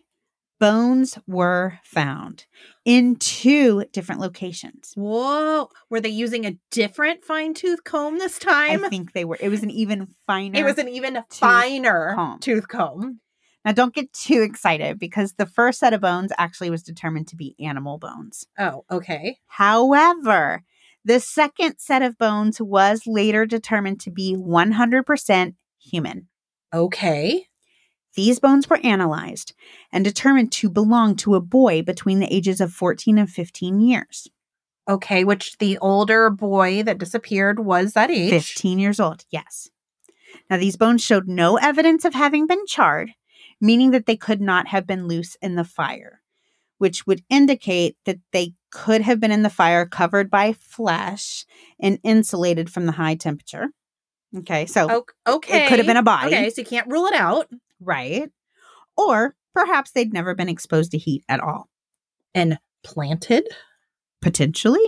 bones 0.63 1.17
were 1.27 1.77
found 1.83 2.45
in 2.85 3.17
two 3.17 3.83
different 3.91 4.21
locations. 4.21 4.93
Whoa. 4.95 5.67
Were 5.89 5.99
they 5.99 6.07
using 6.07 6.45
a 6.45 6.57
different 6.71 7.25
fine 7.25 7.53
tooth 7.53 7.83
comb 7.83 8.17
this 8.17 8.39
time? 8.39 8.85
I 8.85 8.87
think 8.87 9.11
they 9.11 9.25
were. 9.25 9.37
It 9.41 9.49
was 9.49 9.61
an 9.61 9.71
even 9.71 10.07
finer. 10.25 10.57
it 10.57 10.63
was 10.63 10.77
an 10.77 10.87
even 10.87 11.21
finer 11.29 12.13
comb. 12.15 12.39
tooth 12.39 12.69
comb. 12.69 13.19
Now, 13.65 13.73
don't 13.73 13.93
get 13.93 14.13
too 14.13 14.41
excited 14.41 14.99
because 14.99 15.33
the 15.33 15.45
first 15.45 15.79
set 15.79 15.93
of 15.93 15.99
bones 15.99 16.31
actually 16.37 16.69
was 16.69 16.81
determined 16.81 17.27
to 17.29 17.35
be 17.35 17.57
animal 17.59 17.97
bones. 17.97 18.45
Oh, 18.57 18.85
okay. 18.89 19.39
However, 19.47 20.63
the 21.03 21.19
second 21.19 21.75
set 21.79 22.01
of 22.01 22.17
bones 22.17 22.61
was 22.61 23.03
later 23.05 23.45
determined 23.45 23.99
to 24.01 24.11
be 24.11 24.33
100% 24.33 25.55
human. 25.77 26.27
Okay. 26.73 27.47
These 28.15 28.39
bones 28.39 28.69
were 28.69 28.79
analyzed 28.83 29.53
and 29.91 30.03
determined 30.03 30.51
to 30.53 30.69
belong 30.69 31.15
to 31.17 31.35
a 31.35 31.41
boy 31.41 31.81
between 31.81 32.19
the 32.19 32.33
ages 32.33 32.61
of 32.61 32.71
14 32.71 33.17
and 33.17 33.29
15 33.29 33.79
years. 33.79 34.29
Okay, 34.87 35.23
which 35.23 35.57
the 35.57 35.77
older 35.79 36.29
boy 36.29 36.83
that 36.83 36.97
disappeared 36.97 37.59
was 37.59 37.93
that 37.93 38.11
age. 38.11 38.29
15 38.29 38.79
years 38.79 38.99
old, 38.99 39.25
yes. 39.29 39.69
Now, 40.49 40.57
these 40.57 40.75
bones 40.75 41.01
showed 41.01 41.27
no 41.27 41.57
evidence 41.57 42.05
of 42.05 42.13
having 42.13 42.47
been 42.47 42.65
charred, 42.67 43.11
meaning 43.61 43.91
that 43.91 44.05
they 44.05 44.17
could 44.17 44.41
not 44.41 44.67
have 44.67 44.85
been 44.85 45.07
loose 45.07 45.37
in 45.41 45.55
the 45.55 45.63
fire, 45.63 46.21
which 46.79 47.07
would 47.07 47.23
indicate 47.29 47.95
that 48.05 48.19
they 48.31 48.53
could 48.71 49.01
have 49.01 49.19
been 49.19 49.31
in 49.31 49.43
the 49.43 49.49
fire 49.49 49.85
covered 49.85 50.29
by 50.29 50.51
flesh 50.53 51.45
and 51.79 51.99
insulated 52.03 52.69
from 52.69 52.85
the 52.85 52.91
high 52.93 53.15
temperature. 53.15 53.69
Okay, 54.35 54.65
so, 54.65 55.05
okay, 55.27 55.65
it 55.65 55.69
could 55.69 55.77
have 55.77 55.87
been 55.87 55.95
a 55.95 56.03
body. 56.03 56.27
Okay, 56.27 56.49
so 56.49 56.61
you 56.61 56.65
can't 56.65 56.87
rule 56.87 57.05
it 57.05 57.13
out. 57.13 57.47
Right. 57.83 58.29
Or 58.97 59.35
perhaps 59.53 59.91
they'd 59.91 60.13
never 60.13 60.35
been 60.35 60.49
exposed 60.49 60.91
to 60.91 60.97
heat 60.97 61.23
at 61.29 61.39
all. 61.39 61.69
And 62.35 62.57
planted? 62.83 63.47
Potentially. 64.21 64.85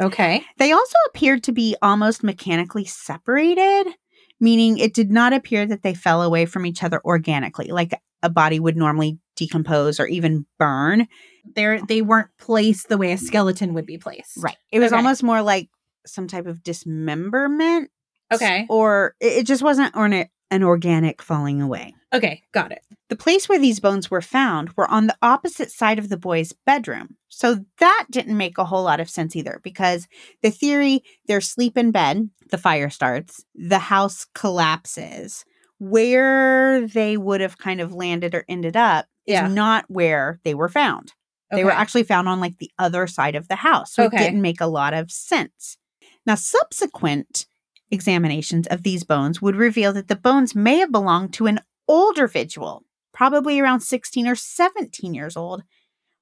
Okay. 0.00 0.44
They 0.58 0.72
also 0.72 0.96
appeared 1.08 1.42
to 1.44 1.52
be 1.52 1.76
almost 1.82 2.22
mechanically 2.22 2.84
separated, 2.84 3.92
meaning 4.40 4.78
it 4.78 4.94
did 4.94 5.10
not 5.10 5.32
appear 5.32 5.66
that 5.66 5.82
they 5.82 5.94
fell 5.94 6.22
away 6.22 6.46
from 6.46 6.66
each 6.66 6.82
other 6.82 7.00
organically, 7.04 7.68
like 7.68 7.92
a 8.22 8.28
body 8.30 8.58
would 8.58 8.76
normally 8.76 9.18
decompose 9.36 10.00
or 10.00 10.06
even 10.06 10.46
burn. 10.58 11.06
They're 11.54 11.80
they 11.82 12.02
weren't 12.02 12.30
placed 12.38 12.88
the 12.88 12.98
way 12.98 13.12
a 13.12 13.18
skeleton 13.18 13.74
would 13.74 13.86
be 13.86 13.98
placed. 13.98 14.36
Right. 14.38 14.56
It 14.70 14.78
was 14.80 14.92
Okay. 14.92 14.96
almost 14.96 15.22
more 15.22 15.42
like 15.42 15.68
some 16.06 16.26
type 16.26 16.46
of 16.46 16.62
dismemberment. 16.62 17.90
Okay. 18.32 18.66
Or 18.68 19.14
it 19.20 19.38
it 19.38 19.46
just 19.46 19.62
wasn't 19.62 19.94
orna- 19.96 20.28
an 20.52 20.62
organic 20.62 21.20
falling 21.22 21.60
away. 21.60 21.94
Okay, 22.14 22.42
got 22.52 22.70
it. 22.72 22.82
The 23.08 23.16
place 23.16 23.48
where 23.48 23.58
these 23.58 23.80
bones 23.80 24.10
were 24.10 24.20
found 24.20 24.70
were 24.76 24.88
on 24.90 25.06
the 25.06 25.16
opposite 25.22 25.70
side 25.70 25.98
of 25.98 26.08
the 26.10 26.16
boy's 26.18 26.52
bedroom. 26.66 27.16
So 27.28 27.64
that 27.78 28.06
didn't 28.10 28.36
make 28.36 28.58
a 28.58 28.64
whole 28.64 28.84
lot 28.84 29.00
of 29.00 29.10
sense 29.10 29.34
either 29.34 29.60
because 29.64 30.06
the 30.42 30.50
theory 30.50 31.02
they're 31.26 31.38
asleep 31.38 31.76
in 31.78 31.90
bed, 31.90 32.28
the 32.50 32.58
fire 32.58 32.90
starts, 32.90 33.44
the 33.54 33.78
house 33.78 34.26
collapses. 34.34 35.44
Where 35.78 36.86
they 36.86 37.16
would 37.16 37.40
have 37.40 37.58
kind 37.58 37.80
of 37.80 37.92
landed 37.92 38.34
or 38.36 38.44
ended 38.48 38.76
up 38.76 39.06
Yeah. 39.26 39.46
is 39.48 39.52
not 39.54 39.84
where 39.88 40.38
they 40.44 40.54
were 40.54 40.68
found. 40.68 41.12
They 41.50 41.64
were 41.64 41.70
actually 41.72 42.04
found 42.04 42.28
on 42.28 42.40
like 42.40 42.56
the 42.58 42.70
other 42.78 43.06
side 43.06 43.34
of 43.34 43.48
the 43.48 43.56
house. 43.56 43.92
So 43.92 44.04
Okay. 44.04 44.16
it 44.16 44.20
didn't 44.20 44.40
make 44.42 44.60
a 44.60 44.66
lot 44.66 44.94
of 44.94 45.10
sense. 45.10 45.76
Now, 46.24 46.36
subsequent 46.36 47.46
examinations 47.92 48.66
of 48.66 48.82
these 48.82 49.04
bones 49.04 49.40
would 49.40 49.54
reveal 49.54 49.92
that 49.92 50.08
the 50.08 50.16
bones 50.16 50.54
may 50.54 50.78
have 50.78 50.90
belonged 50.90 51.32
to 51.34 51.46
an 51.46 51.60
older 51.86 52.22
individual, 52.22 52.84
probably 53.12 53.60
around 53.60 53.80
16 53.80 54.26
or 54.26 54.34
17 54.34 55.14
years 55.14 55.36
old, 55.36 55.62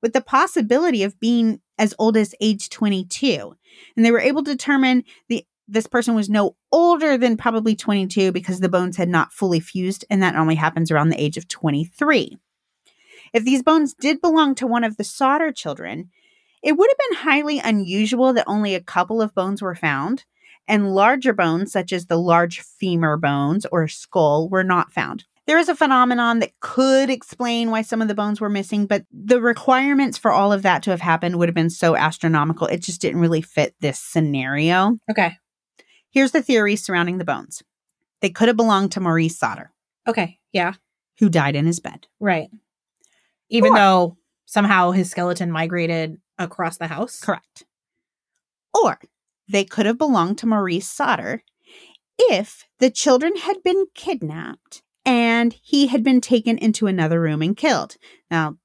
with 0.03 0.13
the 0.13 0.21
possibility 0.21 1.03
of 1.03 1.19
being 1.21 1.61
as 1.79 1.95
old 1.99 2.17
as 2.17 2.35
age 2.41 2.69
22. 2.69 3.55
And 3.97 4.05
they 4.05 4.11
were 4.11 4.21
able 4.21 4.43
to 4.45 4.53
determine 4.53 5.05
the 5.29 5.47
this 5.69 5.87
person 5.87 6.17
was 6.17 6.29
no 6.29 6.57
older 6.73 7.17
than 7.17 7.37
probably 7.37 7.77
22 7.77 8.33
because 8.33 8.59
the 8.59 8.69
bones 8.69 8.97
had 8.97 9.09
not 9.09 9.33
fully 9.33 9.61
fused, 9.61 10.05
and 10.11 10.21
that 10.21 10.35
only 10.35 10.57
happens 10.57 10.91
around 10.91 11.11
the 11.11 11.23
age 11.23 11.37
of 11.37 11.47
23. 11.47 12.37
If 13.33 13.45
these 13.45 13.63
bones 13.63 13.95
did 13.95 14.21
belong 14.21 14.57
to 14.57 14.67
one 14.67 14.83
of 14.83 14.97
the 14.97 15.05
Sodder 15.05 15.53
children, 15.53 16.11
it 16.61 16.73
would 16.73 16.91
have 16.91 17.09
been 17.09 17.19
highly 17.19 17.61
unusual 17.61 18.33
that 18.33 18.49
only 18.49 18.75
a 18.75 18.81
couple 18.81 19.23
of 19.23 19.33
bones 19.33 19.63
were 19.63 19.77
found, 19.77 20.25
and 20.71 20.95
larger 20.95 21.33
bones, 21.35 21.73
such 21.73 21.93
as 21.93 22.07
the 22.07 22.17
large 22.19 22.61
femur 22.61 23.17
bones 23.19 23.67
or 23.73 23.89
skull, 23.89 24.49
were 24.49 24.65
not 24.65 24.93
found. 24.93 25.25
There 25.47 25.59
is 25.59 25.69
a 25.69 25.75
phenomenon 25.75 26.39
that 26.39 26.53
could 26.61 27.11
explain 27.11 27.71
why 27.71 27.83
some 27.83 28.01
of 28.01 28.09
the 28.09 28.15
bones 28.15 28.41
were 28.41 28.49
missing, 28.49 28.87
but 28.87 29.05
the 29.13 29.41
requirements 29.41 30.17
for 30.17 30.31
all 30.31 30.53
of 30.53 30.63
that 30.63 30.83
to 30.85 30.91
have 30.91 31.01
happened 31.01 31.37
would 31.37 31.49
have 31.49 31.55
been 31.57 31.71
so 31.71 31.97
astronomical, 31.97 32.69
it 32.69 32.79
just 32.83 33.01
didn't 33.01 33.21
really 33.21 33.43
fit 33.43 33.75
this 33.81 33.99
scenario. 33.99 34.97
Okay. 35.11 35.37
Here's 36.11 36.31
the 36.33 36.43
theory 36.43 36.77
surrounding 36.77 37.19
the 37.19 37.25
bones 37.25 37.63
they 38.21 38.31
could 38.31 38.49
have 38.49 38.57
belonged 38.57 38.93
to 38.93 39.01
Maurice 39.01 39.39
Sodder, 39.39 39.73
Okay. 40.09 40.39
Yeah. 40.53 40.75
who 41.19 41.29
died 41.29 41.57
in 41.57 41.67
his 41.67 41.81
bed. 41.81 42.07
Right. 42.21 42.49
Even 43.49 43.73
Or- 43.73 43.77
though 43.77 44.17
somehow 44.47 44.91
his 44.93 45.11
skeleton 45.11 45.51
migrated 45.51 46.19
across 46.39 46.77
the 46.77 46.87
house. 46.87 47.21
Correct. 47.21 47.65
Or 48.75 48.99
they 49.51 49.65
could 49.65 49.87
have 49.87 49.99
belonged 49.99 50.39
to 50.39 50.47
Maurice 50.47 50.89
Sodder 50.89 51.43
if 52.19 52.67
the 52.79 52.91
children 52.91 53.37
had 53.37 53.63
been 53.63 53.87
kidnapped 53.95 54.83
and 55.05 55.55
he 55.63 55.87
had 55.89 56.05
been 56.05 56.21
taken 56.21 56.59
into 56.59 56.87
another 56.87 57.21
room 57.21 57.43
and 57.43 57.57
killed. 57.57 57.97
Now, 58.31 58.57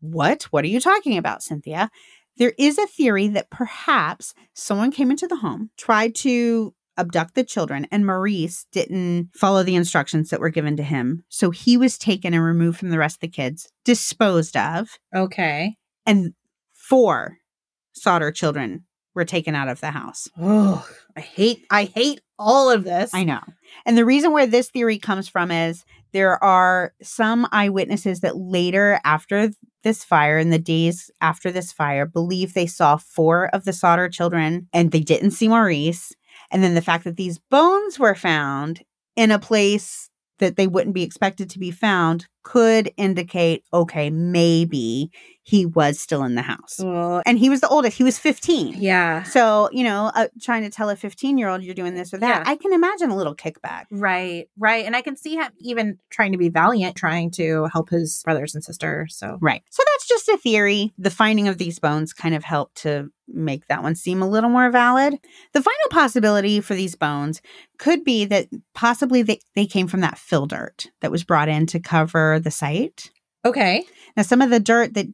what? 0.00 0.44
What 0.44 0.64
are 0.64 0.68
you 0.68 0.80
talking 0.80 1.18
about, 1.18 1.42
Cynthia? 1.42 1.90
There 2.36 2.54
is 2.58 2.78
a 2.78 2.86
theory 2.86 3.28
that 3.28 3.50
perhaps 3.50 4.32
someone 4.54 4.92
came 4.92 5.10
into 5.10 5.26
the 5.26 5.36
home, 5.36 5.70
tried 5.76 6.14
to 6.16 6.74
abduct 6.96 7.34
the 7.34 7.44
children, 7.44 7.86
and 7.90 8.06
Maurice 8.06 8.66
didn't 8.72 9.30
follow 9.34 9.62
the 9.62 9.74
instructions 9.74 10.30
that 10.30 10.40
were 10.40 10.48
given 10.50 10.76
to 10.76 10.82
him. 10.82 11.24
So 11.28 11.50
he 11.50 11.76
was 11.76 11.98
taken 11.98 12.32
and 12.32 12.42
removed 12.42 12.78
from 12.78 12.90
the 12.90 12.98
rest 12.98 13.16
of 13.16 13.20
the 13.20 13.28
kids, 13.28 13.68
disposed 13.84 14.56
of, 14.56 14.98
Okay. 15.14 15.76
and 16.06 16.34
four 16.72 17.38
Sodder 17.92 18.30
children 18.32 18.84
were 19.14 19.24
taken 19.24 19.54
out 19.54 19.68
of 19.68 19.80
the 19.80 19.90
house. 19.90 20.28
Oh, 20.40 20.86
I 21.16 21.20
hate 21.20 21.66
I 21.70 21.84
hate 21.84 22.20
all 22.38 22.70
of 22.70 22.84
this. 22.84 23.12
I 23.14 23.24
know. 23.24 23.40
And 23.84 23.96
the 23.96 24.04
reason 24.04 24.32
where 24.32 24.46
this 24.46 24.70
theory 24.70 24.98
comes 24.98 25.28
from 25.28 25.50
is 25.50 25.84
there 26.12 26.42
are 26.42 26.92
some 27.02 27.46
eyewitnesses 27.52 28.20
that 28.20 28.36
later, 28.36 29.00
after 29.04 29.50
this 29.82 30.04
fire, 30.04 30.38
in 30.38 30.50
the 30.50 30.58
days 30.58 31.10
after 31.20 31.50
this 31.50 31.72
fire, 31.72 32.06
believe 32.06 32.54
they 32.54 32.66
saw 32.66 32.96
four 32.96 33.48
of 33.54 33.64
the 33.64 33.72
Sodder 33.72 34.08
children 34.08 34.68
and 34.72 34.90
they 34.90 35.00
didn't 35.00 35.32
see 35.32 35.48
Maurice. 35.48 36.12
And 36.50 36.62
then 36.62 36.74
the 36.74 36.82
fact 36.82 37.04
that 37.04 37.16
these 37.16 37.38
bones 37.38 37.98
were 37.98 38.14
found 38.14 38.82
in 39.16 39.30
a 39.30 39.38
place 39.38 40.10
that 40.38 40.56
they 40.56 40.66
wouldn't 40.66 40.94
be 40.94 41.02
expected 41.02 41.50
to 41.50 41.58
be 41.58 41.70
found 41.70 42.26
could 42.42 42.90
indicate 42.96 43.64
okay, 43.72 44.10
maybe 44.10 45.10
he 45.42 45.66
was 45.66 45.98
still 45.98 46.22
in 46.22 46.34
the 46.36 46.42
house. 46.42 46.76
Well, 46.78 47.22
And 47.26 47.36
he 47.38 47.50
was 47.50 47.60
the 47.60 47.68
oldest, 47.68 47.96
he 47.96 48.04
was 48.04 48.18
15. 48.18 48.76
yeah. 48.78 49.24
So, 49.24 49.68
you 49.72 49.82
know, 49.82 50.12
uh, 50.14 50.28
trying 50.40 50.62
to 50.62 50.70
tell 50.70 50.90
a 50.90 50.96
15 50.96 51.38
year 51.38 51.48
old 51.48 51.62
you're 51.64 51.74
doing 51.74 51.94
this 51.94 52.14
or 52.14 52.18
that, 52.18 52.42
Yeah. 52.46 52.50
I 52.50 52.54
can 52.56 52.72
imagine 52.72 53.10
a 53.10 53.16
little 53.16 53.34
kickback. 53.34 53.84
Right, 53.90 54.48
right. 54.58 54.84
And 54.84 54.94
I 54.94 55.00
can 55.02 55.16
see 55.16 55.34
him 55.36 55.50
even 55.58 55.98
trying 56.10 56.32
to 56.32 56.38
be 56.38 56.50
valiant, 56.50 56.94
trying 56.94 57.30
to 57.32 57.66
help 57.72 57.90
his 57.90 58.22
brothers 58.24 58.54
and 58.54 58.62
sisters. 58.62 59.16
So, 59.16 59.38
Right. 59.40 59.62
So 59.70 59.82
that's 59.92 60.06
just 60.06 60.28
a 60.28 60.36
theory. 60.36 60.92
The 60.98 61.10
finding 61.10 61.48
of 61.48 61.58
these 61.58 61.78
bones 61.80 62.12
kind 62.12 62.34
of 62.34 62.44
helped 62.44 62.76
to 62.82 63.10
make 63.32 63.66
that 63.68 63.82
one 63.82 63.94
seem 63.94 64.22
a 64.22 64.28
little 64.28 64.50
more 64.50 64.70
valid. 64.70 65.14
The 65.52 65.62
final 65.62 65.88
possibility 65.90 66.60
for 66.60 66.74
these 66.74 66.94
bones 66.96 67.40
could 67.78 68.04
be 68.04 68.24
that 68.26 68.48
possibly 68.74 69.22
they, 69.22 69.38
they 69.54 69.66
came 69.66 69.86
from 69.86 70.00
that 70.00 70.18
fill 70.18 70.46
dirt 70.46 70.90
that 71.00 71.10
was 71.12 71.22
brought 71.24 71.48
in 71.48 71.66
to 71.66 71.80
cover 71.80 72.29
the 72.38 72.50
site. 72.50 73.10
okay. 73.44 73.84
Now, 74.16 74.22
some 74.22 74.42
of 74.42 74.50
the 74.50 74.60
dirt 74.60 74.94
that 74.94 75.06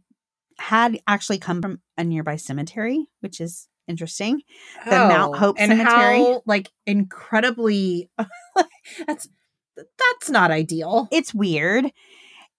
had 0.58 0.98
actually 1.06 1.38
come 1.38 1.62
from 1.62 1.80
a 1.96 2.04
nearby 2.04 2.36
cemetery, 2.36 3.06
which 3.20 3.40
is 3.40 3.68
interesting. 3.88 4.42
The 4.84 4.90
Mount 4.90 5.34
oh, 5.34 5.38
Hope 5.38 5.56
Oh, 5.58 5.62
and 5.62 5.70
Cemetery. 5.70 6.18
how, 6.18 6.42
like, 6.46 6.70
incredibly. 6.86 8.10
that's 9.06 9.28
that's 9.76 10.30
not 10.30 10.50
ideal. 10.50 11.08
it's 11.12 11.34
weird. 11.34 11.84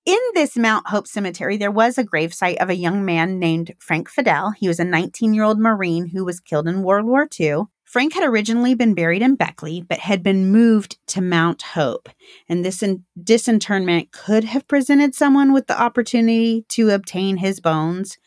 In 0.06 0.20
this 0.36 0.56
Mount 0.56 0.88
Hope 0.88 1.08
Cemetery, 1.08 1.58
there 1.58 1.72
was 1.72 1.98
a 1.98 2.04
gravesite 2.04 2.58
of 2.58 2.70
a 2.70 2.76
young 2.76 3.04
man 3.04 3.40
named 3.40 3.74
Frank 3.80 4.08
Fidel. 4.10 4.52
He 4.52 4.68
was 4.68 4.80
a 4.80 4.86
19 4.86 5.34
year 5.34 5.44
old 5.44 5.60
Marine 5.60 6.08
who 6.08 6.24
was 6.24 6.40
killed 6.40 6.68
in 6.68 6.84
World 6.84 7.06
War 7.06 7.28
II. 7.40 7.64
Frank 7.88 8.14
had 8.14 8.24
originally 8.26 8.76
been 8.76 8.94
buried 8.94 9.22
in 9.22 9.36
Beckley, 9.36 9.82
but 9.82 10.00
had 10.00 10.22
been 10.22 10.52
moved 10.52 10.98
to 11.08 11.22
Mount 11.22 11.62
Hope. 11.62 12.10
And 12.50 12.64
this 12.64 12.84
in- 12.84 13.06
disinterment 13.22 14.12
could 14.12 14.44
have 14.44 14.68
presented 14.68 15.16
someone 15.16 15.54
with 15.54 15.68
the 15.68 15.82
opportunity 15.82 16.66
to 16.70 16.90
obtain 16.90 17.38
his 17.38 17.62
bones 17.62 18.18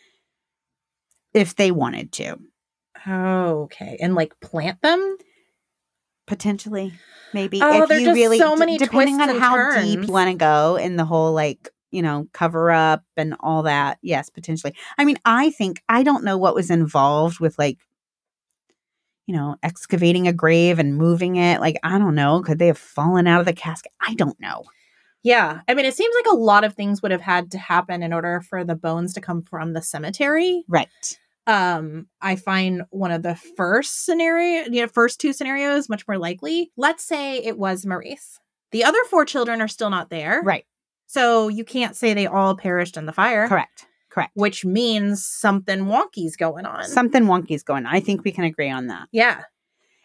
if 1.34 1.54
they 1.54 1.70
wanted 1.70 2.10
to. 2.12 2.38
Okay, 3.06 3.98
and 4.00 4.14
like 4.14 4.38
plant 4.40 4.80
them. 4.80 5.16
Potentially, 6.26 6.94
maybe. 7.34 7.60
Oh, 7.62 7.82
if 7.82 7.88
there 7.88 7.98
are 7.98 8.00
you 8.00 8.06
just 8.06 8.16
really, 8.16 8.38
so 8.38 8.56
d- 8.56 8.78
depending 8.78 9.20
on 9.20 9.28
how 9.38 9.56
deep 9.56 9.96
turns. 9.96 10.06
you 10.06 10.12
want 10.12 10.30
to 10.30 10.36
go 10.36 10.76
in 10.76 10.96
the 10.96 11.04
whole 11.04 11.32
like 11.32 11.68
you 11.90 12.00
know 12.02 12.28
cover 12.32 12.70
up 12.70 13.04
and 13.16 13.34
all 13.40 13.64
that. 13.64 13.98
Yes, 14.00 14.30
potentially. 14.30 14.74
I 14.96 15.04
mean, 15.04 15.18
I 15.24 15.50
think 15.50 15.82
I 15.88 16.02
don't 16.02 16.24
know 16.24 16.38
what 16.38 16.54
was 16.54 16.70
involved 16.70 17.40
with 17.40 17.58
like 17.58 17.78
you 19.30 19.36
know 19.36 19.54
excavating 19.62 20.26
a 20.26 20.32
grave 20.32 20.80
and 20.80 20.96
moving 20.96 21.36
it. 21.36 21.60
Like 21.60 21.76
I 21.84 21.98
don't 21.98 22.16
know. 22.16 22.42
Could 22.42 22.58
they 22.58 22.66
have 22.66 22.78
fallen 22.78 23.28
out 23.28 23.38
of 23.38 23.46
the 23.46 23.52
casket? 23.52 23.92
I 24.00 24.14
don't 24.14 24.38
know. 24.40 24.64
Yeah, 25.22 25.60
I 25.68 25.74
mean, 25.74 25.84
it 25.86 25.94
seems 25.94 26.14
like 26.16 26.32
a 26.32 26.36
lot 26.36 26.64
of 26.64 26.74
things 26.74 27.00
would 27.02 27.12
have 27.12 27.20
had 27.20 27.50
to 27.52 27.58
happen 27.58 28.02
in 28.02 28.12
order 28.12 28.40
for 28.40 28.64
the 28.64 28.74
bones 28.74 29.12
to 29.14 29.20
come 29.20 29.42
from 29.42 29.72
the 29.74 29.82
cemetery. 29.82 30.64
Right. 30.66 30.88
um 31.46 32.06
i 32.20 32.36
find 32.36 32.82
one 32.90 33.10
of 33.10 33.22
the 33.22 33.34
first 33.56 34.04
scenario 34.04 34.64
you 34.70 34.80
know 34.82 34.88
first 34.88 35.20
two 35.20 35.32
scenarios 35.32 35.88
much 35.88 36.06
more 36.08 36.18
likely 36.18 36.70
let's 36.76 37.04
say 37.04 37.38
it 37.38 37.56
was 37.58 37.86
maurice 37.86 38.38
the 38.72 38.84
other 38.84 39.02
four 39.08 39.24
children 39.24 39.62
are 39.62 39.68
still 39.68 39.90
not 39.90 40.10
there 40.10 40.42
Right. 40.44 40.66
so 41.06 41.48
you 41.48 41.64
can't 41.64 41.96
say 41.96 42.12
they 42.14 42.26
all 42.26 42.54
perished 42.56 42.96
in 42.98 43.06
the 43.06 43.12
fire 43.12 43.48
Correct. 43.48 43.86
Correct. 44.10 44.32
which 44.34 44.64
means 44.64 45.24
something 45.24 45.86
wonky's 45.86 46.36
going 46.36 46.66
on 46.66 46.84
Something 46.84 47.24
wonky's 47.24 47.62
going 47.62 47.86
on. 47.86 47.94
I 47.94 48.00
think 48.00 48.24
we 48.24 48.32
can 48.32 48.44
agree 48.44 48.70
on 48.70 48.88
that. 48.88 49.08
yeah 49.12 49.42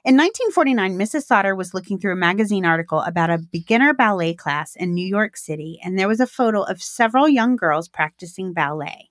In 0.06 0.16
1949, 0.16 0.98
Mrs. 0.98 1.24
Sodder 1.24 1.56
was 1.56 1.74
looking 1.74 1.98
through 2.00 2.14
a 2.14 2.16
magazine 2.16 2.66
article 2.66 3.02
about 3.02 3.32
a 3.32 3.40
beginner 3.52 3.94
ballet 3.94 4.36
class 4.36 4.76
in 4.76 4.94
New 4.94 5.08
York 5.08 5.36
City, 5.36 5.80
and 5.84 5.98
there 5.98 6.08
was 6.08 6.20
a 6.20 6.28
photo 6.28 6.62
of 6.62 6.84
several 6.84 7.28
young 7.28 7.56
girls 7.56 7.90
practicing 7.90 8.54
ballet. 8.54 9.10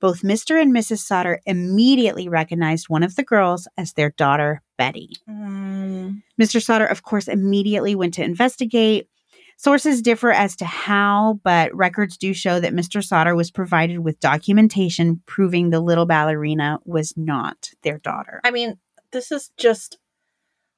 Both 0.00 0.20
Mr. 0.22 0.60
and 0.60 0.72
Mrs. 0.72 0.98
Sodder 0.98 1.40
immediately 1.46 2.28
recognized 2.28 2.88
one 2.88 3.02
of 3.02 3.16
the 3.16 3.24
girls 3.24 3.66
as 3.76 3.94
their 3.94 4.10
daughter, 4.10 4.62
Betty. 4.76 5.10
Mm, 5.28 6.22
Mr. 6.40 6.62
Sodder, 6.62 6.86
of 6.86 7.02
course, 7.02 7.26
immediately 7.26 7.94
went 7.96 8.14
to 8.14 8.22
investigate. 8.22 9.08
Sources 9.60 10.02
differ 10.02 10.30
as 10.30 10.54
to 10.54 10.64
how, 10.64 11.40
but 11.42 11.74
records 11.74 12.16
do 12.16 12.32
show 12.32 12.60
that 12.60 12.72
Mr. 12.72 13.04
Sodder 13.04 13.34
was 13.34 13.50
provided 13.50 13.98
with 13.98 14.20
documentation 14.20 15.20
proving 15.26 15.70
the 15.70 15.80
little 15.80 16.06
ballerina 16.06 16.78
was 16.84 17.12
not 17.16 17.70
their 17.82 17.98
daughter. 17.98 18.40
I 18.44 18.52
mean, 18.52 18.78
this 19.10 19.32
is 19.32 19.50
just 19.56 19.98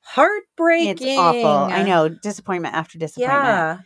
heartbreaking. 0.00 1.08
It's 1.08 1.18
awful. 1.18 1.44
I 1.46 1.82
know. 1.82 2.08
Disappointment 2.08 2.74
after 2.74 2.98
disappointment. 2.98 3.44
Yeah. 3.44 3.78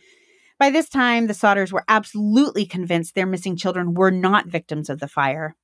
By 0.59 0.69
this 0.69 0.87
time, 0.87 1.27
the 1.27 1.33
Sodders 1.33 1.73
were 1.73 1.83
absolutely 1.89 2.65
convinced 2.65 3.15
their 3.15 3.25
missing 3.25 3.57
children 3.57 3.95
were 3.95 4.11
not 4.11 4.47
victims 4.47 4.89
of 4.89 5.01
the 5.01 5.09
fire. 5.09 5.57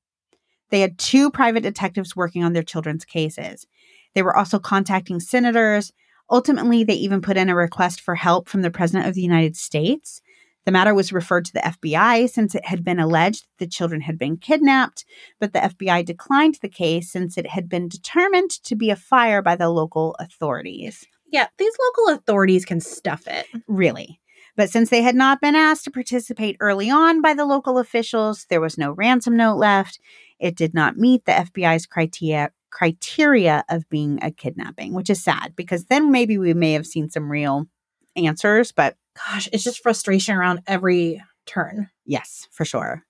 They 0.71 0.81
had 0.81 0.99
two 0.99 1.31
private 1.31 1.63
detectives 1.63 2.17
working 2.17 2.43
on 2.43 2.51
their 2.51 2.63
children's 2.63 3.05
cases. 3.05 3.65
They 4.13 4.23
were 4.23 4.35
also 4.35 4.59
contacting 4.59 5.21
senators. 5.21 5.93
Ultimately, 6.31 6.85
they 6.85 6.93
even 6.93 7.21
put 7.21 7.37
in 7.37 7.49
a 7.49 7.55
request 7.55 7.99
for 7.99 8.15
help 8.15 8.47
from 8.47 8.61
the 8.61 8.71
President 8.71 9.07
of 9.07 9.15
the 9.15 9.21
United 9.21 9.57
States. 9.57 10.21
The 10.65 10.71
matter 10.71 10.93
was 10.93 11.11
referred 11.11 11.45
to 11.45 11.53
the 11.53 11.59
FBI 11.59 12.29
since 12.29 12.55
it 12.55 12.65
had 12.65 12.83
been 12.83 12.99
alleged 12.99 13.47
the 13.57 13.67
children 13.67 14.01
had 14.01 14.17
been 14.17 14.37
kidnapped, 14.37 15.05
but 15.39 15.53
the 15.53 15.59
FBI 15.59 16.05
declined 16.05 16.59
the 16.61 16.69
case 16.69 17.11
since 17.11 17.37
it 17.37 17.47
had 17.47 17.67
been 17.67 17.89
determined 17.89 18.51
to 18.63 18.75
be 18.75 18.89
a 18.89 18.95
fire 18.95 19.41
by 19.41 19.55
the 19.55 19.69
local 19.69 20.15
authorities. 20.19 21.05
Yeah, 21.31 21.47
these 21.57 21.73
local 21.79 22.13
authorities 22.13 22.63
can 22.63 22.79
stuff 22.79 23.27
it. 23.27 23.47
Really. 23.67 24.19
But 24.55 24.69
since 24.69 24.89
they 24.89 25.01
had 25.01 25.15
not 25.15 25.41
been 25.41 25.55
asked 25.55 25.85
to 25.85 25.91
participate 25.91 26.57
early 26.59 26.89
on 26.89 27.21
by 27.21 27.33
the 27.33 27.45
local 27.45 27.77
officials, 27.77 28.45
there 28.49 28.61
was 28.61 28.77
no 28.77 28.91
ransom 28.91 29.35
note 29.35 29.57
left. 29.57 29.99
It 30.39 30.55
did 30.55 30.73
not 30.73 30.97
meet 30.97 31.25
the 31.25 31.31
FBI's 31.31 31.85
criteria 31.85 32.51
criteria 32.71 33.63
of 33.69 33.87
being 33.89 34.19
a 34.21 34.31
kidnapping, 34.31 34.93
which 34.93 35.09
is 35.09 35.23
sad 35.23 35.53
because 35.55 35.85
then 35.85 36.11
maybe 36.11 36.37
we 36.37 36.53
may 36.53 36.73
have 36.73 36.87
seen 36.87 37.09
some 37.09 37.31
real 37.31 37.67
answers, 38.15 38.71
but 38.71 38.95
Gosh, 39.27 39.49
it's 39.51 39.63
just 39.63 39.83
frustration 39.83 40.35
around 40.35 40.61
every 40.67 41.21
turn. 41.45 41.89
yes, 42.05 42.47
for 42.51 42.65
sure. 42.65 43.03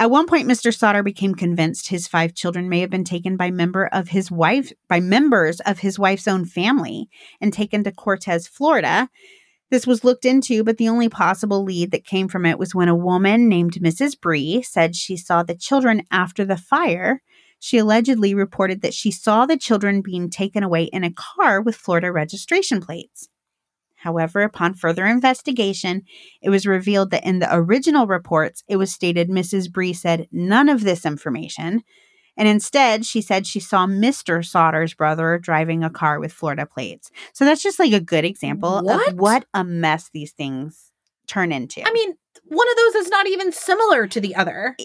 At 0.00 0.10
one 0.10 0.26
point 0.26 0.46
Mr. 0.46 0.72
Sodder 0.76 1.02
became 1.02 1.34
convinced 1.34 1.88
his 1.88 2.06
five 2.06 2.34
children 2.34 2.68
may 2.68 2.80
have 2.80 2.90
been 2.90 3.02
taken 3.02 3.36
by 3.36 3.50
member 3.50 3.86
of 3.86 4.08
his 4.08 4.30
wife 4.30 4.72
by 4.88 5.00
members 5.00 5.58
of 5.60 5.80
his 5.80 5.98
wife's 5.98 6.28
own 6.28 6.44
family 6.44 7.08
and 7.40 7.52
taken 7.52 7.82
to 7.82 7.90
Cortez, 7.90 8.46
Florida. 8.46 9.08
This 9.70 9.86
was 9.86 10.04
looked 10.04 10.24
into, 10.24 10.62
but 10.62 10.76
the 10.78 10.88
only 10.88 11.08
possible 11.08 11.64
lead 11.64 11.90
that 11.90 12.04
came 12.04 12.28
from 12.28 12.46
it 12.46 12.58
was 12.58 12.74
when 12.74 12.88
a 12.88 12.94
woman 12.94 13.48
named 13.48 13.74
Mrs. 13.74 14.18
Bree 14.18 14.62
said 14.62 14.94
she 14.94 15.16
saw 15.16 15.42
the 15.42 15.56
children 15.56 16.02
after 16.10 16.44
the 16.44 16.56
fire. 16.56 17.20
She 17.58 17.78
allegedly 17.78 18.34
reported 18.34 18.82
that 18.82 18.94
she 18.94 19.10
saw 19.10 19.46
the 19.46 19.56
children 19.56 20.00
being 20.00 20.30
taken 20.30 20.62
away 20.62 20.84
in 20.84 21.04
a 21.04 21.12
car 21.12 21.60
with 21.60 21.76
Florida 21.76 22.12
registration 22.12 22.80
plates. 22.80 23.28
However, 23.96 24.42
upon 24.42 24.74
further 24.74 25.06
investigation, 25.06 26.02
it 26.40 26.50
was 26.50 26.66
revealed 26.66 27.10
that 27.10 27.26
in 27.26 27.40
the 27.40 27.48
original 27.52 28.06
reports, 28.06 28.62
it 28.68 28.76
was 28.76 28.92
stated 28.92 29.28
Mrs. 29.28 29.70
Bree 29.70 29.92
said 29.92 30.28
none 30.30 30.68
of 30.68 30.82
this 30.82 31.04
information. 31.04 31.82
And 32.36 32.46
instead, 32.46 33.04
she 33.04 33.20
said 33.20 33.44
she 33.44 33.58
saw 33.58 33.86
Mr. 33.86 34.46
Sodder's 34.46 34.94
brother 34.94 35.36
driving 35.38 35.82
a 35.82 35.90
car 35.90 36.20
with 36.20 36.32
Florida 36.32 36.64
plates. 36.64 37.10
So 37.32 37.44
that's 37.44 37.62
just 37.62 37.80
like 37.80 37.92
a 37.92 38.00
good 38.00 38.24
example 38.24 38.80
What? 38.82 39.08
of 39.08 39.18
what 39.18 39.44
a 39.52 39.64
mess 39.64 40.10
these 40.12 40.30
things 40.30 40.92
turn 41.26 41.50
into. 41.50 41.82
I 41.84 41.92
mean, 41.92 42.14
one 42.44 42.70
of 42.70 42.76
those 42.76 42.94
is 43.02 43.08
not 43.10 43.26
even 43.26 43.50
similar 43.50 44.06
to 44.06 44.20
the 44.20 44.36
other. 44.36 44.76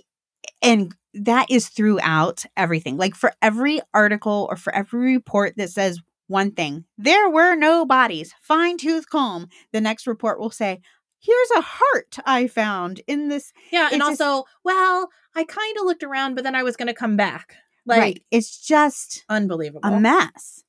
And 0.63 0.95
that 1.13 1.47
is 1.51 1.69
throughout 1.69 2.45
everything. 2.57 2.97
Like 2.97 3.15
for 3.15 3.33
every 3.41 3.81
article 3.93 4.47
or 4.49 4.55
for 4.55 4.73
every 4.73 5.13
report 5.13 5.55
that 5.57 5.69
says 5.69 5.99
one 6.27 6.51
thing, 6.51 6.85
there 6.97 7.29
were 7.29 7.55
no 7.55 7.85
bodies, 7.85 8.33
fine 8.41 8.77
tooth 8.77 9.09
comb, 9.09 9.47
the 9.71 9.81
next 9.81 10.07
report 10.07 10.39
will 10.39 10.49
say, 10.49 10.81
here's 11.19 11.51
a 11.57 11.61
heart 11.61 12.17
I 12.25 12.47
found 12.47 13.01
in 13.07 13.27
this. 13.29 13.53
Yeah, 13.71 13.89
and 13.91 14.01
just- 14.01 14.21
also, 14.21 14.45
well, 14.63 15.09
I 15.35 15.43
kind 15.43 15.77
of 15.77 15.85
looked 15.85 16.03
around, 16.03 16.35
but 16.35 16.43
then 16.43 16.55
I 16.55 16.63
was 16.63 16.75
going 16.75 16.87
to 16.87 16.93
come 16.93 17.17
back. 17.17 17.55
Like, 17.85 17.99
right. 17.99 18.23
It's 18.31 18.65
just 18.65 19.25
unbelievable. 19.29 19.81
a 19.83 19.99
mess. 19.99 20.63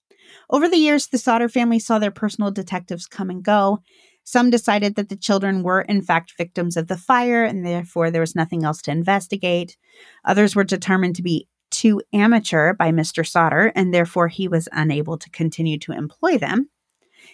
Over 0.51 0.69
the 0.69 0.77
years, 0.77 1.07
the 1.07 1.19
Sodder 1.19 1.49
family 1.49 1.79
saw 1.79 1.99
their 1.99 2.11
personal 2.11 2.51
detectives 2.51 3.07
come 3.07 3.31
and 3.31 3.43
go. 3.43 3.81
Some 4.25 4.49
decided 4.49 4.95
that 4.97 5.11
the 5.11 5.17
children 5.17 5.63
were, 5.63 5.83
in 5.83 6.01
fact, 6.01 6.35
victims 6.37 6.77
of 6.77 6.89
the 6.89 6.97
fire, 6.97 7.45
and 7.45 7.65
therefore 7.65 8.11
there 8.11 8.23
was 8.23 8.35
nothing 8.35 8.65
else 8.65 8.81
to 8.83 8.91
investigate. 8.91 9.77
Others 10.25 10.57
were 10.57 10.65
determined 10.65 11.15
to 11.17 11.23
be 11.23 11.47
too 11.71 12.01
amateur 12.13 12.73
by 12.73 12.91
Mr. 12.91 13.27
Sodder, 13.27 13.71
and 13.75 13.93
therefore 13.93 14.29
he 14.29 14.49
was 14.49 14.69
unable 14.73 15.19
to 15.19 15.31
continue 15.31 15.79
to 15.81 15.93
employ 15.93 16.39
them. 16.39 16.71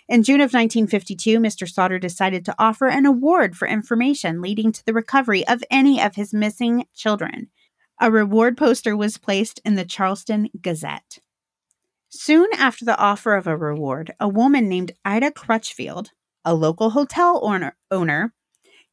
In 0.09 0.23
June 0.23 0.41
of 0.41 0.53
1952, 0.53 1.39
Mr. 1.39 1.69
Sodder 1.69 1.99
decided 1.99 2.45
to 2.45 2.55
offer 2.59 2.89
an 2.89 3.07
award 3.07 3.57
for 3.57 3.69
information 3.69 4.41
leading 4.41 4.73
to 4.73 4.85
the 4.85 4.93
recovery 4.93 5.47
of 5.47 5.63
any 5.71 6.01
of 6.01 6.17
his 6.17 6.35
missing 6.35 6.87
children. 6.95 7.51
A 8.01 8.11
reward 8.11 8.57
poster 8.57 8.97
was 8.97 9.19
placed 9.19 9.61
in 9.65 9.75
the 9.75 9.85
Charleston 9.85 10.49
Gazette. 10.61 11.19
Soon 12.09 12.49
after 12.59 12.85
the 12.85 12.99
offer 12.99 13.35
of 13.35 13.47
a 13.47 13.57
reward, 13.57 14.13
a 14.19 14.29
woman 14.29 14.69
named 14.69 14.93
Ida 15.05 15.31
Crutchfield, 15.31 16.11
a 16.45 16.55
local 16.55 16.91
hotel 16.91 17.41
owner, 17.43 17.77
owner, 17.91 18.33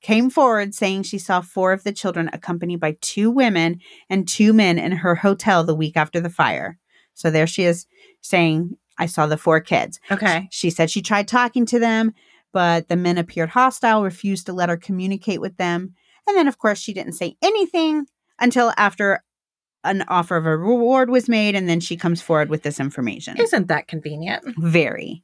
came 0.02 0.30
forward 0.30 0.74
saying 0.76 1.03
she 1.03 1.18
saw 1.18 1.41
four 1.41 1.72
of 1.72 1.84
the 1.84 1.91
children 1.91 2.30
accompanied 2.32 2.80
by 2.80 2.98
two 3.02 3.32
women 3.32 3.80
and 4.10 4.28
two 4.28 4.53
men 4.53 4.78
in 4.78 4.91
her 4.91 5.15
hotel 5.15 5.64
the 5.64 5.76
week 5.76 5.98
after 5.98 6.19
the 6.19 6.30
fire. 6.30 6.78
So 7.14 7.32
there 7.32 7.48
she 7.48 7.64
is 7.64 7.88
saying, 8.22 8.78
I 8.98 9.07
saw 9.07 9.26
the 9.26 9.38
four 9.38 9.60
kids. 9.60 9.99
Okay. 10.11 10.48
She 10.52 10.69
said 10.69 10.91
she 10.91 11.02
tried 11.02 11.28
talking 11.28 11.65
to 11.68 11.80
them, 11.80 12.14
but 12.53 12.90
the 12.90 12.95
men 12.95 13.18
appeared 13.18 13.49
hostile, 13.49 14.03
refused 14.03 14.45
to 14.45 14.53
let 14.53 14.69
her 14.69 14.78
communicate 14.78 15.41
with 15.41 15.57
them. 15.57 15.94
And 16.28 16.38
then, 16.38 16.48
of 16.48 16.57
course, 16.57 16.80
she 16.80 16.94
didn't 16.94 17.14
say 17.14 17.36
anything 17.41 18.06
until 18.40 18.74
after 18.78 19.24
an 19.84 20.03
offer 20.07 20.36
of 20.36 20.45
a 20.45 20.57
reward 20.57 21.10
was 21.10 21.30
made, 21.30 21.56
and 21.56 21.69
then 21.69 21.80
she 21.80 21.95
comes 21.95 22.22
forward 22.22 22.49
with 22.49 22.64
this 22.64 22.80
information. 22.80 23.38
Isn't 23.38 23.68
that 23.68 23.88
convenient? 23.88 24.44
Very. 24.57 25.24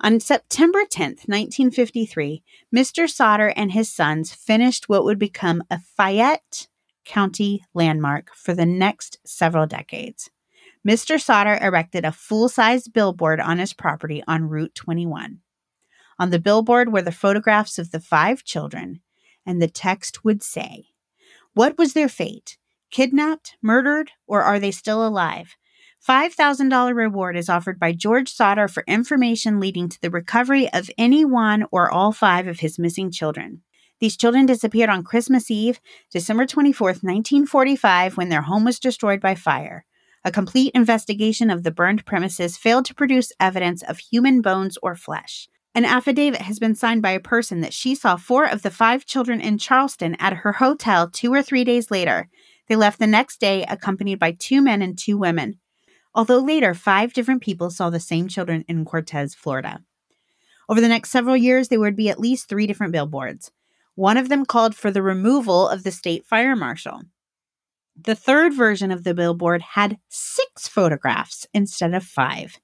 On 0.00 0.20
September 0.20 0.80
10th, 0.80 1.26
1953, 1.26 2.42
Mr. 2.74 3.08
Sodder 3.08 3.48
and 3.56 3.72
his 3.72 3.90
sons 3.90 4.34
finished 4.34 4.90
what 4.90 5.04
would 5.04 5.18
become 5.18 5.62
a 5.70 5.78
Fayette 5.78 6.68
County 7.06 7.64
landmark 7.72 8.34
for 8.34 8.52
the 8.52 8.66
next 8.66 9.18
several 9.24 9.66
decades. 9.66 10.28
Mr. 10.86 11.20
Sodder 11.20 11.58
erected 11.62 12.04
a 12.04 12.12
full 12.12 12.48
sized 12.48 12.92
billboard 12.92 13.40
on 13.40 13.58
his 13.58 13.72
property 13.72 14.22
on 14.28 14.50
Route 14.50 14.74
21. 14.74 15.40
On 16.18 16.30
the 16.30 16.38
billboard 16.38 16.92
were 16.92 17.02
the 17.02 17.10
photographs 17.10 17.78
of 17.78 17.90
the 17.90 18.00
five 18.00 18.44
children, 18.44 19.00
and 19.46 19.62
the 19.62 19.68
text 19.68 20.24
would 20.24 20.42
say, 20.42 20.88
What 21.54 21.78
was 21.78 21.94
their 21.94 22.08
fate? 22.08 22.58
Kidnapped, 22.90 23.56
murdered, 23.62 24.12
or 24.26 24.42
are 24.42 24.58
they 24.58 24.70
still 24.70 25.06
alive? 25.06 25.56
$5,000 26.06 26.94
reward 26.94 27.36
is 27.36 27.48
offered 27.48 27.80
by 27.80 27.92
George 27.92 28.32
Sodder 28.32 28.68
for 28.68 28.84
information 28.86 29.58
leading 29.58 29.88
to 29.88 30.00
the 30.00 30.10
recovery 30.10 30.72
of 30.72 30.90
any 30.96 31.24
one 31.24 31.66
or 31.72 31.90
all 31.90 32.12
five 32.12 32.46
of 32.46 32.60
his 32.60 32.78
missing 32.78 33.10
children. 33.10 33.62
These 33.98 34.16
children 34.16 34.46
disappeared 34.46 34.90
on 34.90 35.02
Christmas 35.02 35.50
Eve, 35.50 35.80
December 36.10 36.46
24th, 36.46 37.02
1945, 37.02 38.16
when 38.16 38.28
their 38.28 38.42
home 38.42 38.64
was 38.64 38.78
destroyed 38.78 39.20
by 39.20 39.34
fire. 39.34 39.84
A 40.24 40.30
complete 40.30 40.72
investigation 40.74 41.50
of 41.50 41.62
the 41.62 41.70
burned 41.70 42.04
premises 42.04 42.56
failed 42.56 42.84
to 42.86 42.94
produce 42.94 43.32
evidence 43.40 43.82
of 43.82 43.98
human 43.98 44.42
bones 44.42 44.76
or 44.82 44.94
flesh. 44.94 45.48
An 45.74 45.84
affidavit 45.84 46.42
has 46.42 46.58
been 46.58 46.74
signed 46.74 47.02
by 47.02 47.10
a 47.10 47.20
person 47.20 47.60
that 47.60 47.72
she 47.72 47.94
saw 47.94 48.16
four 48.16 48.44
of 48.44 48.62
the 48.62 48.70
five 48.70 49.04
children 49.06 49.40
in 49.40 49.58
Charleston 49.58 50.16
at 50.18 50.34
her 50.34 50.52
hotel 50.52 51.08
two 51.08 51.32
or 51.32 51.42
three 51.42 51.64
days 51.64 51.90
later. 51.90 52.28
They 52.68 52.76
left 52.76 52.98
the 52.98 53.06
next 53.06 53.40
day 53.40 53.64
accompanied 53.64 54.18
by 54.18 54.32
two 54.32 54.62
men 54.62 54.82
and 54.82 54.98
two 54.98 55.18
women 55.18 55.58
although 56.16 56.38
later 56.38 56.72
five 56.72 57.12
different 57.12 57.42
people 57.42 57.70
saw 57.70 57.90
the 57.90 58.00
same 58.00 58.26
children 58.26 58.64
in 58.66 58.86
Cortez, 58.86 59.34
Florida. 59.34 59.82
Over 60.68 60.80
the 60.80 60.88
next 60.88 61.10
several 61.10 61.36
years, 61.36 61.68
there 61.68 61.78
would 61.78 61.94
be 61.94 62.08
at 62.08 62.18
least 62.18 62.48
three 62.48 62.66
different 62.66 62.92
billboards. 62.92 63.52
One 63.94 64.16
of 64.16 64.30
them 64.30 64.46
called 64.46 64.74
for 64.74 64.90
the 64.90 65.02
removal 65.02 65.68
of 65.68 65.84
the 65.84 65.92
state 65.92 66.26
fire 66.26 66.56
marshal. 66.56 67.02
The 67.98 68.14
third 68.14 68.52
version 68.52 68.90
of 68.90 69.04
the 69.04 69.14
billboard 69.14 69.62
had 69.62 69.98
six 70.08 70.66
photographs 70.66 71.46
instead 71.54 71.94
of 71.94 72.02
five. 72.02 72.58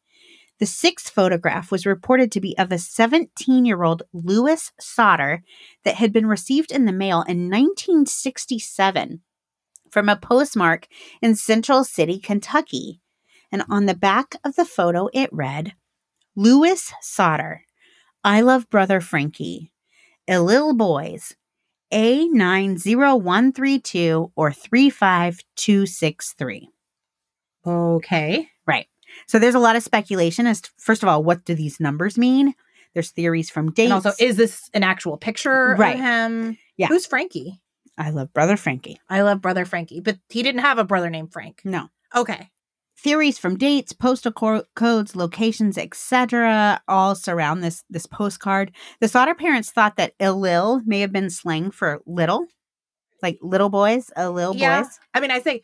The 0.59 0.67
sixth 0.67 1.11
photograph 1.11 1.71
was 1.71 1.87
reported 1.87 2.31
to 2.33 2.41
be 2.41 2.57
of 2.59 2.71
a 2.73 2.79
17 2.79 3.65
year 3.65 3.83
old 3.83 4.03
Louis 4.13 4.73
Sodder 4.81 5.43
that 5.85 5.97
had 5.97 6.13
been 6.13 6.27
received 6.27 6.71
in 6.73 6.87
the 6.87 6.93
mail 6.93 7.23
in 7.23 7.51
1967 7.51 9.21
from 9.91 10.09
a 10.09 10.17
postmark 10.17 10.87
in 11.21 11.35
Central 11.35 11.85
City, 11.85 12.19
Kentucky 12.19 13.03
and 13.53 13.63
on 13.69 13.87
the 13.87 13.95
back 13.95 14.35
of 14.45 14.57
the 14.57 14.65
photo 14.65 15.09
it 15.13 15.33
read 15.33 15.75
Louis 16.35 16.93
Sodder, 17.01 17.63
I 18.25 18.41
love 18.41 18.69
brother 18.71 19.01
Frankie, 19.01 19.71
a 20.27 20.41
little 20.41 20.75
boys, 20.75 21.37
A90132 21.93 24.33
or 24.35 24.51
35263. 24.53 26.69
Okay. 27.67 28.49
Right. 28.67 28.87
So 29.27 29.39
there's 29.39 29.55
a 29.55 29.59
lot 29.61 29.77
of 29.77 29.83
speculation 29.83 30.47
as 30.47 30.61
to, 30.63 30.71
first 30.79 31.03
of 31.03 31.09
all, 31.09 31.23
what 31.23 31.45
do 31.45 31.55
these 31.55 31.79
numbers 31.81 32.17
mean? 32.19 32.55
There's 32.95 33.11
theories 33.11 33.51
from 33.51 33.73
dates. 33.73 33.87
And 33.87 33.93
also, 33.93 34.13
is 34.19 34.37
this 34.37 34.69
an 34.75 34.83
actual 34.83 35.17
picture 35.17 35.75
Right. 35.79 35.95
of 35.97 36.01
him? 36.01 36.59
Yeah. 36.77 36.89
Who's 36.89 37.07
Frankie? 37.07 37.61
I 37.99 38.11
love 38.11 38.33
Brother 38.33 38.57
Frankie. 38.57 38.99
I 39.11 39.21
love 39.21 39.43
brother 39.43 39.67
Frankie, 39.67 40.01
but 40.01 40.17
he 40.31 40.43
didn't 40.43 40.63
have 40.63 40.79
a 40.79 40.85
brother 40.85 41.11
named 41.11 41.31
Frank. 41.33 41.61
No. 41.65 41.89
Okay. 42.15 42.49
Theories 43.03 43.37
from 43.39 43.59
dates, 43.59 43.93
postal 43.93 44.31
co- 44.33 44.65
codes, 44.77 45.17
locations, 45.17 45.77
etc., 45.77 46.81
all 46.87 47.15
surround 47.17 47.63
this 47.65 47.83
this 47.91 48.07
postcard. 48.07 48.71
The 49.01 49.09
Sodder 49.09 49.35
parents 49.35 49.71
thought 49.73 49.97
that 49.97 50.17
Elil 50.19 50.83
may 50.87 51.01
have 51.01 51.13
been 51.13 51.29
slang 51.31 51.71
for 51.73 52.01
little, 52.07 52.47
like 53.23 53.39
little 53.43 53.71
boys, 53.71 54.11
a 54.17 54.31
little 54.31 54.55
Yeah. 54.57 54.83
boys. 54.83 55.01
I 55.15 55.21
mean, 55.21 55.31
I 55.33 55.41
say 55.41 55.63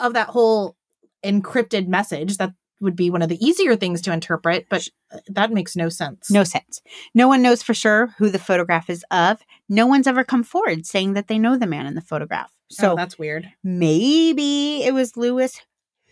of 0.00 0.14
that 0.14 0.28
whole 0.28 0.76
encrypted 1.24 1.86
message, 1.86 2.38
that 2.38 2.54
would 2.80 2.96
be 2.96 3.10
one 3.10 3.20
of 3.22 3.28
the 3.28 3.44
easier 3.44 3.76
things 3.76 4.00
to 4.00 4.12
interpret, 4.12 4.66
but 4.70 4.88
uh, 5.12 5.18
that 5.28 5.52
makes 5.52 5.76
no 5.76 5.90
sense. 5.90 6.30
No 6.30 6.42
sense. 6.44 6.80
No 7.14 7.28
one 7.28 7.42
knows 7.42 7.62
for 7.62 7.74
sure 7.74 8.08
who 8.18 8.30
the 8.30 8.38
photograph 8.38 8.88
is 8.88 9.04
of. 9.10 9.42
No 9.68 9.86
one's 9.86 10.06
ever 10.06 10.24
come 10.24 10.42
forward 10.42 10.86
saying 10.86 11.12
that 11.12 11.28
they 11.28 11.38
know 11.38 11.56
the 11.58 11.66
man 11.66 11.86
in 11.86 11.94
the 11.94 12.00
photograph. 12.00 12.50
So 12.70 12.82
So 12.90 12.94
that's 12.96 13.18
weird. 13.18 13.52
maybe 13.62 14.82
it 14.82 14.94
was 14.94 15.16
Louis. 15.16 15.52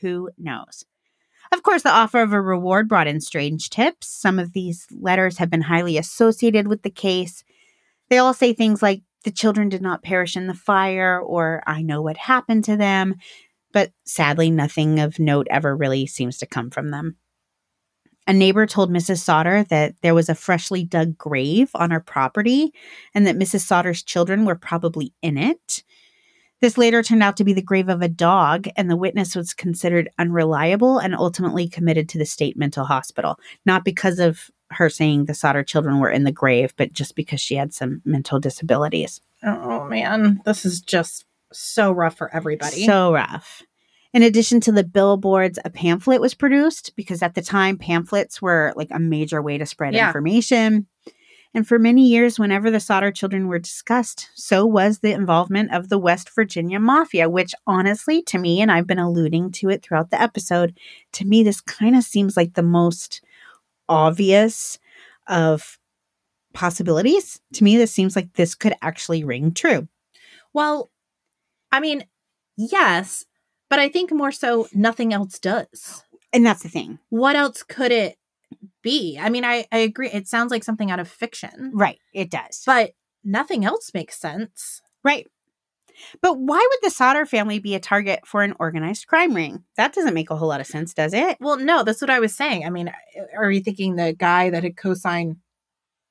Who 0.00 0.30
knows? 0.38 0.84
Of 1.52 1.62
course, 1.62 1.82
the 1.82 1.90
offer 1.90 2.20
of 2.20 2.32
a 2.32 2.40
reward 2.40 2.88
brought 2.88 3.06
in 3.06 3.20
strange 3.20 3.70
tips. 3.70 4.08
Some 4.08 4.38
of 4.38 4.52
these 4.52 4.86
letters 4.90 5.38
have 5.38 5.50
been 5.50 5.62
highly 5.62 5.96
associated 5.96 6.68
with 6.68 6.82
the 6.82 6.90
case. 6.90 7.42
They 8.10 8.18
all 8.18 8.34
say 8.34 8.52
things 8.52 8.82
like, 8.82 9.02
the 9.24 9.30
children 9.30 9.68
did 9.68 9.82
not 9.82 10.02
perish 10.02 10.36
in 10.36 10.46
the 10.46 10.54
fire, 10.54 11.20
or 11.20 11.62
I 11.66 11.82
know 11.82 12.02
what 12.02 12.16
happened 12.16 12.64
to 12.64 12.76
them. 12.76 13.16
But 13.72 13.92
sadly, 14.04 14.50
nothing 14.50 15.00
of 15.00 15.18
note 15.18 15.46
ever 15.50 15.76
really 15.76 16.06
seems 16.06 16.38
to 16.38 16.46
come 16.46 16.70
from 16.70 16.90
them. 16.90 17.16
A 18.26 18.32
neighbor 18.32 18.66
told 18.66 18.90
Mrs. 18.90 19.18
Sodder 19.18 19.64
that 19.64 19.94
there 20.02 20.14
was 20.14 20.28
a 20.28 20.34
freshly 20.34 20.84
dug 20.84 21.16
grave 21.16 21.70
on 21.74 21.90
her 21.90 22.00
property 22.00 22.72
and 23.14 23.26
that 23.26 23.38
Mrs. 23.38 23.60
Sodder's 23.60 24.02
children 24.02 24.44
were 24.44 24.54
probably 24.54 25.14
in 25.22 25.38
it. 25.38 25.82
This 26.60 26.76
later 26.76 27.02
turned 27.02 27.22
out 27.22 27.36
to 27.36 27.44
be 27.44 27.52
the 27.52 27.62
grave 27.62 27.88
of 27.88 28.02
a 28.02 28.08
dog, 28.08 28.68
and 28.76 28.90
the 28.90 28.96
witness 28.96 29.36
was 29.36 29.54
considered 29.54 30.10
unreliable 30.18 30.98
and 30.98 31.14
ultimately 31.14 31.68
committed 31.68 32.08
to 32.08 32.18
the 32.18 32.26
state 32.26 32.56
mental 32.56 32.84
hospital. 32.84 33.38
Not 33.64 33.84
because 33.84 34.18
of 34.18 34.50
her 34.70 34.90
saying 34.90 35.24
the 35.24 35.34
Sodder 35.34 35.62
children 35.62 35.98
were 36.00 36.10
in 36.10 36.24
the 36.24 36.32
grave, 36.32 36.74
but 36.76 36.92
just 36.92 37.14
because 37.14 37.40
she 37.40 37.54
had 37.54 37.72
some 37.72 38.02
mental 38.04 38.40
disabilities. 38.40 39.20
Oh 39.42 39.84
man, 39.84 40.40
this 40.44 40.64
is 40.66 40.80
just 40.80 41.24
so 41.52 41.92
rough 41.92 42.16
for 42.16 42.34
everybody. 42.34 42.84
So 42.84 43.12
rough. 43.12 43.62
In 44.12 44.22
addition 44.22 44.60
to 44.62 44.72
the 44.72 44.84
billboards, 44.84 45.58
a 45.64 45.70
pamphlet 45.70 46.20
was 46.20 46.34
produced 46.34 46.92
because 46.96 47.22
at 47.22 47.34
the 47.34 47.42
time, 47.42 47.76
pamphlets 47.76 48.42
were 48.42 48.72
like 48.74 48.88
a 48.90 48.98
major 48.98 49.40
way 49.42 49.58
to 49.58 49.66
spread 49.66 49.94
Yeah. 49.94 50.08
information. 50.08 50.86
And 51.54 51.66
for 51.66 51.78
many 51.78 52.06
years, 52.06 52.38
whenever 52.38 52.70
the 52.70 52.80
Sodder 52.80 53.10
children 53.10 53.48
were 53.48 53.58
discussed, 53.58 54.28
so 54.34 54.66
was 54.66 54.98
the 54.98 55.12
involvement 55.12 55.72
of 55.72 55.88
the 55.88 55.98
West 55.98 56.30
Virginia 56.34 56.78
Mafia, 56.78 57.28
which 57.28 57.54
honestly, 57.66 58.22
to 58.22 58.38
me, 58.38 58.60
and 58.60 58.70
I've 58.70 58.86
been 58.86 58.98
alluding 58.98 59.52
to 59.52 59.70
it 59.70 59.82
throughout 59.82 60.10
the 60.10 60.20
episode, 60.20 60.78
to 61.12 61.24
me, 61.24 61.42
this 61.42 61.60
kind 61.60 61.96
of 61.96 62.04
seems 62.04 62.36
like 62.36 62.54
the 62.54 62.62
most 62.62 63.22
obvious 63.88 64.78
of 65.26 65.78
possibilities. 66.52 67.40
To 67.54 67.64
me, 67.64 67.76
this 67.76 67.92
seems 67.92 68.14
like 68.14 68.34
this 68.34 68.54
could 68.54 68.74
actually 68.82 69.24
ring 69.24 69.52
true. 69.52 69.88
well, 70.52 70.90
I 71.70 71.80
mean, 71.80 72.04
yes, 72.56 73.26
but 73.68 73.78
I 73.78 73.88
think 73.88 74.12
more 74.12 74.32
so 74.32 74.68
nothing 74.74 75.12
else 75.12 75.38
does. 75.38 76.02
And 76.32 76.44
that's 76.44 76.62
the 76.62 76.68
thing. 76.68 76.98
What 77.10 77.36
else 77.36 77.62
could 77.62 77.92
it 77.92 78.16
be? 78.82 79.18
I 79.20 79.28
mean, 79.28 79.44
I, 79.44 79.66
I 79.72 79.78
agree. 79.78 80.08
It 80.10 80.28
sounds 80.28 80.50
like 80.50 80.64
something 80.64 80.90
out 80.90 81.00
of 81.00 81.08
fiction, 81.08 81.72
Right. 81.74 81.98
It 82.12 82.30
does. 82.30 82.62
but 82.66 82.92
nothing 83.24 83.64
else 83.64 83.90
makes 83.94 84.18
sense. 84.18 84.80
Right. 85.04 85.26
But 86.22 86.34
why 86.38 86.58
would 86.58 86.78
the 86.82 86.94
Sodder 86.94 87.26
family 87.26 87.58
be 87.58 87.74
a 87.74 87.80
target 87.80 88.20
for 88.24 88.42
an 88.42 88.54
organized 88.60 89.08
crime 89.08 89.34
ring? 89.34 89.64
That 89.76 89.92
doesn't 89.92 90.14
make 90.14 90.30
a 90.30 90.36
whole 90.36 90.48
lot 90.48 90.60
of 90.60 90.66
sense, 90.66 90.94
does 90.94 91.12
it? 91.12 91.36
Well, 91.40 91.56
no, 91.58 91.82
that's 91.82 92.00
what 92.00 92.10
I 92.10 92.20
was 92.20 92.34
saying. 92.34 92.64
I 92.64 92.70
mean, 92.70 92.92
are 93.36 93.50
you 93.50 93.60
thinking 93.60 93.96
the 93.96 94.12
guy 94.12 94.50
that 94.50 94.62
had 94.62 94.76
co-signed 94.76 95.36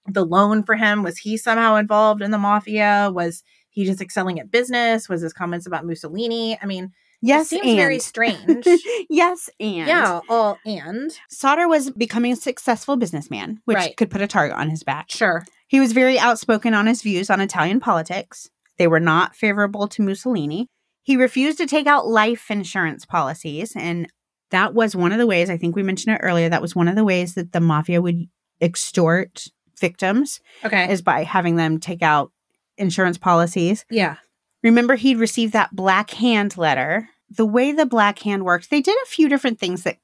the 0.06 0.26
loan 0.26 0.64
for 0.64 0.76
him 0.76 1.04
was 1.04 1.18
he 1.18 1.38
somehow 1.38 1.76
involved 1.76 2.22
in 2.22 2.32
the 2.32 2.38
mafia? 2.38 3.10
Was 3.14 3.44
he 3.70 3.86
just 3.86 4.02
excelling 4.02 4.40
at 4.40 4.52
business? 4.52 5.08
Was 5.08 5.22
his 5.22 5.34
comments 5.34 5.68
about 5.68 5.86
Mussolini? 5.86 6.58
I 6.62 6.66
mean, 6.66 6.92
Yes, 7.22 7.48
it 7.52 7.62
seems 7.62 7.68
and 7.68 7.76
very 7.78 8.00
strange. 8.00 8.66
yes, 9.10 9.50
and 9.60 9.88
yeah, 9.88 10.20
all 10.30 10.60
and 10.66 11.12
Sodder 11.30 11.68
was 11.68 11.90
becoming 11.92 12.34
a 12.34 12.36
successful 12.36 12.96
businessman, 12.96 13.60
which 13.66 13.76
Right. 13.76 13.98
could 13.98 14.10
put 14.12 14.22
a 14.22 14.28
target 14.28 14.56
on 14.56 14.70
his 14.70 14.84
back. 14.84 15.10
sure. 15.10 15.46
He 15.68 15.80
was 15.80 15.92
very 15.94 16.18
outspoken 16.18 16.74
on 16.74 16.86
his 16.88 17.02
views 17.02 17.30
on 17.30 17.42
Italian 17.42 17.80
politics. 17.80 18.50
They 18.78 18.88
were 18.88 19.00
not 19.02 19.36
favorable 19.36 19.88
to 19.90 20.02
Mussolini. 20.04 20.68
He 21.04 21.18
refused 21.18 21.58
to 21.58 21.66
take 21.66 21.88
out 21.88 22.08
life 22.08 22.50
insurance 22.52 23.06
policies, 23.06 23.74
and 23.76 24.08
that 24.52 24.74
was 24.74 24.96
one 24.96 25.12
of 25.12 25.18
the 25.18 25.28
ways. 25.28 25.50
I 25.50 25.58
think 25.58 25.76
we 25.76 25.84
mentioned 25.84 26.16
it 26.16 26.22
earlier. 26.24 26.48
That 26.50 26.62
was 26.62 26.76
one 26.76 26.88
of 26.88 26.96
the 26.96 27.04
ways 27.04 27.34
that 27.36 27.52
the 27.52 27.60
mafia 27.60 28.02
would 28.02 28.28
extort 28.62 29.48
victims 29.80 30.40
Okay. 30.64 30.92
is 30.92 31.02
by 31.02 31.24
having 31.24 31.56
them 31.56 31.80
take 31.80 32.02
out 32.02 32.32
insurance 32.78 33.18
policies. 33.18 33.86
yeah. 33.90 34.18
Remember, 34.64 34.96
he'd 34.96 35.18
received 35.18 35.54
that 35.54 35.76
black 35.76 36.12
hand 36.12 36.58
letter. 36.58 37.10
The 37.30 37.46
way 37.46 37.72
the 37.72 37.86
black 37.86 38.20
hand 38.20 38.46
works, 38.46 38.68
they 38.68 38.82
did 38.82 38.98
a 39.04 39.08
few 39.08 39.30
different 39.30 39.60
things 39.60 39.84
that 39.84 39.98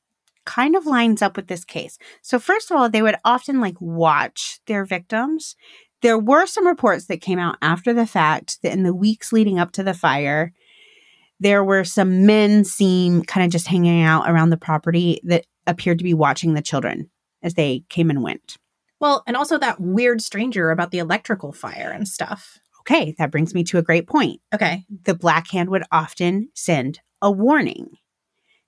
kind 0.45 0.75
of 0.75 0.85
lines 0.85 1.21
up 1.21 1.37
with 1.37 1.47
this 1.47 1.63
case. 1.63 1.97
So, 2.21 2.39
first 2.39 2.69
of 2.69 2.77
all, 2.77 2.89
they 2.89 3.01
would 3.01 3.15
often 3.23 3.61
like 3.61 3.79
watch 3.79 4.59
their 4.67 4.85
victims. 4.85 5.55
There 6.01 6.19
were 6.19 6.45
some 6.45 6.67
reports 6.67 7.05
that 7.05 7.21
came 7.21 7.39
out 7.39 7.57
after 7.61 7.93
the 7.93 8.05
fact 8.05 8.61
that 8.61 8.73
in 8.73 8.83
the 8.83 8.93
weeks 8.93 9.31
leading 9.31 9.57
up 9.57 9.71
to 9.73 9.83
the 9.83 9.93
fire, 9.93 10.53
there 11.39 11.63
were 11.63 11.83
some 11.83 12.25
men 12.25 12.63
seen 12.63 13.23
kind 13.23 13.45
of 13.45 13.51
just 13.51 13.67
hanging 13.67 14.01
out 14.01 14.29
around 14.29 14.49
the 14.49 14.57
property 14.57 15.21
that 15.23 15.45
appeared 15.65 15.97
to 15.97 16.03
be 16.03 16.13
watching 16.13 16.53
the 16.53 16.61
children 16.61 17.09
as 17.41 17.53
they 17.53 17.83
came 17.89 18.09
and 18.09 18.21
went. 18.21 18.57
Well, 18.99 19.23
and 19.27 19.35
also 19.35 19.57
that 19.57 19.81
weird 19.81 20.21
stranger 20.21 20.71
about 20.71 20.91
the 20.91 20.99
electrical 20.99 21.51
fire 21.51 21.91
and 21.93 22.07
stuff. 22.07 22.59
Okay, 22.83 23.15
that 23.17 23.31
brings 23.31 23.53
me 23.53 23.63
to 23.65 23.77
a 23.77 23.81
great 23.83 24.07
point. 24.07 24.41
Okay. 24.53 24.85
The 25.05 25.13
black 25.15 25.49
hand 25.51 25.69
would 25.69 25.83
often 25.91 26.49
send 26.53 26.99
a 27.21 27.31
warning. 27.31 27.91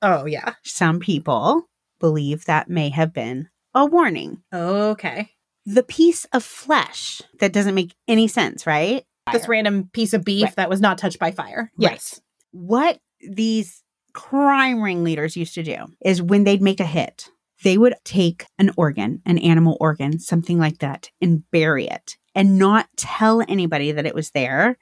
Oh, 0.02 0.26
yeah. 0.26 0.54
Some 0.64 1.00
people 1.00 1.64
believe 2.00 2.46
that 2.46 2.70
may 2.70 2.90
have 2.90 3.14
been 3.14 3.50
a 3.74 3.86
warning. 3.86 4.42
Okay. 4.54 5.32
The 5.66 5.84
piece 5.84 6.26
of 6.26 6.44
flesh 6.44 7.22
that 7.40 7.52
doesn't 7.54 7.76
make 7.76 7.94
any 8.08 8.28
sense, 8.28 8.66
right? 8.68 9.04
This 9.32 9.48
random 9.48 9.90
piece 9.92 10.14
of 10.14 10.24
beef 10.24 10.44
Right. 10.44 10.56
that 10.58 10.70
was 10.70 10.80
not 10.80 10.98
touched 10.98 11.18
by 11.20 11.32
fire. 11.32 11.72
Yes. 11.78 12.22
What 12.52 13.00
these 13.28 13.84
crime 14.14 14.82
ringleaders 14.82 15.36
used 15.36 15.56
to 15.56 15.64
do 15.64 15.78
is 16.06 16.22
when 16.22 16.44
they'd 16.44 16.62
make 16.62 16.80
a 16.80 16.86
hit, 16.86 17.30
they 17.64 17.78
would 17.78 17.96
take 18.04 18.46
an 18.60 18.72
organ, 18.78 19.22
an 19.26 19.40
animal 19.40 19.76
organ, 19.82 20.20
something 20.20 20.60
like 20.60 20.78
that, 20.80 21.10
and 21.20 21.50
bury 21.52 21.88
it 21.88 22.16
and 22.36 22.60
not 22.60 22.90
tell 22.98 23.42
anybody 23.48 23.92
that 23.94 24.06
it 24.06 24.14
was 24.14 24.32
there. 24.32 24.78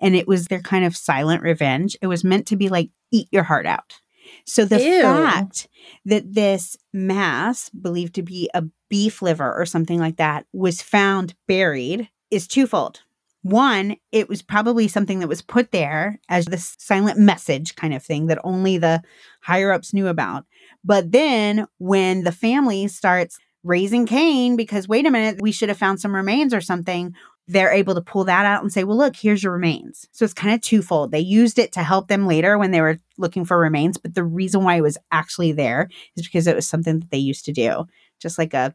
And 0.00 0.14
it 0.14 0.28
was 0.28 0.46
their 0.46 0.60
kind 0.60 0.84
of 0.84 0.96
silent 0.96 1.42
revenge. 1.42 1.96
It 2.02 2.08
was 2.08 2.24
meant 2.24 2.46
to 2.48 2.56
be 2.56 2.68
like, 2.68 2.90
eat 3.10 3.28
your 3.30 3.44
heart 3.44 3.64
out. 3.64 4.00
So 4.44 4.64
the 4.64 4.82
Ew. 4.82 5.02
fact 5.02 5.68
that 6.04 6.34
this 6.34 6.76
mass, 6.92 7.70
believed 7.70 8.14
to 8.16 8.22
be 8.22 8.50
a 8.52 8.64
beef 8.90 9.22
liver 9.22 9.54
or 9.54 9.64
something 9.64 9.98
like 9.98 10.16
that, 10.16 10.46
was 10.52 10.82
found 10.82 11.34
buried 11.46 12.10
is 12.30 12.46
twofold. 12.46 13.02
One, 13.42 13.96
it 14.10 14.28
was 14.28 14.42
probably 14.42 14.88
something 14.88 15.20
that 15.20 15.28
was 15.28 15.40
put 15.40 15.70
there 15.70 16.18
as 16.28 16.46
this 16.46 16.74
silent 16.80 17.18
message 17.18 17.76
kind 17.76 17.94
of 17.94 18.02
thing 18.02 18.26
that 18.26 18.40
only 18.42 18.76
the 18.76 19.02
higher 19.40 19.70
ups 19.70 19.94
knew 19.94 20.08
about. 20.08 20.44
But 20.84 21.12
then 21.12 21.66
when 21.78 22.24
the 22.24 22.32
family 22.32 22.88
starts 22.88 23.38
raising 23.64 24.06
Cain 24.06 24.56
because, 24.56 24.88
wait 24.88 25.06
a 25.06 25.10
minute, 25.10 25.40
we 25.40 25.52
should 25.52 25.68
have 25.68 25.78
found 25.78 26.00
some 26.00 26.14
remains 26.14 26.54
or 26.54 26.60
something, 26.60 27.14
they're 27.48 27.72
able 27.72 27.94
to 27.94 28.00
pull 28.00 28.24
that 28.24 28.44
out 28.44 28.62
and 28.62 28.72
say, 28.72 28.84
well, 28.84 28.96
look, 28.96 29.14
here's 29.14 29.42
your 29.42 29.52
remains. 29.52 30.08
So 30.12 30.24
it's 30.24 30.34
kind 30.34 30.54
of 30.54 30.60
twofold. 30.60 31.12
They 31.12 31.20
used 31.20 31.58
it 31.58 31.72
to 31.72 31.82
help 31.82 32.08
them 32.08 32.26
later 32.26 32.58
when 32.58 32.72
they 32.72 32.80
were 32.80 32.98
looking 33.18 33.44
for 33.44 33.58
remains. 33.58 33.98
But 33.98 34.14
the 34.14 34.24
reason 34.24 34.64
why 34.64 34.76
it 34.76 34.82
was 34.82 34.98
actually 35.12 35.52
there 35.52 35.88
is 36.16 36.24
because 36.26 36.46
it 36.46 36.56
was 36.56 36.66
something 36.66 37.00
that 37.00 37.10
they 37.10 37.18
used 37.18 37.44
to 37.44 37.52
do, 37.52 37.86
just 38.20 38.38
like 38.38 38.52
a 38.52 38.74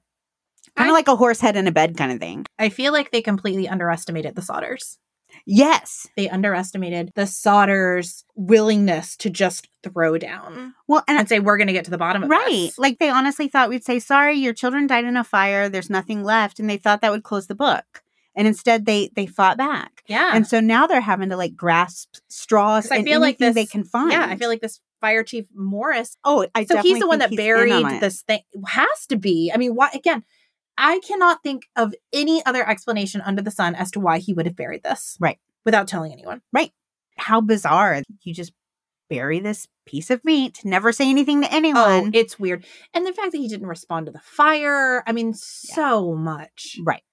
kind 0.77 0.89
of 0.89 0.93
like 0.93 1.09
a 1.09 1.15
horse 1.15 1.41
head 1.41 1.57
in 1.57 1.67
a 1.67 1.71
bed 1.71 1.97
kind 1.97 2.11
of 2.11 2.19
thing. 2.19 2.45
I 2.57 2.69
feel 2.69 2.93
like 2.93 3.11
they 3.11 3.21
completely 3.21 3.67
underestimated 3.67 4.35
the 4.35 4.41
Sodders. 4.41 4.97
Yes. 5.45 6.07
They 6.17 6.29
underestimated 6.29 7.11
the 7.15 7.23
Sodders' 7.23 8.23
willingness 8.35 9.15
to 9.17 9.29
just 9.29 9.67
throw 9.83 10.17
down 10.17 10.73
Well, 10.87 11.03
and 11.07 11.17
and 11.17 11.27
say, 11.27 11.39
we're 11.39 11.57
going 11.57 11.67
to 11.67 11.73
get 11.73 11.85
to 11.85 11.91
the 11.91 11.97
bottom 11.97 12.23
of 12.23 12.29
Right. 12.29 12.45
this. 12.47 12.77
Right. 12.77 12.89
Like 12.89 12.99
they 12.99 13.09
honestly 13.09 13.47
thought 13.47 13.69
we'd 13.69 13.83
say, 13.83 13.99
sorry, 13.99 14.35
your 14.37 14.53
children 14.53 14.87
died 14.87 15.05
in 15.05 15.17
a 15.17 15.23
fire. 15.23 15.69
There's 15.69 15.89
nothing 15.89 16.23
left. 16.23 16.59
And 16.59 16.69
they 16.69 16.77
thought 16.77 17.01
that 17.01 17.11
would 17.11 17.23
close 17.23 17.47
the 17.47 17.55
book. 17.55 18.03
And 18.35 18.47
instead 18.47 18.85
they 18.85 19.09
they 19.15 19.25
fought 19.25 19.57
back. 19.57 20.03
Yeah. 20.07 20.31
And 20.33 20.47
so 20.47 20.59
now 20.61 20.87
they're 20.87 21.01
having 21.01 21.29
to 21.29 21.37
like 21.37 21.55
grasp 21.55 22.15
straws 22.29 22.89
I 22.89 23.03
feel 23.03 23.19
like 23.19 23.37
this- 23.39 23.55
they 23.55 23.65
can 23.65 23.83
find. 23.83 24.11
yeah, 24.11 24.25
I 24.29 24.37
feel 24.37 24.47
like 24.49 24.61
this 24.61 24.79
fire 25.01 25.23
chief 25.23 25.45
Morris. 25.53 26.15
Oh, 26.23 26.47
I 26.55 26.63
so 26.65 26.77
he's 26.81 26.99
the 26.99 27.07
one 27.07 27.19
that 27.19 27.29
think 27.29 27.41
he's 27.41 27.49
in 27.49 27.55
on 27.71 27.81
buried 27.83 28.01
this 28.01 28.21
thing. 28.21 28.41
Has 28.67 29.05
to 29.09 29.17
be. 29.17 29.51
I 29.53 29.57
mean, 29.57 29.75
why 29.75 29.89
again? 29.93 30.23
I 30.77 30.99
cannot 31.07 31.43
think 31.43 31.67
of 31.75 31.93
any 32.13 32.43
other 32.45 32.67
explanation 32.67 33.21
under 33.21 33.41
the 33.41 33.51
sun 33.51 33.75
as 33.75 33.91
to 33.91 33.99
why 33.99 34.17
he 34.19 34.33
would 34.33 34.45
have 34.45 34.55
buried 34.55 34.83
this. 34.83 35.17
Right. 35.19 35.37
Without 35.65 35.87
telling 35.87 36.11
anyone. 36.11 36.41
Right. 36.51 36.71
How 37.17 37.41
bizarre. 37.41 38.01
You 38.23 38.33
just 38.33 38.53
bury 39.09 39.39
this 39.39 39.67
piece 39.85 40.09
of 40.09 40.23
meat, 40.23 40.61
never 40.63 40.91
say 40.91 41.09
anything 41.09 41.41
to 41.41 41.53
anyone. 41.53 41.81
Oh, 41.81 41.89
anyone. 41.89 42.11
it's 42.13 42.39
weird. 42.39 42.65
And 42.93 43.05
the 43.05 43.11
fact 43.13 43.33
that 43.33 43.37
he 43.39 43.47
didn't 43.49 43.67
respond 43.67 44.05
to 44.05 44.11
the 44.11 44.19
fire. 44.23 45.03
I 45.05 45.11
mean, 45.11 45.33
so 45.33 46.15
much. 46.15 46.77
right. 46.83 47.03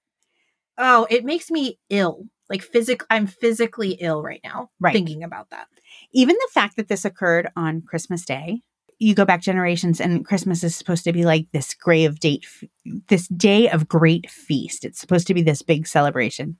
Oh, 0.77 1.05
it 1.09 1.25
makes 1.25 1.51
me 1.51 1.77
ill. 1.89 2.23
Like 2.49 2.61
physic 2.63 3.03
I'm 3.09 3.27
physically 3.27 3.91
ill 3.99 4.23
right 4.23 4.39
now 4.43 4.69
Right. 4.79 4.93
thinking 4.93 5.23
about 5.23 5.49
that. 5.51 5.67
Even 6.13 6.35
the 6.37 6.49
fact 6.53 6.77
that 6.77 6.87
this 6.87 7.03
occurred 7.05 7.49
on 7.55 7.81
Christmas 7.81 8.23
Day, 8.25 8.61
you 8.99 9.15
go 9.15 9.25
back 9.25 9.41
generations 9.41 9.99
and 9.99 10.25
Christmas 10.25 10.63
is 10.63 10.75
supposed 10.75 11.05
to 11.05 11.13
be 11.13 11.25
like 11.25 11.47
this 11.51 11.73
grave 11.73 12.19
date, 12.19 12.45
this 13.07 13.27
day 13.29 13.69
of 13.69 13.87
great 13.87 14.29
feast. 14.29 14.85
It's 14.85 14.99
supposed 14.99 15.25
to 15.27 15.33
be 15.33 15.41
this 15.41 15.61
big 15.61 15.87
celebration. 15.87 16.57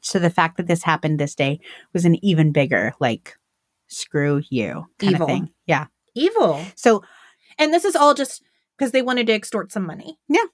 So 0.00 0.18
the 0.18 0.30
fact 0.30 0.56
that 0.56 0.68
this 0.68 0.84
happened 0.84 1.18
this 1.18 1.34
day 1.34 1.58
was 1.92 2.04
an 2.04 2.24
even 2.24 2.52
bigger, 2.52 2.94
like, 3.00 3.36
screw 3.88 4.42
you 4.48 4.86
kind 4.98 5.14
Evil. 5.14 5.22
of 5.22 5.28
thing. 5.28 5.50
Yeah. 5.66 5.86
Evil. 6.14 6.64
So, 6.76 7.02
And 7.58 7.74
this 7.74 7.84
is 7.84 7.96
all 7.96 8.14
just 8.14 8.42
because 8.76 8.92
they 8.92 9.02
wanted 9.02 9.26
to 9.26 9.32
extort 9.32 9.72
some 9.72 9.84
money. 9.84 10.18
Yeah. 10.28 10.44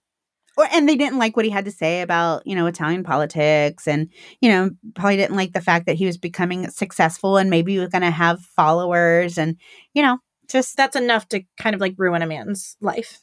Or, 0.56 0.66
and 0.72 0.88
they 0.88 0.96
didn't 0.96 1.18
like 1.18 1.36
what 1.36 1.44
he 1.44 1.50
had 1.50 1.64
to 1.64 1.72
say 1.72 2.00
about, 2.00 2.46
you 2.46 2.54
know, 2.54 2.66
Italian 2.66 3.02
politics 3.02 3.88
and, 3.88 4.08
you 4.40 4.48
know, 4.48 4.70
probably 4.94 5.16
didn't 5.16 5.36
like 5.36 5.52
the 5.52 5.60
fact 5.60 5.86
that 5.86 5.96
he 5.96 6.06
was 6.06 6.16
becoming 6.16 6.70
successful 6.70 7.36
and 7.36 7.50
maybe 7.50 7.72
he 7.72 7.80
was 7.80 7.88
going 7.88 8.02
to 8.02 8.10
have 8.10 8.40
followers 8.40 9.36
and, 9.36 9.56
you 9.94 10.02
know, 10.02 10.18
just 10.48 10.76
That's 10.76 10.96
enough 10.96 11.28
to 11.28 11.44
kind 11.58 11.74
of 11.74 11.80
like 11.80 11.94
ruin 11.96 12.22
a 12.22 12.26
man's 12.26 12.76
life. 12.80 13.20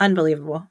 Unbelievable. 0.00 0.68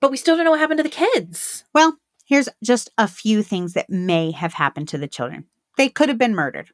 But 0.00 0.10
we 0.10 0.16
still 0.16 0.36
don't 0.36 0.44
know 0.44 0.50
what 0.50 0.60
happened 0.60 0.78
to 0.78 0.82
the 0.82 0.88
kids. 0.88 1.64
Well, 1.72 1.96
here's 2.26 2.48
just 2.62 2.90
a 2.98 3.06
few 3.08 3.42
things 3.42 3.74
that 3.74 3.88
may 3.88 4.32
have 4.32 4.54
happened 4.54 4.88
to 4.88 4.98
the 4.98 5.08
children. 5.08 5.46
They 5.76 5.88
could 5.88 6.08
have 6.08 6.18
been 6.18 6.34
murdered. 6.34 6.70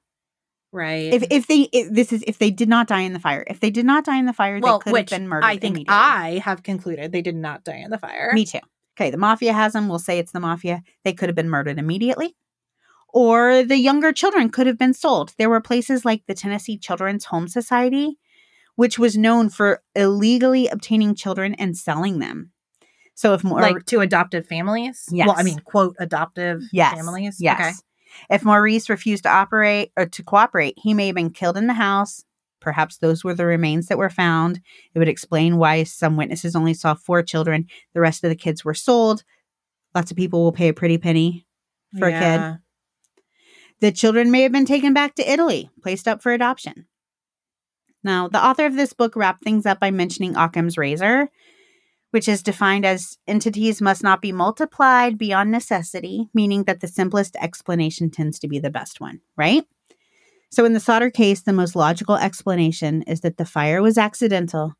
Right. 0.72 1.12
If 1.12 1.24
if 1.30 1.46
they 1.46 1.68
if 1.72 1.90
this 1.90 2.12
is 2.12 2.22
if 2.26 2.38
they 2.38 2.50
did 2.50 2.68
not 2.68 2.88
die 2.88 3.00
in 3.00 3.12
the 3.12 3.20
fire. 3.20 3.44
If 3.46 3.60
they 3.60 3.70
did 3.70 3.86
not 3.86 4.04
die 4.04 4.18
in 4.18 4.26
the 4.26 4.32
fire, 4.32 4.60
well, 4.60 4.78
they 4.78 4.84
could 4.84 4.92
which 4.92 5.10
have 5.10 5.20
been 5.20 5.28
murdered. 5.28 5.46
I 5.46 5.56
think. 5.56 5.86
I 5.88 6.42
have 6.44 6.62
concluded 6.62 7.12
they 7.12 7.22
did 7.22 7.36
not 7.36 7.64
die 7.64 7.76
in 7.76 7.90
the 7.90 7.98
fire. 7.98 8.32
Me 8.34 8.44
too. 8.44 8.58
Okay, 8.98 9.10
the 9.10 9.16
mafia 9.16 9.52
has 9.52 9.72
them. 9.72 9.88
We'll 9.88 9.98
say 9.98 10.18
it's 10.18 10.32
the 10.32 10.40
mafia. 10.40 10.82
They 11.04 11.12
could 11.12 11.28
have 11.28 11.36
been 11.36 11.48
murdered 11.48 11.78
immediately. 11.78 12.36
Or 13.12 13.62
the 13.64 13.76
younger 13.76 14.12
children 14.12 14.50
could 14.50 14.66
have 14.66 14.78
been 14.78 14.94
sold. 14.94 15.34
There 15.38 15.48
were 15.48 15.60
places 15.60 16.04
like 16.04 16.22
the 16.26 16.34
Tennessee 16.34 16.76
Children's 16.76 17.26
Home 17.26 17.48
Society, 17.48 18.18
which 18.76 18.98
was 18.98 19.16
known 19.16 19.48
for 19.48 19.82
illegally 19.94 20.68
obtaining 20.68 21.14
children 21.14 21.54
and 21.54 21.76
selling 21.76 22.18
them. 22.18 22.52
So 23.14 23.34
if 23.34 23.42
more 23.42 23.60
like 23.60 23.84
to 23.86 24.00
adoptive 24.00 24.46
families. 24.46 25.08
Well, 25.10 25.34
I 25.36 25.42
mean, 25.42 25.58
quote 25.60 25.96
adoptive 25.98 26.62
Yes. 26.72 26.94
families. 26.94 27.38
Yes. 27.40 27.58
Okay. 27.60 27.72
If 28.30 28.44
Maurice 28.44 28.88
refused 28.88 29.24
to 29.24 29.28
operate 29.30 29.90
or 29.96 30.06
to 30.06 30.22
cooperate, 30.22 30.74
he 30.76 30.94
may 30.94 31.06
have 31.06 31.16
been 31.16 31.30
killed 31.30 31.56
in 31.56 31.66
the 31.66 31.74
house. 31.74 32.24
Perhaps 32.60 32.98
those 32.98 33.24
were 33.24 33.34
the 33.34 33.44
remains 33.46 33.86
that 33.86 33.98
were 33.98 34.10
found. 34.10 34.60
It 34.94 34.98
would 34.98 35.08
explain 35.08 35.56
why 35.56 35.82
some 35.84 36.16
witnesses 36.16 36.54
only 36.56 36.74
saw 36.74 36.94
four 36.94 37.22
children. 37.22 37.66
The 37.94 38.00
rest 38.00 38.22
of 38.24 38.30
the 38.30 38.36
kids 38.36 38.64
were 38.64 38.74
sold. 38.74 39.24
Lots 39.94 40.10
of 40.10 40.16
people 40.16 40.42
will 40.42 40.52
pay 40.52 40.68
a 40.68 40.74
pretty 40.74 40.98
penny 40.98 41.46
for 41.98 42.08
a 42.08 42.12
kid. 42.12 42.58
The 43.80 43.92
children 43.92 44.30
may 44.30 44.42
have 44.42 44.52
been 44.52 44.66
taken 44.66 44.92
back 44.92 45.14
to 45.14 45.30
Italy, 45.30 45.70
placed 45.82 46.08
up 46.08 46.22
for 46.22 46.32
adoption. 46.32 46.86
Now, 48.02 48.28
the 48.28 48.44
author 48.44 48.66
of 48.66 48.74
this 48.74 48.92
book 48.92 49.14
wrapped 49.14 49.44
things 49.44 49.66
up 49.66 49.80
by 49.80 49.90
mentioning 49.90 50.36
Occam's 50.36 50.78
razor, 50.78 51.30
which 52.10 52.28
is 52.28 52.42
defined 52.42 52.86
as 52.86 53.18
entities 53.26 53.82
must 53.82 54.02
not 54.02 54.22
be 54.22 54.32
multiplied 54.32 55.18
beyond 55.18 55.50
necessity, 55.50 56.28
meaning 56.32 56.64
that 56.64 56.80
the 56.80 56.88
simplest 56.88 57.36
explanation 57.36 58.10
tends 58.10 58.38
to 58.38 58.48
be 58.48 58.58
the 58.58 58.70
best 58.70 59.00
one, 59.00 59.20
right? 59.36 59.64
So, 60.50 60.64
in 60.64 60.72
the 60.72 60.80
Sodder 60.80 61.10
case, 61.10 61.42
the 61.42 61.52
most 61.52 61.76
logical 61.76 62.16
explanation 62.16 63.02
is 63.02 63.20
that 63.20 63.36
the 63.36 63.44
fire 63.44 63.82
was 63.82 63.98
accidental, 63.98 64.74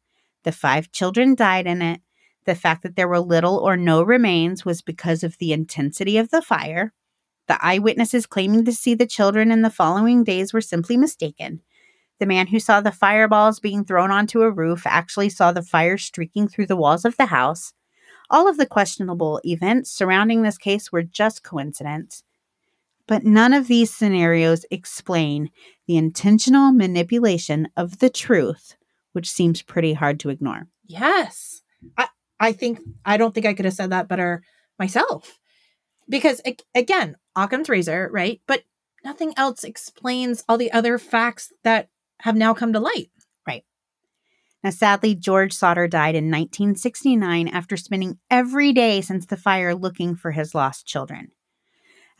the 0.44 0.52
five 0.52 0.90
children 0.90 1.34
died 1.34 1.66
in 1.66 1.82
it, 1.82 2.00
the 2.46 2.54
fact 2.54 2.82
that 2.82 2.96
there 2.96 3.08
were 3.08 3.20
little 3.20 3.58
or 3.58 3.76
no 3.76 4.02
remains 4.02 4.64
was 4.64 4.80
because 4.80 5.22
of 5.22 5.36
the 5.38 5.52
intensity 5.52 6.16
of 6.16 6.30
the 6.30 6.40
fire. 6.40 6.94
The 7.48 7.58
eyewitnesses 7.64 8.26
claiming 8.26 8.64
to 8.66 8.72
see 8.72 8.94
the 8.94 9.06
children 9.06 9.50
in 9.50 9.62
the 9.62 9.70
following 9.70 10.22
days 10.22 10.52
were 10.52 10.60
simply 10.60 10.96
mistaken. 10.96 11.62
The 12.20 12.26
man 12.26 12.48
who 12.48 12.60
saw 12.60 12.80
the 12.80 12.92
fireballs 12.92 13.58
being 13.58 13.84
thrown 13.84 14.10
onto 14.10 14.42
a 14.42 14.50
roof 14.50 14.86
actually 14.86 15.30
saw 15.30 15.52
the 15.52 15.62
fire 15.62 15.96
streaking 15.96 16.48
through 16.48 16.66
the 16.66 16.76
walls 16.76 17.04
of 17.04 17.16
the 17.16 17.26
house. 17.26 17.72
All 18.28 18.48
of 18.48 18.58
the 18.58 18.66
questionable 18.66 19.40
events 19.44 19.90
surrounding 19.90 20.42
this 20.42 20.58
case 20.58 20.92
were 20.92 21.02
just 21.02 21.42
coincidence. 21.42 22.22
But 23.06 23.24
none 23.24 23.54
of 23.54 23.68
these 23.68 23.94
scenarios 23.94 24.66
explain 24.70 25.50
the 25.86 25.96
intentional 25.96 26.72
manipulation 26.72 27.68
of 27.76 28.00
the 28.00 28.10
truth, 28.10 28.76
which 29.12 29.30
seems 29.30 29.62
pretty 29.62 29.94
hard 29.94 30.20
to 30.20 30.28
ignore. 30.28 30.66
Yes. 30.86 31.62
I, 31.96 32.08
I 32.38 32.52
think, 32.52 32.80
I 33.06 33.16
don't 33.16 33.32
think 33.32 33.46
I 33.46 33.54
could 33.54 33.64
have 33.64 33.74
said 33.74 33.90
that 33.90 34.08
better 34.08 34.42
myself. 34.78 35.38
Because 36.08 36.40
again, 36.74 37.16
Occam's 37.36 37.68
razor, 37.68 38.08
right? 38.12 38.40
But 38.46 38.62
nothing 39.04 39.34
else 39.36 39.64
explains 39.64 40.44
all 40.48 40.58
the 40.58 40.72
other 40.72 40.98
facts 40.98 41.52
that 41.64 41.88
have 42.20 42.36
now 42.36 42.54
come 42.54 42.72
to 42.72 42.80
light. 42.80 43.10
Right. 43.46 43.64
Now, 44.64 44.70
sadly, 44.70 45.14
George 45.14 45.52
Sodder 45.52 45.86
died 45.86 46.14
in 46.14 46.24
1969 46.30 47.48
after 47.48 47.76
spending 47.76 48.18
every 48.30 48.72
day 48.72 49.00
since 49.00 49.26
the 49.26 49.36
fire 49.36 49.74
looking 49.74 50.16
for 50.16 50.32
his 50.32 50.54
lost 50.54 50.86
children. 50.86 51.28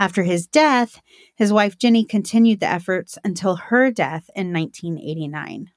After 0.01 0.23
his 0.23 0.47
death, 0.47 1.01
his 1.35 1.52
wife 1.52 1.77
Jenny 1.77 2.05
continued 2.05 2.60
the 2.60 2.70
efforts 2.70 3.19
until 3.24 3.56
her 3.56 3.90
death 3.90 4.31
in 4.36 4.52
1989. 4.52 5.73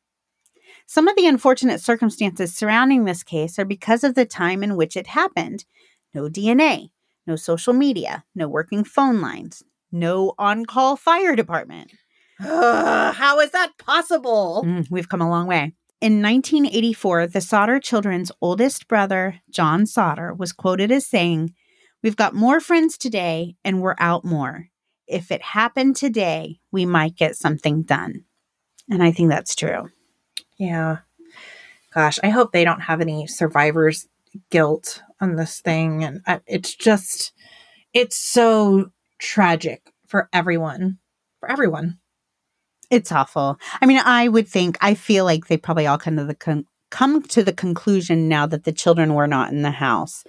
Some 0.86 1.08
of 1.08 1.16
the 1.16 1.26
unfortunate 1.26 1.82
circumstances 1.82 2.56
surrounding 2.56 3.06
this 3.06 3.24
case 3.24 3.58
are 3.58 3.66
because 3.66 4.04
of 4.04 4.14
the 4.14 4.26
time 4.26 4.62
in 4.62 4.76
which 4.76 4.96
it 4.96 5.08
happened. 5.08 5.66
No 6.14 6.30
DNA, 6.30 6.92
no 7.28 7.36
social 7.36 7.74
media, 7.74 8.24
no 8.36 8.48
working 8.48 8.84
phone 8.84 9.22
lines, 9.22 9.64
no 9.92 10.34
on 10.38 10.66
call 10.66 10.96
fire 10.96 11.36
department. 11.36 11.92
Ugh, 12.40 13.14
how 13.16 13.40
is 13.40 13.52
that 13.52 13.78
possible? 13.78 14.64
Mm, 14.66 14.88
we've 14.90 15.10
come 15.10 15.22
a 15.22 15.30
long 15.30 15.48
way. 15.48 15.74
In 16.02 16.22
1984, 16.22 17.28
the 17.28 17.42
Sodder 17.42 17.80
children's 17.80 18.32
oldest 18.42 18.88
brother, 18.88 19.40
John 19.52 19.86
Sodder, 19.86 20.34
was 20.34 20.52
quoted 20.52 20.92
as 20.92 21.06
saying, 21.06 21.54
We've 22.02 22.16
got 22.16 22.34
more 22.34 22.60
friends 22.60 22.98
today 22.98 23.56
and 23.64 23.82
we're 23.82 23.96
out 24.00 24.26
more. 24.26 24.70
If 25.06 25.32
it 25.32 25.44
happened 25.44 25.96
today, 25.96 26.60
we 26.72 26.86
might 26.86 27.16
get 27.16 27.36
something 27.36 27.84
done. 27.84 28.24
And 28.90 29.04
I 29.04 29.12
think 29.12 29.30
that's 29.30 29.56
true. 29.56 29.90
Yeah. 30.58 31.00
Gosh, 31.94 32.18
I 32.24 32.30
hope 32.30 32.52
they 32.52 32.64
don't 32.64 32.82
have 32.82 33.02
any 33.02 33.28
survivor's 33.28 34.08
guilt 34.50 35.02
on 35.20 35.36
this 35.36 35.60
thing. 35.62 36.04
And 36.04 36.22
I, 36.28 36.42
it's 36.48 36.74
just, 36.76 37.34
it's 37.94 38.16
so 38.18 38.92
tragic 39.20 39.92
for 40.08 40.30
everyone. 40.34 40.98
For 41.40 41.50
everyone. 41.52 42.00
It's 42.90 43.12
awful. 43.12 43.58
I 43.82 43.86
mean, 43.86 44.02
I 44.04 44.28
would 44.28 44.48
think, 44.48 44.78
I 44.82 44.94
feel 44.96 45.24
like 45.26 45.48
they 45.48 45.58
probably 45.58 45.88
all 45.88 45.98
kind 45.98 46.20
of 46.20 46.28
the 46.28 46.36
con- 46.36 46.66
come 46.90 47.22
to 47.24 47.44
the 47.44 47.54
conclusion 47.54 48.28
now 48.28 48.46
that 48.48 48.66
the 48.66 48.74
children 48.74 49.14
were 49.14 49.28
not 49.28 49.52
in 49.52 49.62
the 49.62 49.72
house, 49.72 50.26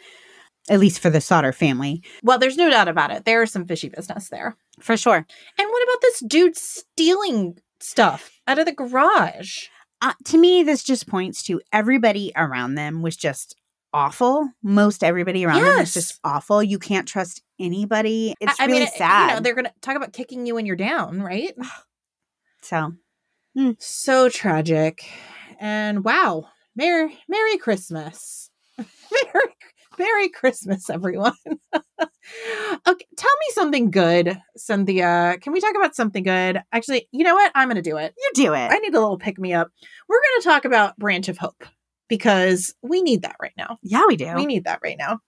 at 0.70 0.78
least 0.78 1.00
for 1.00 1.10
the 1.10 1.20
Sodder 1.20 1.52
family, 1.52 2.02
Well, 2.22 2.38
there's 2.38 2.56
no 2.56 2.70
doubt 2.70 2.86
about 2.86 3.10
it. 3.10 3.24
There's 3.24 3.50
some 3.50 3.66
fishy 3.66 3.88
business 3.88 4.28
there. 4.28 4.56
for 4.80 4.96
sure. 4.96 5.16
And 5.16 5.68
what 5.68 5.82
about 5.82 6.00
this 6.02 6.20
dude 6.20 6.56
stealing 6.56 7.58
stuff 7.80 8.30
out 8.46 8.60
of 8.60 8.66
the 8.66 8.72
garage? 8.72 9.64
uh, 10.00 10.12
to 10.24 10.38
me, 10.38 10.62
this 10.62 10.82
just 10.84 11.08
points 11.08 11.42
to 11.44 11.60
everybody 11.72 12.32
around 12.36 12.74
them 12.76 13.02
was 13.02 13.16
just 13.16 13.56
awful. 13.92 14.48
Most 14.62 15.02
everybody 15.04 15.44
around 15.44 15.62
them 15.62 15.66
was 15.66 15.76
Yes. 15.78 15.94
just 15.94 16.20
awful. 16.24 16.62
You 16.62 16.78
can't 16.78 17.06
trust 17.08 17.42
anybody. 17.58 18.34
It's 18.40 18.58
I, 18.60 18.64
I 18.64 18.66
really 18.66 18.80
mean, 18.80 18.88
it- 18.88 18.94
sad. 18.94 19.28
You 19.28 19.34
know, 19.36 19.40
they're 19.40 19.54
going 19.54 19.66
to 19.66 19.72
talk 19.80 19.96
about 19.96 20.12
kicking 20.12 20.46
you 20.46 20.54
when 20.54 20.66
you're 20.66 20.76
down, 20.76 21.22
right? 21.22 21.54
so, 22.62 22.92
hmm. 23.56 23.70
So 23.78 24.28
tragic. 24.28 25.04
And 25.60 26.04
wow, 26.04 26.46
Merry 26.74 27.18
Merry 27.28 27.58
Christmas. 27.58 28.50
Merry 28.78 29.46
Merry 29.98 30.28
Christmas, 30.30 30.88
everyone. 30.90 31.34
okay, 31.44 33.06
tell 33.16 33.30
me 33.40 33.46
something 33.50 33.90
good, 33.90 34.40
Cynthia. 34.56 35.36
Can 35.40 35.52
we 35.52 35.60
talk 35.60 35.74
about 35.76 35.94
something 35.94 36.22
good? 36.22 36.62
Actually, 36.72 37.08
you 37.12 37.24
know 37.24 37.34
what? 37.34 37.52
I'm 37.54 37.68
going 37.68 37.76
to 37.82 37.88
do 37.88 37.98
it. 37.98 38.14
you 38.16 38.30
do 38.34 38.54
it. 38.54 38.70
I 38.72 38.78
need 38.78 38.94
a 38.94 39.00
little 39.00 39.18
pick 39.18 39.38
me 39.38 39.52
up. 39.52 39.68
We're 40.08 40.20
going 40.20 40.40
to 40.40 40.48
talk 40.48 40.64
about 40.64 40.96
Branch 40.96 41.28
of 41.28 41.36
Hope 41.38 41.64
because 42.08 42.74
we 42.82 43.02
need 43.02 43.22
that 43.22 43.36
right 43.40 43.54
now. 43.56 43.78
yeah, 43.82 44.04
we 44.06 44.16
do. 44.16 44.34
We 44.34 44.46
need 44.46 44.64
that 44.64 44.80
right 44.82 44.98
now. 44.98 45.20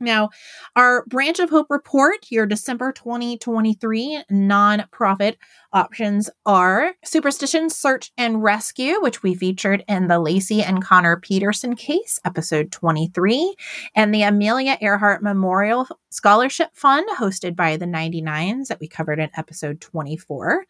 Now, 0.00 0.30
our 0.76 1.04
Branch 1.06 1.40
of 1.40 1.50
Hope 1.50 1.66
report, 1.70 2.26
your 2.30 2.46
December 2.46 2.92
2023 2.92 4.22
nonprofit 4.30 5.34
options 5.72 6.30
are 6.46 6.94
Superstition 7.04 7.68
Search 7.68 8.12
and 8.16 8.40
Rescue, 8.42 9.00
which 9.00 9.24
we 9.24 9.34
featured 9.34 9.84
in 9.88 10.06
the 10.06 10.14
Laci 10.14 10.62
and 10.62 10.84
Conner 10.84 11.16
Peterson 11.16 11.74
case, 11.74 12.20
episode 12.24 12.70
23, 12.70 13.56
and 13.96 14.14
the 14.14 14.22
Amelia 14.22 14.78
Earhart 14.80 15.20
Memorial 15.22 15.88
Scholarship 16.10 16.70
Fund, 16.74 17.08
hosted 17.18 17.56
by 17.56 17.76
the 17.76 17.86
99s, 17.86 18.68
that 18.68 18.78
we 18.78 18.86
covered 18.86 19.18
in 19.18 19.30
episode 19.36 19.80
24. 19.80 20.64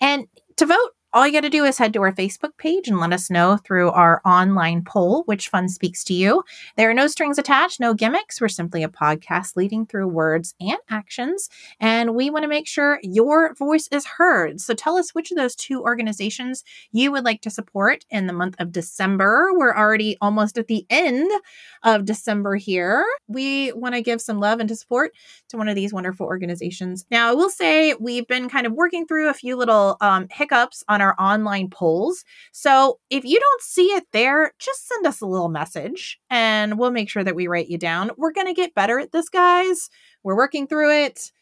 And 0.00 0.26
to 0.56 0.64
vote, 0.64 0.92
all 1.14 1.26
you 1.26 1.32
got 1.32 1.40
to 1.40 1.50
do 1.50 1.64
is 1.64 1.76
head 1.76 1.92
to 1.92 2.00
our 2.00 2.12
Facebook 2.12 2.56
page 2.56 2.88
and 2.88 2.98
let 2.98 3.12
us 3.12 3.30
know 3.30 3.58
through 3.58 3.90
our 3.90 4.22
online 4.24 4.82
poll 4.82 5.24
which 5.24 5.48
fund 5.48 5.70
speaks 5.70 6.02
to 6.04 6.14
you. 6.14 6.42
There 6.76 6.88
are 6.88 6.94
no 6.94 7.06
strings 7.06 7.38
attached, 7.38 7.80
no 7.80 7.92
gimmicks. 7.92 8.40
We're 8.40 8.48
simply 8.48 8.82
a 8.82 8.88
podcast 8.88 9.54
leading 9.54 9.84
through 9.84 10.08
words 10.08 10.54
and 10.58 10.78
actions, 10.88 11.50
and 11.80 12.14
we 12.14 12.30
want 12.30 12.44
to 12.44 12.48
make 12.48 12.66
sure 12.66 12.98
your 13.02 13.54
voice 13.54 13.88
is 13.92 14.06
heard. 14.06 14.60
So 14.60 14.72
tell 14.72 14.96
us 14.96 15.14
which 15.14 15.30
of 15.30 15.36
those 15.36 15.54
two 15.54 15.82
organizations 15.82 16.64
you 16.92 17.12
would 17.12 17.24
like 17.24 17.42
to 17.42 17.50
support 17.50 18.06
in 18.10 18.26
the 18.26 18.32
month 18.32 18.56
of 18.58 18.72
December. 18.72 19.50
We're 19.52 19.76
already 19.76 20.16
almost 20.22 20.56
at 20.56 20.68
the 20.68 20.86
end 20.88 21.30
of 21.82 22.06
December 22.06 22.56
here. 22.56 23.04
We 23.28 23.72
want 23.72 23.94
to 23.94 24.02
give 24.02 24.22
some 24.22 24.40
love 24.40 24.60
and 24.60 24.68
to 24.70 24.76
support 24.76 25.12
to 25.48 25.58
one 25.58 25.68
of 25.68 25.74
these 25.74 25.92
wonderful 25.92 26.24
organizations. 26.24 27.04
Now, 27.10 27.28
I 27.28 27.34
will 27.34 27.50
say 27.50 27.94
we've 28.00 28.26
been 28.26 28.48
kind 28.48 28.66
of 28.66 28.72
working 28.72 29.06
through 29.06 29.28
a 29.28 29.34
few 29.34 29.56
little 29.56 29.98
um, 30.00 30.26
hiccups 30.30 30.82
on 30.88 31.01
our 31.02 31.14
online 31.18 31.68
polls. 31.68 32.24
So 32.52 32.98
if 33.10 33.24
you 33.24 33.38
don't 33.38 33.62
see 33.62 33.86
it 33.86 34.04
there, 34.12 34.52
just 34.58 34.88
send 34.88 35.06
us 35.06 35.20
a 35.20 35.26
little 35.26 35.48
message 35.48 36.18
and 36.30 36.78
we'll 36.78 36.90
make 36.90 37.10
sure 37.10 37.24
that 37.24 37.36
we 37.36 37.46
write 37.46 37.68
you 37.68 37.78
down. 37.78 38.10
We're 38.16 38.32
going 38.32 38.46
to 38.46 38.54
get 38.54 38.74
better 38.74 38.98
at 38.98 39.12
this, 39.12 39.28
guys. 39.28 39.90
We're 40.22 40.36
working 40.36 40.66
through 40.66 41.04
it. 41.04 41.32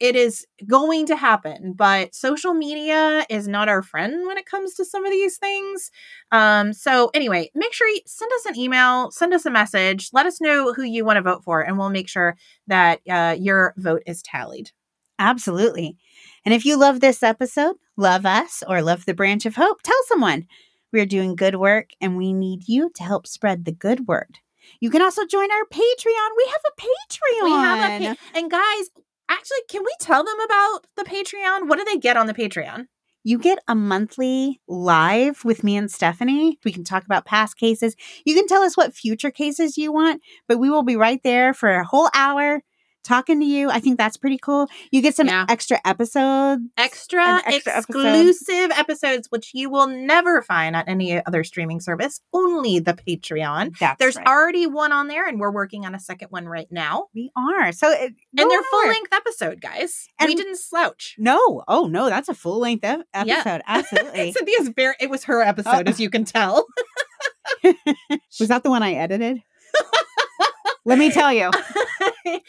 It 0.00 0.16
is 0.16 0.46
going 0.66 1.06
to 1.06 1.16
happen, 1.16 1.74
but 1.74 2.12
social 2.12 2.54
media 2.54 3.24
is 3.30 3.46
not 3.46 3.68
our 3.68 3.82
friend 3.82 4.26
when 4.26 4.36
it 4.36 4.44
comes 4.44 4.74
to 4.74 4.84
some 4.84 5.04
of 5.04 5.12
these 5.12 5.38
things. 5.38 5.92
Um, 6.32 6.72
so, 6.72 7.10
anyway, 7.14 7.50
make 7.54 7.72
sure 7.72 7.86
you 7.86 8.00
send 8.04 8.32
us 8.32 8.46
an 8.46 8.58
email, 8.58 9.12
send 9.12 9.32
us 9.32 9.46
a 9.46 9.50
message, 9.50 10.10
let 10.12 10.26
us 10.26 10.40
know 10.40 10.72
who 10.72 10.82
you 10.82 11.04
want 11.04 11.18
to 11.18 11.22
vote 11.22 11.44
for, 11.44 11.60
and 11.60 11.78
we'll 11.78 11.88
make 11.88 12.08
sure 12.08 12.36
that 12.66 13.00
uh, 13.08 13.36
your 13.38 13.72
vote 13.76 14.02
is 14.06 14.22
tallied. 14.22 14.72
Absolutely. 15.20 15.96
And 16.44 16.54
if 16.54 16.64
you 16.64 16.78
love 16.78 17.00
this 17.00 17.22
episode, 17.22 17.76
love 17.96 18.24
us, 18.24 18.62
or 18.66 18.82
love 18.82 19.06
the 19.06 19.14
branch 19.14 19.46
of 19.46 19.56
hope, 19.56 19.82
tell 19.82 20.00
someone. 20.06 20.46
We're 20.92 21.06
doing 21.06 21.36
good 21.36 21.56
work 21.56 21.90
and 22.00 22.16
we 22.16 22.32
need 22.32 22.68
you 22.68 22.90
to 22.96 23.02
help 23.02 23.26
spread 23.26 23.64
the 23.64 23.72
good 23.72 24.08
word. 24.08 24.38
You 24.80 24.90
can 24.90 25.02
also 25.02 25.24
join 25.26 25.50
our 25.50 25.64
Patreon. 25.72 26.28
We 26.36 26.46
have 26.46 26.62
a 26.66 26.80
Patreon. 26.80 27.44
We 27.44 27.50
have 27.50 28.02
a 28.02 28.14
pa- 28.14 28.38
and 28.38 28.50
guys, 28.50 28.90
actually, 29.28 29.58
can 29.68 29.82
we 29.82 29.94
tell 30.00 30.24
them 30.24 30.40
about 30.40 30.80
the 30.96 31.04
Patreon? 31.04 31.68
What 31.68 31.78
do 31.78 31.84
they 31.84 31.98
get 31.98 32.16
on 32.16 32.26
the 32.26 32.34
Patreon? 32.34 32.86
You 33.22 33.38
get 33.38 33.58
a 33.68 33.74
monthly 33.74 34.60
live 34.66 35.44
with 35.44 35.62
me 35.62 35.76
and 35.76 35.88
Stefanie. 35.90 36.56
We 36.64 36.72
can 36.72 36.84
talk 36.84 37.04
about 37.04 37.26
past 37.26 37.58
cases. 37.58 37.94
You 38.24 38.34
can 38.34 38.46
tell 38.46 38.62
us 38.62 38.76
what 38.76 38.94
future 38.94 39.30
cases 39.30 39.76
you 39.76 39.92
want, 39.92 40.22
but 40.48 40.58
we 40.58 40.70
will 40.70 40.82
be 40.82 40.96
right 40.96 41.22
there 41.22 41.52
for 41.52 41.70
a 41.70 41.84
whole 41.84 42.08
hour 42.14 42.62
talking 43.02 43.40
to 43.40 43.46
you. 43.46 43.70
I 43.70 43.80
think 43.80 43.98
that's 43.98 44.16
pretty 44.16 44.38
cool. 44.38 44.68
You 44.90 45.02
get 45.02 45.14
some 45.16 45.26
Yeah. 45.26 45.46
extra 45.48 45.80
episodes. 45.84 46.62
Extra, 46.76 47.42
extra 47.46 47.72
episode. 47.72 48.28
exclusive 48.28 48.70
episodes, 48.78 49.26
which 49.30 49.50
you 49.54 49.70
will 49.70 49.86
never 49.86 50.42
find 50.42 50.76
on 50.76 50.84
any 50.86 51.24
other 51.26 51.44
streaming 51.44 51.80
service, 51.80 52.20
only 52.32 52.78
the 52.78 52.92
Patreon. 52.94 53.76
That's 53.78 53.98
There's 53.98 54.16
right. 54.16 54.26
already 54.26 54.66
one 54.66 54.92
on 54.92 55.08
there, 55.08 55.26
and 55.26 55.40
we're 55.40 55.50
working 55.52 55.84
on 55.86 55.94
a 55.94 56.00
second 56.00 56.28
one 56.30 56.46
right 56.46 56.68
now. 56.70 57.06
we 57.14 57.30
are. 57.36 57.72
So 57.72 57.90
it, 57.90 58.14
And 58.38 58.50
they're 58.50 58.62
full 58.64 58.86
length 58.86 59.12
episode, 59.12 59.60
guys. 59.60 60.08
we 60.20 60.26
And- 60.26 60.36
didn't 60.36 60.58
slouch. 60.58 61.14
No. 61.18 61.62
Oh 61.68 61.86
no, 61.86 62.08
that's 62.08 62.28
a 62.28 62.34
full 62.34 62.58
length 62.60 62.84
ep- 62.84 63.06
Yeah. 63.24 63.34
episode. 63.38 63.62
Absolutely. 63.66 64.32
Cynthia's 64.36 64.68
very, 64.76 64.94
it 65.00 65.10
was 65.10 65.24
her 65.24 65.42
episode, 65.42 65.86
Oh. 65.86 65.90
as 65.90 66.00
you 66.00 66.10
can 66.10 66.24
tell. 66.24 66.66
Was 68.40 68.48
that 68.48 68.62
the 68.62 68.70
one 68.70 68.82
I 68.82 68.94
edited? 68.94 69.42
Let 70.86 70.98
me 70.98 71.10
tell 71.10 71.32
you, 71.32 71.50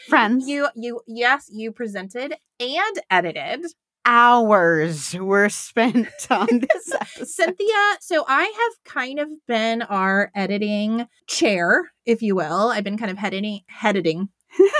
friends. 0.08 0.46
you, 0.48 0.68
you, 0.74 1.00
yes, 1.06 1.48
you 1.50 1.72
presented 1.72 2.34
and 2.60 2.96
edited. 3.10 3.64
hours 4.04 5.14
were 5.14 5.48
spent 5.48 6.08
on 6.30 6.48
this 6.48 6.92
episode. 6.92 7.28
Cynthia, 7.28 7.96
so 8.00 8.24
I 8.26 8.42
have 8.44 8.94
kind 8.94 9.18
of 9.18 9.28
been 9.46 9.82
our 9.82 10.30
editing 10.34 11.06
chair, 11.28 11.92
if 12.04 12.22
you 12.22 12.34
will. 12.34 12.70
I've 12.70 12.84
been 12.84 12.98
kind 12.98 13.10
of 13.10 13.18
heading, 13.18 13.60
heading, 13.66 14.28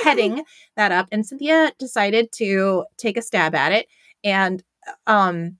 heading 0.02 0.44
that 0.76 0.92
up, 0.92 1.08
and 1.12 1.24
Cynthia 1.24 1.72
decided 1.78 2.32
to 2.36 2.84
take 2.98 3.16
a 3.16 3.22
stab 3.22 3.54
at 3.54 3.72
it. 3.72 3.86
And 4.24 4.62
um, 5.06 5.58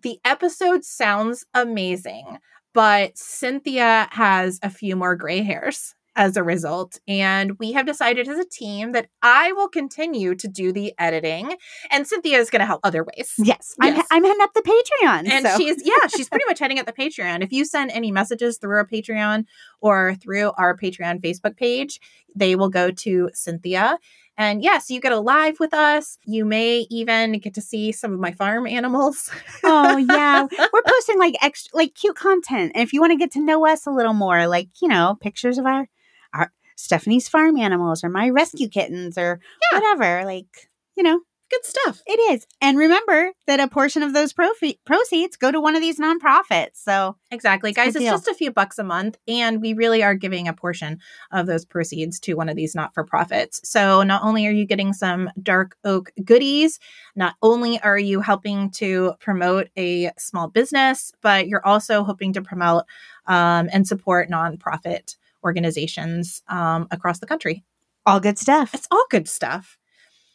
the 0.00 0.18
episode 0.24 0.84
sounds 0.84 1.44
amazing, 1.54 2.38
but 2.72 3.16
Cynthia 3.18 4.08
has 4.12 4.58
a 4.62 4.70
few 4.70 4.96
more 4.96 5.16
gray 5.16 5.42
hairs 5.42 5.94
as 6.16 6.36
a 6.36 6.42
result. 6.42 7.00
And 7.08 7.58
we 7.58 7.72
have 7.72 7.86
decided 7.86 8.28
as 8.28 8.38
a 8.38 8.44
team 8.44 8.92
that 8.92 9.08
I 9.22 9.52
will 9.52 9.68
continue 9.68 10.34
to 10.34 10.48
do 10.48 10.72
the 10.72 10.92
editing, 10.98 11.56
and 11.90 12.06
Cynthia 12.06 12.38
is 12.38 12.50
going 12.50 12.60
to 12.60 12.66
help 12.66 12.80
other 12.84 13.04
ways. 13.04 13.32
Yes, 13.38 13.74
I'm, 13.80 13.96
Yes. 13.96 14.06
I'm 14.10 14.24
heading 14.24 14.42
up 14.42 14.52
the 14.54 14.62
Patreon. 14.62 15.28
And 15.28 15.46
so. 15.46 15.56
she's 15.56 15.82
yeah, 15.84 16.06
she's 16.08 16.28
pretty 16.28 16.44
much 16.48 16.58
heading 16.58 16.78
at 16.78 16.86
the 16.86 16.92
Patreon. 16.92 17.42
If 17.42 17.52
you 17.52 17.64
send 17.64 17.90
any 17.90 18.10
messages 18.12 18.58
through 18.58 18.76
our 18.76 18.86
Patreon 18.86 19.44
or 19.80 20.14
through 20.16 20.52
our 20.58 20.76
Patreon 20.76 21.20
Facebook 21.20 21.56
page, 21.56 22.00
they 22.34 22.56
will 22.56 22.68
go 22.70 22.90
to 22.90 23.30
Cynthia. 23.34 23.98
And 24.38 24.62
yes, 24.62 24.88
you 24.88 24.98
get 25.00 25.12
a 25.12 25.20
live 25.20 25.60
with 25.60 25.74
us. 25.74 26.16
You 26.24 26.46
may 26.46 26.86
even 26.90 27.38
get 27.38 27.54
to 27.54 27.60
see 27.60 27.92
some 27.92 28.14
of 28.14 28.18
my 28.18 28.32
farm 28.32 28.66
animals. 28.66 29.30
oh 29.62 29.96
yeah, 29.98 30.46
we're 30.72 30.82
posting 30.86 31.18
like 31.18 31.34
extra, 31.42 31.76
like 31.76 31.94
cute 31.94 32.16
content. 32.16 32.72
And 32.74 32.82
if 32.82 32.92
you 32.92 33.00
want 33.00 33.12
to 33.12 33.18
get 33.18 33.30
to 33.32 33.44
know 33.44 33.66
us 33.66 33.86
a 33.86 33.90
little 33.90 34.14
more, 34.14 34.46
like 34.46 34.68
you 34.80 34.88
know, 34.88 35.16
pictures 35.20 35.58
of 35.58 35.66
our 35.66 35.86
our 36.34 36.52
Stefanie's 36.76 37.28
farm 37.28 37.56
animals 37.58 38.02
or 38.02 38.08
my 38.08 38.30
rescue 38.30 38.68
kittens 38.68 39.16
or 39.18 39.40
Yeah. 39.72 39.78
whatever, 39.78 40.24
like 40.24 40.70
you 40.96 41.02
know, 41.02 41.20
Good 41.50 41.64
stuff. 41.66 42.00
it 42.06 42.18
is. 42.32 42.46
And 42.62 42.78
remember 42.78 43.32
that 43.46 43.60
a 43.60 43.68
portion 43.68 44.02
of 44.02 44.14
those 44.14 44.32
profi- 44.32 44.78
proceeds 44.86 45.36
go 45.36 45.50
to 45.50 45.60
one 45.60 45.74
of 45.76 45.82
these 45.82 45.98
nonprofits. 45.98 46.76
So 46.76 47.16
Exactly. 47.30 47.70
It's 47.70 47.76
Guys, 47.76 47.88
it's 47.94 47.98
deal. 48.04 48.12
just 48.14 48.26
a 48.28 48.32
few 48.34 48.50
bucks 48.50 48.78
a 48.78 48.84
month, 48.84 49.18
and 49.28 49.60
we 49.60 49.74
really 49.74 50.02
are 50.02 50.14
giving 50.14 50.48
a 50.48 50.52
portion 50.54 50.98
of 51.30 51.46
those 51.46 51.64
proceeds 51.66 52.18
to 52.20 52.34
one 52.34 52.48
of 52.48 52.56
these 52.56 52.74
not 52.74 52.94
for 52.94 53.04
profits. 53.04 53.60
So, 53.68 54.02
not 54.02 54.22
only 54.22 54.46
are 54.46 54.50
you 54.50 54.64
getting 54.66 54.92
some 54.94 55.30
Dark 55.42 55.76
Oak 55.84 56.10
goodies, 56.24 56.78
not 57.16 57.34
only 57.42 57.78
are 57.80 57.98
you 57.98 58.20
helping 58.20 58.70
to 58.72 59.12
promote 59.20 59.68
a 59.76 60.10
small 60.18 60.48
business, 60.48 61.12
but 61.22 61.48
you're 61.48 61.66
also 61.66 62.02
hoping 62.02 62.32
to 62.34 62.40
promote 62.42 62.84
um, 63.26 63.68
and 63.72 63.86
support 63.86 64.30
nonprofit 64.30 65.16
organizations 65.44 66.42
um, 66.48 66.86
across 66.90 67.18
the 67.18 67.26
country. 67.26 67.64
all 68.06 68.20
good 68.20 68.38
stuff. 68.38 68.74
It's 68.74 68.88
all 68.90 69.04
good 69.10 69.28
stuff. 69.28 69.78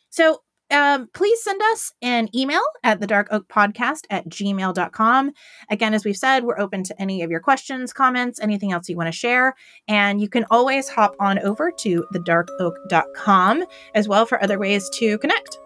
So, 0.10 0.42
um, 0.70 1.08
please 1.14 1.42
send 1.42 1.62
us 1.62 1.94
an 2.02 2.28
email 2.36 2.62
at 2.84 3.00
the 3.00 3.08
dark 3.08 3.28
oak 3.32 3.48
podcast 3.48 4.02
at 4.10 4.28
gmail.com. 4.28 5.32
Again, 5.70 5.94
as 5.94 6.04
we've 6.04 6.18
said, 6.18 6.44
we're 6.44 6.60
open 6.60 6.84
to 6.84 7.02
any 7.02 7.22
of 7.22 7.32
your 7.32 7.40
questions, 7.40 7.94
comments, 7.94 8.40
anything 8.42 8.74
else 8.74 8.90
you 8.90 8.98
want 8.98 9.08
to 9.08 9.18
share. 9.18 9.56
And 9.88 10.20
you 10.20 10.28
can 10.28 10.46
always 10.52 10.90
hop 10.90 11.16
on 11.20 11.40
over 11.40 11.72
to 11.80 12.06
thedarkoak.com 12.14 13.66
as 13.96 14.08
well 14.08 14.26
for 14.26 14.44
other 14.44 14.60
ways 14.60 14.90
to 14.96 15.18
connect. 15.20 15.58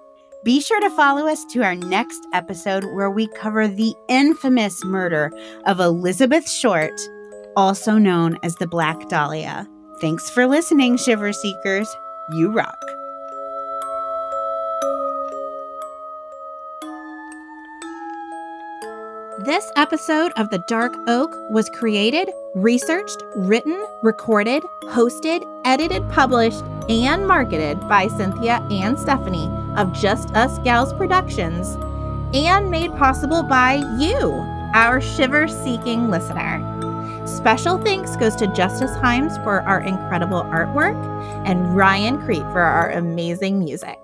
Be 0.44 0.60
sure 0.60 0.80
to 0.82 0.90
follow 0.92 1.28
us 1.28 1.46
to 1.46 1.64
our 1.64 1.76
next 1.76 2.26
episode 2.34 2.84
where 2.94 3.12
we 3.12 3.28
cover 3.28 3.68
the 3.68 3.94
infamous 4.08 4.84
murder 4.84 5.32
of 5.66 5.80
Elizabeth 5.80 6.50
Short, 6.50 7.00
also 7.56 7.98
known 7.98 8.38
as 8.44 8.56
the 8.56 8.68
Black 8.68 9.10
Dahlia. 9.10 9.68
Thanks 10.00 10.30
for 10.30 10.48
listening, 10.48 10.98
Shiver 10.98 11.34
Seekers. 11.34 11.88
You 12.32 12.52
rock. 12.52 12.80
This 19.46 19.72
episode 19.76 20.32
of 20.38 20.52
The 20.52 20.64
Dark 20.68 20.94
Oak 21.08 21.36
was 21.50 21.68
created, 21.70 22.30
researched, 22.54 23.24
written, 23.36 23.84
recorded, 24.04 24.64
hosted, 24.84 25.44
edited, 25.66 26.08
published, 26.10 26.64
and 26.90 27.28
marketed 27.28 27.80
by 27.88 28.08
Cynthia 28.08 28.66
and 28.70 28.98
Stefanie 28.98 29.50
of 29.78 29.94
Just 29.94 30.30
Us 30.36 30.60
Gals 30.60 30.94
Productions 30.94 31.76
and 32.36 32.70
made 32.70 32.96
possible 32.98 33.42
by 33.42 33.76
you, 33.98 34.32
our 34.76 35.02
shiver 35.02 35.48
seeking 35.48 36.10
listener. 36.12 36.71
Special 37.42 37.80
thanks 37.80 38.16
goes 38.18 38.36
to 38.36 38.46
Justyse 38.46 39.02
Himes 39.02 39.44
for 39.44 39.62
our 39.62 39.82
incredible 39.82 40.44
artwork 40.44 40.96
and 41.48 41.76
Ryan 41.76 42.22
Creep 42.22 42.44
for 42.44 42.60
our 42.60 42.92
amazing 42.92 43.58
music. 43.58 44.01